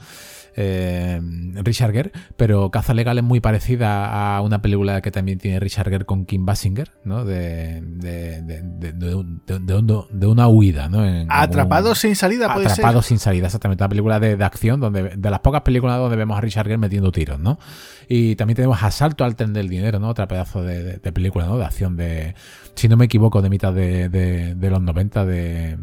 eh, 0.56 1.20
Richard 1.56 1.91
Gere, 1.91 2.12
pero 2.38 2.70
Caza 2.72 2.93
Legal 2.93 3.18
es 3.18 3.24
muy 3.24 3.39
parecida 3.39 4.36
a 4.36 4.41
una 4.41 4.62
película 4.62 5.01
que 5.01 5.12
también 5.12 5.39
tiene 5.39 5.60
Richard 5.60 5.89
Gere 5.89 6.06
con 6.06 6.26
Kim 6.26 6.45
Basinger, 6.45 6.91
¿no? 7.04 7.26
De, 7.26 7.82
de, 7.82 8.41
de, 8.41 10.28
una 10.28 10.47
huida, 10.47 10.89
¿no? 10.89 11.04
Atrapado 11.30 11.95
sin 11.95 12.16
salida, 12.16 12.54
puede 12.54 12.68
Atrapado 12.68 13.01
sin 13.01 13.20
salida, 13.20 13.47
exactamente. 13.47 13.84
Una 13.84 13.89
película 13.89 14.20
de, 14.20 14.43
acción, 14.43 14.80
donde 14.80 15.16
de 15.16 15.30
las 15.30 15.39
pocas 15.39 15.62
películas 15.62 15.97
donde 15.97 16.16
vemos 16.16 16.38
a 16.38 16.41
Richard 16.41 16.66
Gere 16.66 16.78
metiendo 16.78 17.12
tiros, 17.12 17.39
¿no? 17.39 17.60
Y 18.08 18.36
también 18.36 18.56
tenemos 18.56 18.82
Asalto 18.84 19.24
al 19.24 19.36
tren 19.36 19.54
del 19.54 19.70
dinero, 19.70 19.99
¿no? 19.99 20.10
Otra 20.10 20.28
pedazo 20.28 20.64
de, 20.64 20.99
película, 21.14 21.45
¿no? 21.45 21.58
De 21.58 21.66
acción 21.66 21.95
de, 21.95 22.36
si 22.76 22.88
no 22.88 22.97
me 22.97 23.06
equivoco, 23.06 23.41
de 23.41 23.49
mitad 23.49 23.74
de, 23.74 24.56
los 24.60 24.82
90 24.82 25.26
de 25.26 25.78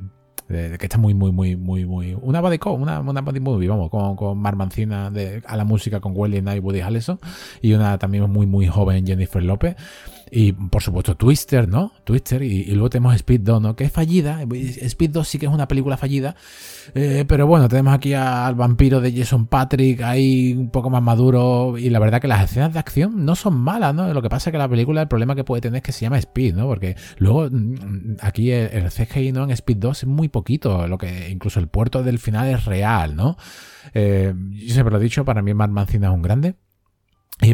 de, 0.50 0.76
que 0.78 0.86
está 0.86 0.98
muy, 0.98 1.14
muy, 1.14 1.32
muy, 1.32 1.56
muy, 1.56 1.86
muy. 1.86 2.16
Una 2.20 2.40
body 2.40 2.58
una, 2.66 3.00
una 3.00 3.20
body 3.20 3.40
movie, 3.40 3.68
vamos, 3.68 3.90
con, 3.90 4.16
con 4.16 4.38
Mar 4.38 4.56
Mancina 4.56 5.10
de, 5.10 5.42
a 5.46 5.56
la 5.56 5.64
música 5.64 6.00
con 6.00 6.12
Welly 6.14 6.40
Knight 6.40 6.58
y 6.58 6.60
Woody 6.60 6.80
Harrelson. 6.80 7.18
Y 7.62 7.72
una 7.72 7.98
también 7.98 8.28
muy, 8.30 8.46
muy 8.46 8.66
joven 8.66 9.06
Jennifer 9.06 9.42
López. 9.42 9.76
Y 10.32 10.52
por 10.52 10.82
supuesto 10.82 11.16
Twister, 11.16 11.68
¿no? 11.68 11.92
Twister. 12.04 12.42
Y, 12.42 12.64
luego 12.66 12.90
tenemos 12.90 13.14
Speed 13.16 13.40
2, 13.40 13.62
¿no? 13.62 13.76
Que 13.76 13.84
es 13.84 13.92
fallida. 13.92 14.42
Speed 14.42 15.10
2 15.10 15.26
sí 15.26 15.38
que 15.38 15.46
es 15.46 15.52
una 15.52 15.66
película 15.66 15.96
fallida. 15.96 16.36
Eh, 16.94 17.24
pero 17.26 17.46
bueno, 17.46 17.68
tenemos 17.68 17.94
aquí 17.94 18.14
al 18.14 18.54
vampiro 18.54 19.00
de 19.00 19.12
Jason 19.12 19.46
Patrick 19.46 20.02
ahí 20.02 20.54
un 20.56 20.70
poco 20.70 20.88
más 20.88 21.02
maduro. 21.02 21.76
Y 21.76 21.90
la 21.90 21.98
verdad 21.98 22.20
que 22.20 22.28
las 22.28 22.44
escenas 22.44 22.72
de 22.72 22.78
acción 22.78 23.24
no 23.24 23.34
son 23.34 23.56
malas, 23.56 23.94
¿no? 23.94 24.12
Lo 24.12 24.22
que 24.22 24.28
pasa 24.28 24.50
es 24.50 24.52
que 24.52 24.58
la 24.58 24.68
película, 24.68 25.02
el 25.02 25.08
problema 25.08 25.34
que 25.34 25.44
puede 25.44 25.60
tener 25.60 25.78
es 25.78 25.82
que 25.82 25.92
se 25.92 26.02
llama 26.02 26.18
Speed, 26.18 26.54
¿no? 26.54 26.66
Porque 26.66 26.96
luego 27.18 27.48
mm, 27.50 28.16
aquí 28.20 28.52
el, 28.52 28.88
CGI, 28.90 29.32
¿no? 29.32 29.44
En 29.44 29.50
Speed 29.50 29.78
2 29.78 30.02
es 30.04 30.08
muy 30.08 30.28
poquito. 30.28 30.86
Lo 30.86 30.96
que 30.96 31.30
incluso 31.30 31.58
el 31.58 31.68
puerto 31.68 32.04
del 32.04 32.20
final 32.20 32.48
es 32.48 32.66
real, 32.66 33.16
¿no? 33.16 33.36
Eh, 33.94 34.32
yo 34.36 34.74
siempre 34.74 34.92
lo 34.92 35.00
he 35.00 35.02
dicho, 35.02 35.24
para 35.24 35.42
mí 35.42 35.54
Mar 35.54 35.70
Mancina 35.70 36.08
es 36.08 36.14
un 36.14 36.22
grande 36.22 36.54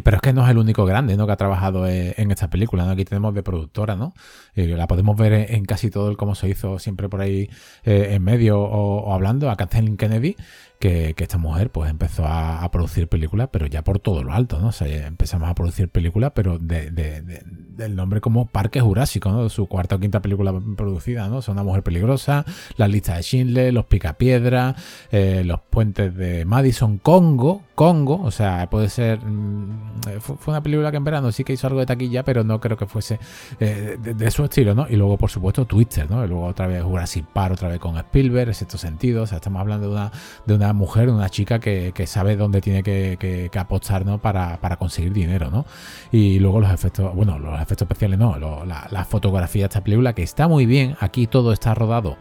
pero 0.02 0.16
es 0.16 0.20
que 0.20 0.32
no 0.32 0.44
es 0.44 0.50
el 0.50 0.58
único 0.58 0.84
grande 0.84 1.16
¿no? 1.16 1.26
que 1.26 1.32
ha 1.32 1.36
trabajado 1.36 1.86
eh, 1.86 2.14
en 2.16 2.30
esta 2.30 2.50
película. 2.50 2.84
¿no? 2.84 2.90
Aquí 2.90 3.04
tenemos 3.04 3.34
de 3.34 3.42
productora, 3.42 3.94
¿no? 3.94 4.14
la 4.54 4.86
podemos 4.86 5.16
ver 5.16 5.32
en, 5.32 5.64
casi 5.64 5.90
todo 5.90 6.10
el 6.10 6.16
cómo 6.16 6.34
se 6.34 6.48
hizo 6.48 6.78
siempre 6.78 7.08
por 7.08 7.20
ahí 7.20 7.48
eh, 7.84 8.08
en 8.12 8.22
medio 8.22 8.60
o, 8.60 9.14
hablando, 9.14 9.50
a 9.50 9.56
Kathleen 9.56 9.96
Kennedy, 9.96 10.36
que, 10.78 11.14
esta 11.16 11.38
mujer 11.38 11.70
pues 11.70 11.90
empezó 11.90 12.24
a, 12.26 12.68
producir 12.70 13.08
películas, 13.08 13.48
pero 13.50 13.66
ya 13.66 13.82
por 13.82 13.98
todo 13.98 14.22
lo 14.22 14.32
alto, 14.32 14.58
¿no? 14.60 14.68
O 14.68 14.72
sea, 14.72 15.06
empezamos 15.06 15.48
a 15.48 15.54
producir 15.54 15.88
películas, 15.88 16.32
pero 16.34 16.58
de, 16.58 16.90
del 16.90 17.96
nombre 17.96 18.20
como 18.20 18.46
Parque 18.46 18.80
Jurásico, 18.80 19.30
¿no? 19.30 19.48
Su 19.48 19.66
cuarta 19.66 19.96
o 19.96 20.00
quinta 20.00 20.20
película 20.20 20.52
producida, 20.76 21.28
¿no? 21.28 21.42
Son 21.42 21.54
una 21.54 21.62
mujer 21.62 21.82
peligrosa, 21.82 22.44
la 22.76 22.88
lista 22.88 23.16
de 23.16 23.22
Schindler, 23.22 23.72
los 23.72 23.86
Picapiedra, 23.86 24.74
eh, 25.10 25.42
los 25.44 25.60
puentes 25.60 26.14
de 26.14 26.44
Madison, 26.44 26.98
Congo, 26.98 27.62
Congo, 27.74 28.20
o 28.22 28.30
sea, 28.30 28.68
puede 28.70 28.88
ser... 28.88 29.20
Mm, 29.20 30.20
fue, 30.20 30.36
una 30.46 30.62
película 30.62 30.90
que 30.90 30.96
en 30.96 31.04
verano 31.04 31.32
sí 31.32 31.44
que 31.44 31.52
hizo 31.52 31.66
algo 31.66 31.80
de 31.80 31.86
taquilla, 31.86 32.24
pero 32.24 32.44
no 32.44 32.60
creo 32.60 32.76
que 32.76 32.86
fuese 32.86 33.18
eh, 33.60 33.96
de, 34.00 34.30
su 34.30 34.44
estilo, 34.44 34.74
¿no? 34.74 34.86
Y 34.88 34.96
luego, 34.96 35.16
por 35.16 35.30
supuesto, 35.30 35.64
Twister, 35.64 36.10
¿no? 36.10 36.24
Y 36.24 36.28
luego 36.28 36.44
otra 36.46 36.66
vez 36.66 36.82
Jurassic 36.82 37.26
Park, 37.26 37.54
otra 37.54 37.68
vez 37.68 37.78
con 37.78 37.96
Spielberg, 37.96 38.48
en 38.48 38.50
estos 38.50 38.80
sentido, 38.80 39.22
o 39.22 39.26
sea, 39.26 39.36
estamos 39.36 39.60
hablando 39.60 39.88
de 39.88 39.92
una, 39.92 40.12
de 40.44 40.54
una 40.54 40.65
mujer, 40.72 41.08
una 41.08 41.28
chica 41.28 41.58
que, 41.58 41.92
sabe 42.06 42.36
dónde 42.36 42.60
tiene 42.60 42.82
que, 42.82 43.50
apostar 43.56 44.04
¿no? 44.04 44.18
para, 44.18 44.58
conseguir 44.78 45.12
dinero. 45.12 45.50
¿no? 45.50 45.66
Y 46.12 46.38
luego 46.38 46.60
los 46.60 46.72
efectos, 46.72 47.14
bueno, 47.14 47.38
los 47.38 47.54
efectos 47.54 47.82
especiales 47.82 48.18
no, 48.18 48.36
la, 48.36 49.04
fotografía 49.04 49.62
de 49.62 49.66
esta 49.66 49.82
película 49.82 50.14
que 50.14 50.22
está 50.22 50.48
muy 50.48 50.66
bien, 50.66 50.96
aquí 51.00 51.26
todo 51.26 51.52
está 51.52 51.74
rodado. 51.74 52.16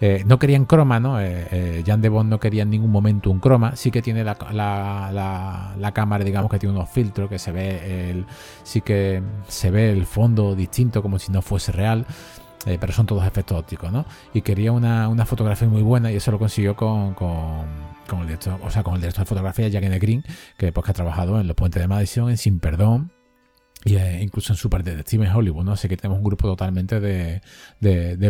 Eh, 0.00 0.24
no 0.26 0.38
querían 0.38 0.64
croma, 0.64 1.00
¿no? 1.00 1.20
Eh, 1.20 1.82
eh, 1.86 1.96
de 1.96 2.08
Bond 2.08 2.28
no 2.28 2.40
quería 2.40 2.62
en 2.62 2.70
ningún 2.70 2.90
momento 2.90 3.30
un 3.30 3.38
croma, 3.38 3.76
sí 3.76 3.90
que 3.90 4.02
tiene 4.02 4.24
la, 4.24 4.36
la, 4.52 5.92
cámara, 5.92 6.24
digamos 6.24 6.50
que 6.50 6.58
tiene 6.58 6.74
unos 6.74 6.90
filtros 6.90 7.30
que 7.30 7.38
se 7.38 7.52
ve 7.52 8.10
el, 8.10 8.26
sí 8.62 8.80
que 8.80 9.22
se 9.48 9.70
ve 9.70 9.90
el 9.90 10.04
fondo 10.04 10.54
distinto 10.54 11.02
como 11.02 11.18
si 11.18 11.32
no 11.32 11.42
fuese 11.42 11.72
real. 11.72 12.06
Eh, 12.64 12.78
pero 12.80 12.92
son 12.92 13.06
todos 13.06 13.24
efectos 13.24 13.58
ópticos, 13.58 13.92
¿no? 13.92 14.04
Y 14.34 14.42
quería 14.42 14.72
una, 14.72 15.26
fotografía 15.26 15.68
muy 15.68 15.82
buena 15.82 16.10
y 16.10 16.16
eso 16.16 16.32
lo 16.32 16.38
consiguió 16.38 16.74
con, 16.74 17.14
el 18.20 18.26
director, 18.26 18.58
o 18.62 18.70
sea, 18.70 18.82
con 18.82 18.94
el 18.94 19.00
director 19.00 19.24
de 19.24 19.28
fotografía, 19.28 19.68
Jack 19.68 19.84
Green, 20.00 20.24
que 20.56 20.72
que 20.72 20.80
ha 20.90 20.94
trabajado 20.94 21.40
en 21.40 21.46
Los 21.46 21.54
Puentes 21.54 21.80
de 21.80 21.86
Madison, 21.86 22.30
en 22.30 22.36
Sin 22.38 22.58
Perdón, 22.58 23.12
y 23.86 23.94
eh, 23.94 24.20
incluso 24.20 24.52
en 24.52 24.56
Super 24.56 24.82
Detective 24.82 25.24
en 25.24 25.32
Hollywood, 25.32 25.64
¿no? 25.64 25.72
Así 25.72 25.88
que 25.88 25.96
tenemos 25.96 26.18
un 26.18 26.24
grupo 26.24 26.48
totalmente 26.48 26.98
de, 26.98 27.40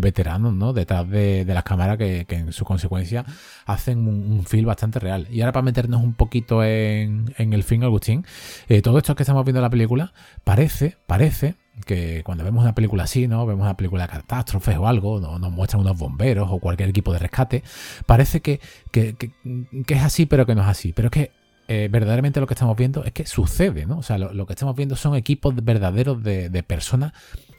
veteranos, 0.00 0.52
¿no? 0.52 0.74
Detrás 0.74 1.08
de, 1.08 1.46
las 1.46 1.64
cámaras 1.64 1.96
que, 1.96 2.26
en 2.28 2.52
su 2.52 2.66
consecuencia 2.66 3.24
hacen 3.64 4.06
un, 4.06 4.44
feel 4.44 4.66
bastante 4.66 4.98
real. 4.98 5.26
Y 5.30 5.40
ahora 5.40 5.52
para 5.52 5.62
meternos 5.62 6.02
un 6.02 6.12
poquito 6.12 6.62
en, 6.62 7.32
el 7.38 7.64
film, 7.64 7.84
Agustín, 7.84 8.26
eh, 8.68 8.82
todo 8.82 8.98
esto 8.98 9.14
que 9.14 9.22
estamos 9.22 9.46
viendo 9.46 9.60
en 9.60 9.62
la 9.62 9.70
película 9.70 10.12
parece, 10.44 10.98
parece 11.06 11.54
que 11.84 12.22
cuando 12.24 12.44
vemos 12.44 12.62
una 12.62 12.74
película 12.74 13.04
así, 13.04 13.28
¿no? 13.28 13.46
Vemos 13.46 13.64
una 13.64 13.76
película 13.76 14.04
de 14.04 14.08
catástrofes 14.08 14.76
o 14.76 14.86
algo, 14.86 15.20
¿no? 15.20 15.38
nos 15.38 15.52
muestran 15.52 15.80
unos 15.82 15.98
bomberos 15.98 16.48
o 16.50 16.58
cualquier 16.58 16.88
equipo 16.88 17.12
de 17.12 17.18
rescate, 17.18 17.62
parece 18.06 18.40
que, 18.40 18.60
es 18.92 20.02
así, 20.02 20.26
pero 20.26 20.46
que 20.46 20.54
no 20.54 20.62
es 20.62 20.68
así. 20.68 20.92
Pero 20.92 21.06
es 21.06 21.12
que 21.12 21.32
eh, 21.68 21.88
verdaderamente 21.90 22.40
lo 22.40 22.46
que 22.46 22.54
estamos 22.54 22.76
viendo 22.76 23.04
es 23.04 23.12
que 23.12 23.26
sucede, 23.26 23.86
¿no? 23.86 23.98
O 23.98 24.02
sea, 24.02 24.18
lo, 24.18 24.46
que 24.46 24.52
estamos 24.52 24.76
viendo 24.76 24.96
son 24.96 25.16
equipos 25.16 25.54
verdaderos 25.54 26.22
de, 26.22 26.64
personas 26.66 27.12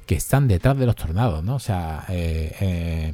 que 0.06 0.16
están 0.16 0.48
detrás 0.48 0.78
de 0.78 0.86
los 0.86 0.96
tornados, 0.96 1.44
¿no? 1.44 1.56
O 1.56 1.60
sea, 1.60 2.06
eh, 2.10 3.14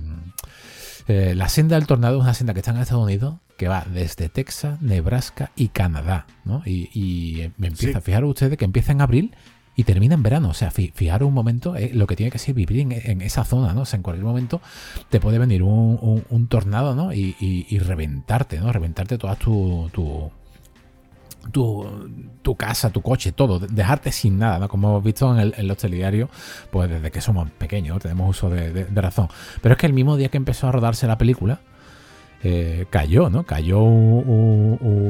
eh, 1.07 1.35
la 1.35 1.49
senda 1.49 1.75
del 1.75 1.87
tornado 1.87 2.17
es 2.17 2.23
una 2.23 2.33
senda 2.33 2.53
que 2.53 2.59
está 2.59 2.71
en 2.71 2.77
Estados 2.77 3.03
Unidos, 3.03 3.35
que 3.57 3.67
va 3.67 3.85
desde 3.91 4.29
Texas, 4.29 4.81
Nebraska 4.81 5.51
y 5.55 5.69
Canadá, 5.69 6.27
¿no? 6.45 6.63
Y, 6.65 7.51
me 7.57 7.67
empieza, 7.67 7.97
a 7.97 8.01
fijar 8.01 8.23
ustedes 8.23 8.57
que 8.57 8.65
empieza 8.65 8.91
en 8.91 9.01
abril 9.01 9.35
y 9.75 9.83
termina 9.83 10.15
en 10.15 10.23
verano. 10.23 10.49
O 10.49 10.53
sea, 10.53 10.71
fijaros 10.71 11.27
un 11.27 11.33
momento 11.33 11.75
eh, 11.75 11.91
lo 11.93 12.07
que 12.07 12.15
tiene 12.15 12.31
que 12.31 12.39
ser 12.39 12.53
vivir 12.53 12.79
en, 12.79 13.21
esa 13.21 13.43
zona, 13.43 13.73
¿no? 13.73 13.81
O 13.81 13.85
sea, 13.85 13.97
en 13.97 14.03
cualquier 14.03 14.25
momento 14.25 14.61
te 15.09 15.19
puede 15.19 15.39
venir 15.39 15.63
un, 15.63 16.47
tornado, 16.49 16.95
¿no? 16.95 17.13
Y, 17.13 17.77
reventarte, 17.79 18.59
¿no? 18.59 18.71
Reventarte 18.71 19.17
toda 19.17 19.35
tu, 19.35 19.89
tu 19.93 20.31
tu, 21.51 22.55
casa, 22.55 22.89
tu 22.89 23.01
coche, 23.01 23.31
todo, 23.31 23.59
dejarte 23.59 24.11
sin 24.11 24.37
nada, 24.39 24.59
¿no? 24.59 24.69
Como 24.69 24.89
hemos 24.89 25.03
visto 25.03 25.37
en 25.37 25.53
el, 25.55 25.67
los 25.67 25.77
telediarios, 25.77 26.29
pues 26.71 26.89
desde 26.89 27.11
que 27.11 27.21
somos 27.21 27.49
pequeños, 27.51 27.99
tenemos 27.99 28.29
uso 28.29 28.49
de, 28.49 28.85
razón. 28.93 29.27
Pero 29.61 29.73
es 29.73 29.79
que 29.79 29.87
el 29.87 29.93
mismo 29.93 30.15
día 30.15 30.29
que 30.29 30.37
empezó 30.37 30.67
a 30.67 30.71
rodarse 30.71 31.07
la 31.07 31.17
película, 31.17 31.59
eh, 32.45 32.85
cayó, 32.89 33.29
¿no? 33.29 33.43
Cayó 33.43 33.79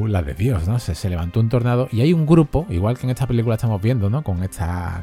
la 0.07 0.21
de 0.21 0.35
Dios, 0.35 0.67
¿no? 0.67 0.77
Se, 0.77 1.09
levantó 1.09 1.39
un 1.39 1.49
tornado 1.49 1.89
y 1.91 2.01
hay 2.01 2.13
un 2.13 2.27
grupo, 2.27 2.67
igual 2.69 2.97
que 2.97 3.07
en 3.07 3.09
esta 3.09 3.25
película 3.25 3.55
estamos 3.55 3.81
viendo, 3.81 4.09
¿no? 4.09 4.23
Con 4.23 4.43
esta, 4.43 5.01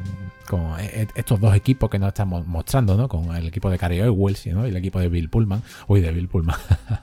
con 0.49 0.79
e, 0.79 1.01
e, 1.01 1.07
estos 1.15 1.41
dos 1.41 1.53
equipos 1.55 1.89
que 1.89 1.99
nos 1.99 2.07
estamos 2.07 2.47
mostrando, 2.47 2.95
¿no? 2.95 3.09
Con 3.09 3.35
el 3.35 3.47
equipo 3.47 3.69
de 3.69 3.77
Cary 3.77 4.01
Wells 4.01 4.47
¿no? 4.47 4.65
Y 4.65 4.69
el 4.69 4.77
equipo 4.77 4.99
de 4.99 5.09
Bill 5.09 5.29
Pullman. 5.29 5.61
Uy, 5.87 5.99
de 5.99 6.11
Bill 6.11 6.29
Pullman. 6.29 6.55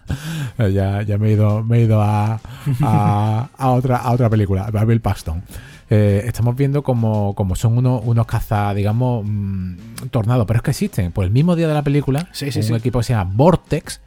ya, 0.73 1.03
ya 1.03 1.19
me 1.19 1.29
he 1.29 1.33
ido, 1.33 1.63
me 1.63 1.79
he 1.79 1.83
ido 1.83 2.01
a, 2.01 2.41
a, 2.83 3.71
otra, 3.71 3.99
a 3.99 4.13
otra 4.13 4.31
película, 4.31 4.71
a 4.73 4.85
Bill 4.87 5.03
Paxton. 5.03 5.43
Eh, 5.91 6.23
estamos 6.27 6.57
viendo 6.57 6.83
como, 6.83 7.35
como 7.35 7.55
son 7.55 7.77
unos, 7.77 8.03
unos 8.05 8.27
caza, 8.27 8.73
digamos, 8.75 9.25
mm, 9.27 9.77
tornados, 10.11 10.47
pero 10.47 10.59
es 10.59 10.63
que 10.63 10.71
existen. 10.71 11.13
Pues 11.13 11.27
el 11.27 11.33
mismo 11.33 11.55
día 11.55 11.69
de 11.69 11.75
la 11.75 11.83
película, 11.83 12.29
un 12.41 12.77
equipo 12.77 12.99
que 12.99 13.05
se 13.05 13.13
llama 13.13 13.31
Vortex, 13.35 14.01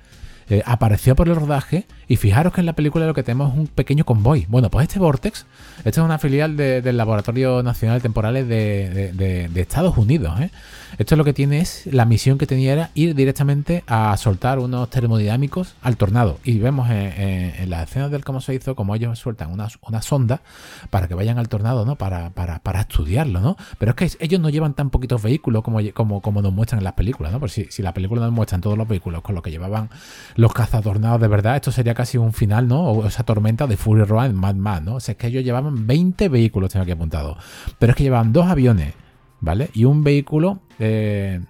eh, 0.49 0.61
apareció 0.65 1.15
por 1.15 1.29
el 1.29 1.35
rodaje 1.35 1.85
y 2.07 2.17
fijaros 2.17 2.53
que 2.53 2.59
en 2.59 2.65
la 2.65 2.73
película 2.73 3.05
lo 3.05 3.13
que 3.13 3.23
tenemos 3.23 3.53
es 3.53 3.59
un 3.59 3.67
pequeño 3.67 4.05
convoy. 4.05 4.45
Bueno, 4.49 4.69
pues 4.69 4.87
este 4.87 4.99
Vortex, 4.99 5.45
esta 5.77 5.89
es 5.89 5.97
una 5.97 6.19
filial 6.19 6.57
del 6.57 6.97
Laboratorio 6.97 7.63
Nacional 7.63 7.99
de 7.99 8.01
Temporales 8.01 8.47
de, 8.47 9.49
Estados 9.55 9.97
Unidos. 9.97 10.39
¿eh? 10.41 10.51
Esto 10.97 11.15
es 11.15 11.17
lo 11.17 11.23
que 11.23 11.33
tiene 11.33 11.61
es, 11.61 11.85
la 11.85 12.05
misión 12.05 12.37
que 12.37 12.47
tenía 12.47 12.73
era 12.73 12.91
ir 12.95 13.15
directamente 13.15 13.83
a 13.87 14.15
soltar 14.17 14.59
unos 14.59 14.89
termodinámicos 14.89 15.75
al 15.81 15.95
tornado. 15.95 16.37
Y 16.43 16.59
vemos 16.59 16.89
en, 16.89 17.69
las 17.69 17.89
escenas 17.89 18.11
del 18.11 18.25
cómo 18.25 18.41
se 18.41 18.53
hizo, 18.53 18.75
como 18.75 18.95
ellos 18.95 19.17
sueltan 19.17 19.51
una, 19.51 19.69
una 19.87 20.01
sonda 20.01 20.41
para 20.89 21.07
que 21.07 21.13
vayan 21.13 21.37
al 21.37 21.47
tornado, 21.47 21.85
¿no? 21.85 21.95
Para, 21.95 22.31
para, 22.31 22.59
para, 22.59 22.81
estudiarlo, 22.81 23.39
¿no? 23.39 23.55
Pero 23.77 23.91
es 23.91 23.95
que 23.95 24.25
ellos 24.25 24.41
no 24.41 24.49
llevan 24.49 24.73
tan 24.73 24.89
poquitos 24.89 25.21
vehículos 25.21 25.63
como, 25.63 25.79
como, 25.93 26.21
como 26.21 26.41
nos 26.41 26.51
muestran 26.51 26.79
en 26.79 26.83
las 26.83 26.93
películas, 26.93 27.31
¿no? 27.31 27.39
Por 27.39 27.49
si, 27.49 27.65
si 27.69 27.81
la 27.81 27.93
película 27.93 28.21
nos 28.21 28.31
muestran 28.31 28.59
todos 28.59 28.77
los 28.77 28.87
vehículos 28.87 29.21
con 29.21 29.35
los 29.35 29.43
que 29.43 29.51
llevaban 29.51 29.89
los 30.35 30.53
cazatornados 30.53 31.21
de 31.21 31.27
verdad, 31.27 31.55
esto 31.55 31.71
sería 31.71 31.93
casi 31.93 32.17
un 32.17 32.33
final, 32.33 32.67
¿no? 32.67 32.83
O 32.83 33.07
esa 33.07 33.23
tormenta 33.23 33.67
de 33.67 33.77
Fury 33.77 34.03
Road 34.03 34.27
en 34.27 34.35
Mad 34.35 34.55
Max, 34.55 34.83
¿no? 34.83 34.97
Es 34.97 35.15
que 35.15 35.27
ellos 35.27 35.43
llevaban 35.43 35.87
20 35.87 36.29
vehículos, 36.29 36.71
tengo 36.71 36.83
aquí 36.83 36.91
apuntado. 36.91 37.37
Pero 37.79 37.91
es 37.91 37.95
que 37.95 38.03
llevaban 38.03 38.33
dos 38.33 38.47
aviones, 38.47 38.93
¿vale? 39.39 39.69
Y 39.73 39.85
un 39.85 40.03
vehículo 40.03 40.59
eh, 40.79 41.41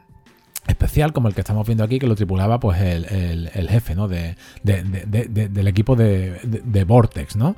especial 0.68 1.14
como 1.14 1.28
el 1.28 1.34
que 1.34 1.42
estamos 1.42 1.66
viendo 1.66 1.84
aquí, 1.84 2.00
que 2.00 2.08
lo 2.08 2.16
tripulaba 2.16 2.60
pues 2.60 2.80
el, 2.82 3.68
jefe, 3.70 3.96
¿no? 3.96 4.08
De, 4.08 4.36
del 4.64 5.68
equipo 5.68 5.96
de, 5.96 6.86
Vortex, 6.88 7.36
¿no? 7.36 7.56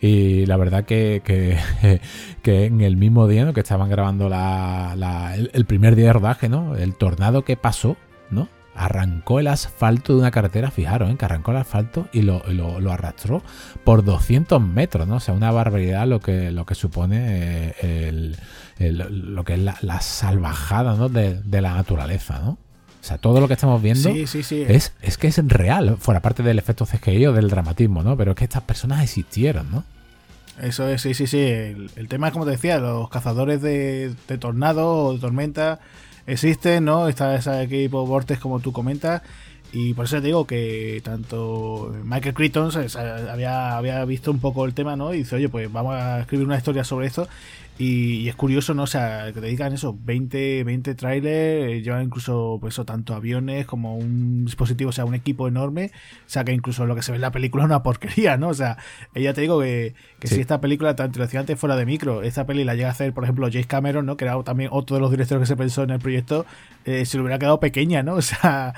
Y 0.00 0.46
la 0.46 0.56
verdad 0.56 0.84
que, 0.84 1.22
que, 2.42 2.64
en 2.66 2.80
el 2.82 2.96
mismo 2.96 3.26
día 3.28 3.44
¿no? 3.44 3.54
que 3.54 3.60
estaban 3.60 3.88
grabando 3.88 4.28
la, 4.28 5.32
el, 5.34 5.50
el, 5.54 5.64
primer 5.64 5.96
día 5.96 6.06
de 6.06 6.12
rodaje, 6.12 6.48
¿no? 6.48 6.76
El 6.76 6.94
tornado 6.94 7.44
que 7.44 7.56
pasó, 7.56 7.96
¿no? 8.30 8.48
Arrancó 8.76 9.40
el 9.40 9.46
asfalto 9.46 10.12
de 10.12 10.20
una 10.20 10.30
carretera, 10.30 10.70
fijaros, 10.70 11.10
¿eh? 11.10 11.16
que 11.16 11.24
arrancó 11.24 11.50
el 11.50 11.56
asfalto 11.58 12.08
y 12.12 12.22
lo, 12.22 12.42
arrastró 12.90 13.42
por 13.84 14.04
200 14.04 14.60
metros, 14.60 15.08
¿no? 15.08 15.16
O 15.16 15.20
sea, 15.20 15.34
una 15.34 15.50
barbaridad 15.50 16.06
lo 16.06 16.20
que, 16.20 16.50
lo 16.50 16.66
que 16.66 16.74
supone 16.74 17.74
eh, 17.82 18.34
lo 18.78 19.44
que 19.44 19.54
es 19.54 19.60
la, 19.60 20.00
salvajada 20.00 20.94
¿no? 20.94 21.08
de, 21.08 21.60
la 21.60 21.74
naturaleza, 21.74 22.38
¿no? 22.40 22.50
O 22.50 23.08
sea, 23.08 23.18
todo 23.18 23.40
lo 23.40 23.46
que 23.46 23.54
estamos 23.54 23.80
viendo 23.80 24.08
Es, 24.08 24.92
es 25.00 25.18
que 25.18 25.28
es 25.28 25.48
real, 25.48 25.96
fuera 25.98 26.20
parte 26.20 26.42
del 26.42 26.58
efecto 26.58 26.86
CGI 26.86 27.26
o 27.26 27.32
del 27.32 27.48
dramatismo, 27.48 28.02
¿no? 28.02 28.16
Pero 28.16 28.32
es 28.32 28.36
que 28.36 28.44
estas 28.44 28.62
personas 28.62 29.02
existieron, 29.02 29.70
¿no? 29.70 29.84
Eso 30.60 30.88
es, 30.88 31.02
sí, 31.02 31.14
sí, 31.14 31.26
sí. 31.26 31.38
El, 31.38 32.08
tema 32.08 32.28
es, 32.28 32.32
como 32.32 32.46
te 32.46 32.52
decía, 32.52 32.78
los 32.78 33.08
cazadores 33.10 33.60
de, 33.60 34.14
de 34.26 34.38
tornado 34.38 35.04
o 35.04 35.12
de 35.12 35.18
tormenta 35.20 35.80
existe, 36.26 36.80
¿no? 36.80 37.08
Está 37.08 37.34
ese 37.36 37.62
equipo 37.62 38.06
Vortex 38.06 38.40
como 38.40 38.60
tú 38.60 38.72
comentas. 38.72 39.22
Y 39.72 39.94
por 39.94 40.04
eso 40.06 40.16
te 40.16 40.28
digo 40.28 40.46
que 40.46 41.00
tanto 41.04 41.94
Michael 42.04 42.34
Crichton 42.34 42.70
había, 43.30 43.76
había 43.76 44.04
visto 44.04 44.30
un 44.30 44.38
poco 44.38 44.64
el 44.64 44.74
tema, 44.74 44.96
¿no? 44.96 45.12
Y 45.12 45.18
dice, 45.18 45.36
oye, 45.36 45.48
pues 45.48 45.70
vamos 45.70 45.94
a 45.94 46.20
escribir 46.20 46.46
una 46.46 46.56
historia 46.56 46.84
sobre 46.84 47.08
esto. 47.08 47.28
Y, 47.78 48.28
es 48.28 48.34
curioso, 48.36 48.72
¿no? 48.72 48.84
O 48.84 48.86
sea, 48.86 49.32
que 49.34 49.40
te 49.40 49.46
digan 49.48 49.74
eso, 49.74 49.96
20, 50.02 50.64
20 50.64 50.94
trailers, 50.94 51.72
eh, 51.72 51.82
llevan 51.82 52.04
incluso, 52.04 52.56
pues 52.58 52.74
eso, 52.74 52.86
tanto 52.86 53.14
aviones 53.14 53.66
como 53.66 53.96
un 53.96 54.46
dispositivo, 54.46 54.90
o 54.90 54.92
sea, 54.92 55.04
un 55.04 55.14
equipo 55.14 55.46
enorme. 55.46 55.90
O 56.26 56.28
sea, 56.28 56.44
que 56.44 56.52
incluso 56.52 56.86
lo 56.86 56.94
que 56.94 57.02
se 57.02 57.12
ve 57.12 57.16
en 57.16 57.22
la 57.22 57.32
película 57.32 57.64
es 57.64 57.66
una 57.66 57.82
porquería, 57.82 58.38
¿no? 58.38 58.48
O 58.48 58.54
sea, 58.54 58.78
ella 59.14 59.34
te 59.34 59.42
digo 59.42 59.60
que, 59.60 59.94
si 60.22 60.40
esta 60.40 60.60
película, 60.60 60.96
tanto 60.96 61.18
lo 61.18 61.38
antes 61.38 61.58
fuera 61.58 61.76
de 61.76 61.84
micro, 61.84 62.22
esta 62.22 62.46
peli 62.46 62.64
la 62.64 62.74
llega 62.74 62.88
a 62.88 62.92
hacer, 62.92 63.12
por 63.12 63.24
ejemplo, 63.24 63.48
James 63.50 63.66
Cameron, 63.66 64.06
¿no? 64.06 64.16
Que 64.16 64.24
era 64.24 64.42
también 64.42 64.70
otro 64.72 64.96
de 64.96 65.02
los 65.02 65.10
directores 65.10 65.42
que 65.42 65.46
se 65.46 65.56
pensó 65.56 65.82
en 65.82 65.90
el 65.90 65.98
proyecto, 65.98 66.46
eh, 66.86 67.04
se 67.04 67.18
le 67.18 67.24
hubiera 67.24 67.38
quedado 67.38 67.60
pequeña, 67.60 68.02
¿no? 68.02 68.16
O 68.16 68.22
sea, 68.22 68.72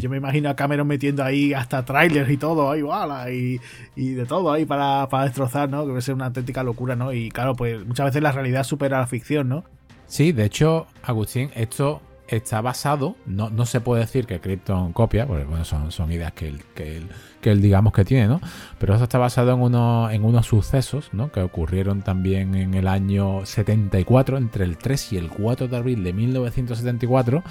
yo 0.00 0.08
me 0.08 0.16
imagino 0.16 0.48
a 0.48 0.56
Cameron 0.56 0.86
metiendo 0.86 1.22
ahí 1.22 1.52
hasta 1.52 1.84
trailers 1.84 2.30
y 2.30 2.36
todo, 2.36 2.70
ahí, 2.70 3.60
y, 3.96 4.02
y 4.02 4.14
de 4.14 4.24
todo 4.24 4.50
ahí 4.52 4.64
para, 4.64 5.08
para 5.08 5.24
destrozar, 5.24 5.68
¿no? 5.68 5.82
Que 5.82 5.88
debe 5.88 6.00
ser 6.00 6.14
una 6.14 6.26
auténtica 6.26 6.62
locura, 6.62 6.96
¿no? 6.96 7.12
Y 7.12 7.30
claro, 7.30 7.54
pues 7.54 7.84
muchas 7.84 8.06
veces 8.06 8.13
la 8.20 8.32
realidad 8.32 8.64
supera 8.64 8.98
la 8.98 9.06
ficción, 9.06 9.48
¿no? 9.48 9.64
Sí, 10.06 10.32
de 10.32 10.44
hecho, 10.44 10.86
Agustín, 11.02 11.50
esto 11.54 12.00
está 12.28 12.60
basado, 12.60 13.16
no, 13.26 13.50
no 13.50 13.66
se 13.66 13.80
puede 13.80 14.02
decir 14.02 14.26
que 14.26 14.40
Krypton 14.40 14.92
copia, 14.92 15.26
porque 15.26 15.44
bueno, 15.44 15.64
son, 15.64 15.92
son 15.92 16.10
ideas 16.10 16.32
que 16.32 16.48
él, 16.48 16.62
que, 16.74 17.02
que 17.40 17.50
él 17.50 17.60
digamos 17.60 17.92
que 17.92 18.04
tiene, 18.04 18.26
¿no? 18.26 18.40
Pero 18.78 18.94
eso 18.94 19.04
está 19.04 19.18
basado 19.18 19.52
en, 19.52 19.60
uno, 19.60 20.10
en 20.10 20.24
unos 20.24 20.46
sucesos, 20.46 21.10
¿no? 21.12 21.30
Que 21.30 21.40
ocurrieron 21.40 22.02
también 22.02 22.54
en 22.54 22.74
el 22.74 22.88
año 22.88 23.44
74, 23.44 24.38
entre 24.38 24.64
el 24.64 24.78
3 24.78 25.12
y 25.12 25.16
el 25.18 25.28
4 25.28 25.68
de 25.68 25.76
abril 25.76 26.02
de 26.02 26.12
1974, 26.12 27.42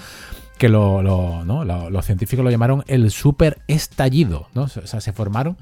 que 0.57 0.69
lo, 0.69 1.01
los 1.03 2.05
científicos 2.05 2.43
lo 2.43 2.51
llamaron 2.51 2.83
el 2.87 3.11
super 3.11 3.61
estallido, 3.67 4.47
¿no? 4.53 4.63
O 4.63 4.67
sea, 4.67 5.01
se 5.01 5.13
formaron 5.13 5.57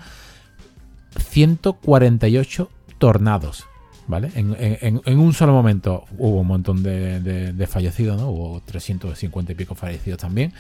148 1.17 2.69
tornados 2.97 3.67
¿vale? 4.11 4.29
En, 4.35 5.17
un 5.19 5.33
solo 5.33 5.53
momento 5.53 6.05
hubo 6.19 6.41
un 6.41 6.47
montón 6.47 6.83
de, 6.83 7.67
fallecidos, 7.67 8.19
¿no? 8.19 8.29
Hubo 8.29 8.61
350 8.61 9.53
y 9.53 9.55
pico 9.55 9.73
fallecidos 9.73 10.19
también. 10.19 10.53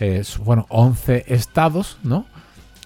Eh, 0.00 0.24
fueron 0.24 0.66
11 0.68 1.26
estados, 1.28 1.98
¿no? 2.02 2.26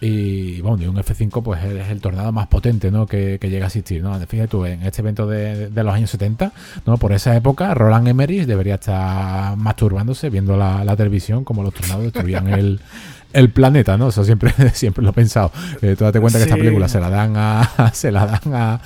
Y 0.01 0.61
bueno, 0.61 0.81
y 0.83 0.87
un 0.87 0.97
F5 0.97 1.43
pues 1.43 1.65
es 1.65 1.89
el 1.89 2.01
tornado 2.01 2.31
más 2.31 2.47
potente 2.47 2.91
¿no? 2.93 3.07
que, 3.07 3.39
llega 3.43 3.65
a 3.65 3.67
existir. 3.67 4.01
¿no? 4.01 4.15
Fíjate 4.27 4.47
tú, 4.49 4.65
en 4.65 4.83
este 4.85 5.03
evento 5.03 5.27
de, 5.27 5.71
los 5.75 5.93
años 5.93 6.11
70, 6.11 6.53
¿no? 6.87 6.99
por 6.99 7.13
esa 7.13 7.35
época, 7.37 7.75
Roland 7.75 8.07
Emmerich 8.07 8.47
debería 8.47 8.75
estar 8.75 9.57
masturbándose 9.57 10.31
viendo 10.31 10.57
la, 10.57 10.85
la 10.85 10.95
televisión 10.95 11.43
como 11.43 11.65
los 11.65 11.75
tornados 11.75 12.05
destruían 12.05 12.47
el, 12.47 12.81
el 13.33 13.51
planeta, 13.51 13.97
¿no? 13.97 14.09
Eso 14.09 14.25
siempre, 14.25 14.53
siempre 14.73 15.03
lo 15.05 15.11
he 15.11 15.13
pensado. 15.13 15.53
Eh, 15.83 15.95
tú 15.97 16.05
date 16.05 16.21
cuenta 16.21 16.39
que 16.39 16.45
esta 16.45 16.57
película 16.57 16.89
se 16.89 17.01
la 17.01 17.11
dan 17.11 17.35
a 17.37 17.91
se 17.93 18.11
la 18.11 18.27
dan 18.27 18.81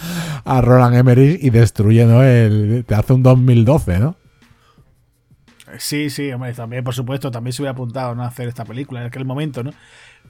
a, 0.45 0.61
Roland 0.61 0.97
Emmerich 0.97 1.43
y 1.43 1.51
destruye, 1.51 2.05
¿no? 2.05 2.23
El, 2.23 2.85
te 2.87 2.95
hace 2.95 3.13
un 3.13 3.23
2012, 3.23 3.99
¿no? 3.99 4.17
Sí, 5.79 6.11
sí, 6.11 6.31
hombre, 6.31 6.53
también, 6.53 6.85
por 6.85 6.95
supuesto, 6.95 7.31
también 7.31 7.53
se 7.53 7.63
hubiera 7.63 7.73
apuntado 7.73 8.15
¿no? 8.15 8.25
a 8.25 8.27
hacer 8.27 8.47
esta 8.47 8.65
película 8.67 9.01
en 9.01 9.07
aquel 9.07 9.25
momento, 9.25 9.63
¿no? 9.63 9.71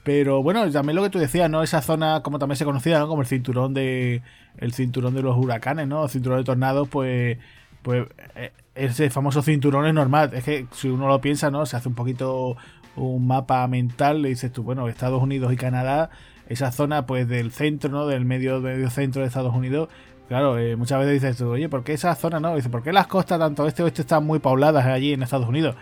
Pero 0.03 0.43
bueno, 0.43 0.69
también 0.71 0.95
lo 0.95 1.03
que 1.03 1.09
tú 1.09 1.19
decías, 1.19 1.49
¿no? 1.49 1.63
Esa 1.63 1.81
zona, 1.81 2.21
como 2.21 2.39
también 2.39 2.57
se 2.57 2.65
conocía, 2.65 2.99
¿no? 2.99 3.07
Como 3.07 3.21
el 3.21 3.27
cinturón 3.27 3.73
de. 3.73 4.21
El 4.57 4.73
cinturón 4.73 5.13
de 5.15 5.21
los 5.21 5.37
huracanes, 5.37 5.87
¿no? 5.87 6.03
El 6.03 6.09
cinturón 6.09 6.39
de 6.39 6.43
tornados, 6.43 6.89
pues. 6.89 7.37
Pues 7.81 8.07
eh, 8.35 8.51
ese 8.75 9.09
famoso 9.09 9.41
cinturón 9.41 9.85
es 9.85 9.93
normal. 9.93 10.31
Es 10.33 10.43
que 10.43 10.67
si 10.71 10.89
uno 10.89 11.07
lo 11.07 11.21
piensa, 11.21 11.51
¿no? 11.51 11.65
Se 11.65 11.77
hace 11.77 11.87
un 11.87 11.95
poquito 11.95 12.57
un 12.95 13.27
mapa 13.27 13.67
mental, 13.67 14.21
le 14.21 14.29
dices 14.29 14.51
tú, 14.51 14.63
bueno, 14.63 14.87
Estados 14.87 15.21
Unidos 15.21 15.51
y 15.53 15.55
Canadá, 15.55 16.09
esa 16.47 16.71
zona 16.71 17.05
pues 17.05 17.27
del 17.27 17.51
centro, 17.51 17.89
¿no? 17.89 18.07
Del 18.07 18.25
medio, 18.25 18.59
medio 18.59 18.89
centro 18.89 19.21
de 19.21 19.27
Estados 19.27 19.55
Unidos, 19.55 19.89
claro, 20.27 20.57
eh, 20.57 20.75
muchas 20.75 20.99
veces 20.99 21.21
dices 21.21 21.37
tú, 21.37 21.49
oye, 21.49 21.69
¿por 21.69 21.83
qué 21.83 21.93
esa 21.93 22.15
zona 22.15 22.39
no? 22.39 22.55
Dice, 22.55 22.69
¿por 22.69 22.83
qué 22.83 22.91
las 22.93 23.07
costas 23.07 23.39
tanto 23.39 23.67
este 23.67 23.83
oeste 23.83 24.01
están 24.01 24.25
muy 24.25 24.39
pobladas 24.39 24.85
allí 24.85 25.13
en 25.13 25.23
Estados 25.23 25.47
Unidos? 25.47 25.75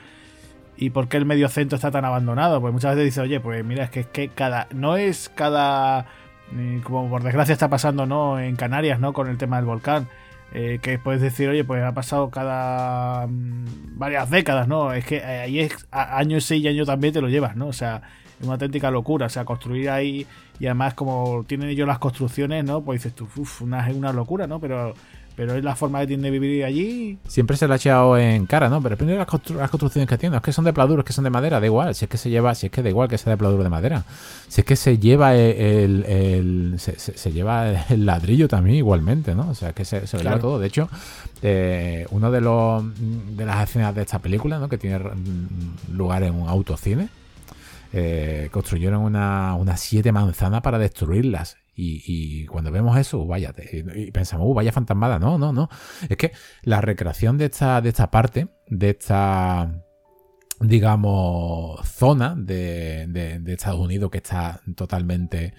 ¿Y 0.78 0.90
por 0.90 1.08
qué 1.08 1.18
el 1.18 1.26
medio 1.26 1.48
centro 1.50 1.76
está 1.76 1.92
tan 1.92 2.06
abandonado? 2.06 2.60
Pues 2.62 2.74
muchas 2.74 2.96
veces 2.96 3.06
dices, 3.06 3.24
oye, 3.24 3.40
pues 3.40 3.64
mira, 3.64 3.84
es 3.84 3.90
que, 3.92 4.02
es 4.02 4.08
que 4.08 4.30
cada, 4.30 4.68
no 4.72 4.98
es 4.98 5.30
cada, 5.30 6.08
eh, 6.56 6.82
como 6.84 7.10
por 7.10 7.24
desgracia 7.24 7.54
está 7.54 7.70
pasando, 7.70 8.06
¿no? 8.06 8.40
En 8.40 8.56
Canarias, 8.56 9.00
¿no? 9.00 9.14
Con 9.14 9.28
el 9.28 9.38
tema 9.38 9.58
del 9.58 9.66
volcán 9.66 10.08
eh, 10.54 10.80
que 10.82 11.00
puedes 11.00 11.22
decir, 11.22 11.48
oye, 11.50 11.64
pues 11.64 11.84
ha 11.84 11.94
pasado 11.94 12.30
cada 12.30 13.26
mm, 13.28 13.98
varias 13.98 14.30
décadas, 14.30 14.68
¿no? 14.68 14.94
Es 14.94 15.06
que 15.06 15.18
eh, 15.18 15.42
ahí 15.42 15.60
es 15.60 15.88
año 15.92 16.42
sí 16.42 16.58
y 16.58 16.68
año 16.68 16.86
también 16.86 17.14
te 17.14 17.22
lo 17.22 17.30
llevas, 17.30 17.56
¿no? 17.56 17.68
O 17.68 17.74
sea, 17.74 18.02
es 18.40 18.44
una 18.46 18.54
auténtica 18.54 18.92
locura, 18.92 19.28
o 19.28 19.30
sea, 19.30 19.46
construir 19.46 19.90
ahí 19.90 20.28
y 20.60 20.66
además 20.66 20.94
como 20.94 21.46
tienen 21.48 21.70
ellos 21.70 21.88
las 21.88 22.00
construcciones, 22.00 22.66
¿no? 22.66 22.82
Pues 22.82 23.02
dices 23.02 23.16
tú, 23.16 23.30
uff, 23.36 23.62
una, 23.62 23.88
es 23.88 23.96
una 23.96 24.12
locura, 24.12 24.46
¿no? 24.46 24.60
Pero 24.60 24.94
pero 25.42 25.56
es 25.56 25.64
la 25.64 25.76
forma 25.76 26.02
que 26.02 26.06
tiene 26.06 26.30
de 26.30 26.38
vivir 26.38 26.64
allí. 26.64 27.18
Siempre 27.28 27.58
se 27.58 27.68
le 27.68 27.74
ha 27.74 27.78
echado 27.78 28.16
en 28.16 28.46
cara, 28.46 28.70
¿no? 28.70 28.80
Pero 28.80 28.94
depende 28.94 29.14
de 29.14 29.18
las, 29.18 29.26
construcciones 29.26 30.08
que 30.08 30.16
tiene. 30.16 30.36
Es 30.36 30.44
que 30.44 30.54
son 30.54 30.66
de 30.66 30.72
pladuros, 30.72 31.04
que 31.04 31.14
son 31.14 31.24
de 31.24 31.32
madera, 31.32 31.60
da 31.60 31.66
igual. 31.66 31.96
Si 31.96 32.06
es 32.06 32.10
que 32.10 32.20
se 32.20 32.30
lleva, 32.30 32.54
si 32.54 32.68
es 32.68 32.72
que 32.72 32.84
da 32.84 32.90
igual 32.90 33.10
que 33.10 33.18
sea 33.18 33.32
de 33.32 33.38
pladuro 33.38 33.64
de 33.64 33.70
madera. 33.72 34.06
Si 34.48 34.62
es 34.62 34.66
que 34.66 34.76
se 34.76 35.00
lleva 35.00 35.34
el, 35.34 36.76
se, 36.78 37.32
lleva 37.32 37.72
el 37.90 38.06
ladrillo 38.06 38.48
también 38.48 38.76
igualmente, 38.76 39.34
¿no? 39.34 39.50
O 39.50 39.56
sea, 39.56 39.70
es 39.70 39.74
que 39.74 39.84
se, 39.84 40.02
lo 40.16 40.22
lleva 40.22 40.38
todo. 40.38 40.60
De 40.60 40.68
hecho, 40.68 40.90
eh, 41.42 42.06
uno 42.12 42.30
de 42.30 42.40
los 42.40 42.84
de 43.36 43.44
las 43.44 43.68
escenas 43.68 43.96
de 43.96 44.04
esta 44.04 44.20
película, 44.20 44.60
¿no? 44.60 44.70
Que 44.70 44.78
tiene 44.78 45.00
lugar 45.92 46.22
en 46.22 46.36
un 46.36 46.50
autocine. 46.50 47.10
Eh, 47.94 48.50
construyeron 48.52 49.02
una, 49.02 49.56
unas 49.56 49.80
siete 49.80 50.12
manzanas 50.12 50.62
para 50.62 50.78
destruirlas. 50.78 51.58
Y, 51.74 52.46
cuando 52.46 52.72
vemos 52.72 52.98
eso, 52.98 53.26
vaya, 53.26 53.54
y 53.96 54.12
pensamos, 54.12 54.48
uh, 54.48 54.54
vaya 54.54 54.72
fantasmada. 54.72 55.20
No, 55.20 55.38
no, 55.38 55.52
no. 55.52 55.70
Es 56.10 56.18
que 56.18 56.32
la 56.64 56.82
recreación 56.82 57.38
de 57.38 57.46
esta, 57.46 57.82
de 57.82 57.90
esta 57.90 58.12
parte, 58.12 58.50
de 58.68 58.90
esta, 58.92 59.84
digamos, 60.60 61.80
zona 61.88 62.36
de, 62.38 63.08
de 63.08 63.54
Estados 63.54 63.80
Unidos 63.80 64.12
que 64.12 64.20
está 64.20 64.62
totalmente 64.76 65.54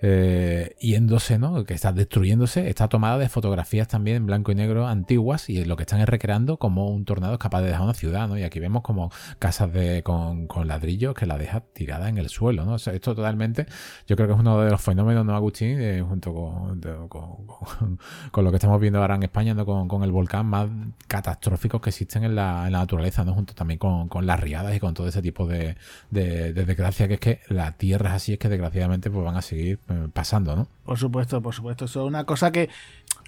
eh, 0.00 0.76
yéndose, 0.80 1.38
¿no? 1.38 1.64
Que 1.64 1.74
está 1.74 1.92
destruyéndose, 1.92 2.68
está 2.68 2.88
tomada 2.88 3.18
de 3.18 3.28
fotografías 3.28 3.88
también 3.88 4.18
en 4.18 4.26
blanco 4.26 4.52
y 4.52 4.54
negro 4.54 4.86
antiguas 4.86 5.50
y 5.50 5.64
lo 5.64 5.76
que 5.76 5.82
están 5.82 6.00
es 6.00 6.08
recreando 6.08 6.56
como 6.56 6.88
un 6.88 7.04
tornado 7.04 7.32
es 7.32 7.38
capaz 7.38 7.62
de 7.62 7.68
dejar 7.68 7.82
una 7.82 7.94
ciudad, 7.94 8.28
¿no? 8.28 8.38
Y 8.38 8.44
aquí 8.44 8.60
vemos 8.60 8.82
como 8.82 9.10
casas 9.38 9.72
de, 9.72 10.02
con, 10.04 10.46
con 10.46 10.68
ladrillos 10.68 11.14
que 11.14 11.26
la 11.26 11.36
deja 11.36 11.60
tirada 11.60 12.08
en 12.08 12.18
el 12.18 12.28
suelo, 12.28 12.64
¿no? 12.64 12.76
esto 12.76 13.14
totalmente, 13.14 13.66
yo 14.06 14.16
creo 14.16 14.28
que 14.28 14.34
es 14.34 14.40
uno 14.40 14.60
de 14.60 14.70
los 14.70 14.80
fenómenos, 14.80 15.26
¿no, 15.26 15.34
Agustín? 15.34 15.80
Eh, 15.80 16.02
junto 16.06 16.32
con, 16.32 16.80
con, 18.30 18.44
lo 18.44 18.50
que 18.50 18.56
estamos 18.56 18.80
viendo 18.80 19.00
ahora 19.00 19.16
en 19.16 19.24
España, 19.24 19.54
¿no? 19.54 19.66
Con, 19.66 20.02
el 20.04 20.12
volcán 20.12 20.46
más 20.46 20.68
catastróficos 21.08 21.80
que 21.80 21.90
existen 21.90 22.22
en 22.22 22.36
la, 22.36 22.66
en 22.66 22.72
la 22.72 22.78
naturaleza, 22.78 23.24
¿no? 23.24 23.34
Junto 23.34 23.54
también 23.54 23.78
con, 23.78 24.08
las 24.26 24.40
riadas 24.40 24.76
y 24.76 24.80
con 24.80 24.94
todo 24.94 25.08
ese 25.08 25.22
tipo 25.22 25.46
de, 25.46 25.76
de, 26.10 26.52
de 26.52 26.64
desgracia 26.64 27.08
que 27.08 27.14
es 27.14 27.20
que 27.20 27.40
la 27.48 27.72
tierra 27.72 28.10
es 28.10 28.16
así, 28.16 28.32
es 28.34 28.38
que 28.38 28.48
desgraciadamente 28.48 29.10
pues 29.10 29.24
van 29.24 29.36
a 29.36 29.42
seguir 29.42 29.80
pasando, 30.12 30.56
¿no? 30.56 30.68
Por 30.84 30.98
supuesto, 30.98 31.40
por 31.42 31.54
supuesto. 31.54 31.86
Eso 31.86 32.02
es 32.02 32.08
una 32.08 32.24
cosa 32.24 32.52
que. 32.52 32.68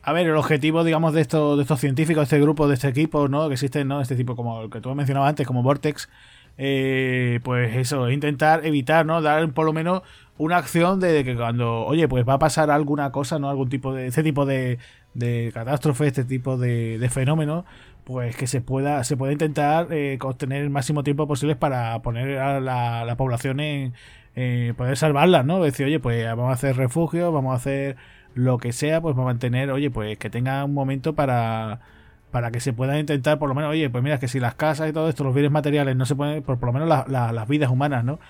A 0.03 0.13
ver, 0.13 0.27
el 0.27 0.37
objetivo, 0.37 0.83
digamos, 0.83 1.13
de 1.13 1.21
estos, 1.21 1.57
de 1.57 1.63
estos 1.63 1.81
científicos, 1.81 2.23
de 2.23 2.37
este 2.37 2.41
grupo, 2.41 2.69
de 2.69 2.75
este 2.75 2.89
equipo, 2.89 3.29
¿no? 3.29 3.49
Que 3.49 3.55
existen, 3.55 3.89
¿no? 3.89 4.01
Este 4.01 4.17
tipo, 4.17 4.35
como 4.35 4.63
el 4.63 4.71
que 4.71 4.81
tú 4.81 4.95
mencionabas 4.95 5.31
antes, 5.31 5.47
como 5.47 5.63
Vortex. 5.63 6.09
Eh, 6.59 7.41
pues 7.43 7.75
eso, 7.77 8.11
intentar 8.11 8.67
evitar, 8.67 9.07
¿no? 9.07 9.23
Dar 9.23 9.51
por 9.53 9.65
lo 9.65 9.73
menos 9.73 10.03
una 10.37 10.59
acción 10.59 11.01
de 11.01 11.25
que 11.25 11.37
cuando, 11.37 11.87
oye, 11.87 12.09
pues 12.09 12.29
va 12.29 12.35
a 12.35 12.39
pasar 12.39 12.71
alguna 12.71 13.13
cosa, 13.13 13.39
¿no? 13.39 13.49
Algún 13.51 13.69
tipo 13.69 13.95
de, 13.95 14.07
este 14.09 14.23
tipo 14.23 14.47
de, 14.47 14.79
de 15.15 15.51
catástrofe, 15.55 16.07
este 16.07 16.25
tipo 16.25 16.57
de, 16.59 16.99
de 16.99 17.09
fenómeno, 17.09 17.65
pues 18.05 18.37
que 18.37 18.47
se 18.47 18.61
pueda, 18.61 19.05
se 19.05 19.17
pueda 19.17 19.33
intentar 19.33 19.89
eh, 19.91 20.19
obtener 20.23 20.63
el 20.63 20.71
máximo 20.71 21.03
tiempo 21.03 21.27
posible 21.27 21.57
para 21.57 22.01
poner 22.03 22.39
a 22.39 22.61
la 22.61 23.17
población 23.17 23.61
en, 23.61 23.95
eh, 24.37 24.75
poder 24.77 24.97
salvarlas, 24.97 25.45
¿no? 25.45 25.63
Decir, 25.63 25.87
oye, 25.87 26.01
pues 26.01 26.25
vamos 26.25 26.51
a 26.51 26.55
hacer 26.55 26.77
refugio, 26.77 27.33
vamos 27.33 27.53
a 27.53 27.57
hacer 27.57 27.97
lo 28.35 28.59
que 28.59 28.73
sea, 28.73 29.01
pues 29.01 29.15
para 29.15 29.27
mantener, 29.27 29.71
oye, 29.71 29.91
pues 29.91 30.19
que 30.19 30.31
tenga 30.31 30.65
un 30.65 30.75
momento 30.75 31.15
para 31.15 31.81
para 32.31 32.51
que 32.51 32.61
se 32.61 32.73
pueda 32.73 32.99
intentar, 32.99 33.39
por 33.39 33.49
lo 33.49 33.55
menos, 33.55 33.71
oye, 33.73 33.91
pues 33.91 34.05
mira, 34.05 34.19
que 34.19 34.29
si 34.29 34.39
las 34.41 34.55
casas 34.55 34.89
y 34.89 34.93
todo 34.93 35.09
esto, 35.09 35.25
los 35.25 35.35
bienes 35.35 35.51
materiales 35.51 35.97
no 35.97 36.07
se 36.07 36.15
pueden, 36.15 36.43
por, 36.43 36.59
por 36.59 36.69
lo 36.69 36.73
menos 36.73 37.09
las 37.09 37.49
vidas 37.49 37.71
humanas, 37.71 38.05
¿no? 38.05 38.21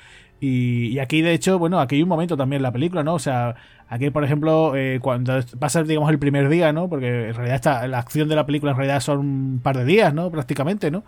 Y, 0.40 0.98
aquí, 1.00 1.20
de 1.20 1.34
hecho, 1.34 1.58
bueno, 1.58 1.80
aquí 1.80 1.96
hay 1.96 2.02
un 2.02 2.08
momento 2.08 2.34
también 2.36 2.60
en 2.60 2.62
la 2.62 2.72
película, 2.72 3.02
¿no? 3.04 3.14
O 3.14 3.18
sea, 3.18 3.56
aquí, 3.88 4.08
por 4.08 4.24
ejemplo, 4.24 4.74
eh, 4.74 4.98
cuando 5.02 5.34
a 5.34 5.68
ser, 5.68 5.86
digamos, 5.86 6.10
el 6.10 6.18
primer 6.18 6.48
día, 6.48 6.72
¿no? 6.72 6.88
Porque 6.88 7.28
en 7.28 7.34
realidad 7.34 7.56
está, 7.56 7.86
la 7.88 7.98
acción 7.98 8.26
de 8.28 8.36
la 8.36 8.46
película 8.46 8.72
en 8.72 8.78
realidad 8.78 9.00
son 9.00 9.18
un 9.18 9.60
par 9.62 9.76
de 9.76 9.84
días, 9.84 10.14
¿no? 10.14 10.30
Prácticamente, 10.30 10.90
¿no? 10.90 11.04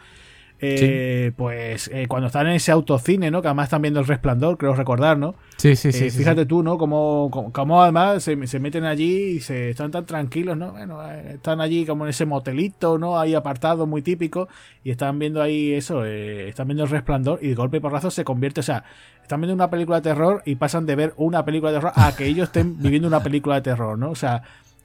Eh, 0.65 1.33
pues 1.37 1.91
eh, 1.93 2.07
cuando 2.07 2.29
están 2.29 2.47
en 2.47 2.53
ese 2.53 2.71
autocine, 2.71 3.33
¿no? 3.33 3.43
Que 3.43 3.49
además 3.49 3.65
están 3.65 3.83
viendo 3.83 3.99
el 3.99 4.07
resplandor, 4.07 4.57
creo 4.57 4.77
recordar, 4.77 5.19
¿no? 5.19 5.35
Sí, 5.57 5.75
sí, 5.75 5.91
sí. 5.91 6.05
Eh, 6.05 6.11
fíjate 6.13 6.47
tú, 6.47 6.63
¿no? 6.63 6.79
Como, 6.79 7.51
como, 7.53 7.83
además 7.83 8.23
se, 8.23 8.37
meten 8.37 8.85
allí 8.85 9.37
y 9.37 9.41
se 9.41 9.71
están 9.71 9.91
tan 9.91 10.07
tranquilos, 10.07 10.57
¿no? 10.57 10.71
Bueno, 10.71 11.03
están 11.05 11.61
allí 11.61 11.85
como 11.85 12.05
en 12.05 12.11
ese 12.11 12.27
motelito, 12.27 12.97
¿no? 12.97 13.19
Ahí 13.19 13.35
apartado, 13.35 13.89
muy 13.89 14.03
típico, 14.03 14.49
y 14.85 14.93
están 14.93 15.19
viendo 15.19 15.43
ahí 15.43 15.73
eso, 15.73 16.05
están 16.05 16.69
viendo 16.69 16.85
el 16.85 16.91
resplandor 16.91 17.41
y 17.43 17.49
de 17.49 17.55
golpe 17.57 17.79
y 17.79 17.81
porrazo 17.81 18.13
se 18.13 18.23
convierte, 18.23 18.61
o 18.61 18.63
sea, 18.63 18.85
están 19.21 19.41
viendo 19.41 19.55
una 19.55 19.69
película 19.69 19.97
de 19.97 20.03
terror 20.03 20.43
y 20.45 20.55
pasan 20.55 20.87
de 20.87 20.95
ver 20.95 21.13
una 21.17 21.45
película 21.45 21.73
de 21.73 21.79
terror 21.79 21.93
a 21.97 22.15
que 22.15 22.27
ellos 22.27 22.49
estén 22.49 22.81
viviendo 22.81 23.09
una 23.09 23.23
película 23.23 23.57
de 23.57 23.63
terror, 23.63 23.99
¿no? 23.99 24.11
O 24.11 24.15
sea, 24.15 24.43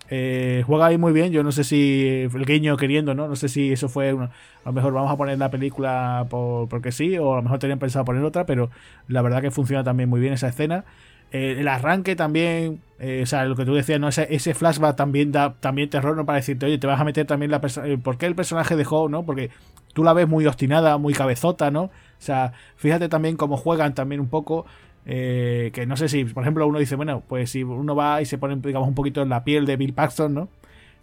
eh, 0.10 0.64
juega 0.66 0.88
ahí 0.88 0.98
muy 0.98 1.14
bien. 1.14 1.32
Yo 1.32 1.44
no 1.44 1.52
sé 1.52 1.64
si 1.64 2.28
el 2.34 2.46
guiño 2.46 2.78
queriendo, 2.78 3.14
¿no? 3.14 3.28
No 3.28 3.36
sé 3.36 3.50
si 3.50 3.72
eso 3.72 3.90
fue. 3.90 4.10
a 4.10 4.30
lo 4.66 4.72
mejor 4.72 4.94
vamos 4.94 5.12
a 5.12 5.18
poner 5.18 5.38
la 5.38 5.50
película 5.50 6.26
por, 6.30 6.70
porque 6.70 6.92
sí, 6.92 7.18
o 7.18 7.34
a 7.34 7.38
lo 7.38 7.44
mejor 7.44 7.60
tenían 7.60 7.80
pensado 7.80 8.06
poner 8.06 8.24
otra, 8.24 8.46
pero 8.46 8.70
la 9.08 9.22
verdad 9.22 9.42
que 9.42 9.52
funciona 9.52 9.84
también 9.84 10.10
muy 10.10 10.20
bien 10.20 10.34
esa 10.34 10.48
escena. 10.48 10.86
Eh, 11.32 11.58
el 11.60 11.68
arranque 11.68 12.16
también, 12.16 12.82
eh, 13.00 13.22
o 13.24 13.26
sea, 13.26 13.44
lo 13.46 13.56
que 13.58 13.66
tú 13.66 13.74
decías, 13.74 14.00
¿no? 14.00 14.08
Ese, 14.08 14.34
ese, 14.34 14.54
flashback 14.54 14.96
también 14.96 15.34
da 15.34 15.56
también 15.60 15.90
terror, 15.90 16.16
¿no? 16.16 16.26
Para 16.26 16.38
decirte, 16.38 16.66
oye, 16.66 16.78
te 16.78 16.88
vas 16.88 17.02
a 17.02 17.04
meter 17.04 17.28
también 17.28 17.52
la 17.52 17.60
persona. 17.60 17.88
¿Por 18.02 18.18
qué 18.18 18.28
el 18.28 18.36
personaje 18.36 18.78
dejó, 18.78 19.10
no? 19.10 19.26
Porque 19.26 19.50
tú 19.94 20.04
la 20.04 20.14
ves 20.14 20.28
muy 20.28 20.46
obstinada, 20.46 20.98
muy 20.98 21.14
cabezota, 21.14 21.70
¿no? 21.70 21.84
O 21.84 21.92
sea, 22.20 22.54
fíjate 22.78 23.10
también 23.10 23.36
cómo 23.36 23.58
juegan 23.58 23.94
también 23.94 24.22
un 24.22 24.30
poco. 24.30 24.66
Eh, 25.10 25.72
que 25.74 25.86
no 25.86 25.96
sé 25.96 26.10
si, 26.10 26.26
por 26.26 26.44
ejemplo, 26.44 26.68
uno 26.68 26.80
dice, 26.80 26.98
bueno, 26.98 27.24
pues 27.26 27.50
si 27.52 27.64
uno 27.64 27.96
va 27.96 28.22
y 28.22 28.26
se 28.26 28.38
pone, 28.38 28.58
digamos, 28.58 28.90
un 28.90 28.96
poquito 28.96 29.22
en 29.22 29.30
la 29.30 29.46
piel 29.46 29.66
de 29.66 29.78
Bill 29.78 29.94
Paxton, 29.94 30.34
¿no? 30.34 30.50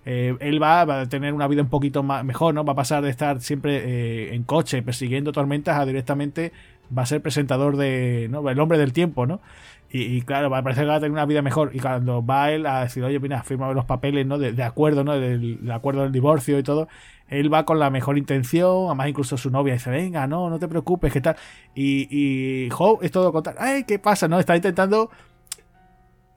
Eh, 0.05 0.37
él 0.41 0.63
va, 0.63 0.83
a 0.83 1.09
tener 1.09 1.33
una 1.33 1.49
vida 1.49 1.63
un 1.63 1.71
poquito 1.71 2.03
más, 2.03 2.23
mejor, 2.23 2.55
¿no? 2.55 2.65
Va 2.67 2.75
a 2.75 2.77
pasar 2.77 3.03
de 3.03 3.09
estar 3.09 3.41
siempre 3.41 3.79
eh, 3.79 4.35
en 4.35 4.45
coche 4.45 4.83
persiguiendo 4.83 5.33
tormentas 5.33 5.79
a 5.79 5.87
directamente 5.87 6.53
va 6.97 7.03
a 7.03 7.07
ser 7.07 7.23
presentador 7.23 7.79
de, 7.79 8.29
¿no? 8.31 8.47
El 8.51 8.61
hombre 8.61 8.77
del 8.77 8.93
tiempo, 8.93 9.27
¿no? 9.27 9.41
Y, 9.97 10.23
claro, 10.23 10.51
va 10.51 10.59
a 10.59 10.63
parecer 10.65 10.83
que 10.83 10.89
va 10.89 10.97
a 10.97 10.99
tener 10.99 11.13
una 11.13 11.25
vida 11.25 11.41
mejor. 11.41 11.71
Y 11.73 11.79
cuando 11.79 12.21
va 12.27 12.51
él 12.51 12.67
a 12.67 12.81
decir, 12.81 13.05
oye, 13.05 13.21
mira, 13.21 13.45
firma 13.45 13.73
los 13.73 13.85
papeles, 13.85 14.27
¿no? 14.27 14.39
De, 14.39 14.61
acuerdo, 14.65 15.05
¿no? 15.05 15.13
Del, 15.13 15.71
acuerdo 15.71 16.03
del 16.03 16.11
divorcio 16.11 16.59
y 16.59 16.65
todo. 16.65 16.89
Él 17.29 17.53
va 17.53 17.65
con 17.65 17.79
la 17.79 17.91
mejor 17.91 18.19
intención. 18.19 18.87
Además, 18.87 19.07
incluso 19.11 19.37
su 19.37 19.51
novia 19.51 19.75
dice, 19.75 19.91
venga, 19.91 20.27
no, 20.27 20.51
no 20.51 20.59
te 20.59 20.67
preocupes, 20.67 21.13
¿qué 21.13 21.21
tal? 21.21 21.37
Y, 21.77 22.09
y 22.11 22.69
es 23.03 23.13
todo 23.13 23.31
contar, 23.31 23.55
ay, 23.61 23.85
¿qué 23.85 24.01
pasa? 24.01 24.27
¿No? 24.27 24.41
Está 24.41 24.57
intentando 24.57 25.11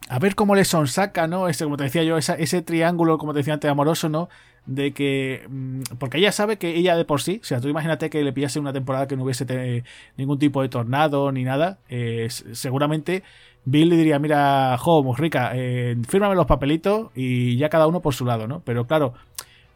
a 0.07 0.19
ver 0.19 0.35
cómo 0.35 0.53
le 0.53 0.63
sonsaca, 0.63 1.25
¿no? 1.25 1.47
Ese, 1.47 1.63
como 1.63 1.77
te 1.77 1.85
decía 1.85 2.03
yo, 2.03 2.17
ese 2.17 2.61
triángulo, 2.61 3.17
como 3.17 3.33
te 3.33 3.39
decía 3.39 3.55
antes, 3.55 3.71
amoroso, 3.71 4.07
¿no? 4.07 4.29
De 4.67 4.93
que. 4.93 5.45
Mm, 5.49 5.81
porque 5.97 6.19
ella 6.19 6.31
sabe 6.31 6.57
que 6.57 6.75
ella 6.75 6.95
de 6.95 7.05
por 7.05 7.21
sí, 7.21 7.39
o 7.41 7.45
sea, 7.45 7.59
tú 7.59 7.69
imagínate 7.69 8.09
que 8.09 8.23
le 8.23 8.33
pillase 8.33 8.59
una 8.59 8.73
temporada 8.73 9.07
que 9.07 9.17
no 9.17 9.23
hubiese 9.23 9.83
ningún 10.17 10.37
tipo 10.37 10.61
de 10.61 10.69
tornado 10.69 11.31
ni 11.31 11.43
nada, 11.43 11.79
eh, 11.89 12.27
seguramente 12.29 13.23
Bill 13.65 13.89
le 13.89 13.97
diría: 13.97 14.19
Mira, 14.19 14.77
Jo, 14.77 15.03
muy 15.03 15.15
rica, 15.15 15.51
eh, 15.55 15.97
fírmame 16.07 16.35
los 16.35 16.45
papelitos 16.45 17.09
y 17.15 17.57
ya 17.57 17.69
cada 17.69 17.87
uno 17.87 18.01
por 18.01 18.13
su 18.13 18.25
lado, 18.25 18.47
¿no? 18.47 18.61
Pero 18.61 18.85
claro. 18.85 19.13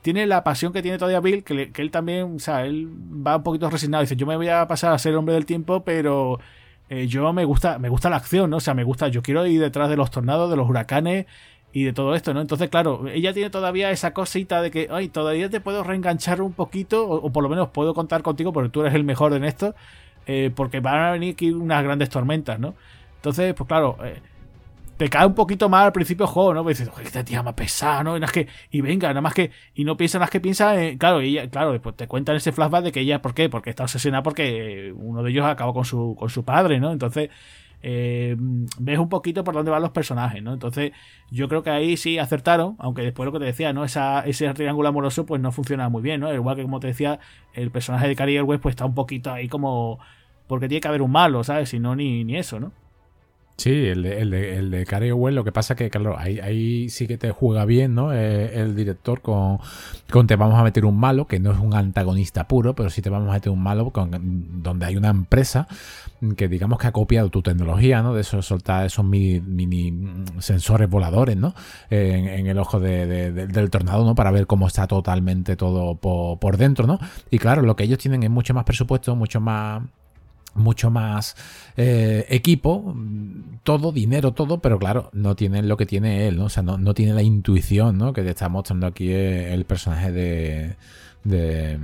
Tiene 0.01 0.25
la 0.25 0.43
pasión 0.43 0.73
que 0.73 0.81
tiene 0.81 0.97
todavía 0.97 1.19
Bill, 1.19 1.43
que, 1.43 1.71
él 1.75 1.91
también, 1.91 2.37
o 2.37 2.39
sea, 2.39 2.65
él 2.65 2.87
va 2.87 3.37
un 3.37 3.43
poquito 3.43 3.69
resignado. 3.69 4.01
Dice, 4.01 4.15
yo 4.15 4.25
me 4.25 4.35
voy 4.35 4.47
a 4.49 4.67
pasar 4.67 4.93
a 4.93 4.97
ser 4.97 5.15
hombre 5.15 5.35
del 5.35 5.45
tiempo, 5.45 5.83
pero 5.83 6.39
eh, 6.89 7.07
yo 7.07 7.31
me 7.33 7.45
gusta, 7.45 7.79
me 7.79 7.87
gusta 7.87 8.09
la 8.09 8.17
acción, 8.17 8.49
¿no? 8.49 8.57
O 8.57 8.59
sea, 8.59 8.73
me 8.73 8.83
gusta, 8.83 9.07
yo 9.09 9.21
quiero 9.21 9.45
ir 9.45 9.61
detrás 9.61 9.89
de 9.89 9.95
los 9.95 10.11
tornados, 10.11 10.49
de 10.49 10.57
los 10.57 10.67
huracanes, 10.67 11.25
y 11.73 11.83
de 11.83 11.93
todo 11.93 12.15
esto, 12.15 12.33
¿no? 12.33 12.41
Entonces, 12.41 12.69
claro, 12.69 13.07
ella 13.07 13.33
tiene 13.33 13.49
todavía 13.49 13.91
esa 13.91 14.13
cosita 14.13 14.61
de 14.61 14.71
que, 14.71 14.87
ay, 14.91 15.07
todavía 15.07 15.49
te 15.49 15.61
puedo 15.61 15.83
reenganchar 15.83 16.41
un 16.41 16.53
poquito, 16.53 17.07
o, 17.07 17.31
por 17.31 17.43
lo 17.43 17.49
menos 17.49 17.69
puedo 17.69 17.93
contar 17.93 18.21
contigo 18.21 18.51
porque 18.51 18.69
tú 18.69 18.81
eres 18.81 18.93
el 18.93 19.03
mejor 19.03 19.33
en 19.33 19.45
esto, 19.45 19.73
eh, 20.27 20.51
porque 20.53 20.81
van 20.81 21.01
a 21.01 21.11
venir 21.11 21.33
aquí 21.33 21.51
unas 21.51 21.83
grandes 21.83 22.09
tormentas, 22.09 22.59
¿no? 22.59 22.75
Entonces, 23.15 23.53
pues 23.53 23.67
claro, 23.67 23.97
eh, 24.03 24.19
te 24.97 25.09
cae 25.09 25.25
un 25.25 25.33
poquito 25.33 25.69
mal 25.69 25.85
al 25.85 25.91
principio 25.93 26.25
el 26.25 26.31
juego, 26.31 26.53
¿no? 26.53 26.63
Porque 26.63 26.79
dices, 26.79 26.91
esta 27.03 27.23
tía 27.23 27.41
más 27.41 27.53
pesada, 27.53 28.03
¿no? 28.03 28.17
Y, 28.17 28.21
que, 28.21 28.47
y 28.69 28.81
venga, 28.81 29.07
nada 29.07 29.21
más 29.21 29.33
que, 29.33 29.51
y 29.73 29.85
no 29.85 29.95
piensa 29.95 30.17
nada 30.17 30.25
más 30.25 30.31
que 30.31 30.41
piensa, 30.41 30.75
claro, 30.99 31.21
y 31.21 31.37
ella, 31.37 31.49
claro, 31.49 31.71
después 31.71 31.95
te 31.95 32.07
cuentan 32.07 32.35
ese 32.35 32.51
flashback 32.51 32.83
de 32.83 32.91
que 32.91 32.99
ella, 32.99 33.21
¿por 33.21 33.33
qué? 33.33 33.49
Porque 33.49 33.69
está 33.69 33.83
obsesionada 33.83 34.23
porque 34.23 34.93
uno 34.95 35.23
de 35.23 35.31
ellos 35.31 35.45
acabó 35.45 35.73
con 35.73 35.85
su, 35.85 36.15
con 36.19 36.29
su 36.29 36.43
padre, 36.43 36.79
¿no? 36.79 36.91
Entonces, 36.91 37.29
eh, 37.83 38.35
ves 38.39 38.99
un 38.99 39.09
poquito 39.09 39.43
por 39.43 39.53
dónde 39.53 39.71
van 39.71 39.81
los 39.81 39.91
personajes, 39.91 40.41
¿no? 40.43 40.53
Entonces, 40.53 40.91
yo 41.29 41.47
creo 41.47 41.63
que 41.63 41.69
ahí 41.69 41.97
sí 41.97 42.17
acertaron, 42.19 42.75
aunque 42.79 43.01
después 43.01 43.25
lo 43.25 43.31
que 43.31 43.39
te 43.39 43.45
decía, 43.45 43.73
¿no? 43.73 43.83
Esa, 43.83 44.21
ese 44.21 44.51
triángulo 44.53 44.89
amoroso, 44.89 45.25
pues 45.25 45.41
no 45.41 45.51
funciona 45.51 45.89
muy 45.89 46.01
bien, 46.01 46.21
¿no? 46.21 46.33
Igual 46.33 46.55
que 46.55 46.63
como 46.63 46.79
te 46.79 46.87
decía, 46.87 47.19
el 47.53 47.71
personaje 47.71 48.07
de 48.07 48.15
Carrie 48.15 48.41
West, 48.41 48.61
pues 48.61 48.73
está 48.73 48.85
un 48.85 48.95
poquito 48.95 49.31
ahí 49.31 49.47
como. 49.47 49.99
Porque 50.47 50.67
tiene 50.67 50.81
que 50.81 50.87
haber 50.87 51.01
un 51.01 51.11
malo, 51.11 51.43
¿sabes? 51.43 51.69
Si 51.69 51.79
no, 51.79 51.95
ni, 51.95 52.23
ni 52.23 52.37
eso, 52.37 52.59
¿no? 52.59 52.71
Sí, 53.57 53.69
el 53.69 54.03
de, 54.03 54.21
el 54.21 54.33
el 54.33 54.71
de 54.71 55.13
Well, 55.13 55.35
lo 55.35 55.43
que 55.43 55.51
pasa 55.51 55.75
que, 55.75 55.89
claro, 55.89 56.17
ahí, 56.17 56.89
sí 56.89 57.07
que 57.07 57.17
te 57.17 57.31
juega 57.31 57.65
bien, 57.65 57.93
¿no? 57.93 58.11
Eh, 58.11 58.59
el 58.59 58.75
director 58.75 59.21
con, 59.21 59.59
con 60.09 60.25
te 60.25 60.35
vamos 60.35 60.59
a 60.59 60.63
meter 60.63 60.83
un 60.85 60.97
malo, 60.97 61.27
que 61.27 61.39
no 61.39 61.51
es 61.51 61.59
un 61.59 61.75
antagonista 61.75 62.47
puro, 62.47 62.73
pero 62.73 62.89
sí 62.89 63.01
te 63.01 63.09
vamos 63.09 63.29
a 63.29 63.33
meter 63.33 63.51
un 63.51 63.61
malo 63.61 63.91
donde 63.93 64.85
hay 64.85 64.97
una 64.97 65.09
empresa 65.09 65.67
que 66.35 66.47
digamos 66.47 66.79
que 66.79 66.87
ha 66.87 66.91
copiado 66.91 67.29
tu 67.29 67.41
tecnología, 67.41 68.01
¿no? 68.01 68.13
De 68.13 68.21
eso 68.21 68.41
soltar 68.41 68.85
esos 68.85 69.05
mini, 69.05 69.93
sensores 70.39 70.89
voladores, 70.89 71.37
¿no? 71.37 71.53
en, 71.89 72.47
el 72.47 72.57
ojo 72.57 72.79
del 72.79 73.69
tornado, 73.69 74.05
¿no? 74.05 74.15
Para 74.15 74.31
ver 74.31 74.47
cómo 74.47 74.67
está 74.67 74.87
totalmente 74.87 75.55
todo 75.55 75.95
por 75.95 76.57
dentro, 76.57 76.87
¿no? 76.87 76.99
Y 77.29 77.39
claro, 77.39 77.61
lo 77.61 77.75
que 77.75 77.83
ellos 77.83 77.99
tienen 77.99 78.23
es 78.23 78.29
mucho 78.29 78.53
más 78.53 78.63
presupuesto, 78.63 79.15
mucho 79.15 79.39
más 79.39 79.83
mucho 80.53 80.89
más 80.89 81.35
eh, 81.77 82.25
equipo, 82.29 82.95
todo, 83.63 83.91
dinero, 83.91 84.33
todo, 84.33 84.59
pero 84.59 84.79
claro, 84.79 85.09
no 85.13 85.35
tienen 85.35 85.67
lo 85.67 85.77
que 85.77 85.85
tiene 85.85 86.27
él, 86.27 86.37
¿no? 86.37 86.45
O 86.45 86.49
sea, 86.49 86.63
no, 86.63 86.77
no 86.77 86.93
tiene 86.93 87.13
la 87.13 87.23
intuición, 87.23 87.97
¿no? 87.97 88.13
Que 88.13 88.23
te 88.23 88.29
está 88.29 88.49
mostrando 88.49 88.87
aquí 88.87 89.11
el 89.11 89.65
personaje 89.65 90.11
de, 90.11 90.75
de 91.23 91.79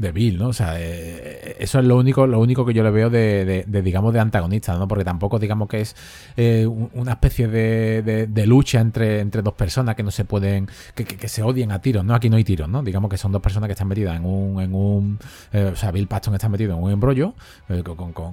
de 0.00 0.12
Bill, 0.12 0.38
¿no? 0.38 0.48
O 0.48 0.52
sea, 0.52 0.74
eh, 0.78 1.56
eso 1.58 1.78
es 1.78 1.84
lo 1.84 1.96
único, 1.96 2.26
lo 2.26 2.40
único 2.40 2.64
que 2.64 2.72
yo 2.72 2.82
le 2.82 2.90
veo 2.90 3.10
de, 3.10 3.64
digamos, 3.84 4.12
de 4.14 4.20
antagonista, 4.20 4.76
¿no? 4.76 4.88
Porque 4.88 5.04
tampoco, 5.04 5.38
digamos, 5.38 5.68
que 5.68 5.82
es 5.82 5.94
eh, 6.36 6.66
una 6.66 7.12
especie 7.12 7.48
de, 7.48 8.46
lucha 8.46 8.80
entre, 8.80 9.20
entre 9.20 9.42
dos 9.42 9.54
personas 9.54 9.94
que 9.94 10.02
no 10.02 10.10
se 10.10 10.24
pueden, 10.24 10.68
que, 10.94 11.28
se 11.28 11.42
odien 11.42 11.70
a 11.70 11.80
tiros, 11.80 12.04
¿no? 12.04 12.14
Aquí 12.14 12.30
no 12.30 12.36
hay 12.36 12.44
tiros, 12.44 12.68
¿no? 12.68 12.82
Digamos 12.82 13.10
que 13.10 13.18
son 13.18 13.30
dos 13.30 13.42
personas 13.42 13.68
que 13.68 13.72
están 13.72 13.88
metidas 13.88 14.16
en 14.16 14.24
un, 14.24 14.60
en 14.60 14.74
un, 14.74 15.18
eh, 15.52 15.70
o 15.72 15.76
sea, 15.76 15.90
Bill 15.92 16.06
Paxton 16.06 16.34
está 16.34 16.48
metido 16.48 16.74
en 16.74 16.82
un 16.82 16.90
embrollo 16.90 17.34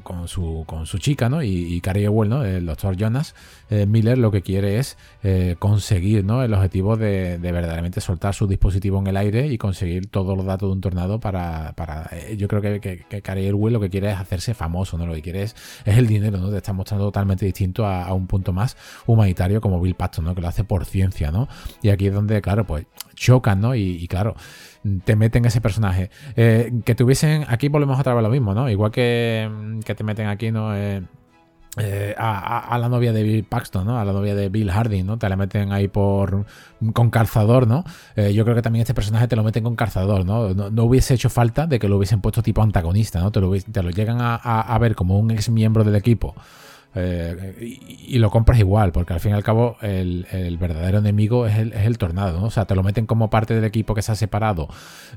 con, 0.04 0.28
su, 0.28 0.64
con 0.66 0.86
su 0.86 0.98
chica, 0.98 1.28
¿no? 1.28 1.44
Y, 1.44 1.76
y 1.76 1.82
Cary 1.82 2.06
Ewell, 2.06 2.30
¿no? 2.30 2.44
El 2.44 2.66
doctor 2.66 2.96
Jonas 2.96 3.36
Miller 3.70 4.18
lo 4.18 4.32
que 4.32 4.42
quiere 4.42 4.80
es 4.80 4.98
conseguir, 5.60 6.24
¿no? 6.24 6.42
El 6.44 6.54
objetivo 6.54 6.96
de, 6.96 7.38
de 7.38 7.52
verdaderamente 7.52 8.00
soltar 8.00 8.34
su 8.34 8.48
dispositivo 8.48 9.00
en 9.00 9.08
el 9.08 9.18
aire 9.18 9.48
y 9.48 9.58
conseguir 9.58 10.08
todos 10.08 10.38
los 10.38 10.46
datos 10.46 10.70
de 10.70 10.74
un 10.74 10.82
tornado 10.82 11.20
para 11.20 11.57
eh, 12.12 12.36
yo 12.38 12.48
creo 12.48 12.62
que, 12.62 12.80
que, 12.80 13.22
que 13.22 13.52
lo 13.52 13.80
que 13.80 13.90
quiere 13.90 14.12
es 14.12 14.18
hacerse 14.18 14.54
famoso, 14.54 14.98
¿no? 14.98 15.06
Lo 15.06 15.14
que 15.14 15.22
quiere 15.22 15.44
es, 15.44 15.56
el 15.86 16.08
dinero, 16.08 16.38
¿no? 16.38 16.50
Te 16.50 16.58
está 16.58 16.74
mostrando 16.74 17.06
totalmente 17.06 17.46
distinto 17.46 17.86
a, 17.86 18.14
un 18.14 18.28
punto 18.28 18.54
más 18.54 18.78
humanitario 19.06 19.62
como 19.62 19.80
Bill 19.80 19.96
Paxton, 19.96 20.26
¿no? 20.26 20.36
Que 20.36 20.42
lo 20.42 20.48
hace 20.48 20.64
por 20.64 20.86
ciencia, 20.86 21.32
¿no? 21.32 21.48
Y 21.82 21.90
aquí 21.90 22.08
es 22.08 22.14
donde, 22.14 22.42
claro, 22.42 22.66
pues 22.66 22.86
chocan, 23.16 23.62
¿no? 23.62 23.76
Y, 23.76 24.08
claro, 24.08 24.36
te 25.04 25.16
meten 25.16 25.46
ese 25.46 25.62
personaje. 25.62 26.10
Eh, 26.36 26.72
que 26.86 26.96
tuviesen, 26.96 27.46
aquí 27.48 27.68
volvemos 27.68 28.00
otra 28.00 28.14
vez 28.14 28.24
lo 28.24 28.30
mismo, 28.30 28.54
¿no? 28.54 28.70
Igual 28.70 28.92
que, 28.92 29.50
que 29.86 29.96
te 29.96 30.04
meten 30.04 30.28
aquí, 30.28 30.52
¿no? 30.52 30.76
Eh, 30.76 31.02
eh, 31.78 32.16
a, 32.18 32.78
la 32.80 32.90
novia 32.90 33.14
de 33.14 33.24
Bill 33.24 33.44
Paxton, 33.44 33.86
¿no? 33.86 34.00
A 34.00 34.06
la 34.06 34.14
novia 34.14 34.36
de 34.36 34.50
Bill 34.50 34.72
Harding, 34.72 35.06
¿no? 35.06 35.18
Te 35.18 35.30
la 35.30 35.36
meten 35.36 35.72
ahí 35.72 35.88
por 35.88 36.46
con 36.94 37.10
calzador, 37.10 37.68
¿no? 37.68 37.84
Eh, 38.16 38.34
yo 38.34 38.44
creo 38.44 38.56
que 38.56 38.62
también 38.62 38.82
este 38.82 38.94
personaje 38.94 39.28
te 39.28 39.36
lo 39.36 39.44
meten 39.44 39.64
con 39.64 39.76
calzador, 39.76 40.26
¿no? 40.26 40.54
No, 40.54 40.84
hubiese 40.84 41.14
hecho 41.14 41.30
falta 41.30 41.68
de 41.68 41.80
que 41.80 41.88
lo 41.88 41.98
hubiesen 41.98 42.22
puesto 42.22 42.42
tipo 42.42 42.62
antagonista, 42.62 43.20
¿no? 43.20 43.32
Te 43.32 43.42
lo, 43.42 43.52
te 43.60 43.84
lo 43.84 43.90
llegan 43.90 44.22
a, 44.22 44.36
a 44.36 44.78
ver 44.80 44.96
como 44.96 45.20
un 45.20 45.32
ex 45.32 45.50
miembro 45.50 45.84
del 45.84 45.96
equipo 45.96 46.36
eh, 46.98 47.78
y, 48.08 48.18
lo 48.18 48.32
compras 48.32 48.60
igual, 48.60 48.92
porque 48.92 49.14
al 49.14 49.20
fin 49.20 49.32
y 49.32 49.36
al 49.36 49.44
cabo 49.44 49.78
el, 49.82 50.26
verdadero 50.60 50.98
enemigo 51.00 51.46
es 51.46 51.58
el, 51.58 51.98
tornado, 51.98 52.40
¿no? 52.40 52.48
O 52.48 52.52
sea, 52.52 52.66
te 52.66 52.76
lo 52.76 52.84
meten 52.84 53.06
como 53.06 53.30
parte 53.30 53.54
del 53.54 53.64
equipo 53.64 53.94
que 53.94 54.02
se 54.02 54.12
ha 54.12 54.16
separado, 54.16 54.68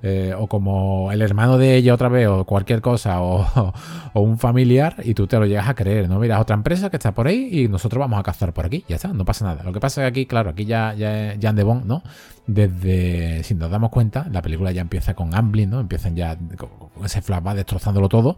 eh, 0.03 0.35
o 0.37 0.47
como 0.47 1.11
el 1.13 1.23
hermano 1.23 1.57
de 1.57 1.77
ella 1.77 1.95
otra 1.95 2.09
vez, 2.09 2.29
o 2.29 2.45
cualquier 2.45 2.81
cosa, 2.83 3.23
o, 3.23 3.73
un 4.15 4.39
familiar, 4.39 4.97
y 5.05 5.15
tú 5.15 5.27
te 5.27 5.39
lo 5.39 5.47
llegas 5.47 5.69
a 5.69 5.75
creer, 5.75 6.09
¿no? 6.09 6.19
Mira, 6.19 6.41
otra 6.41 6.55
empresa 6.55 6.91
que 6.91 6.97
está 6.97 7.13
por 7.13 7.27
ahí 7.27 7.49
y 7.51 7.69
nosotros 7.69 8.01
vamos 8.01 8.19
a 8.19 8.23
cazar 8.23 8.53
por 8.53 8.67
aquí, 8.67 8.85
ya 8.89 8.97
está, 8.97 9.09
no 9.09 9.25
pasa 9.25 9.45
nada. 9.47 9.63
Lo 9.63 9.73
que 9.73 9.81
pasa 9.81 10.03
es 10.03 10.05
que 10.05 10.21
aquí, 10.21 10.27
claro, 10.27 10.51
aquí 10.51 10.67
ya, 10.67 10.95
ya 10.95 11.37
Jan 11.41 11.57
de 11.57 11.63
Bond, 11.63 11.87
¿no? 11.87 12.03
Desde, 12.47 13.43
si 13.45 13.55
nos 13.55 13.71
damos 13.71 13.91
cuenta, 13.91 14.27
la 14.31 14.43
película 14.43 14.73
ya 14.73 14.83
empieza 14.83 15.15
con 15.15 15.35
Amblin, 15.35 15.71
¿no? 15.71 15.81
Empiezan 15.81 16.17
ya 16.17 16.37
con 16.57 17.05
ese 17.05 17.23
flashback 17.23 17.57
destrozándolo 17.57 18.09
todo, 18.09 18.37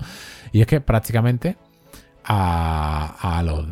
y 0.53 0.61
es 0.61 0.67
que 0.67 0.81
prácticamente 0.81 1.57
a, 2.25 3.43
los 3.45 3.67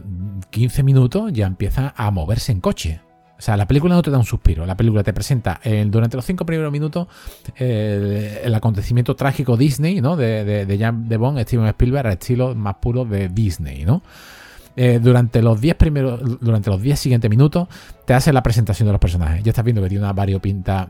15 0.50 0.82
minutos 0.82 1.32
ya 1.32 1.46
empieza 1.46 1.94
a 1.96 2.10
moverse 2.10 2.52
en 2.52 2.60
coche. 2.60 3.00
O 3.38 3.42
sea, 3.42 3.56
la 3.56 3.66
película 3.66 3.94
no 3.94 4.02
te 4.02 4.10
da 4.10 4.18
un 4.18 4.24
suspiro. 4.24 4.66
La 4.66 4.76
película 4.76 5.02
te 5.02 5.14
presenta 5.14 5.60
durante 5.86 6.16
los 6.16 6.26
cinco 6.26 6.44
primeros 6.44 6.70
minutos 6.70 7.08
el, 7.56 8.54
acontecimiento 8.54 9.16
trágico 9.16 9.56
Disney, 9.56 10.02
¿no? 10.02 10.14
De, 10.14 10.44
de, 10.44 10.66
de 10.66 10.78
Jan 10.78 11.08
de 11.08 11.16
Bond, 11.16 11.40
Steven 11.40 11.66
Spielberg, 11.68 12.06
al 12.06 12.12
estilo 12.12 12.54
más 12.54 12.74
puro 12.74 13.06
de 13.06 13.30
Disney, 13.30 13.86
¿no? 13.86 14.02
Eh, 14.76 15.00
durante 15.02 15.42
los 15.42 15.60
10 15.60 15.74
primeros, 15.76 16.40
durante 16.40 16.70
los 16.70 16.80
10 16.80 16.98
siguientes 16.98 17.30
minutos, 17.30 17.68
te 18.06 18.14
hace 18.14 18.32
la 18.32 18.42
presentación 18.42 18.86
de 18.86 18.92
los 18.92 19.00
personajes. 19.00 19.42
Ya 19.42 19.50
estás 19.50 19.64
viendo 19.64 19.82
que 19.82 19.88
tiene 19.88 20.04
una 20.04 20.12
variopinta 20.12 20.88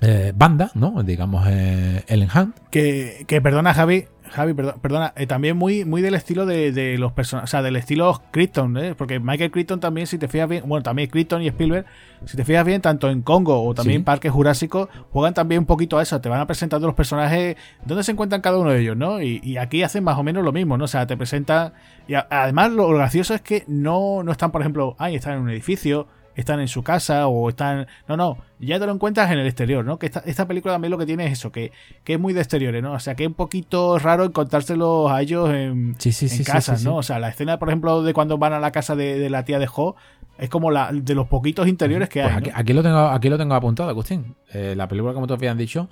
eh, 0.00 0.32
banda, 0.34 0.70
¿no? 0.74 1.02
Digamos, 1.02 1.46
eh, 1.48 2.04
Ellen 2.08 2.28
Hunt. 2.34 2.56
Que, 2.70 3.24
que 3.26 3.40
perdona, 3.40 3.72
Javi, 3.72 4.06
Javi, 4.30 4.54
perdona, 4.54 5.12
eh, 5.16 5.26
también 5.26 5.56
muy, 5.56 5.84
muy 5.84 6.02
del 6.02 6.14
estilo 6.14 6.46
de, 6.46 6.96
los 6.98 7.12
personajes, 7.12 7.48
o 7.48 7.50
sea, 7.50 7.62
del 7.62 7.76
estilo 7.76 8.22
Crichton, 8.30 8.76
¿eh? 8.76 8.94
porque 8.94 9.20
Michael 9.20 9.50
Crichton 9.50 9.80
también, 9.80 10.06
si 10.06 10.18
te 10.18 10.28
fijas 10.28 10.48
bien, 10.48 10.64
bueno, 10.66 10.82
también 10.82 11.08
Crichton 11.08 11.42
y 11.42 11.48
Spielberg, 11.48 11.86
si 12.24 12.36
te 12.36 12.44
fijas 12.44 12.64
bien, 12.64 12.80
tanto 12.80 13.10
en 13.10 13.22
Congo 13.22 13.64
o 13.64 13.74
también 13.74 14.00
en 14.00 14.04
Parque 14.04 14.30
Jurásico, 14.30 14.88
juegan 15.10 15.34
también 15.34 15.60
un 15.60 15.66
poquito 15.66 15.98
a 15.98 16.02
eso, 16.02 16.20
te 16.20 16.28
van 16.28 16.40
a 16.40 16.46
presentando 16.46 16.86
los 16.86 16.96
personajes, 16.96 17.56
dónde 17.84 18.04
se 18.04 18.12
encuentran 18.12 18.40
cada 18.40 18.58
uno 18.58 18.70
de 18.70 18.80
ellos, 18.80 18.96
¿no? 18.96 19.20
Y, 19.22 19.56
aquí 19.58 19.82
hacen 19.82 20.04
más 20.04 20.16
o 20.18 20.22
menos 20.22 20.44
lo 20.44 20.52
mismo, 20.52 20.76
¿no? 20.78 20.84
O 20.84 20.88
sea, 20.88 21.06
te 21.06 21.16
presentan, 21.16 21.72
y 22.06 22.14
además 22.14 22.70
lo, 22.72 22.88
gracioso 22.88 23.34
es 23.34 23.40
que 23.40 23.64
no, 23.66 24.22
no 24.22 24.32
están, 24.32 24.52
por 24.52 24.60
ejemplo, 24.60 24.94
ahí 24.98 25.16
están 25.16 25.34
en 25.34 25.40
un 25.40 25.50
edificio, 25.50 26.06
están 26.38 26.60
en 26.60 26.68
su 26.68 26.84
casa 26.84 27.26
o 27.26 27.48
están... 27.48 27.88
No, 28.06 28.16
no, 28.16 28.38
ya 28.60 28.78
te 28.78 28.86
lo 28.86 28.92
encuentras 28.92 29.30
en 29.32 29.40
el 29.40 29.46
exterior, 29.46 29.84
¿no? 29.84 29.98
Que 29.98 30.06
esta, 30.06 30.20
esta 30.20 30.46
película 30.46 30.74
también 30.74 30.92
lo 30.92 30.98
que 30.98 31.04
tiene 31.04 31.26
es 31.26 31.32
eso, 31.32 31.50
que, 31.50 31.72
que, 32.04 32.14
es 32.14 32.20
muy 32.20 32.32
de 32.32 32.40
exteriores, 32.40 32.80
¿no? 32.80 32.92
O 32.92 33.00
sea, 33.00 33.16
que 33.16 33.24
es 33.24 33.28
un 33.28 33.34
poquito 33.34 33.98
raro 33.98 34.24
encontrárselos 34.24 35.10
a 35.10 35.20
ellos 35.20 35.50
en, 35.50 35.96
sí, 35.98 36.12
sí, 36.12 36.28
en 36.30 36.44
casa, 36.44 36.76
¿no? 36.84 36.96
O 36.96 37.02
sea, 37.02 37.18
la 37.18 37.28
escena, 37.28 37.58
por 37.58 37.68
ejemplo, 37.68 38.04
de 38.04 38.14
cuando 38.14 38.38
van 38.38 38.52
a 38.52 38.60
la 38.60 38.70
casa 38.70 38.94
de, 38.94 39.28
la 39.28 39.44
tía 39.44 39.58
de 39.58 39.66
Jo, 39.66 39.96
es 40.38 40.48
como 40.48 40.70
la 40.70 40.92
de 40.92 41.14
los 41.16 41.26
poquitos 41.26 41.66
interiores 41.66 42.08
que 42.08 42.22
pues 42.22 42.32
hay. 42.32 42.52
Aquí, 42.54 42.72
lo 42.72 42.84
tengo, 42.84 42.98
aquí 43.08 43.28
lo 43.28 43.36
tengo 43.36 43.54
apuntado, 43.54 43.88
Agustín. 43.88 44.36
Eh, 44.52 44.74
la 44.76 44.86
película, 44.86 45.14
como 45.14 45.26
te 45.26 45.34
habían 45.34 45.58
dicho, 45.58 45.88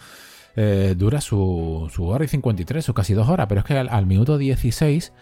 eh, 0.54 0.94
dura 0.96 1.20
su, 1.20 1.90
su 1.92 2.06
hora 2.06 2.24
y 2.24 2.28
53, 2.28 2.84
su 2.84 2.94
casi 2.94 3.14
dos 3.14 3.28
horas, 3.28 3.48
pero 3.48 3.62
es 3.62 3.64
que 3.64 3.76
al, 3.76 3.88
al 3.88 4.06
minuto 4.06 4.38
16 4.38 5.12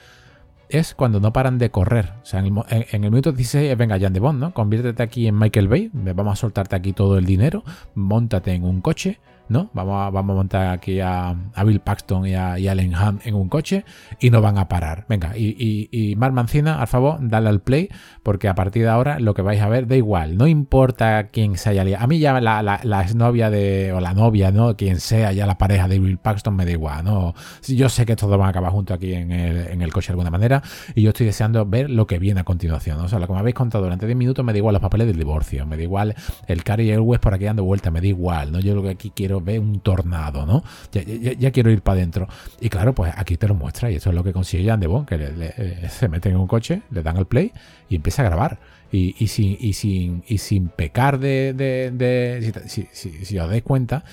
es 0.79 0.95
cuando 0.95 1.21
no 1.21 1.33
paran 1.33 1.59
de 1.59 1.71
correr. 1.71 2.13
O 2.23 2.27
sea, 2.27 2.41
en 2.41 2.65
el, 2.69 3.01
minuto 3.01 3.33
16 3.33 3.77
venga, 3.77 3.99
Jan 3.99 4.13
de 4.13 4.21
Bond, 4.21 4.41
¿no? 4.41 4.55
Conviértete 4.55 5.03
aquí 5.03 5.27
en 5.27 5.39
Michael 5.39 5.69
Bay, 5.69 5.91
vamos 5.93 6.33
a 6.33 6.37
soltarte 6.37 6.75
aquí 6.75 6.93
todo 6.93 7.17
el 7.17 7.27
dinero, 7.27 7.63
montate 7.95 8.53
en 8.53 8.65
un 8.65 8.81
coche, 8.81 9.21
¿no? 9.49 9.71
Vamos 9.73 10.07
a, 10.07 10.11
vamos 10.11 10.35
a 10.35 10.37
montar 10.37 10.67
aquí 10.69 11.01
a, 11.01 11.35
Bill 11.65 11.81
Paxton 11.81 12.27
y 12.27 12.35
a, 12.35 12.59
y 12.59 12.69
Hunt 12.69 13.27
en 13.27 13.35
un 13.35 13.49
coche 13.49 13.85
y 14.21 14.31
no 14.31 14.41
van 14.41 14.59
a 14.59 14.69
parar. 14.69 15.05
Venga, 15.09 15.37
y, 15.37 15.57
y, 15.59 15.89
y 15.91 16.17
Mar 16.17 16.33
Mancina, 16.33 16.81
al 16.81 16.87
favor, 16.87 17.19
dale 17.21 17.49
al 17.49 17.61
play, 17.61 17.89
porque 18.23 18.49
a 18.49 18.55
partir 18.55 18.83
de 18.83 18.89
ahora 18.89 19.19
lo 19.21 19.35
que 19.35 19.43
vais 19.43 19.61
a 19.61 19.69
ver 19.69 19.87
da 19.87 19.97
igual, 19.97 20.37
no 20.37 20.47
importa 20.47 21.29
quién 21.29 21.57
se 21.57 21.71
haya 21.71 21.85
liado. 21.85 22.05
A 22.05 22.07
mí 22.07 22.19
ya 22.19 22.41
la, 22.41 22.63
la, 22.63 23.03
exnovia 23.03 23.51
de, 23.51 23.93
o 23.93 24.01
la 24.01 24.15
novia, 24.15 24.51
¿no? 24.51 24.77
Quien 24.77 25.01
sea 25.01 25.33
ya 25.33 25.47
la 25.47 25.59
pareja 25.59 25.89
de 25.89 25.99
Bill 25.99 26.19
Paxton 26.19 26.55
me 26.55 26.65
da 26.65 26.73
igual, 26.73 27.05
¿no? 27.05 27.35
Yo 27.67 27.89
sé 27.89 28.07
que 28.07 28.17
todos 28.17 28.39
van 28.39 28.47
a 28.47 28.51
acabar 28.51 28.73
juntos 28.73 28.97
aquí 28.97 29.15
en 29.15 29.33
el, 29.33 29.69
en 29.69 29.83
el 29.83 29.93
coche 29.93 30.09
de 30.09 30.13
alguna 30.13 30.31
manera 30.31 30.63
y 30.95 31.03
yo 31.03 31.11
estoy 31.11 31.27
deseando 31.27 31.65
ver 31.67 31.91
lo 31.91 32.07
que 32.07 32.19
viene 32.19 32.41
a 32.41 32.45
continuación. 32.45 33.01
O 33.01 33.09
sea, 33.09 33.19
lo 33.19 33.27
que 33.27 33.33
me 33.33 33.39
habéis 33.39 33.55
contado 33.55 33.85
durante 33.85 34.07
10 34.07 34.17
minutos 34.17 34.45
me 34.45 34.53
da 34.53 34.59
igual 34.59 34.73
los 34.73 34.83
papeles 34.83 35.07
del 35.07 35.17
divorcio, 35.17 35.67
me 35.67 35.77
da 35.77 35.83
igual 35.83 36.15
el 36.47 36.65
Cary 36.65 36.91
Airways 36.91 37.21
por 37.21 37.35
aquí 37.35 37.45
dando 37.45 37.65
vuelta, 37.65 37.91
me 37.91 38.01
da 38.01 38.07
igual, 38.07 38.53
¿no? 38.53 38.61
Yo 38.61 38.75
lo 38.75 38.83
que 38.83 38.91
aquí 38.91 39.13
quiero 39.15 39.34
ve 39.41 39.59
un 39.59 39.81
tornado, 39.81 40.47
¿no? 40.47 40.63
Ya, 40.93 41.51
quiero 41.51 41.71
ir 41.71 41.83
para 41.83 41.99
adentro. 41.99 42.29
Y 42.61 42.69
claro, 42.69 42.95
pues 42.95 43.13
aquí 43.17 43.37
te 43.37 43.49
lo 43.49 43.55
muestra 43.55 43.91
y 43.91 43.97
eso 43.97 44.11
es 44.11 44.15
lo 44.15 44.25
que 44.25 44.33
consigue 44.33 44.69
Jan 44.69 44.81
de 44.81 44.87
Bon, 44.87 45.05
que 45.07 45.17
eh, 45.21 45.89
se 45.89 46.09
meten 46.09 46.33
en 46.33 46.39
un 46.39 46.47
coche, 46.47 46.83
le 46.91 47.03
dan 47.03 47.17
al 47.17 47.27
play 47.27 47.53
y 47.89 47.97
empieza 47.97 48.23
a 48.23 48.27
grabar. 48.27 48.59
Y, 48.97 49.27
sin, 49.27 49.59
sin, 49.75 50.23
sin 50.39 50.69
pecar 50.69 51.19
de... 51.19 52.53
si, 52.69 53.39
os 53.39 53.49
dais 53.49 53.63
cuenta, 53.65 54.05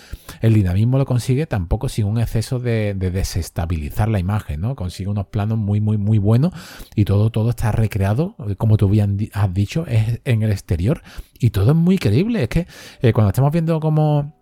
el 0.42 0.56
dinamismo 0.56 0.98
lo 0.98 1.06
consigue 1.06 1.46
tampoco 1.46 1.88
sin 1.88 2.06
un 2.06 2.20
exceso 2.20 2.58
de, 2.58 2.96
desestabilizar 2.96 4.10
la 4.10 4.18
imagen, 4.18 4.60
¿no? 4.60 4.76
Consigue 4.76 5.08
unos 5.08 5.28
planos 5.28 5.60
muy, 5.60 5.82
muy, 5.82 6.00
muy 6.00 6.18
buenos 6.18 6.52
y 6.96 7.06
todo, 7.06 7.30
todo 7.30 7.52
está 7.52 7.72
recreado, 7.72 8.36
como 8.58 8.78
tú 8.78 8.90
bien 8.90 9.30
has 9.34 9.54
dicho, 9.54 9.86
es 9.88 10.20
en 10.26 10.42
el 10.42 10.52
exterior 10.52 11.04
y 11.38 11.52
todo 11.52 11.72
es 11.72 11.78
muy 11.78 12.00
creíble. 12.00 12.42
Es 12.42 12.50
que 12.50 12.66
eh, 13.04 13.14
cuando 13.14 13.30
estamos 13.30 13.52
viendo 13.52 13.80
como 13.80 14.41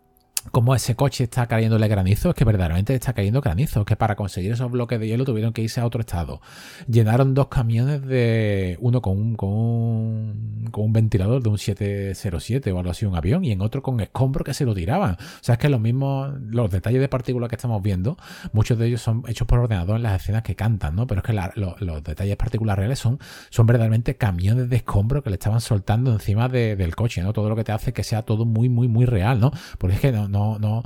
cómo 0.51 0.73
ese 0.75 0.95
coche 0.95 1.25
está 1.25 1.47
cayéndole 1.47 1.87
granizo, 1.87 2.29
es 2.29 2.35
que 2.35 2.45
verdaderamente 2.45 2.93
está 2.93 3.13
cayendo 3.13 3.41
granizo, 3.41 3.85
que 3.85 3.95
para 3.95 4.15
conseguir 4.15 4.51
esos 4.51 4.71
bloques 4.71 4.99
de 4.99 5.07
hielo 5.07 5.25
tuvieron 5.25 5.53
que 5.53 5.61
irse 5.61 5.81
a 5.81 5.85
otro 5.85 6.01
estado. 6.01 6.41
Llenaron 6.87 7.33
dos 7.33 7.47
camiones 7.47 8.01
de 8.05 8.77
uno 8.79 9.01
con 9.01 9.17
un, 9.17 9.35
con 9.35 9.49
un, 9.49 10.93
ventilador 10.93 11.43
de 11.43 11.49
un 11.49 11.57
707 11.57 12.71
o 12.71 12.79
algo 12.79 12.91
así, 12.91 13.05
un 13.05 13.15
avión, 13.15 13.43
y 13.43 13.51
en 13.51 13.61
otro 13.61 13.81
con 13.83 13.99
escombro 13.99 14.43
que 14.43 14.53
se 14.53 14.65
lo 14.65 14.73
tiraban. 14.73 15.13
O 15.13 15.43
sea, 15.43 15.53
es 15.53 15.59
que 15.59 15.69
los 15.69 15.79
mismos, 15.79 16.33
los 16.49 16.71
detalles 16.71 17.01
de 17.01 17.09
partículas 17.09 17.49
que 17.49 17.55
estamos 17.55 17.81
viendo, 17.81 18.17
muchos 18.53 18.77
de 18.77 18.87
ellos 18.87 19.01
son 19.01 19.23
hechos 19.27 19.47
por 19.47 19.59
ordenador 19.59 19.97
en 19.97 20.03
las 20.03 20.21
escenas 20.21 20.43
que 20.43 20.55
cantan, 20.55 20.95
¿no? 20.95 21.05
Pero 21.05 21.21
es 21.21 21.25
que 21.25 21.33
los 21.33 22.03
detalles 22.03 22.31
de 22.31 22.37
partículas 22.37 22.77
reales 22.77 22.99
son, 22.99 23.19
son 23.49 23.65
verdaderamente 23.65 24.15
camiones 24.15 24.69
de 24.69 24.77
escombro 24.77 25.21
que 25.21 25.29
le 25.29 25.35
estaban 25.35 25.61
soltando 25.61 26.11
encima 26.11 26.47
del 26.49 26.95
coche, 26.95 27.21
¿no? 27.21 27.33
Todo 27.33 27.49
lo 27.49 27.55
que 27.55 27.63
te 27.63 27.71
hace 27.71 27.93
que 27.93 28.03
sea 28.03 28.23
todo 28.23 28.45
muy, 28.45 28.69
muy, 28.69 28.87
muy 28.87 29.05
real, 29.05 29.39
¿no? 29.39 29.51
Porque 29.77 29.95
es 29.95 30.01
que 30.01 30.11
no, 30.11 30.28
no, 30.29 30.59
no, 30.59 30.83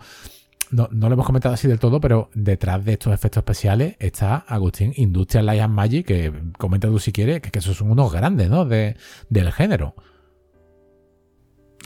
no, 0.73 0.87
lo 0.91 1.13
hemos 1.13 1.25
comentado 1.25 1.53
así 1.53 1.67
del 1.67 1.79
todo, 1.79 2.01
pero 2.01 2.29
detrás 2.33 2.83
de 2.83 2.93
estos 2.93 3.13
efectos 3.13 3.41
especiales 3.41 3.95
está 3.99 4.37
Agustín 4.47 4.93
Industrial 4.95 5.45
Light 5.45 5.61
and 5.61 5.73
Magic, 5.73 6.05
que 6.07 6.33
comenta 6.57 6.87
tú 6.87 6.99
si 6.99 7.11
quieres, 7.11 7.41
que, 7.41 7.59
esos 7.59 7.77
son 7.77 7.91
unos 7.91 8.11
grandes, 8.11 8.49
¿no? 8.49 8.65
De, 8.65 8.95
del 9.29 9.51
género. 9.51 9.93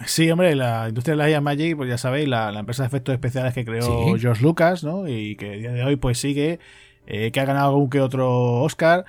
Sí, 0.05 0.29
hombre, 0.29 0.55
la 0.55 0.87
industria 0.87 1.15
Light 1.15 1.35
and 1.35 1.43
Magic, 1.43 1.75
pues 1.75 1.89
ya 1.89 1.97
sabéis, 1.97 2.29
la, 2.29 2.57
empresa 2.57 2.83
de 2.83 2.87
efectos 2.87 3.13
especiales 3.13 3.53
que 3.53 3.65
creó 3.65 4.15
George 4.17 4.41
Lucas, 4.41 4.83
¿no? 4.83 5.07
Y 5.07 5.35
que 5.35 5.53
a 5.53 5.57
día 5.57 5.71
de 5.73 5.83
hoy 5.83 5.95
pues 5.97 6.19
sigue, 6.19 6.59
eh, 7.07 7.31
que 7.31 7.39
ha 7.39 7.45
ganado 7.45 7.69
algún 7.69 7.89
que 7.89 7.99
otro 7.99 8.61
Oscar 8.61 9.05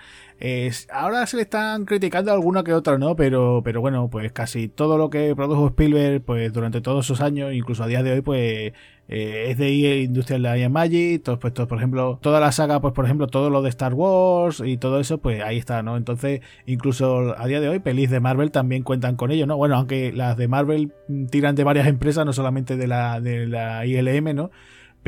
ahora 0.91 1.27
se 1.27 1.37
le 1.37 1.43
están 1.43 1.85
criticando 1.85 2.33
alguno 2.33 2.65
que 2.65 2.73
otro, 2.73 2.99
¿no? 2.99 3.17
Pero, 3.17 3.63
pero 3.65 3.81
bueno, 3.81 4.09
pues 4.11 4.33
casi 4.33 4.69
todo 4.69 4.99
lo 4.99 5.11
que 5.11 5.35
produjo 5.35 5.69
Spielberg, 5.69 6.23
pues 6.23 6.53
durante 6.53 6.81
todos 6.81 7.07
esos 7.07 7.21
años, 7.21 7.53
incluso 7.53 7.83
a 7.83 7.87
día 7.87 8.03
de 8.03 8.13
hoy, 8.13 8.21
pues 8.21 8.73
eh, 9.09 9.47
es 9.51 9.57
de 9.59 9.69
EA 9.69 10.03
Industrial 10.03 10.43
Light 10.43 10.65
and 10.65 10.75
Magic, 10.75 11.23
pues, 11.41 11.53
por 11.53 11.79
ejemplo, 11.79 12.19
toda 12.23 12.41
la 12.41 12.53
saga, 12.53 12.81
pues 12.81 12.93
por 12.93 13.07
ejemplo, 13.07 13.27
todo 13.27 13.49
lo 13.51 13.63
de 13.63 13.71
Star 13.71 13.95
Wars 13.95 14.63
y 14.65 14.77
todo 14.77 15.01
eso, 15.01 15.19
pues 15.19 15.43
ahí 15.43 15.57
está, 15.57 15.83
¿no? 15.83 15.97
Entonces, 15.97 16.43
incluso 16.67 17.35
a 17.39 17.47
día 17.47 17.61
de 17.61 17.69
hoy, 17.71 17.79
pelis 17.79 18.11
de 18.11 18.21
Marvel 18.21 18.51
también 18.51 18.83
cuentan 18.83 19.17
con 19.17 19.31
ello, 19.31 19.47
¿no? 19.47 19.57
Bueno, 19.57 19.77
aunque 19.77 20.13
las 20.13 20.37
de 20.37 20.47
Marvel 20.47 20.93
tiran 21.31 21.55
de 21.55 21.65
varias 21.65 21.87
empresas, 21.87 22.27
no 22.27 22.33
solamente 22.33 22.77
de 22.77 22.87
la, 22.87 23.21
de 23.21 23.47
la 23.47 23.87
ILM, 23.87 24.35
¿no? 24.35 24.51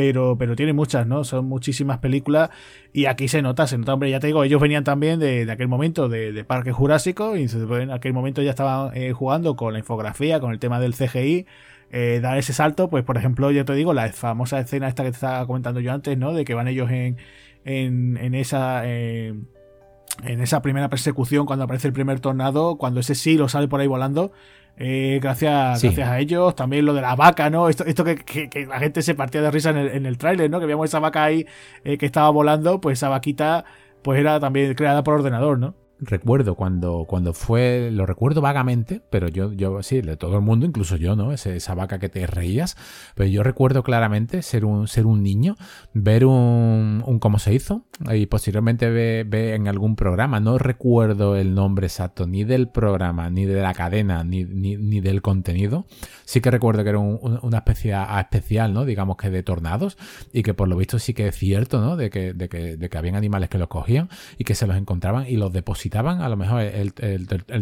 Pero, 0.01 0.39
pero 0.39 0.57
tiene 0.57 0.73
muchas, 0.73 1.07
¿no? 1.07 1.25
Son 1.25 1.45
muchísimas 1.45 1.99
películas 1.99 2.49
y 2.95 3.05
aquí 3.05 3.29
se 3.29 3.43
nota, 3.43 3.67
se 3.67 3.77
nota, 3.77 3.93
hombre, 3.93 4.09
ya 4.09 4.19
te 4.19 4.29
digo, 4.29 4.43
ellos 4.45 4.59
venían 4.59 4.83
también 4.83 5.21
de, 5.21 5.47
aquel 5.53 5.69
momento 5.69 6.09
de, 6.09 6.43
Parque 6.43 6.73
Jurásico 6.73 7.37
y 7.37 7.45
en 7.45 7.91
aquel 7.91 8.15
momento 8.15 8.41
ya 8.41 8.49
estaban 8.49 8.97
eh, 8.97 9.13
jugando 9.13 9.57
con 9.57 9.75
la 9.75 9.79
infografía, 9.79 10.41
con 10.41 10.53
el 10.53 10.59
tema 10.59 10.81
del 10.81 10.95
CGI. 10.95 11.45
Eh, 11.91 12.21
dar 12.23 12.39
ese 12.39 12.55
salto, 12.55 12.89
pues 12.89 13.05
por 13.05 13.19
ejemplo, 13.19 13.51
yo 13.51 13.67
te 13.67 13.75
digo, 13.75 13.93
la 13.93 14.11
famosa 14.11 14.59
escena 14.59 14.89
esta 14.89 15.03
que 15.03 15.11
te 15.11 15.17
estaba 15.17 15.47
comentando 15.47 15.81
yo 15.81 15.93
antes, 15.93 16.17
¿no? 16.17 16.33
De 16.33 16.47
que 16.47 16.55
van 16.55 16.67
ellos 16.67 16.91
en, 16.91 17.19
en, 17.67 18.17
en 18.17 18.35
esa... 18.35 18.81
Eh, 18.87 19.35
en 20.25 20.41
esa 20.41 20.61
primera 20.61 20.91
persecución 20.91 21.47
cuando 21.47 21.65
aparece 21.65 21.89
el 21.89 21.95
primer 21.95 22.21
tornado, 22.21 22.77
cuando 22.77 23.01
ese 23.01 23.15
sí 23.15 23.39
lo 23.39 23.49
sale 23.49 23.69
por 23.69 23.81
ahí 23.81 23.87
volando, 23.87 24.33
eh, 24.83 25.19
gracias, 25.21 25.83
gracias 25.83 26.09
a 26.09 26.19
ellos. 26.19 26.57
También 26.57 26.87
lo 26.87 26.95
de 26.95 27.03
la 27.03 27.15
vaca, 27.15 27.51
¿no? 27.51 27.69
Esto, 27.69 27.85
esto 27.85 28.03
que, 28.03 28.67
la 28.67 28.79
gente 28.79 29.03
se 29.03 29.15
partía 29.15 29.43
de 29.43 29.51
risa 29.51 29.71
en 29.71 29.77
el, 29.77 29.89
en 29.89 30.07
el 30.07 30.17
tráiler, 30.17 30.51
¿no? 30.51 30.59
Que 30.59 30.65
veíamos 30.65 30.89
esa 30.89 31.01
vaca 31.01 31.23
ahí 31.23 31.47
eh, 31.85 31.99
que 31.99 32.07
estaba 32.07 32.31
volando, 32.31 32.81
pues 32.81 32.99
esa 32.99 33.11
vaquita 33.11 33.67
pues 34.01 34.19
era 34.19 34.41
también 34.41 34.75
creada 34.75 35.05
por 35.05 35.15
ordenador, 35.15 35.59
¿no? 35.59 35.75
Recuerdo 36.01 36.55
cuando, 36.55 37.05
cuando 37.07 37.33
fue, 37.33 37.91
lo 37.93 38.07
recuerdo 38.07 38.41
vagamente, 38.41 39.03
pero 39.11 39.29
yo, 39.29 39.53
yo 39.53 39.83
sí, 39.83 40.01
de 40.01 40.17
todo 40.17 40.37
el 40.37 40.43
mundo, 40.43 40.67
incluso 40.67 40.97
yo, 40.97 41.17
¿no? 41.17 41.33
esa 41.33 41.75
vaca 41.75 41.99
que 41.99 42.09
te 42.09 42.27
reías, 42.27 42.77
pero 43.15 43.29
yo 43.29 43.43
recuerdo 43.43 43.83
claramente 43.83 44.43
ser 44.43 44.65
un, 44.65 44.89
ser 44.89 45.07
un 45.07 45.23
niño, 45.23 45.57
ver 45.93 46.25
un, 46.25 47.03
un 47.07 47.19
cómo 47.19 47.39
se 47.39 47.55
hizo 47.55 47.85
y 48.13 48.27
posteriormente 48.27 48.91
ver 48.91 49.55
en 49.55 49.69
algún 49.69 49.97
programa, 49.97 50.41
no 50.41 50.59
recuerdo 50.59 51.37
el 51.37 51.55
nombre 51.55 51.87
exacto 51.87 52.27
ni 52.27 52.45
del 52.45 52.69
programa, 52.69 53.29
ni 53.31 53.45
de 53.45 53.61
la 53.61 53.75
cadena, 53.75 54.25
ni, 54.25 54.45
ni, 54.45 55.01
del 55.01 55.23
contenido, 55.23 55.87
sí 56.25 56.41
que 56.41 56.51
recuerdo 56.51 56.83
que 56.83 56.91
era 56.91 56.99
una 56.99 57.59
especie 57.59 57.95
especial, 58.19 58.73
¿no? 58.73 58.85
Digamos 58.85 59.17
que 59.17 59.31
de 59.31 59.43
tornados 59.43 59.99
y 60.33 60.43
que 60.43 60.55
por 60.55 60.69
lo 60.69 60.77
visto 60.77 60.99
sí 60.99 61.15
que 61.15 61.29
es 61.29 61.37
cierto, 61.37 61.81
¿no? 61.81 61.97
De 61.97 62.11
que, 62.11 62.33
de 62.33 62.49
que, 62.49 62.77
de 62.77 62.89
que 62.89 62.99
habían 62.99 63.17
animales 63.17 63.49
que 63.49 63.59
los 63.59 63.69
cogían 63.69 64.09
y 64.39 64.45
que 64.45 64.55
se 64.55 64.67
los 64.67 64.77
encontraban 64.77 65.27
y 65.27 65.37
los 65.37 65.53
depositaban 65.53 65.90
a 65.95 66.29
lo 66.29 66.37
mejor 66.37 66.63
el, 66.63 66.93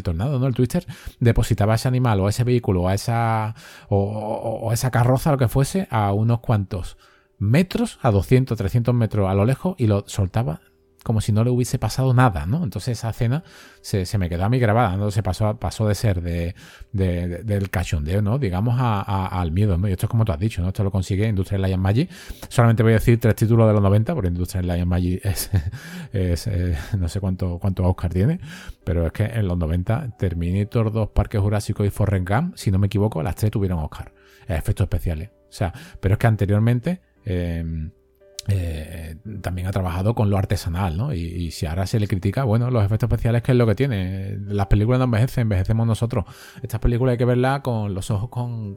tornado, 0.03 0.39
¿no? 0.39 0.47
El 0.47 0.55
twister, 0.55 0.87
depositaba 1.21 1.75
ese 1.75 1.89
animal 1.89 2.21
o 2.21 2.29
ese 2.29 2.45
vehículo 2.45 2.83
o 2.83 2.91
esa, 2.91 3.55
o, 3.89 4.71
esa 4.73 4.91
carroza, 4.91 5.31
lo 5.31 5.39
que 5.39 5.49
fuese, 5.49 5.89
a 5.91 6.13
unos 6.13 6.41
cuantos 6.41 6.97
metros, 7.39 7.99
a 8.03 8.11
200, 8.11 8.57
300 8.57 8.95
metros 8.95 9.29
a 9.29 9.35
lo 9.35 9.45
lejos 9.45 9.75
y 9.79 9.87
lo 9.87 10.05
soltaba 10.07 10.61
como 11.09 11.23
si 11.23 11.33
no 11.33 11.43
le 11.43 11.49
hubiese 11.49 11.79
pasado 11.79 12.13
nada, 12.13 12.45
¿no? 12.45 12.63
Entonces 12.63 12.99
esa 12.99 13.09
escena 13.09 13.43
se, 13.81 14.05
me 14.19 14.29
quedó 14.29 14.45
a 14.45 14.51
mí 14.51 14.59
grabada, 14.59 14.95
¿no? 14.99 15.11
Se 15.11 15.23
pasó, 15.23 15.57
de 15.89 15.95
ser 15.95 16.21
de, 16.21 16.55
del 16.93 17.71
cachondeo, 17.71 18.21
¿no? 18.21 18.39
Digamos 18.39 18.77
al 18.79 19.51
miedo, 19.53 19.79
¿no? 19.79 19.89
Y 19.89 19.93
esto 19.93 20.05
es 20.05 20.11
como 20.11 20.27
tú 20.27 20.33
has 20.33 20.39
dicho, 20.39 20.61
¿no? 20.61 20.69
Esto 20.69 20.85
lo 20.85 20.91
consigue 20.91 21.27
Industrial 21.27 21.63
Lion 21.63 21.81
Magic. 21.81 22.11
Solamente 22.51 22.83
voy 22.83 22.93
a 22.93 22.97
decir 22.97 23.19
tres 23.19 23.37
títulos 23.37 23.67
de 23.69 23.73
los 23.73 23.81
90, 23.81 24.15
porque 24.15 24.29
Industrial 24.29 24.67
Lion 24.67 24.87
Magic 24.87 25.25
es, 26.13 26.47
eh, 26.47 26.77
no 26.99 27.09
sé 27.09 27.21
cuánto, 27.21 27.59
Oscar 27.59 28.13
tiene, 28.13 28.39
pero 28.85 29.07
es 29.07 29.13
que 29.13 29.25
en 29.25 29.49
los 29.49 29.57
90 29.57 30.19
Terminator 30.19 30.93
2, 30.93 31.09
Parque 31.15 31.39
Jurásico 31.39 31.87
y 31.87 31.91
Forrest 31.91 32.29
Gump, 32.29 32.57
si 32.59 32.71
no 32.71 32.79
me 32.79 32.89
equivoco, 32.89 33.23
las 33.23 33.35
tres 33.35 33.51
tuvieron 33.51 33.79
Oscar. 33.79 34.13
Efectos 34.47 34.85
especiales. 34.85 35.31
O 35.31 35.53
sea, 35.53 35.73
pero 36.01 36.17
es 36.17 36.19
que 36.19 36.27
anteriormente... 36.27 37.01
Eh, 37.25 37.65
eh, 38.51 39.17
también 39.43 39.67
ha 39.67 39.73
trabajado 39.73 40.15
con 40.15 40.31
lo 40.31 40.39
artesanal, 40.39 40.97
¿no? 40.97 41.13
Y, 41.13 41.51
si 41.51 41.67
ahora 41.67 41.87
se 41.87 42.01
le 42.01 42.09
critica, 42.09 42.45
bueno, 42.45 42.71
los 42.71 42.83
efectos 42.83 43.09
especiales, 43.09 43.43
¿qué 43.43 43.53
es 43.53 43.59
lo 43.59 43.67
que 43.67 43.75
tiene? 43.75 44.39
Las 44.47 44.69
películas 44.69 44.99
no 44.99 45.05
envejecen, 45.05 45.43
envejecemos 45.43 45.87
nosotros. 45.87 46.25
Estas 46.63 46.81
películas 46.81 47.13
hay 47.13 47.19
que 47.19 47.27
verlas 47.27 47.61
con 47.61 47.93
los 47.93 48.11
ojos 48.11 48.31
con, 48.31 48.77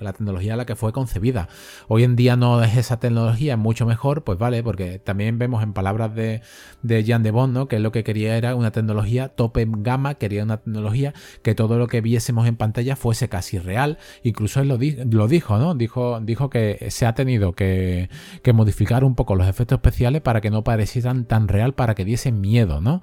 la 0.00 0.12
tecnología 0.12 0.52
a 0.52 0.56
la 0.58 0.66
que 0.66 0.76
fue 0.76 0.92
concebida. 0.92 1.48
Hoy 1.88 2.04
en 2.04 2.14
día 2.14 2.36
no 2.36 2.62
es 2.62 2.76
esa 2.76 3.00
tecnología, 3.00 3.56
mucho 3.56 3.86
mejor, 3.86 4.22
pues 4.22 4.38
vale, 4.38 4.62
porque 4.62 4.98
también 4.98 5.38
vemos 5.38 5.62
en 5.62 5.72
palabras 5.72 6.14
de, 6.14 6.42
de 6.82 7.02
Jean 7.02 7.22
de 7.22 7.30
Bond, 7.30 7.54
¿no? 7.54 7.68
Que 7.68 7.78
lo 7.78 7.92
que 7.92 8.04
quería 8.04 8.36
era 8.36 8.54
una 8.54 8.70
tecnología 8.70 9.28
tope 9.30 9.66
gama, 9.66 10.16
quería 10.16 10.42
una 10.42 10.58
tecnología 10.58 11.14
que 11.42 11.54
todo 11.54 11.78
lo 11.78 11.86
que 11.86 12.02
viésemos 12.02 12.46
en 12.46 12.56
pantalla 12.56 12.96
fuese 12.96 13.30
casi 13.30 13.58
real. 13.58 13.96
Incluso 14.22 14.60
él 14.60 14.68
lo, 14.68 14.78
lo 15.10 15.26
dijo, 15.26 15.56
¿no? 15.58 15.74
Dijo, 15.74 16.20
dijo 16.20 16.50
que 16.50 16.86
se 16.90 17.06
ha 17.06 17.14
tenido 17.14 17.54
que, 17.54 18.10
que 18.42 18.52
modificar 18.52 19.05
un 19.06 19.14
poco 19.14 19.34
los 19.36 19.48
efectos 19.48 19.76
especiales 19.76 20.22
para 20.22 20.40
que 20.40 20.50
no 20.50 20.64
parecieran 20.64 21.24
tan 21.24 21.48
real, 21.48 21.74
para 21.74 21.94
que 21.94 22.04
diesen 22.04 22.40
miedo, 22.40 22.80
¿no? 22.80 23.02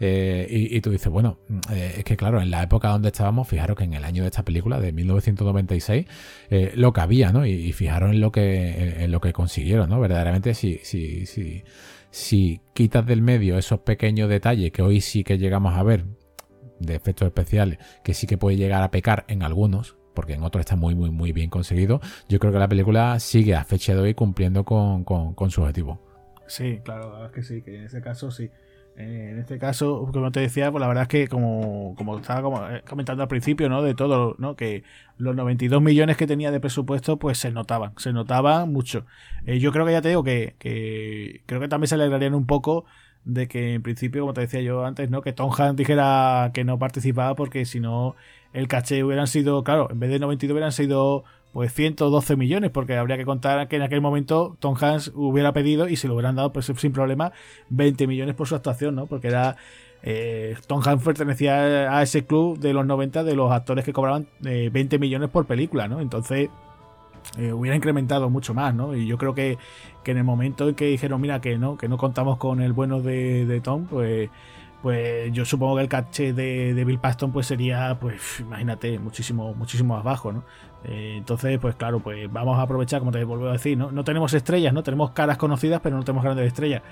Eh, 0.00 0.46
y, 0.50 0.80
tú 0.80 0.90
dices, 0.90 1.10
bueno, 1.10 1.38
eh, 1.70 1.94
es 1.98 2.04
que 2.04 2.16
claro, 2.16 2.40
en 2.40 2.50
la 2.50 2.62
época 2.62 2.88
donde 2.88 3.08
estábamos, 3.08 3.46
fijaros 3.46 3.76
que 3.76 3.84
en 3.84 3.94
el 3.94 4.04
año 4.04 4.22
de 4.22 4.28
esta 4.28 4.44
película, 4.44 4.80
de 4.80 4.92
1996, 4.92 6.06
eh, 6.50 6.72
lo 6.74 6.92
que 6.92 7.00
había, 7.00 7.32
¿no? 7.32 7.46
Y, 7.46 7.72
fijaros 7.72 8.10
en 8.10 8.20
lo 8.20 8.32
que, 8.32 9.04
en 9.04 9.10
lo 9.12 9.20
que 9.20 9.32
consiguieron, 9.32 9.88
¿no? 9.88 10.00
Verdaderamente, 10.00 10.54
si, 10.54 10.80
si, 10.82 11.26
si, 11.26 11.62
si 12.10 12.60
quitas 12.74 13.06
del 13.06 13.22
medio 13.22 13.56
esos 13.56 13.80
pequeños 13.80 14.28
detalles 14.28 14.72
que 14.72 14.82
hoy 14.82 15.00
sí 15.00 15.22
que 15.24 15.38
llegamos 15.38 15.74
a 15.74 15.82
ver 15.82 16.04
de 16.80 16.96
efectos 16.96 17.26
especiales, 17.26 17.78
que 18.02 18.14
sí 18.14 18.26
que 18.26 18.36
puede 18.36 18.56
llegar 18.56 18.82
a 18.82 18.90
pecar 18.90 19.24
en 19.28 19.42
algunos, 19.42 19.96
porque 20.14 20.34
en 20.34 20.42
otro 20.42 20.60
está 20.60 20.76
muy, 20.76 20.94
muy, 20.94 21.10
muy 21.10 21.32
bien 21.32 21.50
conseguido. 21.50 22.00
Yo 22.28 22.38
creo 22.38 22.52
que 22.52 22.58
la 22.58 22.68
película 22.68 23.18
sigue 23.20 23.54
a 23.54 23.64
fecha 23.64 23.94
de 23.94 24.00
hoy 24.00 24.14
cumpliendo 24.14 24.64
con, 24.64 25.04
su 25.50 25.60
objetivo. 25.60 26.00
Sí, 26.46 26.80
claro, 26.84 27.12
la 27.12 27.18
verdad 27.20 27.26
es 27.26 27.32
que 27.32 27.42
sí, 27.42 27.62
que 27.62 27.76
en 27.76 27.84
ese 27.84 28.00
caso 28.00 28.30
sí. 28.30 28.50
Eh, 28.96 29.30
en 29.32 29.38
este 29.40 29.58
caso, 29.58 30.08
como 30.12 30.30
te 30.30 30.38
decía, 30.38 30.70
pues 30.70 30.80
la 30.80 30.86
verdad 30.86 31.02
es 31.02 31.08
que 31.08 31.26
como, 31.26 31.96
como 31.96 32.18
estaba 32.18 32.76
eh, 32.76 32.82
comentando 32.88 33.24
al 33.24 33.28
principio, 33.28 33.68
¿no? 33.68 33.82
De 33.82 33.94
todo, 33.94 34.36
¿no? 34.38 34.54
Que 34.54 34.84
los 35.18 35.34
92 35.34 35.82
millones 35.82 36.16
que 36.16 36.28
tenía 36.28 36.52
de 36.52 36.60
presupuesto, 36.60 37.18
pues 37.18 37.38
se 37.38 37.50
notaban, 37.50 37.92
se 37.96 38.12
notaban 38.12 38.72
mucho. 38.72 39.04
Eh, 39.46 39.58
yo 39.58 39.72
creo 39.72 39.84
que 39.84 39.92
ya 39.92 40.02
te 40.02 40.10
digo 40.10 40.22
que, 40.22 40.54
que 40.60 41.42
creo 41.46 41.60
que 41.60 41.68
también 41.68 41.88
se 41.88 41.96
alegrarían 41.96 42.34
un 42.34 42.46
poco 42.46 42.84
de 43.24 43.48
que 43.48 43.74
en 43.74 43.82
principio, 43.82 44.22
como 44.22 44.34
te 44.34 44.42
decía 44.42 44.60
yo 44.60 44.84
antes, 44.84 45.10
¿no? 45.10 45.22
Que 45.22 45.32
Tom 45.32 45.50
Hanks 45.50 45.76
dijera 45.76 46.50
que 46.54 46.64
no 46.64 46.78
participaba 46.78 47.34
porque 47.34 47.64
si 47.64 47.80
no 47.80 48.14
el 48.54 48.68
caché 48.68 49.04
hubieran 49.04 49.26
sido, 49.26 49.62
claro, 49.64 49.88
en 49.90 50.00
vez 50.00 50.10
de 50.10 50.18
92 50.18 50.54
hubieran 50.54 50.72
sido 50.72 51.24
pues 51.52 51.72
112 51.72 52.36
millones, 52.36 52.70
porque 52.70 52.96
habría 52.96 53.16
que 53.16 53.24
contar 53.24 53.68
que 53.68 53.76
en 53.76 53.82
aquel 53.82 54.00
momento 54.00 54.56
Tom 54.58 54.74
Hanks 54.80 55.12
hubiera 55.14 55.52
pedido 55.52 55.88
y 55.88 55.96
se 55.96 56.08
lo 56.08 56.14
hubieran 56.14 56.34
dado 56.34 56.52
pues, 56.52 56.66
sin 56.76 56.92
problema 56.92 57.32
20 57.68 58.06
millones 58.06 58.34
por 58.34 58.48
su 58.48 58.54
actuación, 58.54 58.94
¿no? 58.96 59.06
Porque 59.06 59.28
era 59.28 59.56
eh, 60.02 60.56
Tom 60.66 60.82
Hanks 60.84 61.04
pertenecía 61.04 61.96
a 61.96 62.02
ese 62.02 62.26
club 62.26 62.58
de 62.58 62.72
los 62.72 62.86
90 62.86 63.22
de 63.24 63.36
los 63.36 63.52
actores 63.52 63.84
que 63.84 63.92
cobraban 63.92 64.26
20 64.40 64.78
eh, 64.78 64.98
millones 64.98 65.30
por 65.30 65.46
película, 65.46 65.86
¿no? 65.86 66.00
Entonces 66.00 66.48
eh, 67.38 67.52
hubiera 67.52 67.76
incrementado 67.76 68.30
mucho 68.30 68.52
más, 68.52 68.74
¿no? 68.74 68.94
Y 68.94 69.06
yo 69.06 69.16
creo 69.16 69.34
que, 69.34 69.58
que, 70.02 70.10
en 70.10 70.18
el 70.18 70.24
momento 70.24 70.68
en 70.68 70.74
que 70.74 70.86
dijeron, 70.86 71.20
mira, 71.20 71.40
que 71.40 71.56
no, 71.56 71.76
que 71.76 71.88
no 71.88 71.98
contamos 71.98 72.36
con 72.38 72.60
el 72.60 72.72
bueno 72.72 73.00
de, 73.00 73.46
de 73.46 73.60
Tom, 73.60 73.86
pues 73.86 74.28
pues 74.84 75.32
yo 75.32 75.46
supongo 75.46 75.76
que 75.76 75.82
el 75.82 75.88
caché 75.88 76.34
de, 76.34 76.84
Bill 76.84 76.98
Paxton 76.98 77.32
pues 77.32 77.46
sería, 77.46 77.96
pues 77.98 78.40
imagínate, 78.40 78.98
muchísimo, 78.98 79.54
muchísimo 79.54 79.94
más 79.94 80.04
bajo, 80.04 80.30
¿no? 80.30 80.44
Eh, 80.84 81.14
entonces, 81.16 81.58
pues 81.58 81.74
claro, 81.74 82.00
pues 82.00 82.30
vamos 82.30 82.58
a 82.58 82.62
aprovechar, 82.62 82.98
como 82.98 83.10
te 83.10 83.24
vuelvo 83.24 83.48
a 83.48 83.52
decir, 83.52 83.78
¿no? 83.78 83.90
No 83.90 84.04
tenemos 84.04 84.34
estrellas, 84.34 84.74
¿no? 84.74 84.82
Tenemos 84.82 85.12
caras 85.12 85.38
conocidas, 85.38 85.80
pero 85.82 85.96
no 85.96 86.02
tenemos 86.02 86.22
grandes 86.22 86.46
estrellas. 86.48 86.82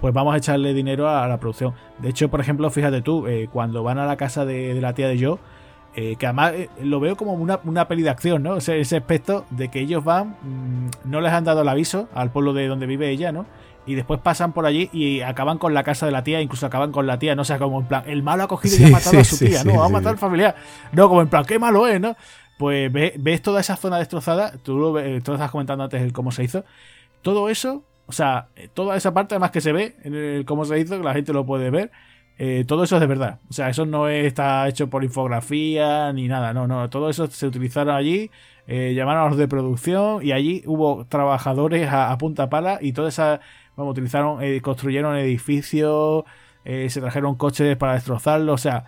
Pues 0.00 0.14
vamos 0.14 0.34
a 0.34 0.38
echarle 0.38 0.72
dinero 0.72 1.06
a, 1.06 1.28
la 1.28 1.38
producción. 1.38 1.74
De 1.98 2.08
hecho, 2.08 2.30
por 2.30 2.40
ejemplo, 2.40 2.70
fíjate 2.70 3.02
tú, 3.02 3.26
eh, 3.26 3.50
cuando 3.52 3.82
van 3.82 3.98
a 3.98 4.06
la 4.06 4.16
casa 4.16 4.46
de, 4.46 4.80
la 4.80 4.94
tía 4.94 5.08
de 5.08 5.22
Joe, 5.22 5.36
eh, 5.96 6.16
que 6.16 6.24
además 6.24 6.54
lo 6.80 6.98
veo 6.98 7.14
como 7.14 7.34
una, 7.34 7.60
una, 7.64 7.88
peli 7.88 8.04
de 8.04 8.08
acción, 8.08 8.42
¿no? 8.42 8.56
ese 8.56 8.96
aspecto 8.96 9.44
de 9.50 9.68
que 9.68 9.80
ellos 9.80 10.02
van, 10.02 10.30
mm, 10.42 11.10
no 11.10 11.20
les 11.20 11.30
han 11.30 11.44
dado 11.44 11.60
el 11.60 11.68
aviso 11.68 12.08
al 12.14 12.30
pueblo 12.30 12.54
de 12.54 12.68
donde 12.68 12.86
vive 12.86 13.10
ella, 13.10 13.32
¿no? 13.32 13.44
Y 13.86 13.94
después 13.94 14.20
pasan 14.20 14.52
por 14.52 14.66
allí 14.66 14.88
y 14.92 15.20
acaban 15.20 15.58
con 15.58 15.74
la 15.74 15.82
casa 15.82 16.06
de 16.06 16.12
la 16.12 16.24
tía, 16.24 16.40
incluso 16.40 16.66
acaban 16.66 16.92
con 16.92 17.06
la 17.06 17.18
tía, 17.18 17.34
no 17.34 17.44
sé, 17.44 17.58
como 17.58 17.80
en 17.80 17.86
plan, 17.86 18.04
el 18.06 18.22
malo 18.22 18.44
ha 18.44 18.48
cogido 18.48 18.76
y 18.78 18.84
ha 18.84 18.90
matado 18.90 19.18
a 19.18 19.24
su 19.24 19.38
tía, 19.38 19.64
no, 19.64 19.78
va 19.78 19.86
a 19.86 19.88
matar 19.88 20.12
al 20.12 20.18
familiar. 20.18 20.54
No, 20.92 21.08
como 21.08 21.22
en 21.22 21.28
plan, 21.28 21.44
qué 21.44 21.58
malo 21.58 21.86
es, 21.86 22.00
¿no? 22.00 22.16
Pues 22.58 22.90
ves, 22.92 23.42
toda 23.42 23.60
esa 23.60 23.76
zona 23.76 23.98
destrozada, 23.98 24.52
tú 24.62 24.78
lo, 24.78 24.92
tú 25.20 25.32
lo 25.32 25.34
estás 25.34 25.50
comentando 25.50 25.84
antes 25.84 26.00
el 26.00 26.12
cómo 26.12 26.30
se 26.30 26.44
hizo. 26.44 26.64
Todo 27.22 27.48
eso, 27.48 27.82
o 28.06 28.12
sea, 28.12 28.48
toda 28.74 28.96
esa 28.96 29.12
parte 29.12 29.34
además 29.34 29.50
que 29.50 29.60
se 29.60 29.72
ve 29.72 29.96
en 30.04 30.14
el 30.14 30.44
cómo 30.44 30.64
se 30.64 30.78
hizo, 30.78 30.96
que 30.96 31.04
la 31.04 31.14
gente 31.14 31.32
lo 31.32 31.44
puede 31.44 31.70
ver, 31.70 31.90
eh, 32.38 32.64
todo 32.66 32.84
eso 32.84 32.96
es 32.96 33.00
de 33.00 33.06
verdad. 33.06 33.40
O 33.48 33.52
sea, 33.52 33.68
eso 33.68 33.86
no 33.86 34.08
está 34.08 34.68
hecho 34.68 34.88
por 34.88 35.04
infografía 35.04 36.12
ni 36.12 36.28
nada, 36.28 36.52
no, 36.52 36.66
no, 36.66 36.90
todo 36.90 37.08
eso 37.10 37.26
se 37.28 37.46
utilizaron 37.46 37.94
allí, 37.94 38.30
eh, 38.66 38.94
llamaron 38.94 39.24
a 39.24 39.28
los 39.28 39.36
de 39.36 39.46
producción 39.46 40.24
y 40.24 40.32
allí 40.32 40.62
hubo 40.66 41.04
trabajadores 41.06 41.88
a, 41.88 42.10
a 42.10 42.18
punta 42.18 42.48
pala 42.48 42.78
y 42.80 42.92
toda 42.92 43.08
esa 43.08 43.40
Vamos, 43.76 43.92
utilizaron, 43.92 44.42
eh, 44.42 44.60
construyeron 44.60 45.16
edificios, 45.16 46.24
eh, 46.64 46.88
se 46.90 47.00
trajeron 47.00 47.34
coches 47.34 47.76
para 47.76 47.94
destrozarlo. 47.94 48.52
O 48.52 48.58
sea, 48.58 48.84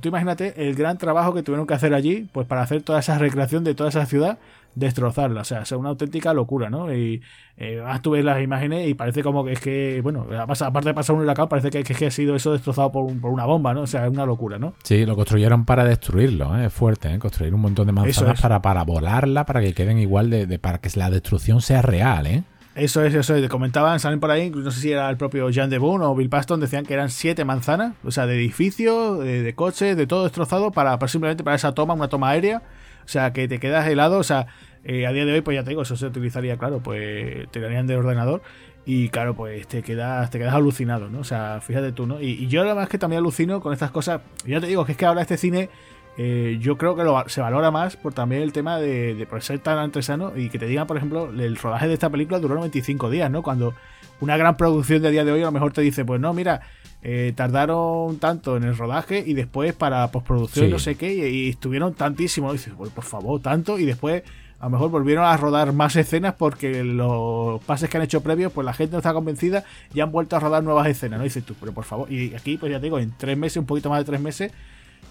tú 0.00 0.08
imagínate 0.08 0.68
el 0.68 0.74
gran 0.74 0.98
trabajo 0.98 1.34
que 1.34 1.42
tuvieron 1.42 1.66
que 1.66 1.74
hacer 1.74 1.94
allí, 1.94 2.28
pues 2.32 2.46
para 2.46 2.62
hacer 2.62 2.82
toda 2.82 3.00
esa 3.00 3.18
recreación 3.18 3.64
de 3.64 3.74
toda 3.74 3.90
esa 3.90 4.06
ciudad, 4.06 4.38
destrozarla. 4.74 5.42
O 5.42 5.44
sea, 5.44 5.62
es 5.62 5.72
una 5.72 5.90
auténtica 5.90 6.32
locura, 6.32 6.70
¿no? 6.70 6.92
Y 6.92 7.22
eh, 7.56 7.82
tú 8.02 8.12
ves 8.12 8.24
las 8.24 8.42
imágenes 8.42 8.88
y 8.88 8.94
parece 8.94 9.22
como 9.22 9.44
que 9.44 9.52
es 9.52 9.60
que, 9.60 10.00
bueno, 10.02 10.26
aparte 10.38 10.88
de 10.88 10.94
pasar 10.94 11.16
un 11.16 11.22
huracán, 11.22 11.48
parece 11.48 11.70
que, 11.70 11.82
que, 11.82 12.06
ha 12.06 12.10
sido 12.10 12.34
eso 12.34 12.52
destrozado 12.52 12.90
por, 12.90 13.04
una 13.04 13.44
bomba, 13.44 13.74
¿no? 13.74 13.82
O 13.82 13.86
sea, 13.86 14.06
es 14.06 14.12
una 14.12 14.24
locura, 14.24 14.58
¿no? 14.58 14.74
Sí, 14.82 15.04
lo 15.04 15.14
construyeron 15.14 15.64
para 15.64 15.84
destruirlo, 15.84 16.56
¿eh? 16.56 16.66
es 16.66 16.72
fuerte, 16.72 17.12
¿eh? 17.12 17.18
construir 17.18 17.54
un 17.54 17.60
montón 17.60 17.86
de 17.86 17.92
manzanas 17.92 18.40
para, 18.40 18.62
para 18.62 18.84
volarla, 18.84 19.44
para 19.44 19.60
que 19.60 19.74
queden 19.74 19.98
igual 19.98 20.30
de, 20.30 20.46
de, 20.46 20.58
para 20.58 20.78
que 20.78 20.90
la 20.96 21.10
destrucción 21.10 21.60
sea 21.60 21.82
real, 21.82 22.26
¿eh? 22.26 22.44
Eso 22.74 23.04
es, 23.04 23.14
eso 23.14 23.34
es. 23.34 23.48
Comentaban, 23.48 24.00
salen 24.00 24.18
por 24.18 24.30
ahí, 24.30 24.50
no 24.50 24.70
sé 24.70 24.80
si 24.80 24.92
era 24.92 25.10
el 25.10 25.16
propio 25.16 25.50
Jean 25.50 25.68
de 25.68 25.78
Boone 25.78 26.04
o 26.04 26.14
Bill 26.14 26.30
Paston, 26.30 26.60
decían 26.60 26.86
que 26.86 26.94
eran 26.94 27.10
siete 27.10 27.44
manzanas, 27.44 27.94
o 28.02 28.10
sea, 28.10 28.26
de 28.26 28.34
edificios, 28.36 29.18
de, 29.18 29.54
coches, 29.54 29.96
de 29.96 30.06
todo 30.06 30.24
destrozado 30.24 30.70
para, 30.70 30.98
simplemente 31.06 31.44
para 31.44 31.56
esa 31.56 31.72
toma, 31.72 31.94
una 31.94 32.08
toma 32.08 32.30
aérea. 32.30 32.62
O 33.04 33.08
sea, 33.08 33.32
que 33.32 33.48
te 33.48 33.58
quedas 33.58 33.86
helado, 33.88 34.18
o 34.18 34.22
sea, 34.22 34.46
eh, 34.84 35.06
a 35.06 35.12
día 35.12 35.24
de 35.24 35.32
hoy, 35.32 35.40
pues 35.42 35.56
ya 35.56 35.64
te 35.64 35.70
digo, 35.70 35.82
eso 35.82 35.96
se 35.96 36.06
utilizaría, 36.06 36.56
claro, 36.56 36.80
pues 36.82 37.50
te 37.50 37.60
darían 37.60 37.86
de 37.86 37.96
ordenador 37.96 38.42
y 38.84 39.08
claro, 39.10 39.34
pues 39.34 39.66
te 39.68 39.82
quedas, 39.82 40.30
te 40.30 40.38
quedas 40.38 40.54
alucinado, 40.54 41.08
¿no? 41.08 41.20
O 41.20 41.24
sea, 41.24 41.60
fíjate 41.60 41.92
tú, 41.92 42.06
¿no? 42.06 42.20
Y, 42.20 42.48
yo 42.48 42.62
además 42.62 42.88
que 42.88 42.98
también 42.98 43.18
alucino 43.18 43.60
con 43.60 43.72
estas 43.72 43.90
cosas, 43.90 44.22
ya 44.46 44.60
te 44.60 44.66
digo, 44.66 44.84
que 44.84 44.92
es 44.92 44.98
que 44.98 45.06
ahora 45.06 45.22
este 45.22 45.36
cine 45.36 45.70
eh, 46.18 46.58
yo 46.60 46.76
creo 46.76 46.94
que 46.94 47.30
se 47.30 47.40
valora 47.40 47.70
más 47.70 47.96
por 47.96 48.12
también 48.12 48.42
el 48.42 48.52
tema 48.52 48.78
de, 48.78 49.26
por 49.28 49.42
ser 49.42 49.60
tan 49.60 49.78
artesano 49.78 50.32
y 50.36 50.50
que 50.50 50.58
te 50.58 50.66
digan, 50.66 50.86
por 50.86 50.96
ejemplo, 50.96 51.30
el 51.30 51.56
rodaje 51.56 51.88
de 51.88 51.94
esta 51.94 52.10
película 52.10 52.38
duró 52.38 52.54
95 52.54 53.10
días, 53.10 53.30
¿no? 53.30 53.42
Cuando 53.42 53.74
una 54.20 54.36
gran 54.36 54.56
producción 54.56 55.02
de 55.02 55.10
día 55.10 55.24
de 55.24 55.32
hoy 55.32 55.42
a 55.42 55.46
lo 55.46 55.52
mejor 55.52 55.72
te 55.72 55.80
dice, 55.80 56.04
pues 56.04 56.20
no, 56.20 56.34
mira, 56.34 56.60
eh, 57.02 57.32
tardaron 57.34 58.18
tanto 58.18 58.56
en 58.56 58.64
el 58.64 58.76
rodaje 58.76 59.24
y 59.26 59.34
después 59.34 59.72
para 59.72 60.08
postproducción 60.12 60.70
no 60.70 60.78
sé 60.78 60.96
qué, 60.96 61.30
y, 61.30 61.48
estuvieron 61.48 61.94
tantísimo. 61.94 62.50
Y 62.50 62.58
dices, 62.58 62.74
pues 62.76 62.90
por 62.90 63.04
favor, 63.04 63.40
tanto, 63.40 63.78
y 63.78 63.86
después 63.86 64.22
a 64.60 64.66
lo 64.66 64.70
mejor 64.70 64.90
volvieron 64.90 65.24
a 65.24 65.36
rodar 65.36 65.72
más 65.72 65.96
escenas 65.96 66.34
porque 66.34 66.84
los 66.84 67.60
pases 67.64 67.90
que 67.90 67.96
han 67.96 68.04
hecho 68.04 68.22
previos, 68.22 68.52
pues 68.52 68.64
la 68.64 68.72
gente 68.72 68.92
no 68.92 68.98
está 68.98 69.12
convencida 69.12 69.64
y 69.92 69.98
han 69.98 70.12
vuelto 70.12 70.36
a 70.36 70.40
rodar 70.40 70.62
nuevas 70.62 70.86
escenas, 70.86 71.18
¿no? 71.18 71.24
dices 71.24 71.42
tú, 71.42 71.56
pero 71.58 71.72
por 71.72 71.82
favor, 71.82 72.12
y 72.12 72.32
aquí, 72.34 72.58
pues 72.58 72.70
ya 72.70 72.78
te 72.78 72.84
digo, 72.84 73.00
en 73.00 73.12
tres 73.16 73.36
meses, 73.36 73.56
un 73.56 73.66
poquito 73.66 73.90
más 73.90 73.98
de 73.98 74.04
tres 74.04 74.20
meses, 74.20 74.52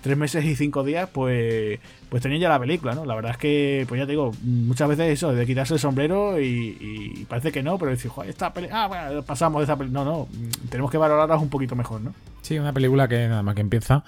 tres 0.02 0.18
meses 0.18 0.44
y 0.44 0.56
cinco 0.56 0.84
días, 0.84 1.10
pues, 1.12 1.80
pues 2.10 2.22
tenía 2.22 2.40
ya 2.40 2.50
la 2.50 2.60
película, 2.60 2.94
¿no? 2.94 3.06
La 3.06 3.16
verdad 3.16 3.32
es 3.32 3.38
que, 3.38 3.86
pues 3.88 4.00
ya 4.00 4.06
te 4.06 4.12
digo, 4.12 4.32
muchas 4.44 4.90
veces 4.90 5.12
eso, 5.12 5.34
de 5.34 5.46
quitarse 5.46 5.76
el 5.76 5.80
sombrero 5.80 6.40
y, 6.40 7.26
parece 7.30 7.52
que 7.52 7.64
no, 7.64 7.78
pero 7.78 7.92
decir, 7.92 8.12
joder, 8.12 8.30
esta 8.30 8.54
película, 8.54 8.84
ah, 8.84 8.88
bueno, 8.88 9.24
pasamos 9.24 9.62
de 9.62 9.64
esa 9.64 9.78
película. 9.78 10.04
No, 10.04 10.12
no, 10.12 10.28
tenemos 10.70 10.92
que 10.92 10.98
valorarlas 10.98 11.42
un 11.42 11.50
poquito 11.50 11.76
mejor, 11.76 12.02
¿no? 12.02 12.14
Sí, 12.42 12.58
una 12.58 12.74
película 12.74 13.08
que 13.08 13.28
nada 13.28 13.44
más 13.44 13.56
que 13.56 13.62
empieza 13.62 14.04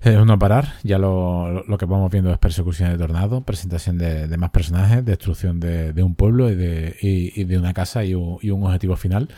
es 0.00 0.24
no 0.24 0.38
parar. 0.38 0.74
Ya 0.82 0.98
lo, 0.98 1.64
lo, 1.64 1.78
que 1.78 1.86
vamos 1.86 2.10
viendo 2.10 2.32
es 2.32 2.38
persecución 2.38 2.90
de 2.90 2.98
tornado, 2.98 3.42
presentación 3.42 3.98
de, 3.98 4.36
más 4.36 4.50
personajes, 4.50 5.04
destrucción 5.04 5.60
de, 5.60 6.02
un 6.02 6.14
pueblo 6.14 6.48
y 6.50 6.54
de, 6.54 6.96
y, 7.00 7.44
de 7.44 7.58
una 7.58 7.74
casa 7.74 8.04
y 8.04 8.14
un, 8.14 8.38
y 8.40 8.50
un 8.50 8.64
objetivo 8.64 8.96
final 8.96 9.28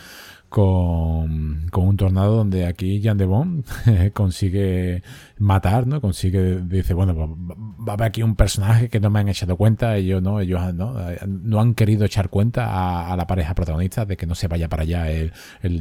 con, 0.54 1.68
un 1.72 1.96
tornado 1.96 2.36
donde 2.36 2.64
aquí 2.64 3.02
Jan 3.02 3.18
de 3.18 3.24
Bond 3.26 3.64
consigue 4.12 5.02
matar, 5.36 5.88
¿no? 5.88 6.00
Consigue, 6.00 6.60
dice, 6.60 6.94
bueno, 6.94 7.16
va 7.16 7.92
a 7.92 7.94
haber 7.94 8.06
aquí 8.06 8.22
un 8.22 8.36
personaje 8.36 8.88
que 8.88 9.00
no 9.00 9.10
me 9.10 9.18
han 9.18 9.28
echado 9.28 9.56
cuenta, 9.56 9.96
ellos 9.96 10.22
no, 10.22 10.38
ellos 10.38 10.72
no, 10.72 10.94
no 11.26 11.60
han 11.60 11.74
querido 11.74 12.04
echar 12.04 12.28
cuenta 12.28 13.10
a, 13.10 13.16
la 13.16 13.26
pareja 13.26 13.52
protagonista 13.56 14.04
de 14.04 14.16
que 14.16 14.26
no 14.26 14.36
se 14.36 14.46
vaya 14.46 14.68
para 14.68 14.84
allá 14.84 15.10
el, 15.10 15.32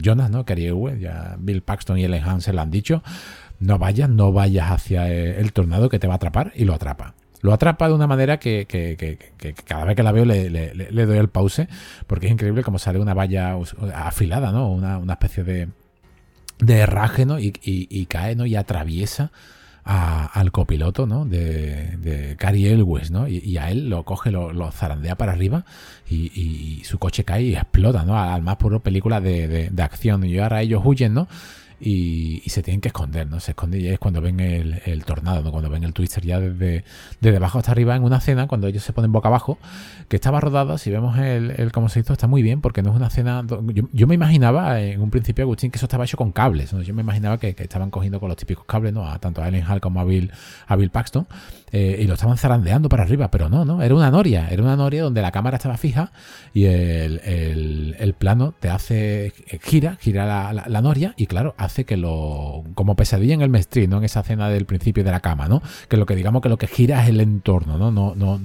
Jonas, 0.01 0.31
¿no? 0.31 0.43
Que 0.43 0.55
ya 0.99 1.35
Bill 1.37 1.61
Paxton 1.61 1.99
y 1.99 2.05
Ellen 2.05 2.23
Hansen 2.23 2.55
lo 2.55 2.63
han 2.63 2.71
dicho, 2.71 3.03
no 3.59 3.77
vayas, 3.77 4.09
no 4.09 4.31
vayas 4.31 4.71
hacia 4.71 5.07
el 5.07 5.53
tornado 5.53 5.87
que 5.87 5.99
te 5.99 6.07
va 6.07 6.13
a 6.13 6.15
atrapar 6.15 6.51
y 6.55 6.65
lo 6.65 6.73
atrapa 6.73 7.13
lo 7.43 7.53
atrapa 7.53 7.89
de 7.89 7.93
una 7.93 8.07
manera 8.07 8.39
que, 8.39 8.65
cada 9.67 9.83
vez 9.83 9.97
que 9.97 10.01
la 10.01 10.13
veo 10.13 10.23
le, 10.23 11.05
doy 11.05 11.17
el 11.17 11.27
pause, 11.27 11.67
porque 12.07 12.27
es 12.27 12.31
increíble 12.31 12.63
como 12.63 12.79
sale 12.79 12.99
una 12.99 13.13
valla 13.13 13.57
afilada, 13.93 14.53
¿no? 14.53 14.71
Una, 14.71 15.13
especie 15.13 15.43
de, 15.43 15.67
de 16.59 16.77
herraje, 16.77 17.25
¿no? 17.25 17.37
Y, 17.39 18.07
cae, 18.09 18.35
¿no? 18.35 18.45
Y 18.45 18.55
atraviesa 18.55 19.31
al 19.83 20.53
copiloto, 20.53 21.05
¿no? 21.05 21.25
De, 21.25 21.97
de 21.97 22.37
Cary 22.37 22.65
Elwes, 22.67 23.11
¿no? 23.11 23.27
Y, 23.27 23.57
a 23.57 23.71
él 23.71 23.89
lo 23.89 24.03
coge, 24.03 24.31
lo, 24.31 24.71
zarandea 24.71 25.15
para 25.17 25.33
arriba 25.33 25.65
y, 26.09 26.81
su 26.85 26.97
coche 26.97 27.25
cae 27.25 27.43
y 27.43 27.55
explota, 27.55 28.05
¿no? 28.05 28.17
Al 28.17 28.41
más 28.41 28.55
puro 28.55 28.79
película 28.79 29.19
de, 29.19 29.69
de 29.69 29.83
acción. 29.83 30.23
Y 30.23 30.39
ahora 30.39 30.61
ellos 30.61 30.81
huyen, 30.85 31.13
¿no? 31.13 31.27
Y, 31.85 32.41
se 32.49 32.63
tienen 32.63 32.81
que 32.81 32.87
esconder, 32.89 33.27
¿no? 33.27 33.39
Se 33.39 33.51
esconde 33.51 33.79
y 33.79 33.87
es 33.87 33.99
cuando 33.99 34.21
ven 34.21 34.39
el, 34.39 35.03
tornado, 35.05 35.43
¿no? 35.43 35.51
Cuando 35.51 35.69
ven 35.69 35.83
el 35.83 35.93
twister 35.93 36.23
ya 36.23 36.39
desde, 36.39 36.85
desde 37.19 37.37
abajo 37.37 37.59
hasta 37.59 37.71
arriba 37.71 37.95
en 37.95 38.03
una 38.03 38.21
cena, 38.21 38.47
cuando 38.47 38.67
ellos 38.67 38.83
se 38.83 38.93
ponen 38.93 39.11
boca 39.11 39.27
abajo, 39.27 39.57
que 40.07 40.15
estaba 40.15 40.39
rodada, 40.39 40.77
si 40.77 40.91
vemos 40.91 41.17
el, 41.17 41.71
cómo 41.73 41.89
se 41.89 41.99
hizo, 41.99 42.13
está 42.13 42.27
muy 42.27 42.41
bien, 42.41 42.61
porque 42.61 42.81
no 42.81 42.91
es 42.91 42.95
una 42.95 43.09
cena... 43.09 43.43
Yo, 43.91 44.07
me 44.07 44.15
imaginaba 44.15 44.79
en 44.79 45.01
un 45.01 45.09
principio, 45.09 45.43
Agustín, 45.43 45.71
que 45.71 45.77
eso 45.77 45.85
estaba 45.85 46.05
hecho 46.05 46.17
con 46.17 46.31
cables, 46.31 46.71
Yo 46.71 46.93
me 46.93 47.01
imaginaba 47.01 47.37
que, 47.37 47.55
estaban 47.57 47.89
cogiendo 47.89 48.19
con 48.19 48.29
los 48.29 48.37
típicos 48.37 48.65
cables, 48.65 48.93
¿no? 48.93 49.07
A, 49.07 49.19
tanto 49.19 49.41
a 49.41 49.47
Ellen 49.49 49.65
Hall 49.65 49.81
como 49.81 49.99
a 49.99 50.05
Bill, 50.05 50.31
a 50.67 50.75
Bill 50.75 50.89
Paxton, 50.89 51.27
eh, 51.75 52.01
y 52.01 52.05
lo 52.05 52.13
estaban 52.13 52.37
zarandeando 52.37 52.87
para 52.87 53.01
arriba, 53.01 53.31
pero 53.31 53.49
no, 53.49 53.65
no, 53.65 53.81
era 53.81 53.95
una 53.95 54.11
noria, 54.11 54.47
era 54.51 54.61
una 54.61 54.75
noria 54.75 55.01
donde 55.01 55.23
la 55.23 55.31
cámara 55.31 55.57
estaba 55.57 55.75
fija 55.75 56.11
y 56.53 56.65
el, 56.65 58.15
plano 58.19 58.53
te 58.59 58.69
hace, 58.69 59.33
gira, 59.63 59.97
gira 59.99 60.53
la, 60.53 60.81
noria 60.83 61.15
y 61.17 61.25
claro, 61.25 61.55
hace 61.57 61.83
que 61.83 61.97
lo. 61.97 62.63
como 62.75 62.95
pesadilla 62.95 63.33
en 63.33 63.41
el 63.41 63.49
mestrín, 63.49 63.89
¿no? 63.89 63.97
En 63.97 64.03
esa 64.03 64.21
cena 64.21 64.49
del 64.49 64.65
principio 64.65 65.03
de 65.03 65.09
la 65.09 65.19
cama, 65.19 65.47
¿no? 65.47 65.63
Que 65.89 65.97
lo 65.97 66.05
que 66.05 66.15
digamos 66.15 66.43
que 66.43 66.49
lo 66.49 66.57
que 66.57 66.67
gira 66.67 67.01
es 67.01 67.09
el 67.09 67.19
entorno, 67.19 67.79
¿no? 67.79 67.91
no, 67.91 68.13
no, 68.15 68.39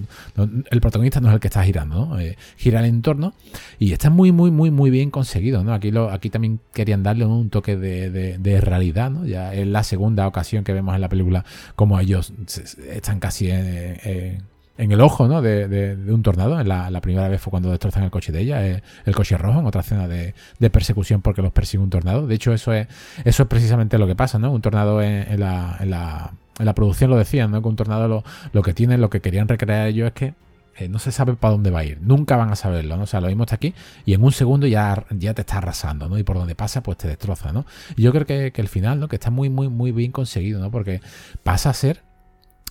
el 0.70 0.80
protagonista 0.80 1.20
no 1.20 1.28
es 1.28 1.34
el 1.34 1.40
que 1.40 1.48
está 1.48 1.62
girando, 1.64 2.06
¿no? 2.06 2.20
Eh, 2.20 2.38
gira 2.56 2.80
el 2.80 2.86
entorno 2.86 3.34
y 3.78 3.92
está 3.92 4.09
muy, 4.09 4.32
muy, 4.32 4.50
muy, 4.50 4.70
muy 4.70 4.88
bien 4.88 5.10
conseguido, 5.10 5.62
¿no? 5.62 5.74
Aquí, 5.74 5.90
lo, 5.90 6.10
aquí 6.10 6.30
también 6.30 6.60
querían 6.72 7.02
darle 7.02 7.26
un 7.26 7.50
toque 7.50 7.76
de, 7.76 8.60
realidad, 8.62 9.10
¿no? 9.10 9.26
Ya 9.26 9.52
es 9.52 9.66
la 9.66 9.82
segunda 9.82 10.26
ocasión 10.26 10.64
que 10.64 10.72
vemos 10.72 10.94
en 10.94 11.02
la 11.02 11.10
película 11.10 11.44
como 11.76 12.00
ellos 12.00 12.32
están 12.90 13.18
casi 13.19 13.51
en 13.51 14.43
en 14.78 14.93
el 14.93 15.01
ojo 15.01 15.28
de, 15.43 15.99
un 16.09 16.23
tornado. 16.23 16.59
En 16.59 16.69
la, 16.69 17.01
primera 17.01 17.28
vez 17.28 17.40
fue 17.40 17.51
cuando 17.51 17.70
destrozan 17.70 18.05
el 18.05 18.11
coche 18.11 18.32
de 18.32 18.40
ella, 18.40 18.66
eh, 18.66 18.82
el 19.05 19.15
coche 19.15 19.36
rojo, 19.36 19.59
en 19.59 19.66
otra 19.66 19.82
escena 19.82 20.09
de, 20.09 20.35
persecución 20.70 21.20
porque 21.20 21.43
los 21.43 21.53
persigue 21.53 21.82
un 21.82 21.90
tornado. 21.90 22.27
De 22.27 22.35
hecho, 22.36 22.53
eso 22.53 22.73
es, 22.73 22.86
eso 23.24 23.43
es 23.43 23.49
precisamente 23.49 23.99
lo 23.99 24.07
que 24.07 24.15
pasa, 24.15 24.39
¿no? 24.39 24.53
Un 24.53 24.62
tornado 24.62 25.03
en, 25.03 25.40
la, 25.40 25.77
en, 25.81 25.90
la, 25.90 26.32
en 26.59 26.65
la, 26.65 26.74
producción 26.74 27.11
lo 27.11 27.16
decían, 27.16 27.51
¿no? 27.51 27.61
Que 27.61 27.69
un 27.69 27.77
tornado 27.77 28.07
lo, 28.07 28.24
lo 28.53 28.62
que 28.62 28.73
tiene, 28.73 28.97
lo 28.99 29.11
que 29.11 29.20
querían 29.20 29.49
recrear 29.49 29.89
ellos 29.89 30.07
es 30.07 30.12
que 30.12 30.35
eh, 30.77 30.89
no 30.89 31.01
se 31.01 31.11
sabe 31.11 31.35
para 31.35 31.53
dónde 31.53 31.70
va 31.70 31.81
a 31.81 31.85
ir. 31.85 31.99
Nunca 32.01 32.36
van 32.36 32.53
a 32.53 32.57
saberlo, 32.57 32.97
¿no? 32.97 33.07
Sea, 33.07 33.20
lo 33.20 33.27
mismo 33.27 33.43
está 33.43 33.57
aquí 33.57 33.74
y 34.07 34.15
en 34.15 34.23
un 34.23 34.31
segundo 34.31 34.69
ya, 34.69 35.05
ya 35.11 35.35
te 35.35 35.40
está 35.40 35.59
arrasando, 35.59 36.09
¿no? 36.09 36.19
Y 36.19 36.23
por 36.23 36.36
donde 36.36 36.55
pasa, 36.55 36.85
pues 36.85 36.99
te 36.99 37.09
destroza, 37.09 37.53
¿no? 37.53 37.66
Y 37.97 38.03
yo 38.03 38.12
creo 38.12 38.27
que, 38.27 38.53
que 38.53 38.61
el 38.61 38.69
final, 38.69 39.01
¿no? 39.01 39.09
Que 39.09 39.16
está 39.16 39.31
muy, 39.31 39.51
muy, 39.51 39.69
muy 39.69 39.90
bien 39.90 40.12
conseguido, 40.12 40.61
¿no? 40.61 40.70
Porque 40.70 41.01
pasa 41.43 41.70
a 41.70 41.74
ser 41.74 42.07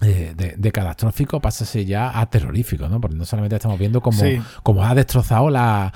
eh, 0.01 0.33
de, 0.35 0.71
catastrófico 0.71 1.39
pasase 1.39 1.85
ya 1.85 2.19
a 2.19 2.29
terrorífico, 2.29 2.87
¿no? 2.87 3.01
Porque 3.01 3.17
no 3.17 3.25
solamente 3.25 3.55
estamos 3.55 3.79
viendo 3.79 4.01
cómo, 4.01 4.83
ha 4.83 4.93
destrozado 4.93 5.49
la, 5.49 5.91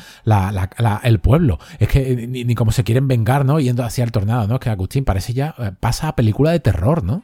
el 1.03 1.19
pueblo, 1.19 1.59
es 1.77 1.87
que 1.87 2.27
ni, 2.27 2.43
ni 2.43 2.55
cómo 2.55 2.71
se 2.71 2.83
quieren 2.83 3.07
vengar, 3.07 3.45
¿no? 3.45 3.59
Yendo 3.59 3.83
hacia 3.83 4.03
el 4.03 4.11
tornado, 4.11 4.47
¿no? 4.47 4.55
Es 4.55 4.59
que 4.61 4.71
Agustín 4.71 5.05
parece 5.05 5.33
ya, 5.33 5.53
eh, 5.59 5.71
pasa 5.79 6.07
a 6.07 6.15
película 6.15 6.51
de 6.51 6.59
terror, 6.59 7.03
¿no? 7.03 7.23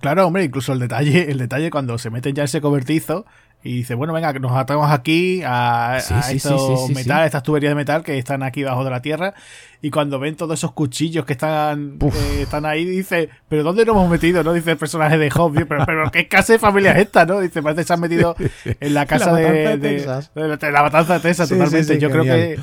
Claro, 0.00 0.26
hombre, 0.26 0.44
incluso 0.44 0.72
el 0.72 0.78
detalle, 0.78 1.30
el 1.30 1.38
detalle 1.38 1.70
cuando 1.70 1.96
se 1.98 2.10
meten 2.10 2.34
ya 2.34 2.44
ese 2.44 2.60
cobertizo 2.60 3.24
y 3.64 3.76
dice, 3.78 3.94
bueno, 3.94 4.12
venga, 4.12 4.30
que 4.34 4.40
nos 4.40 4.52
atamos 4.52 4.90
aquí 4.90 5.40
a, 5.42 5.96
estos 6.30 6.90
metal, 6.90 7.24
estas 7.24 7.42
tuberías 7.42 7.70
de 7.70 7.74
metal 7.74 8.02
que 8.02 8.18
están 8.18 8.42
aquí 8.42 8.62
bajo 8.62 8.84
de 8.84 8.90
la 8.90 9.00
tierra. 9.00 9.32
Y 9.80 9.90
cuando 9.90 10.18
ven 10.18 10.36
todos 10.36 10.60
esos 10.60 10.72
cuchillos 10.72 11.24
que 11.24 11.32
están, 11.32 11.98
eh, 12.02 12.42
están 12.42 12.66
ahí, 12.66 12.84
dice, 12.84 13.30
¿pero 13.48 13.62
dónde 13.62 13.86
nos 13.86 13.96
hemos 13.96 14.10
metido? 14.10 14.44
¿No? 14.44 14.52
Dice 14.52 14.72
el 14.72 14.76
personaje 14.76 15.16
de 15.16 15.30
Job, 15.30 15.54
pero, 15.66 15.86
pero 15.86 16.10
¿qué 16.10 16.28
casa 16.28 16.52
de 16.52 16.58
familia 16.58 16.92
es 16.92 17.06
esta? 17.06 17.24
¿No? 17.24 17.40
Dice, 17.40 17.62
parece 17.62 17.80
que 17.80 17.86
se 17.86 17.92
han 17.94 18.00
metido 18.00 18.36
en 18.64 18.92
la 18.92 19.06
casa 19.06 19.34
de, 19.34 19.78
de, 19.78 20.70
la 20.70 20.82
matanza 20.82 21.14
de 21.14 21.20
Texas, 21.20 21.48
totalmente. 21.48 21.98
Yo 21.98 22.10
creo 22.10 22.24
que 22.24 22.58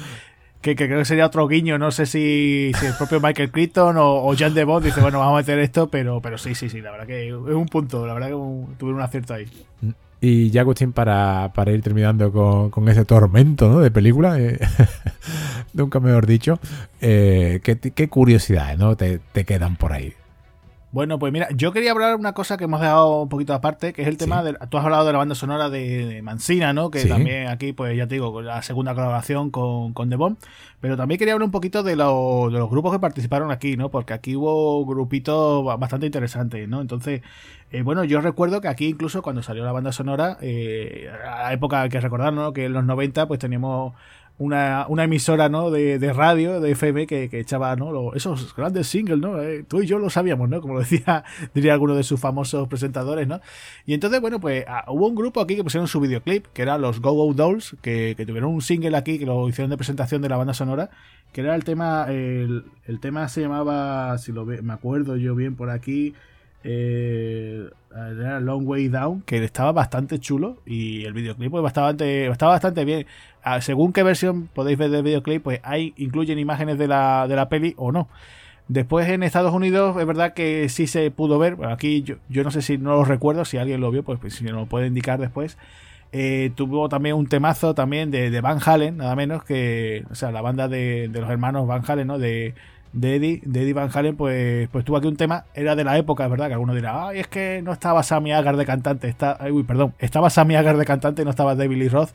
que, 0.62 0.76
creo 0.76 1.00
que 1.00 1.06
sería 1.06 1.26
otro 1.26 1.48
guiño, 1.48 1.80
no 1.80 1.90
sé 1.90 2.06
si, 2.06 2.72
el 2.84 2.94
propio 2.94 3.20
Michael 3.20 3.52
Crichton 3.52 3.98
o, 3.98 4.24
o 4.24 4.36
John 4.38 4.54
DeVos 4.54 4.84
dice, 4.84 5.02
bueno, 5.02 5.18
vamos 5.18 5.34
a 5.34 5.38
meter 5.38 5.58
esto, 5.58 5.90
pero, 5.90 6.22
pero 6.22 6.38
sí, 6.38 6.54
sí, 6.54 6.70
sí, 6.70 6.82
la 6.82 6.92
verdad 6.92 7.08
que 7.08 7.30
es 7.30 7.34
un 7.34 7.66
punto, 7.66 8.06
la 8.06 8.14
verdad 8.14 8.28
que 8.28 8.76
tuve 8.78 8.94
un 8.94 9.02
acierto 9.02 9.34
ahí. 9.34 9.48
Y 10.24 10.52
ya, 10.52 10.62
Agustín, 10.62 10.94
para, 10.94 11.52
para 11.56 11.72
ir 11.72 11.82
terminando 11.82 12.32
con, 12.72 12.88
ese 12.90 13.06
tormento 13.06 13.68
¿no? 13.70 13.80
de 13.80 13.90
película, 13.90 14.40
eh, 14.40 14.60
nunca 15.74 16.00
mejor 16.00 16.28
dicho, 16.28 16.60
eh, 17.02 17.60
¿qué, 17.64 17.80
¿qué, 17.80 18.08
curiosidades 18.08 18.78
¿no? 18.78 18.96
te, 18.96 19.20
quedan 19.46 19.78
por 19.78 19.94
ahí? 19.94 20.14
Bueno, 20.92 21.20
pues 21.20 21.32
mira, 21.32 21.48
yo 21.56 21.72
quería 21.72 21.92
hablar 21.92 22.16
una 22.16 22.34
cosa 22.34 22.58
que 22.58 22.66
hemos 22.66 22.82
dejado 22.82 23.22
un 23.22 23.30
poquito 23.30 23.54
aparte, 23.54 23.94
que 23.94 24.02
es 24.02 24.10
el 24.10 24.18
tema 24.18 24.44
de. 24.44 24.54
Tú 24.70 24.78
has 24.78 24.84
hablado 24.84 25.06
de 25.06 25.14
la 25.14 25.20
banda 25.20 25.36
sonora 25.36 25.70
de, 25.70 26.22
Mancina, 26.22 26.74
¿no? 26.74 26.92
Que 26.92 27.06
también 27.06 27.48
aquí, 27.48 27.72
pues 27.72 27.96
ya 27.96 28.08
te 28.08 28.16
digo, 28.16 28.42
la 28.42 28.62
segunda 28.62 28.94
colaboración 28.94 29.52
con, 29.52 29.94
con 29.94 30.10
The 30.10 30.18
Bomb. 30.18 30.38
Pero 30.82 30.98
también 30.98 31.18
quería 31.18 31.34
hablar 31.34 31.46
un 31.46 31.52
poquito 31.52 31.82
de, 31.84 31.92
de 31.92 31.96
los 31.96 32.70
grupos 32.70 32.92
que 32.92 33.00
participaron 33.00 33.52
aquí, 33.52 33.78
¿no? 33.78 33.90
Porque 33.90 34.14
aquí 34.14 34.36
hubo 34.36 34.86
grupitos 34.86 35.64
bastante 35.80 36.08
interesantes, 36.08 36.68
¿no? 36.68 36.82
Entonces, 36.82 37.22
eh, 37.72 37.84
bueno, 37.84 38.04
yo 38.04 38.20
recuerdo 38.20 38.60
que 38.60 38.68
aquí 38.68 38.88
incluso 38.88 39.22
cuando 39.22 39.44
salió 39.44 39.64
la 39.64 39.72
banda 39.72 39.94
sonora, 39.94 40.38
eh, 40.42 41.10
a 41.26 41.44
la 41.44 41.54
época 41.54 41.88
que 41.88 42.02
recordar, 42.02 42.34
¿no? 42.34 42.52
Que 42.52 42.66
en 42.66 42.74
los 42.74 42.84
90 42.84 43.30
pues 43.30 43.40
teníamos 43.40 43.94
una, 44.38 44.86
una 44.90 45.04
emisora, 45.04 45.50
¿no? 45.50 45.70
De, 45.70 46.00
de, 46.00 46.14
radio, 46.14 46.60
de 46.60 46.72
FM, 46.72 47.06
que, 47.06 47.30
que 47.30 47.40
echaba, 47.40 47.76
¿no? 47.76 48.14
esos 48.14 48.56
grandes 48.56 48.88
singles, 48.88 49.20
¿no? 49.20 49.40
Eh, 49.40 49.64
tú 49.68 49.82
y 49.82 49.86
yo 49.86 50.00
lo 50.00 50.10
sabíamos, 50.10 50.50
¿no? 50.50 50.62
Como 50.62 50.80
decía, 50.80 51.24
diría 51.54 51.74
alguno 51.74 51.96
de 51.96 52.04
sus 52.04 52.20
famosos 52.20 52.68
presentadores, 52.68 53.28
¿no? 53.28 53.40
Y 53.86 53.94
entonces, 53.94 54.20
bueno, 54.20 54.40
pues 54.40 54.66
ah, 54.68 54.86
hubo 54.88 55.08
un 55.08 55.16
grupo 55.16 55.42
aquí 55.42 55.56
que 55.56 55.64
pusieron 55.64 55.88
su 55.88 56.00
videoclip, 56.00 56.48
que 56.54 56.62
era 56.64 56.78
los 56.78 57.02
Go 57.02 57.14
Go 57.14 57.34
Dolls, 57.34 57.76
que, 57.82 58.16
que, 58.18 58.26
tuvieron 58.26 58.52
un 58.54 58.62
single 58.62 58.98
aquí, 58.98 59.20
que 59.20 59.26
lo 59.26 59.48
hicieron 59.48 59.70
de 59.70 59.78
presentación 59.78 60.22
de 60.22 60.30
la 60.30 60.38
banda 60.38 60.54
sonora, 60.54 60.90
que 61.32 61.42
era 61.42 61.56
el 61.56 61.64
tema, 61.64 62.08
el, 62.10 62.66
el 62.88 63.00
tema 63.00 63.28
se 63.28 63.42
llamaba, 63.42 64.18
si 64.18 64.32
lo 64.32 64.46
ve, 64.46 64.62
me 64.62 64.74
acuerdo 64.74 65.18
yo 65.18 65.36
bien 65.36 65.56
por 65.56 65.70
aquí, 65.70 66.14
eh, 66.64 67.70
era 67.92 68.40
Long 68.40 68.68
Way 68.68 68.88
Down, 68.90 69.22
que 69.22 69.44
estaba 69.44 69.72
bastante 69.72 70.20
chulo 70.20 70.58
y 70.66 71.04
el 71.06 71.14
videoclip 71.14 71.52
pues, 71.52 71.64
bastante, 71.64 72.28
estaba 72.28 72.54
bastante 72.54 72.86
bien. 72.86 73.06
Ah, 73.44 73.62
según 73.62 73.94
qué 73.94 74.04
versión 74.04 74.48
podéis 74.48 74.78
ver 74.78 74.90
del 74.92 75.04
videoclip, 75.04 75.44
pues 75.44 75.60
hay 75.64 75.94
incluyen 75.98 76.40
imágenes 76.40 76.78
de 76.78 76.88
la, 76.88 77.28
de 77.28 77.36
la 77.36 77.50
peli 77.50 77.74
o 77.78 77.92
no. 77.92 78.08
Después 78.68 79.10
en 79.10 79.24
Estados 79.24 79.54
Unidos 79.54 79.98
es 80.00 80.06
verdad 80.06 80.34
que 80.34 80.70
sí 80.70 80.88
se 80.88 81.12
pudo 81.12 81.40
ver. 81.40 81.58
aquí 81.68 82.04
yo, 82.04 82.16
yo 82.30 82.44
no 82.44 82.52
sé 82.52 82.62
si 82.62 82.78
no 82.78 82.92
lo 82.92 83.04
recuerdo, 83.04 83.44
si 83.44 83.58
alguien 83.58 83.82
lo 83.82 83.92
vio, 83.92 84.04
pues, 84.04 84.20
pues 84.20 84.36
si 84.36 84.46
no 84.46 84.54
lo 84.54 84.66
puede 84.68 84.88
indicar 84.88 85.20
después. 85.20 85.58
Eh, 86.14 86.52
tuvo 86.56 86.90
también 86.90 87.16
un 87.16 87.28
temazo 87.28 87.74
también 87.74 88.12
de, 88.12 88.30
de, 88.30 88.42
Van 88.42 88.60
Halen, 88.64 88.98
nada 88.98 89.16
menos 89.16 89.46
que, 89.46 90.06
o 90.12 90.16
sea, 90.16 90.32
la 90.32 90.42
banda 90.42 90.68
de, 90.68 91.08
de 91.10 91.22
los 91.22 91.30
hermanos 91.30 91.68
Van 91.68 91.84
Halen, 91.88 92.08
¿no? 92.08 92.20
De, 92.20 92.54
de 92.94 93.16
Eddie, 93.16 93.74
Van 93.74 93.90
Halen, 93.94 94.16
pues, 94.16 94.68
pues 94.70 94.84
tuvo 94.84 94.98
aquí 94.98 95.08
un 95.08 95.16
tema, 95.16 95.46
era 95.54 95.76
de 95.76 95.84
la 95.84 95.98
época, 95.98 96.28
verdad, 96.28 96.48
que 96.48 96.54
alguno 96.54 96.76
dirá, 96.76 97.08
ay, 97.08 97.20
es 97.20 97.28
que 97.28 97.62
no 97.64 97.72
estaba 97.72 98.04
Sammy 98.04 98.32
Hagar 98.34 98.58
de 98.58 98.66
cantante, 98.66 99.08
está, 99.08 99.38
uy, 99.52 99.64
perdón, 99.64 99.94
estaba 100.00 100.30
Sammy 100.30 100.56
Hagar 100.56 100.78
de 100.78 100.86
cantante, 100.86 101.24
no 101.24 101.30
estaba 101.30 101.56
David 101.56 101.78
Lee 101.78 101.90
Roth, 101.90 102.12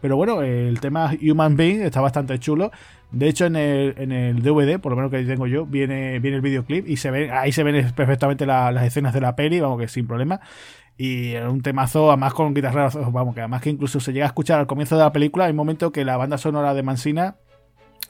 pero 0.00 0.16
bueno, 0.16 0.42
el 0.42 0.78
tema 0.80 1.12
Human 1.22 1.56
Being 1.56 1.82
está 1.82 2.00
bastante 2.00 2.38
chulo. 2.38 2.70
De 3.10 3.28
hecho, 3.28 3.46
en 3.46 3.56
el, 3.56 3.94
en 3.96 4.12
el 4.12 4.42
DVD, 4.42 4.78
por 4.78 4.92
lo 4.92 4.96
menos 4.96 5.10
que 5.10 5.22
tengo 5.24 5.46
yo, 5.46 5.64
viene, 5.64 6.18
viene 6.18 6.36
el 6.36 6.42
videoclip 6.42 6.86
y 6.86 6.96
se 6.96 7.10
ve, 7.10 7.30
ahí 7.30 7.50
se 7.50 7.62
ven 7.62 7.92
perfectamente 7.94 8.46
las 8.46 8.84
escenas 8.84 9.14
de 9.14 9.20
la 9.20 9.34
peli, 9.36 9.60
vamos 9.60 9.80
que 9.80 9.88
sin 9.88 10.06
problema. 10.06 10.40
Y 10.98 11.34
un 11.36 11.62
temazo, 11.62 12.10
además 12.10 12.34
con 12.34 12.54
guitarras, 12.54 12.94
vamos, 13.12 13.34
que 13.34 13.40
además 13.40 13.62
que 13.62 13.70
incluso 13.70 14.00
se 14.00 14.12
llega 14.12 14.26
a 14.26 14.28
escuchar 14.28 14.58
al 14.58 14.66
comienzo 14.66 14.96
de 14.96 15.04
la 15.04 15.12
película, 15.12 15.46
hay 15.46 15.50
un 15.50 15.56
momento 15.56 15.92
que 15.92 16.04
la 16.04 16.16
banda 16.16 16.38
sonora 16.38 16.74
de 16.74 16.82
Mansina 16.82 17.36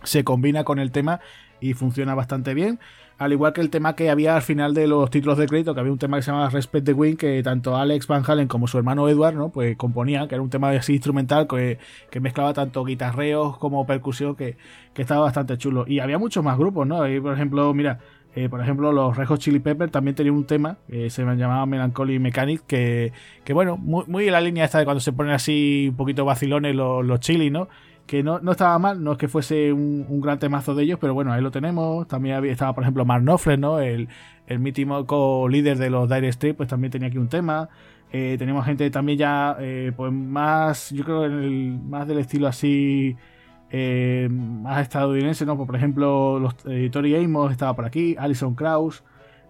se 0.03 0.25
combina 0.25 0.65
con 0.65 0.79
el 0.79 0.91
tema 0.91 1.21
y 1.61 1.75
funciona 1.75 2.15
bastante 2.15 2.55
bien. 2.55 2.79
Al 3.19 3.33
igual 3.33 3.55
que 3.55 3.63
el 3.63 3.71
tema 3.71 3.97
que 3.97 4.11
había 4.11 4.37
al 4.37 4.43
final 4.43 4.75
de 4.75 4.87
los 4.87 5.09
títulos 5.09 5.39
de 5.39 5.47
crédito, 5.47 5.73
que 5.73 5.81
había 5.81 5.93
un 5.93 5.99
tema 5.99 6.19
que 6.19 6.23
se 6.23 6.31
llamaba 6.31 6.51
Respect 6.51 6.85
the 6.85 6.93
Win, 6.93 7.17
que 7.17 7.43
tanto 7.43 7.75
Alex 7.75 8.07
Van 8.07 8.23
Halen 8.27 8.47
como 8.47 8.67
su 8.67 8.77
hermano 8.77 9.09
Edward, 9.09 9.35
¿no? 9.35 9.49
Pues 9.49 9.75
componían, 9.77 10.29
que 10.29 10.35
era 10.35 10.43
un 10.43 10.51
tema 10.51 10.71
así 10.71 10.93
instrumental 10.93 11.47
que, 11.49 11.79
que 12.11 12.21
mezclaba 12.21 12.53
tanto 12.53 12.85
guitarreos 12.85 13.57
como 13.57 13.87
percusión, 13.87 14.37
que, 14.37 14.59
que, 14.93 15.01
estaba 15.03 15.23
bastante 15.23 15.57
chulo. 15.57 15.87
Y 15.89 16.01
había 16.01 16.19
muchos 16.19 16.45
más 16.45 16.59
grupos, 16.59 16.87
¿no? 16.87 16.99
por 16.99 17.33
ejemplo, 17.33 17.73
mira, 17.73 18.01
eh, 18.37 18.51
por 18.51 18.61
ejemplo, 18.61 18.93
los 18.93 19.17
Rejos 19.17 19.39
Chili 19.39 19.61
Pepper 19.61 19.91
también 19.91 20.15
tenían 20.15 20.35
un 20.35 20.45
tema 20.45 20.77
que 20.87 21.09
se 21.09 21.25
llamaba 21.25 21.65
Melancholy 21.65 22.19
Mechanic, 22.19 22.65
que, 22.67 23.15
que 23.45 23.55
bueno, 23.55 23.79
muy, 23.79 24.05
muy 24.09 24.27
en 24.27 24.33
la 24.33 24.43
línea 24.43 24.67
esta 24.67 24.79
de 24.79 24.85
cuando 24.85 25.01
se 25.01 25.15
ponen 25.15 25.33
así 25.33 25.87
un 25.89 25.97
poquito 25.97 26.27
vacilones 26.27 26.75
los, 26.75 27.03
los 27.03 27.19
chili, 27.21 27.49
¿no? 27.49 27.69
Que 28.07 28.23
no, 28.23 28.39
estaba 28.51 28.79
mal, 28.79 29.03
no 29.03 29.13
es 29.13 29.19
que 29.19 29.29
fuese 29.29 29.73
un, 29.73 30.21
gran 30.21 30.39
temazo 30.39 30.75
de 30.75 30.85
ellos, 30.85 30.99
pero 31.01 31.15
bueno, 31.15 31.33
ahí 31.33 31.43
lo 31.43 31.51
tenemos. 31.51 32.07
También 32.09 32.37
había, 32.37 32.53
estaba, 32.53 32.75
por 32.75 32.85
ejemplo, 32.85 33.05
Mark 33.05 33.23
Knopfler, 33.23 33.59
¿no? 33.59 33.81
El, 33.81 34.09
el 34.47 34.59
mítico 34.61 35.49
líder 35.49 35.79
de 35.79 35.91
los 35.91 36.09
Dire 36.09 36.33
Straits, 36.33 36.57
pues 36.57 36.69
también 36.69 36.91
tenía 36.91 37.09
aquí 37.09 37.19
un 37.19 37.29
tema. 37.29 37.69
Eh, 38.13 38.37
tenemos 38.39 38.65
gente 38.65 38.89
también 38.91 39.19
ya, 39.19 39.57
eh, 39.61 39.93
pues 39.97 40.13
más, 40.13 40.91
yo 40.91 41.05
creo, 41.05 41.25
el, 41.25 41.79
más 41.83 42.07
del 42.07 42.19
estilo 42.19 42.47
así, 42.47 43.17
eh, 43.71 44.29
más 44.31 44.83
estadounidense, 44.83 45.45
¿no? 45.45 45.57
Pues, 45.57 45.67
por 45.67 45.77
ejemplo, 45.77 46.39
los 46.39 46.57
Tori 46.91 47.17
Amos 47.17 47.53
estaba 47.53 47.75
por 47.75 47.85
aquí, 47.85 48.17
Alison 48.19 48.55
Krauss. 48.55 49.03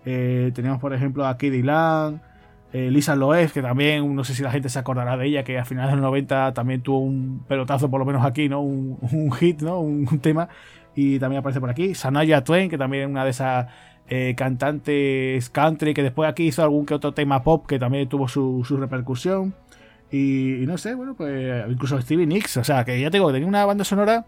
tenemos, 0.04 0.80
por 0.80 0.94
ejemplo, 0.94 1.26
a 1.26 1.32
Katie 1.34 1.62
Lang. 1.62 2.20
Eh, 2.78 2.90
Lisa 2.90 3.16
Loeb, 3.16 3.52
que 3.52 3.62
también, 3.62 4.14
no 4.14 4.22
sé 4.22 4.34
si 4.34 4.42
la 4.42 4.50
gente 4.50 4.68
se 4.68 4.78
acordará 4.78 5.16
de 5.16 5.26
ella, 5.26 5.44
que 5.44 5.58
a 5.58 5.64
finales 5.64 5.92
de 5.92 5.96
los 5.96 6.02
90 6.02 6.52
también 6.52 6.82
tuvo 6.82 6.98
un 6.98 7.42
pelotazo, 7.48 7.90
por 7.90 7.98
lo 7.98 8.04
menos 8.04 8.22
aquí, 8.22 8.50
¿no? 8.50 8.60
Un, 8.60 9.32
hit, 9.32 9.62
¿no? 9.62 9.80
Un, 9.80 10.18
tema. 10.20 10.50
Y 10.94 11.18
también 11.18 11.40
aparece 11.40 11.58
por 11.58 11.70
aquí. 11.70 11.94
Sanaya 11.94 12.44
Twain, 12.44 12.68
que 12.68 12.76
también 12.76 13.04
es 13.04 13.08
una 13.08 13.24
de 13.24 13.30
esas 13.30 13.68
eh, 14.08 14.34
cantantes 14.36 15.48
country, 15.48 15.94
que 15.94 16.02
después 16.02 16.28
aquí 16.28 16.48
hizo 16.48 16.62
algún 16.62 16.84
que 16.84 16.92
otro 16.92 17.14
tema 17.14 17.42
pop 17.42 17.66
que 17.66 17.78
también 17.78 18.10
tuvo 18.10 18.28
su, 18.28 18.62
repercusión. 18.78 19.54
Y, 20.12 20.64
no 20.66 20.76
sé, 20.76 20.94
bueno, 20.94 21.14
pues 21.14 21.64
incluso 21.70 21.98
Stevie 22.02 22.26
Nicks, 22.26 22.58
o 22.58 22.64
sea, 22.64 22.84
que 22.84 23.00
ya 23.00 23.10
tengo, 23.10 23.32
tenía 23.32 23.48
una 23.48 23.64
banda 23.64 23.84
sonora 23.84 24.26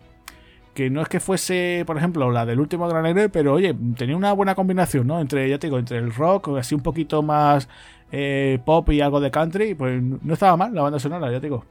que 0.72 0.90
no 0.90 1.02
es 1.02 1.08
que 1.08 1.18
fuese, 1.18 1.82
por 1.86 1.98
ejemplo, 1.98 2.30
la 2.30 2.46
del 2.46 2.60
último 2.60 2.88
Gran 2.88 3.04
Héroe, 3.04 3.28
pero 3.28 3.54
oye, 3.54 3.74
tenía 3.96 4.16
una 4.16 4.32
buena 4.32 4.54
combinación, 4.54 5.08
¿no? 5.08 5.20
Entre, 5.20 5.50
ya 5.50 5.58
te 5.58 5.66
digo, 5.66 5.78
entre 5.78 5.98
el 5.98 6.14
rock, 6.14 6.56
así 6.56 6.72
un 6.74 6.82
poquito 6.82 7.20
más 7.20 7.68
eh, 8.12 8.59
pop 8.64 8.89
y 8.90 9.01
algo 9.01 9.20
de 9.20 9.30
country, 9.30 9.74
pues 9.74 10.02
no 10.02 10.35
estaba 10.35 10.56
mal 10.56 10.74
la 10.74 10.82
banda 10.82 10.98
sonora, 10.98 11.30
ya 11.30 11.40
te 11.40 11.47
digo. 11.47 11.64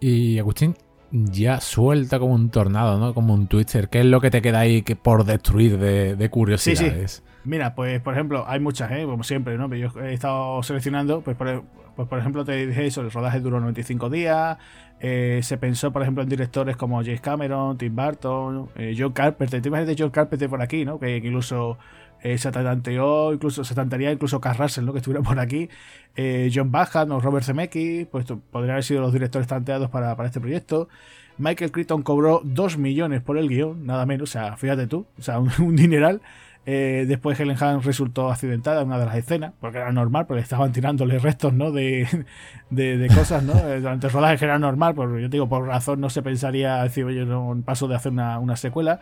Y 0.00 0.38
Agustín, 0.38 0.74
ya 1.10 1.60
suelta 1.60 2.18
como 2.18 2.34
un 2.34 2.50
tornado, 2.50 2.98
¿no? 2.98 3.14
Como 3.14 3.34
un 3.34 3.46
twister. 3.46 3.88
¿Qué 3.88 4.00
es 4.00 4.06
lo 4.06 4.20
que 4.20 4.30
te 4.30 4.42
queda 4.42 4.60
ahí 4.60 4.82
que 4.82 4.96
por 4.96 5.24
destruir 5.24 5.78
de, 5.78 6.28
curiosidades? 6.30 7.22
Mira, 7.44 7.74
pues 7.74 8.00
por 8.00 8.14
ejemplo, 8.14 8.44
hay 8.48 8.58
muchas, 8.58 8.90
¿eh? 8.90 9.04
como 9.04 9.22
siempre, 9.22 9.56
¿no? 9.56 9.72
Yo 9.74 9.88
he 10.00 10.12
estado 10.12 10.62
seleccionando, 10.62 11.20
pues 11.20 11.36
por, 11.36 11.64
pues, 11.94 12.08
por 12.08 12.18
ejemplo, 12.18 12.44
te 12.44 12.66
dije 12.66 12.86
eso, 12.86 13.02
el 13.02 13.10
rodaje 13.10 13.40
duró 13.40 13.60
95 13.60 14.10
días. 14.10 14.58
Eh, 15.00 15.40
se 15.42 15.58
pensó, 15.58 15.92
por 15.92 16.02
ejemplo, 16.02 16.22
en 16.22 16.28
directores 16.28 16.76
como 16.76 17.02
James 17.02 17.20
Cameron, 17.20 17.78
Tim 17.78 17.94
Burton, 17.94 18.70
eh, 18.74 18.94
John 18.98 19.12
Carpenter. 19.12 19.60
Te 19.60 19.68
imaginas 19.68 19.88
de 19.88 20.02
John 20.02 20.10
Carpenter 20.10 20.48
por 20.48 20.62
aquí, 20.62 20.84
¿no? 20.84 20.98
Que 20.98 21.16
incluso 21.16 21.78
eh, 22.24 22.38
se 22.38 22.50
tanteó, 22.50 23.34
incluso 23.34 23.64
se 23.64 23.74
tantearía 23.74 24.10
incluso 24.10 24.40
Carl 24.40 24.56
Russell, 24.56 24.86
¿no? 24.86 24.92
que 24.92 24.98
estuviera 24.98 25.22
por 25.22 25.38
aquí, 25.38 25.68
eh, 26.16 26.50
John 26.52 26.72
Bajan 26.72 27.12
o 27.12 27.20
Robert 27.20 27.44
Zemeckis, 27.44 28.06
pues 28.06 28.24
podrían 28.50 28.70
haber 28.70 28.82
sido 28.82 29.02
los 29.02 29.12
directores 29.12 29.46
tanteados 29.46 29.90
para, 29.90 30.16
este 30.24 30.40
proyecto. 30.40 30.88
Michael 31.36 31.70
Crichton 31.70 32.02
cobró 32.02 32.40
2 32.42 32.78
millones 32.78 33.20
por 33.20 33.36
el 33.36 33.50
guion, 33.50 33.84
nada 33.84 34.06
menos, 34.06 34.30
o 34.30 34.32
sea, 34.32 34.56
fíjate 34.56 34.86
tú, 34.86 35.06
o 35.18 35.22
sea, 35.22 35.38
un, 35.58 35.76
dineral. 35.76 36.22
Eh, 36.64 37.04
después 37.06 37.38
Helen 37.38 37.58
Hunt 37.62 37.84
resultó 37.84 38.30
accidentada 38.30 38.80
en 38.80 38.86
una 38.86 38.98
de 38.98 39.04
las 39.04 39.16
escenas, 39.16 39.52
porque 39.60 39.76
era 39.76 39.92
normal, 39.92 40.24
porque 40.26 40.42
estaban 40.42 40.72
tirándole 40.72 41.18
restos 41.18 41.52
¿no? 41.52 41.72
de, 41.72 42.08
de, 42.70 43.06
cosas, 43.14 43.42
¿no? 43.42 43.52
Durante 43.52 44.06
el 44.06 44.12
rodaje 44.14 44.42
era 44.42 44.58
normal, 44.58 44.94
por, 44.94 45.20
yo 45.20 45.28
digo, 45.28 45.46
por 45.46 45.66
razón 45.66 46.00
no 46.00 46.08
se 46.08 46.22
pensaría 46.22 46.82
decir, 46.84 47.04
oye, 47.04 47.26
no 47.26 47.54
paso 47.66 47.86
de 47.86 47.96
hacer 47.96 48.12
una, 48.12 48.38
una 48.38 48.56
secuela. 48.56 49.00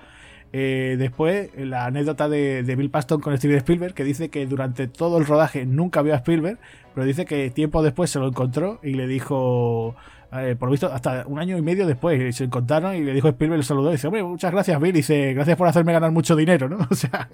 Eh, 0.55 0.97
después, 0.99 1.51
la 1.57 1.87
anécdota 1.87 2.29
de, 2.29 2.63
Bill 2.77 2.91
Paston 2.91 3.21
con 3.21 3.37
Steven 3.37 3.57
Spielberg, 3.57 3.95
que 3.95 4.05
dice 4.05 4.29
que 4.29 4.47
durante 4.47 4.87
todo 4.87 5.17
el 5.17 5.25
rodaje 5.25 5.65
nunca 5.65 6.03
vio 6.03 6.13
a 6.13 6.19
Spielberg, 6.19 6.59
pero 6.95 7.07
dice 7.07 7.25
que 7.25 7.49
tiempo 7.51 7.83
después 7.83 8.11
se 8.11 8.19
lo 8.19 8.29
encontró 8.29 8.79
y 8.83 8.93
le 8.93 9.07
dijo, 9.07 9.97
eh, 10.31 10.55
por 10.59 10.69
lo 10.69 10.73
visto, 10.73 10.93
hasta 10.93 11.25
un 11.27 11.39
año 11.39 11.57
y 11.57 11.63
medio 11.63 11.87
después 11.87 12.37
se 12.37 12.45
encontraron 12.45 12.95
y 12.95 13.01
le 13.01 13.15
dijo 13.15 13.29
Spielberg, 13.29 13.61
le 13.61 13.65
saludó 13.65 13.89
y 13.89 13.93
dice, 13.93 14.09
hombre, 14.09 14.23
muchas 14.23 14.53
gracias 14.53 14.79
Bill, 14.79 14.93
dice, 14.93 15.33
gracias 15.33 15.57
por 15.57 15.69
hacerme 15.69 15.95
ganar 15.95 16.11
mucho 16.11 16.37
dinero, 16.37 16.69
¿no? 16.69 16.79
O 16.91 16.95
sea, 16.95 17.31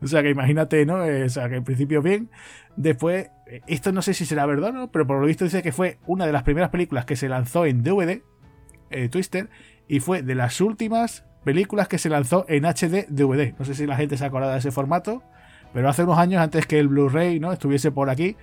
o 0.00 0.06
sea 0.06 0.22
que 0.22 0.30
imagínate, 0.30 0.86
¿no? 0.86 1.04
Eh, 1.04 1.24
o 1.24 1.28
sea, 1.28 1.50
que 1.50 1.56
en 1.56 1.64
principio 1.64 2.00
bien. 2.00 2.30
Después, 2.76 3.30
esto 3.66 3.92
no 3.92 4.00
sé 4.00 4.14
si 4.14 4.24
será 4.24 4.46
verdad, 4.46 4.72
¿no? 4.72 4.90
Pero 4.90 5.06
por 5.06 5.20
lo 5.20 5.26
visto 5.26 5.44
dice 5.44 5.62
que 5.62 5.72
fue 5.72 5.98
una 6.06 6.24
de 6.24 6.32
las 6.32 6.44
primeras 6.44 6.70
películas 6.70 7.04
que 7.04 7.16
se 7.16 7.28
lanzó 7.28 7.66
en 7.66 7.82
DVD, 7.82 8.22
Twister, 9.10 9.50
y 9.88 10.00
fue 10.00 10.22
de 10.22 10.34
las 10.34 10.60
últimas 10.60 11.26
películas 11.44 11.88
que 11.88 11.98
se 11.98 12.08
lanzó 12.08 12.44
en 12.48 12.64
HD 12.64 13.06
DVD. 13.08 13.54
No 13.58 13.64
sé 13.64 13.74
si 13.74 13.86
la 13.86 13.96
gente 13.96 14.16
se 14.16 14.24
acuerda 14.24 14.52
de 14.52 14.58
ese 14.58 14.70
formato, 14.70 15.22
pero 15.72 15.88
hace 15.88 16.04
unos 16.04 16.18
años, 16.18 16.40
antes 16.40 16.66
que 16.66 16.78
el 16.78 16.88
Blu-ray 16.88 17.40
¿no? 17.40 17.52
estuviese 17.52 17.90
por 17.90 18.10
aquí, 18.10 18.36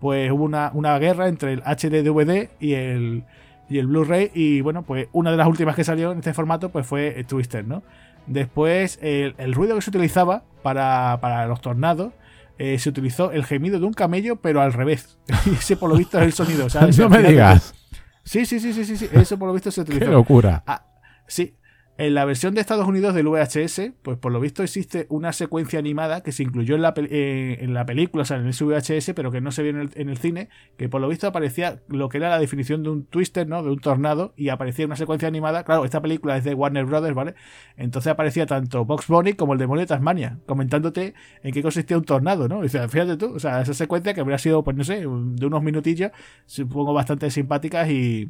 pues 0.00 0.30
hubo 0.30 0.44
una, 0.44 0.98
guerra 0.98 1.28
entre 1.28 1.54
el 1.54 1.62
HD 1.62 2.02
DVD 2.02 2.50
y 2.60 2.74
el, 2.74 3.24
y 3.68 3.78
el 3.78 3.86
Blu-ray. 3.86 4.30
Y 4.34 4.60
bueno, 4.60 4.82
pues 4.82 5.08
una 5.12 5.30
de 5.30 5.36
las 5.36 5.46
últimas 5.46 5.74
que 5.74 5.84
salió 5.84 6.12
en 6.12 6.18
este 6.18 6.34
formato 6.34 6.70
pues 6.70 6.86
fue 6.86 7.24
Twister, 7.24 7.66
¿no? 7.66 7.82
Después, 8.26 8.98
el, 9.02 9.54
ruido 9.54 9.74
que 9.74 9.82
se 9.82 9.90
utilizaba 9.90 10.44
para, 10.62 11.46
los 11.46 11.60
tornados. 11.60 12.12
Eh, 12.56 12.78
se 12.78 12.88
utilizó 12.88 13.32
el 13.32 13.44
gemido 13.44 13.80
de 13.80 13.86
un 13.86 13.92
camello, 13.92 14.36
pero 14.36 14.60
al 14.60 14.72
revés. 14.72 15.18
Y 15.46 15.54
ese, 15.54 15.76
por 15.76 15.90
lo 15.90 15.96
visto, 15.96 16.18
es 16.20 16.26
el 16.26 16.32
sonido. 16.32 16.68
no 16.98 17.08
me 17.08 17.22
digas. 17.22 17.74
Sí, 18.22 18.46
sí, 18.46 18.60
sí, 18.60 18.72
sí, 18.72 18.84
sí, 18.84 18.96
sí. 18.96 19.08
Eso, 19.12 19.38
por 19.38 19.48
lo 19.48 19.54
visto, 19.54 19.70
se 19.70 19.80
utilizó. 19.82 20.06
Qué 20.06 20.10
locura. 20.12 20.62
Ah, 20.66 20.86
sí, 21.26 21.56
en 21.96 22.14
la 22.14 22.24
versión 22.24 22.54
de 22.54 22.60
Estados 22.60 22.88
Unidos 22.88 23.14
del 23.14 23.28
VHS, 23.28 23.92
pues 24.02 24.18
por 24.18 24.32
lo 24.32 24.40
visto 24.40 24.64
existe 24.64 25.06
una 25.10 25.32
secuencia 25.32 25.78
animada 25.78 26.22
que 26.22 26.32
se 26.32 26.42
incluyó 26.42 26.74
en 26.74 26.82
la, 26.82 26.92
eh, 26.96 27.58
en 27.60 27.72
la 27.72 27.86
película, 27.86 28.22
o 28.22 28.24
sea, 28.24 28.38
en 28.38 28.46
el 28.46 28.52
VHS, 28.52 29.12
pero 29.14 29.30
que 29.30 29.40
no 29.40 29.52
se 29.52 29.62
vio 29.62 29.70
en 29.70 30.08
el, 30.08 30.18
cine, 30.18 30.48
que 30.76 30.88
por 30.88 31.00
lo 31.00 31.08
visto 31.08 31.28
aparecía 31.28 31.82
lo 31.86 32.08
que 32.08 32.16
era 32.16 32.28
la 32.28 32.40
definición 32.40 32.82
de 32.82 32.90
un 32.90 33.04
twister, 33.04 33.46
¿no? 33.46 33.62
De 33.62 33.70
un 33.70 33.78
tornado, 33.78 34.34
y 34.36 34.48
aparecía 34.48 34.86
una 34.86 34.96
secuencia 34.96 35.28
animada. 35.28 35.62
Claro, 35.62 35.84
esta 35.84 36.02
película 36.02 36.36
es 36.36 36.42
de 36.42 36.54
Warner 36.54 36.84
Brothers, 36.84 37.14
¿vale? 37.14 37.34
Entonces 37.76 38.10
aparecía 38.10 38.46
tanto 38.46 38.84
Box 38.84 39.06
Bunny 39.06 39.34
como 39.34 39.52
el 39.52 39.60
demonio 39.60 39.82
de 39.82 39.86
Tasmania, 39.86 40.40
comentándote 40.46 41.14
en 41.44 41.54
qué 41.54 41.62
consistía 41.62 41.96
un 41.96 42.04
tornado, 42.04 42.48
¿no? 42.48 42.58
Y 42.60 42.62
dice, 42.64 42.88
fíjate 42.88 43.16
tú, 43.16 43.34
o 43.36 43.38
sea, 43.38 43.60
esa 43.60 43.74
secuencia 43.74 44.14
que 44.14 44.20
habría 44.20 44.38
sido, 44.38 44.64
pues 44.64 44.76
no 44.76 44.82
sé, 44.82 45.00
de 45.00 45.06
unos 45.46 45.62
minutillos, 45.62 46.10
supongo 46.46 46.92
bastante 46.92 47.30
simpáticas 47.30 47.88
y 47.88 48.28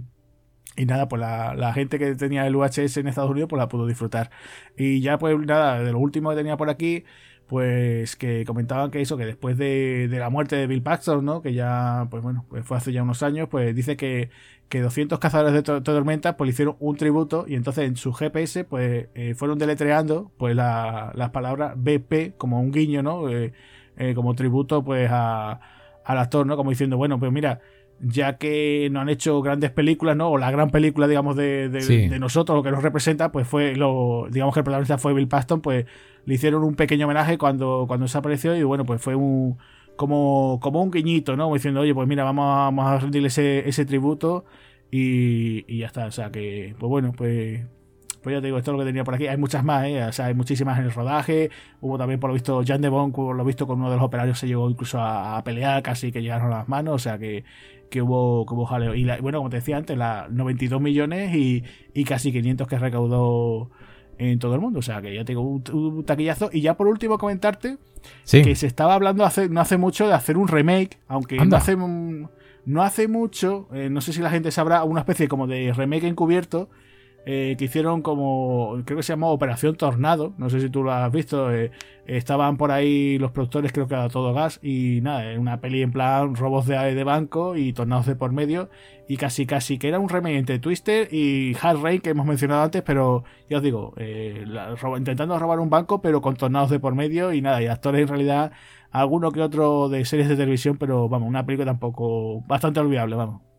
y 0.77 0.87
nada, 0.87 1.09
pues 1.09 1.21
la, 1.21 1.73
gente 1.73 1.99
que 1.99 2.15
tenía 2.17 2.47
el 2.47 2.57
UHS 2.57 2.97
en 2.97 3.09
Estados 3.09 3.31
Unidos 3.31 3.49
pues 3.49 3.59
la 3.59 3.69
pudo 3.69 3.87
disfrutar. 3.87 4.31
Y 4.77 5.01
ya 5.01 5.19
pues 5.19 5.39
nada, 5.39 5.81
de 5.81 5.93
lo 5.93 5.99
último 5.99 6.31
que 6.31 6.37
tenía 6.37 6.57
por 6.57 6.71
aquí, 6.71 7.05
pues 7.47 8.17
que 8.17 8.45
comentaban 8.45 8.91
que 8.91 9.01
eso, 9.01 9.17
que 9.17 9.27
después 9.27 9.57
de, 9.59 10.09
la 10.11 10.31
muerte 10.31 10.57
de 10.57 10.67
Bill 10.67 10.83
Paxton, 10.83 11.25
¿no? 11.25 11.43
Que 11.43 11.55
ya, 11.55 12.09
pues 12.11 12.23
bueno, 12.23 12.47
pues 12.49 12.65
fue 12.65 12.77
hace 12.77 12.93
ya 12.93 13.03
unos 13.03 13.23
años, 13.23 13.49
pues 13.49 13.75
dice 13.75 13.97
que, 13.97 14.31
que 14.69 14.81
200 14.81 15.19
cazadores 15.19 15.53
de, 15.53 15.63
tormentas 15.63 16.35
pues 16.37 16.49
le 16.49 16.53
hicieron 16.53 16.77
un 16.81 16.97
tributo 16.97 17.45
y 17.47 17.55
entonces 17.55 17.85
en 17.87 17.97
su 17.97 18.13
GPS 18.13 18.65
pues 18.65 19.09
eh, 19.15 19.35
fueron 19.37 19.59
deletreando 19.59 20.33
pues 20.39 20.57
las 20.57 21.31
palabras 21.31 21.75
BP 21.77 22.37
como 22.37 22.61
un 22.61 22.73
guiño, 22.73 23.03
¿no? 23.03 23.29
Eh, 23.31 23.53
eh, 23.97 24.15
como 24.15 24.35
tributo 24.35 24.83
pues 24.83 25.09
a, 25.13 25.61
al 26.05 26.19
actor, 26.19 26.47
¿no? 26.47 26.57
Como 26.57 26.71
diciendo, 26.71 26.97
bueno, 26.97 27.19
pues 27.19 27.31
mira, 27.33 27.61
ya 28.01 28.39
que 28.39 28.89
no 28.91 29.01
han 29.01 29.09
hecho 29.09 29.41
grandes 29.43 29.71
películas, 29.71 30.17
¿no? 30.17 30.31
O 30.31 30.39
la 30.39 30.51
gran 30.51 30.71
película, 30.71 31.07
digamos, 31.09 31.37
de, 31.37 31.69
de, 31.69 32.19
nosotros, 32.19 32.57
lo 32.57 32.63
que 32.63 32.71
nos 32.71 32.83
representa, 32.83 33.33
pues 33.33 33.47
fue 33.47 33.77
lo, 33.77 34.27
digamos 34.31 34.55
que 34.55 34.61
el 34.61 34.65
protagonista 34.65 34.99
fue 34.99 35.15
Bill 35.15 35.29
Paston, 35.29 35.61
pues 35.61 35.87
le 36.25 36.35
hicieron 36.35 36.65
un 36.65 36.75
pequeño 36.75 37.07
homenaje 37.07 37.39
cuando, 37.39 37.85
cuando 37.87 38.05
desapareció 38.05 38.57
y 38.57 38.63
bueno, 38.63 38.85
pues 38.85 39.01
fue 39.01 39.15
un 39.15 39.59
como, 39.97 40.59
como 40.61 40.83
un 40.83 40.91
guiñito, 40.91 41.37
¿no? 41.37 41.53
diciendo, 41.55 41.81
oye, 41.81 41.95
pues 41.95 42.09
mira, 42.09 42.25
vamos 42.25 42.45
a, 42.45 42.65
vamos 42.65 42.87
a 42.87 42.99
rendirle 42.99 43.29
ese, 43.29 43.69
ese 43.69 43.85
tributo 43.85 44.45
y, 44.91 45.65
y 45.73 45.79
ya 45.79 45.87
está. 45.87 46.07
O 46.07 46.11
sea 46.11 46.31
que, 46.31 46.75
pues 46.79 46.89
bueno, 46.91 47.13
pues 47.17 47.65
pues 48.25 48.35
ya 48.35 48.41
te 48.41 48.47
digo, 48.47 48.57
esto 48.57 48.71
es 48.71 48.73
lo 48.73 48.79
que 48.79 48.87
tenía 48.87 49.05
por 49.05 49.15
aquí. 49.15 49.27
Hay 49.27 49.37
muchas 49.37 49.63
más, 49.63 49.85
¿eh? 49.85 50.03
O 50.03 50.13
sea, 50.13 50.27
hay 50.27 50.35
muchísimas 50.35 50.79
en 50.79 50.87
el 50.87 50.93
rodaje. 50.93 51.51
Hubo 51.83 51.99
también, 51.99 52.19
por 52.19 52.31
lo 52.31 52.35
visto, 52.35 52.63
Jan 52.67 52.81
de 52.81 52.89
Bon, 52.89 53.13
por 53.13 53.37
lo 53.37 53.45
visto, 53.45 53.67
con 53.67 53.79
uno 53.79 53.91
de 53.91 53.97
los 53.97 54.05
operarios 54.05 54.39
se 54.39 54.47
llegó 54.47 54.69
incluso 54.71 54.99
a, 54.99 55.45
pelear, 55.45 55.83
casi 55.83 56.11
que 56.11 56.23
llegaron 56.23 56.51
a 56.51 56.57
las 56.61 56.69
manos. 56.69 56.95
O 56.95 56.99
sea, 56.99 57.19
que, 57.19 57.45
que 57.95 58.03
hubo, 58.03 58.45
que 58.45 58.55
hubo 58.55 58.67
jaleo. 58.67 58.93
Y 58.97 59.05
bueno, 59.21 59.39
como 59.39 59.51
te 59.51 59.59
decía 59.59 59.77
antes, 59.77 59.97
la 59.97 60.27
92 60.29 60.81
millones 60.81 61.33
y, 61.33 61.63
y 61.95 62.03
casi 62.03 62.33
500 62.33 62.67
que 62.67 62.77
recaudó 62.77 63.71
en 64.19 64.41
todo 64.41 64.57
el 64.57 64.61
mundo. 64.61 64.81
O 64.81 64.83
sea, 64.83 65.01
que 65.01 65.15
ya 65.15 65.25
tengo 65.25 65.43
un, 65.43 66.03
taquillazo. 66.05 66.51
Y 66.53 66.61
ya 66.61 66.77
por 66.77 66.89
último 66.89 67.19
comentarte 67.19 67.79
que 68.29 68.57
se 68.57 68.67
estaba 68.67 68.95
hablando 68.95 69.25
hace, 69.25 69.49
no 69.49 69.61
hace 69.61 69.77
mucho 69.77 70.09
de 70.09 70.13
hacer 70.13 70.37
un 70.37 70.49
remake, 70.49 70.99
aunque 71.07 71.37
no 71.37 71.57
hace, 71.57 71.77
no 71.77 72.83
hace 72.83 73.07
mucho, 73.07 73.69
eh, 73.73 73.89
no 73.89 74.01
sé 74.01 74.13
si 74.13 74.21
la 74.21 74.31
gente 74.31 74.51
sabrá, 74.51 74.83
una 74.83 75.01
especie 75.01 75.29
como 75.29 75.47
de 75.47 75.73
remake 75.73 76.09
encubierto 76.09 76.69
eh, 77.27 77.55
que 77.59 77.65
hicieron 77.65 78.03
como, 78.03 78.77
creo 78.85 78.99
que 78.99 79.03
se 79.03 79.13
llamó 79.13 79.33
Operación 79.33 79.77
Tornado, 79.77 80.35
no 80.37 80.51
sé 80.51 80.61
si 80.61 80.69
tú 80.69 80.83
lo 80.83 80.93
has 80.93 81.11
visto, 81.11 81.53
eh, 81.53 81.71
estaban 82.07 82.57
por 82.59 82.71
ahí 82.71 83.19
los 83.19 83.31
productores, 83.31 83.73
creo 83.73 83.89
que 83.89 83.95
a 83.95 84.09
todo 84.09 84.35
gas, 84.35 84.61
y 84.63 85.01
nada, 85.03 85.39
una 85.39 85.61
peli 85.61 85.83
en 85.83 85.91
plan 85.93 86.35
robos 86.35 86.67
de, 86.67 86.77
de 86.95 87.05
banco 87.05 87.57
y 87.57 87.73
tornados 87.73 88.07
de 88.07 88.15
por 88.15 88.33
medio, 88.33 88.69
y 89.09 89.17
casi 89.17 89.47
casi 89.47 89.79
que 89.79 89.89
era 89.89 89.99
un 89.99 90.09
remake 90.09 90.37
entre 90.37 90.59
Twister 90.59 91.09
y 91.13 91.57
Hard 91.61 91.81
Rain 91.81 92.01
que 92.01 92.11
hemos 92.11 92.27
mencionado 92.27 92.63
antes, 92.63 92.83
pero 92.83 93.25
ya 93.49 93.57
os 93.59 93.63
digo, 93.63 93.95
eh, 93.97 94.45
intentando 94.99 95.39
robar 95.39 95.61
un 95.61 95.71
banco, 95.71 96.03
pero 96.03 96.21
con 96.21 96.37
tornados 96.37 96.71
de 96.71 96.79
por 96.81 96.95
medio, 96.95 97.33
y 97.33 97.41
nada, 97.41 97.63
y 97.63 97.67
actores 97.67 98.03
en 98.03 98.09
realidad, 98.09 98.53
alguno 98.91 99.33
que 99.33 99.41
otro 99.41 99.89
de 99.89 100.05
series 100.05 100.29
de 100.29 100.37
televisión, 100.37 100.77
pero 100.79 101.09
vamos, 101.09 101.29
una 101.29 101.47
película 101.47 101.71
tampoco 101.73 102.43
bastante 102.43 102.81
olvidable, 102.81 103.17
vamos. 103.17 103.54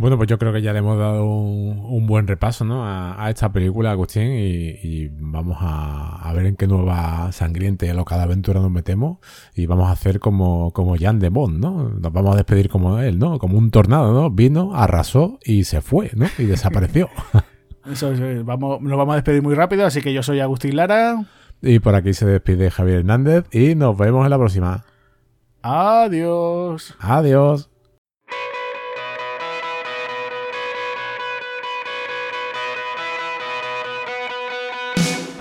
Bueno, 0.00 0.16
pues 0.16 0.30
yo 0.30 0.38
creo 0.38 0.50
que 0.50 0.62
ya 0.62 0.72
le 0.72 0.78
hemos 0.78 0.98
dado 0.98 1.26
un, 1.26 2.06
buen 2.06 2.26
repaso 2.26 2.64
¿no? 2.64 2.86
a, 2.86 3.28
esta 3.28 3.52
película, 3.52 3.90
Agustín, 3.90 4.32
y, 4.32 5.08
vamos 5.08 5.58
a, 5.60 6.32
ver 6.34 6.46
en 6.46 6.56
qué 6.56 6.66
nueva 6.66 7.30
sangriente 7.32 7.84
y 7.84 7.90
alocada 7.90 8.22
aventura 8.22 8.60
nos 8.60 8.70
metemos 8.70 9.18
y 9.54 9.66
vamos 9.66 9.90
a 9.90 9.92
hacer 9.92 10.18
como, 10.18 10.70
como 10.72 10.96
Jan 10.96 11.18
de 11.18 11.28
Bond, 11.28 11.60
¿no? 11.60 11.90
Nos 11.90 12.12
vamos 12.14 12.32
a 12.32 12.36
despedir 12.36 12.70
como 12.70 12.98
él, 12.98 13.18
¿no? 13.18 13.38
Como 13.38 13.58
un 13.58 13.70
tornado, 13.70 14.14
¿no? 14.14 14.30
Vino, 14.30 14.74
arrasó 14.74 15.38
y 15.44 15.64
se 15.64 15.82
fue, 15.82 16.10
¿no? 16.14 16.26
Y 16.38 16.44
desapareció. 16.44 17.10
Eso 17.84 18.10
vamos, 18.42 18.80
nos 18.80 18.96
vamos 18.96 19.12
a 19.12 19.16
despedir 19.16 19.42
muy 19.42 19.54
rápido, 19.54 19.84
así 19.84 20.00
que 20.00 20.14
yo 20.14 20.22
soy 20.22 20.40
Agustín 20.40 20.76
Lara. 20.76 21.26
Y 21.60 21.78
por 21.80 21.94
aquí 21.94 22.14
se 22.14 22.24
despide 22.24 22.70
Javier 22.70 23.00
Hernández 23.00 23.44
y 23.52 23.74
nos 23.74 23.98
vemos 23.98 24.24
en 24.24 24.30
la 24.30 24.38
próxima. 24.38 24.84
Adiós. 25.60 26.94
Adiós. 27.00 27.70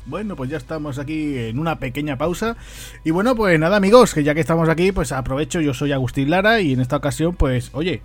Bueno, 0.10 0.36
pues 0.36 0.50
ya 0.50 0.58
estamos 0.58 0.98
aquí 0.98 1.38
en 1.38 1.60
una 1.60 1.78
pequeña 1.78 2.18
pausa. 2.18 2.58
Y 3.04 3.12
bueno, 3.12 3.36
pues 3.36 3.60
nada, 3.60 3.78
amigos, 3.78 4.16
que 4.16 4.24
ya 4.24 4.34
que 4.34 4.42
estamos 4.42 4.68
aquí, 4.68 4.92
pues 4.92 5.12
aprovecho. 5.12 5.62
Yo 5.62 5.76
soy 5.76 5.92
Agustín 5.92 6.32
Lara 6.32 6.62
y 6.62 6.74
en 6.74 6.82
esta 6.82 6.96
ocasión, 6.96 7.36
pues, 7.36 7.70
oye, 7.74 8.02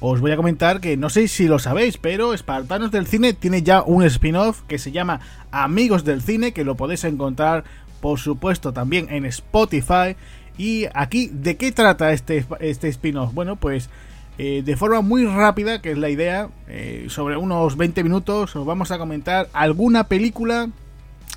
os 0.00 0.20
voy 0.20 0.32
a 0.32 0.36
comentar 0.36 0.80
que 0.80 0.96
no 0.96 1.10
sé 1.10 1.28
si 1.28 1.46
lo 1.46 1.58
sabéis, 1.58 1.98
pero 1.98 2.32
Espartanos 2.32 2.90
del 2.90 3.06
Cine 3.06 3.34
tiene 3.34 3.62
ya 3.62 3.82
un 3.82 4.02
spin-off 4.04 4.62
que 4.62 4.78
se 4.78 4.92
llama 4.92 5.20
Amigos 5.50 6.04
del 6.04 6.22
Cine, 6.22 6.52
que 6.52 6.64
lo 6.64 6.74
podéis 6.74 7.04
encontrar, 7.04 7.64
por 8.00 8.18
supuesto, 8.18 8.72
también 8.72 9.08
en 9.10 9.26
Spotify. 9.26 10.16
Y 10.56 10.86
aquí, 10.94 11.28
¿de 11.32 11.58
qué 11.58 11.70
trata 11.70 12.12
este, 12.12 12.46
este 12.60 12.88
spin-off? 12.88 13.34
Bueno, 13.34 13.56
pues 13.56 13.90
eh, 14.38 14.62
de 14.64 14.76
forma 14.78 15.02
muy 15.02 15.26
rápida, 15.26 15.82
que 15.82 15.92
es 15.92 15.98
la 15.98 16.08
idea, 16.08 16.48
eh, 16.66 17.06
sobre 17.10 17.36
unos 17.36 17.76
20 17.76 18.02
minutos, 18.02 18.56
os 18.56 18.64
vamos 18.64 18.90
a 18.90 18.96
comentar 18.96 19.48
alguna 19.52 20.04
película 20.04 20.70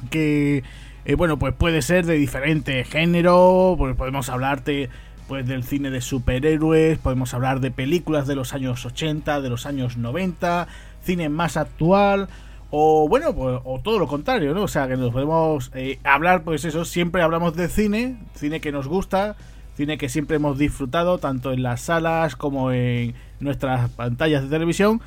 que 0.10 0.64
eh, 1.06 1.14
bueno, 1.14 1.38
pues 1.38 1.54
puede 1.54 1.84
ser 1.84 2.06
de 2.06 2.16
diferente 2.16 2.84
género, 2.84 3.76
pues 3.78 3.96
podemos 3.96 4.30
hablarte 4.30 4.90
pues 5.28 5.48
del 5.48 5.64
cine 5.64 5.92
de 5.92 6.02
superhéroes, 6.02 6.98
podemos 6.98 7.34
hablar 7.34 7.60
de 7.60 7.70
películas 7.70 8.28
de 8.28 8.36
los 8.36 8.54
años 8.54 8.86
80, 8.86 9.42
de 9.42 9.50
los 9.50 9.68
años 9.68 9.98
90, 9.98 10.68
cine 11.04 11.30
más 11.30 11.58
actual 11.58 12.28
o 12.72 13.08
bueno, 13.08 13.36
pues 13.36 13.60
o 13.64 13.80
todo 13.80 14.00
lo 14.00 14.08
contrario, 14.08 14.56
¿no? 14.56 14.64
O 14.64 14.68
sea, 14.68 14.88
que 14.88 14.98
nos 14.98 15.12
podemos 15.12 15.72
eh, 15.76 16.00
hablar, 16.04 16.44
pues 16.44 16.66
eso, 16.66 16.86
siempre 16.86 17.22
hablamos 17.22 17.56
de 17.56 17.70
cine, 17.70 18.18
cine 18.34 18.60
que 18.60 18.72
nos 18.72 18.88
gusta, 18.88 19.36
cine 19.78 20.00
que 20.00 20.10
siempre 20.10 20.38
hemos 20.38 20.58
disfrutado 20.58 21.20
tanto 21.20 21.54
en 21.54 21.62
las 21.62 21.82
salas 21.82 22.36
como 22.36 22.72
en 22.72 23.14
nuestras 23.40 23.92
pantallas 23.92 24.44
de 24.44 24.50
televisión 24.50 25.02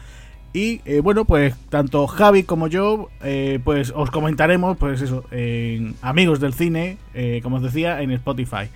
y 0.53 0.81
eh, 0.87 1.01
bueno, 1.01 1.25
pues 1.25 1.55
tanto 1.69 2.07
Javi 2.07 2.43
como 2.43 2.69
yo, 2.69 3.11
eh, 3.23 3.61
pues 3.63 3.93
os 3.95 4.11
comentaremos, 4.11 4.77
pues 4.79 5.03
eso, 5.03 5.25
en 5.31 5.95
Amigos 6.01 6.41
del 6.41 6.55
Cine, 6.55 6.97
eh, 7.15 7.41
como 7.43 7.57
os 7.57 7.63
decía, 7.63 8.01
en 8.01 8.11
Spotify. 8.13 8.69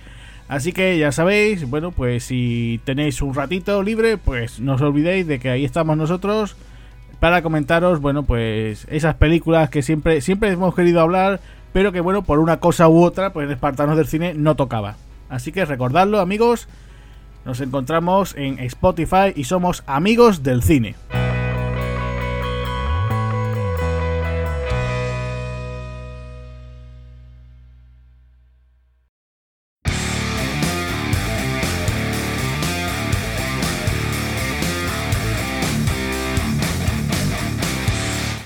Así 0.47 0.71
que 0.71 0.97
ya 0.99 1.11
sabéis, 1.11 1.67
bueno, 1.67 1.91
pues 1.91 2.25
si 2.25 2.79
tenéis 2.83 3.21
un 3.21 3.33
ratito 3.33 3.81
libre, 3.81 4.17
pues 4.17 4.59
no 4.59 4.73
os 4.73 4.81
olvidéis 4.81 5.25
de 5.25 5.39
que 5.39 5.49
ahí 5.49 5.65
estamos 5.65 5.97
nosotros 5.97 6.55
para 7.19 7.41
comentaros, 7.41 8.01
bueno, 8.01 8.23
pues 8.23 8.85
esas 8.89 9.15
películas 9.15 9.69
que 9.69 9.81
siempre, 9.81 10.21
siempre 10.21 10.51
hemos 10.51 10.75
querido 10.75 11.01
hablar, 11.01 11.39
pero 11.71 11.91
que 11.91 12.01
bueno, 12.01 12.21
por 12.23 12.39
una 12.39 12.59
cosa 12.59 12.87
u 12.87 13.01
otra, 13.01 13.33
pues 13.33 13.49
Espartanos 13.49 13.97
del 13.97 14.07
Cine 14.07 14.33
no 14.35 14.55
tocaba. 14.55 14.97
Así 15.29 15.51
que 15.51 15.65
recordadlo, 15.65 16.19
amigos, 16.19 16.67
nos 17.45 17.61
encontramos 17.61 18.35
en 18.37 18.59
Spotify 18.59 19.33
y 19.35 19.45
somos 19.45 19.83
amigos 19.87 20.43
del 20.43 20.61
cine. 20.61 20.95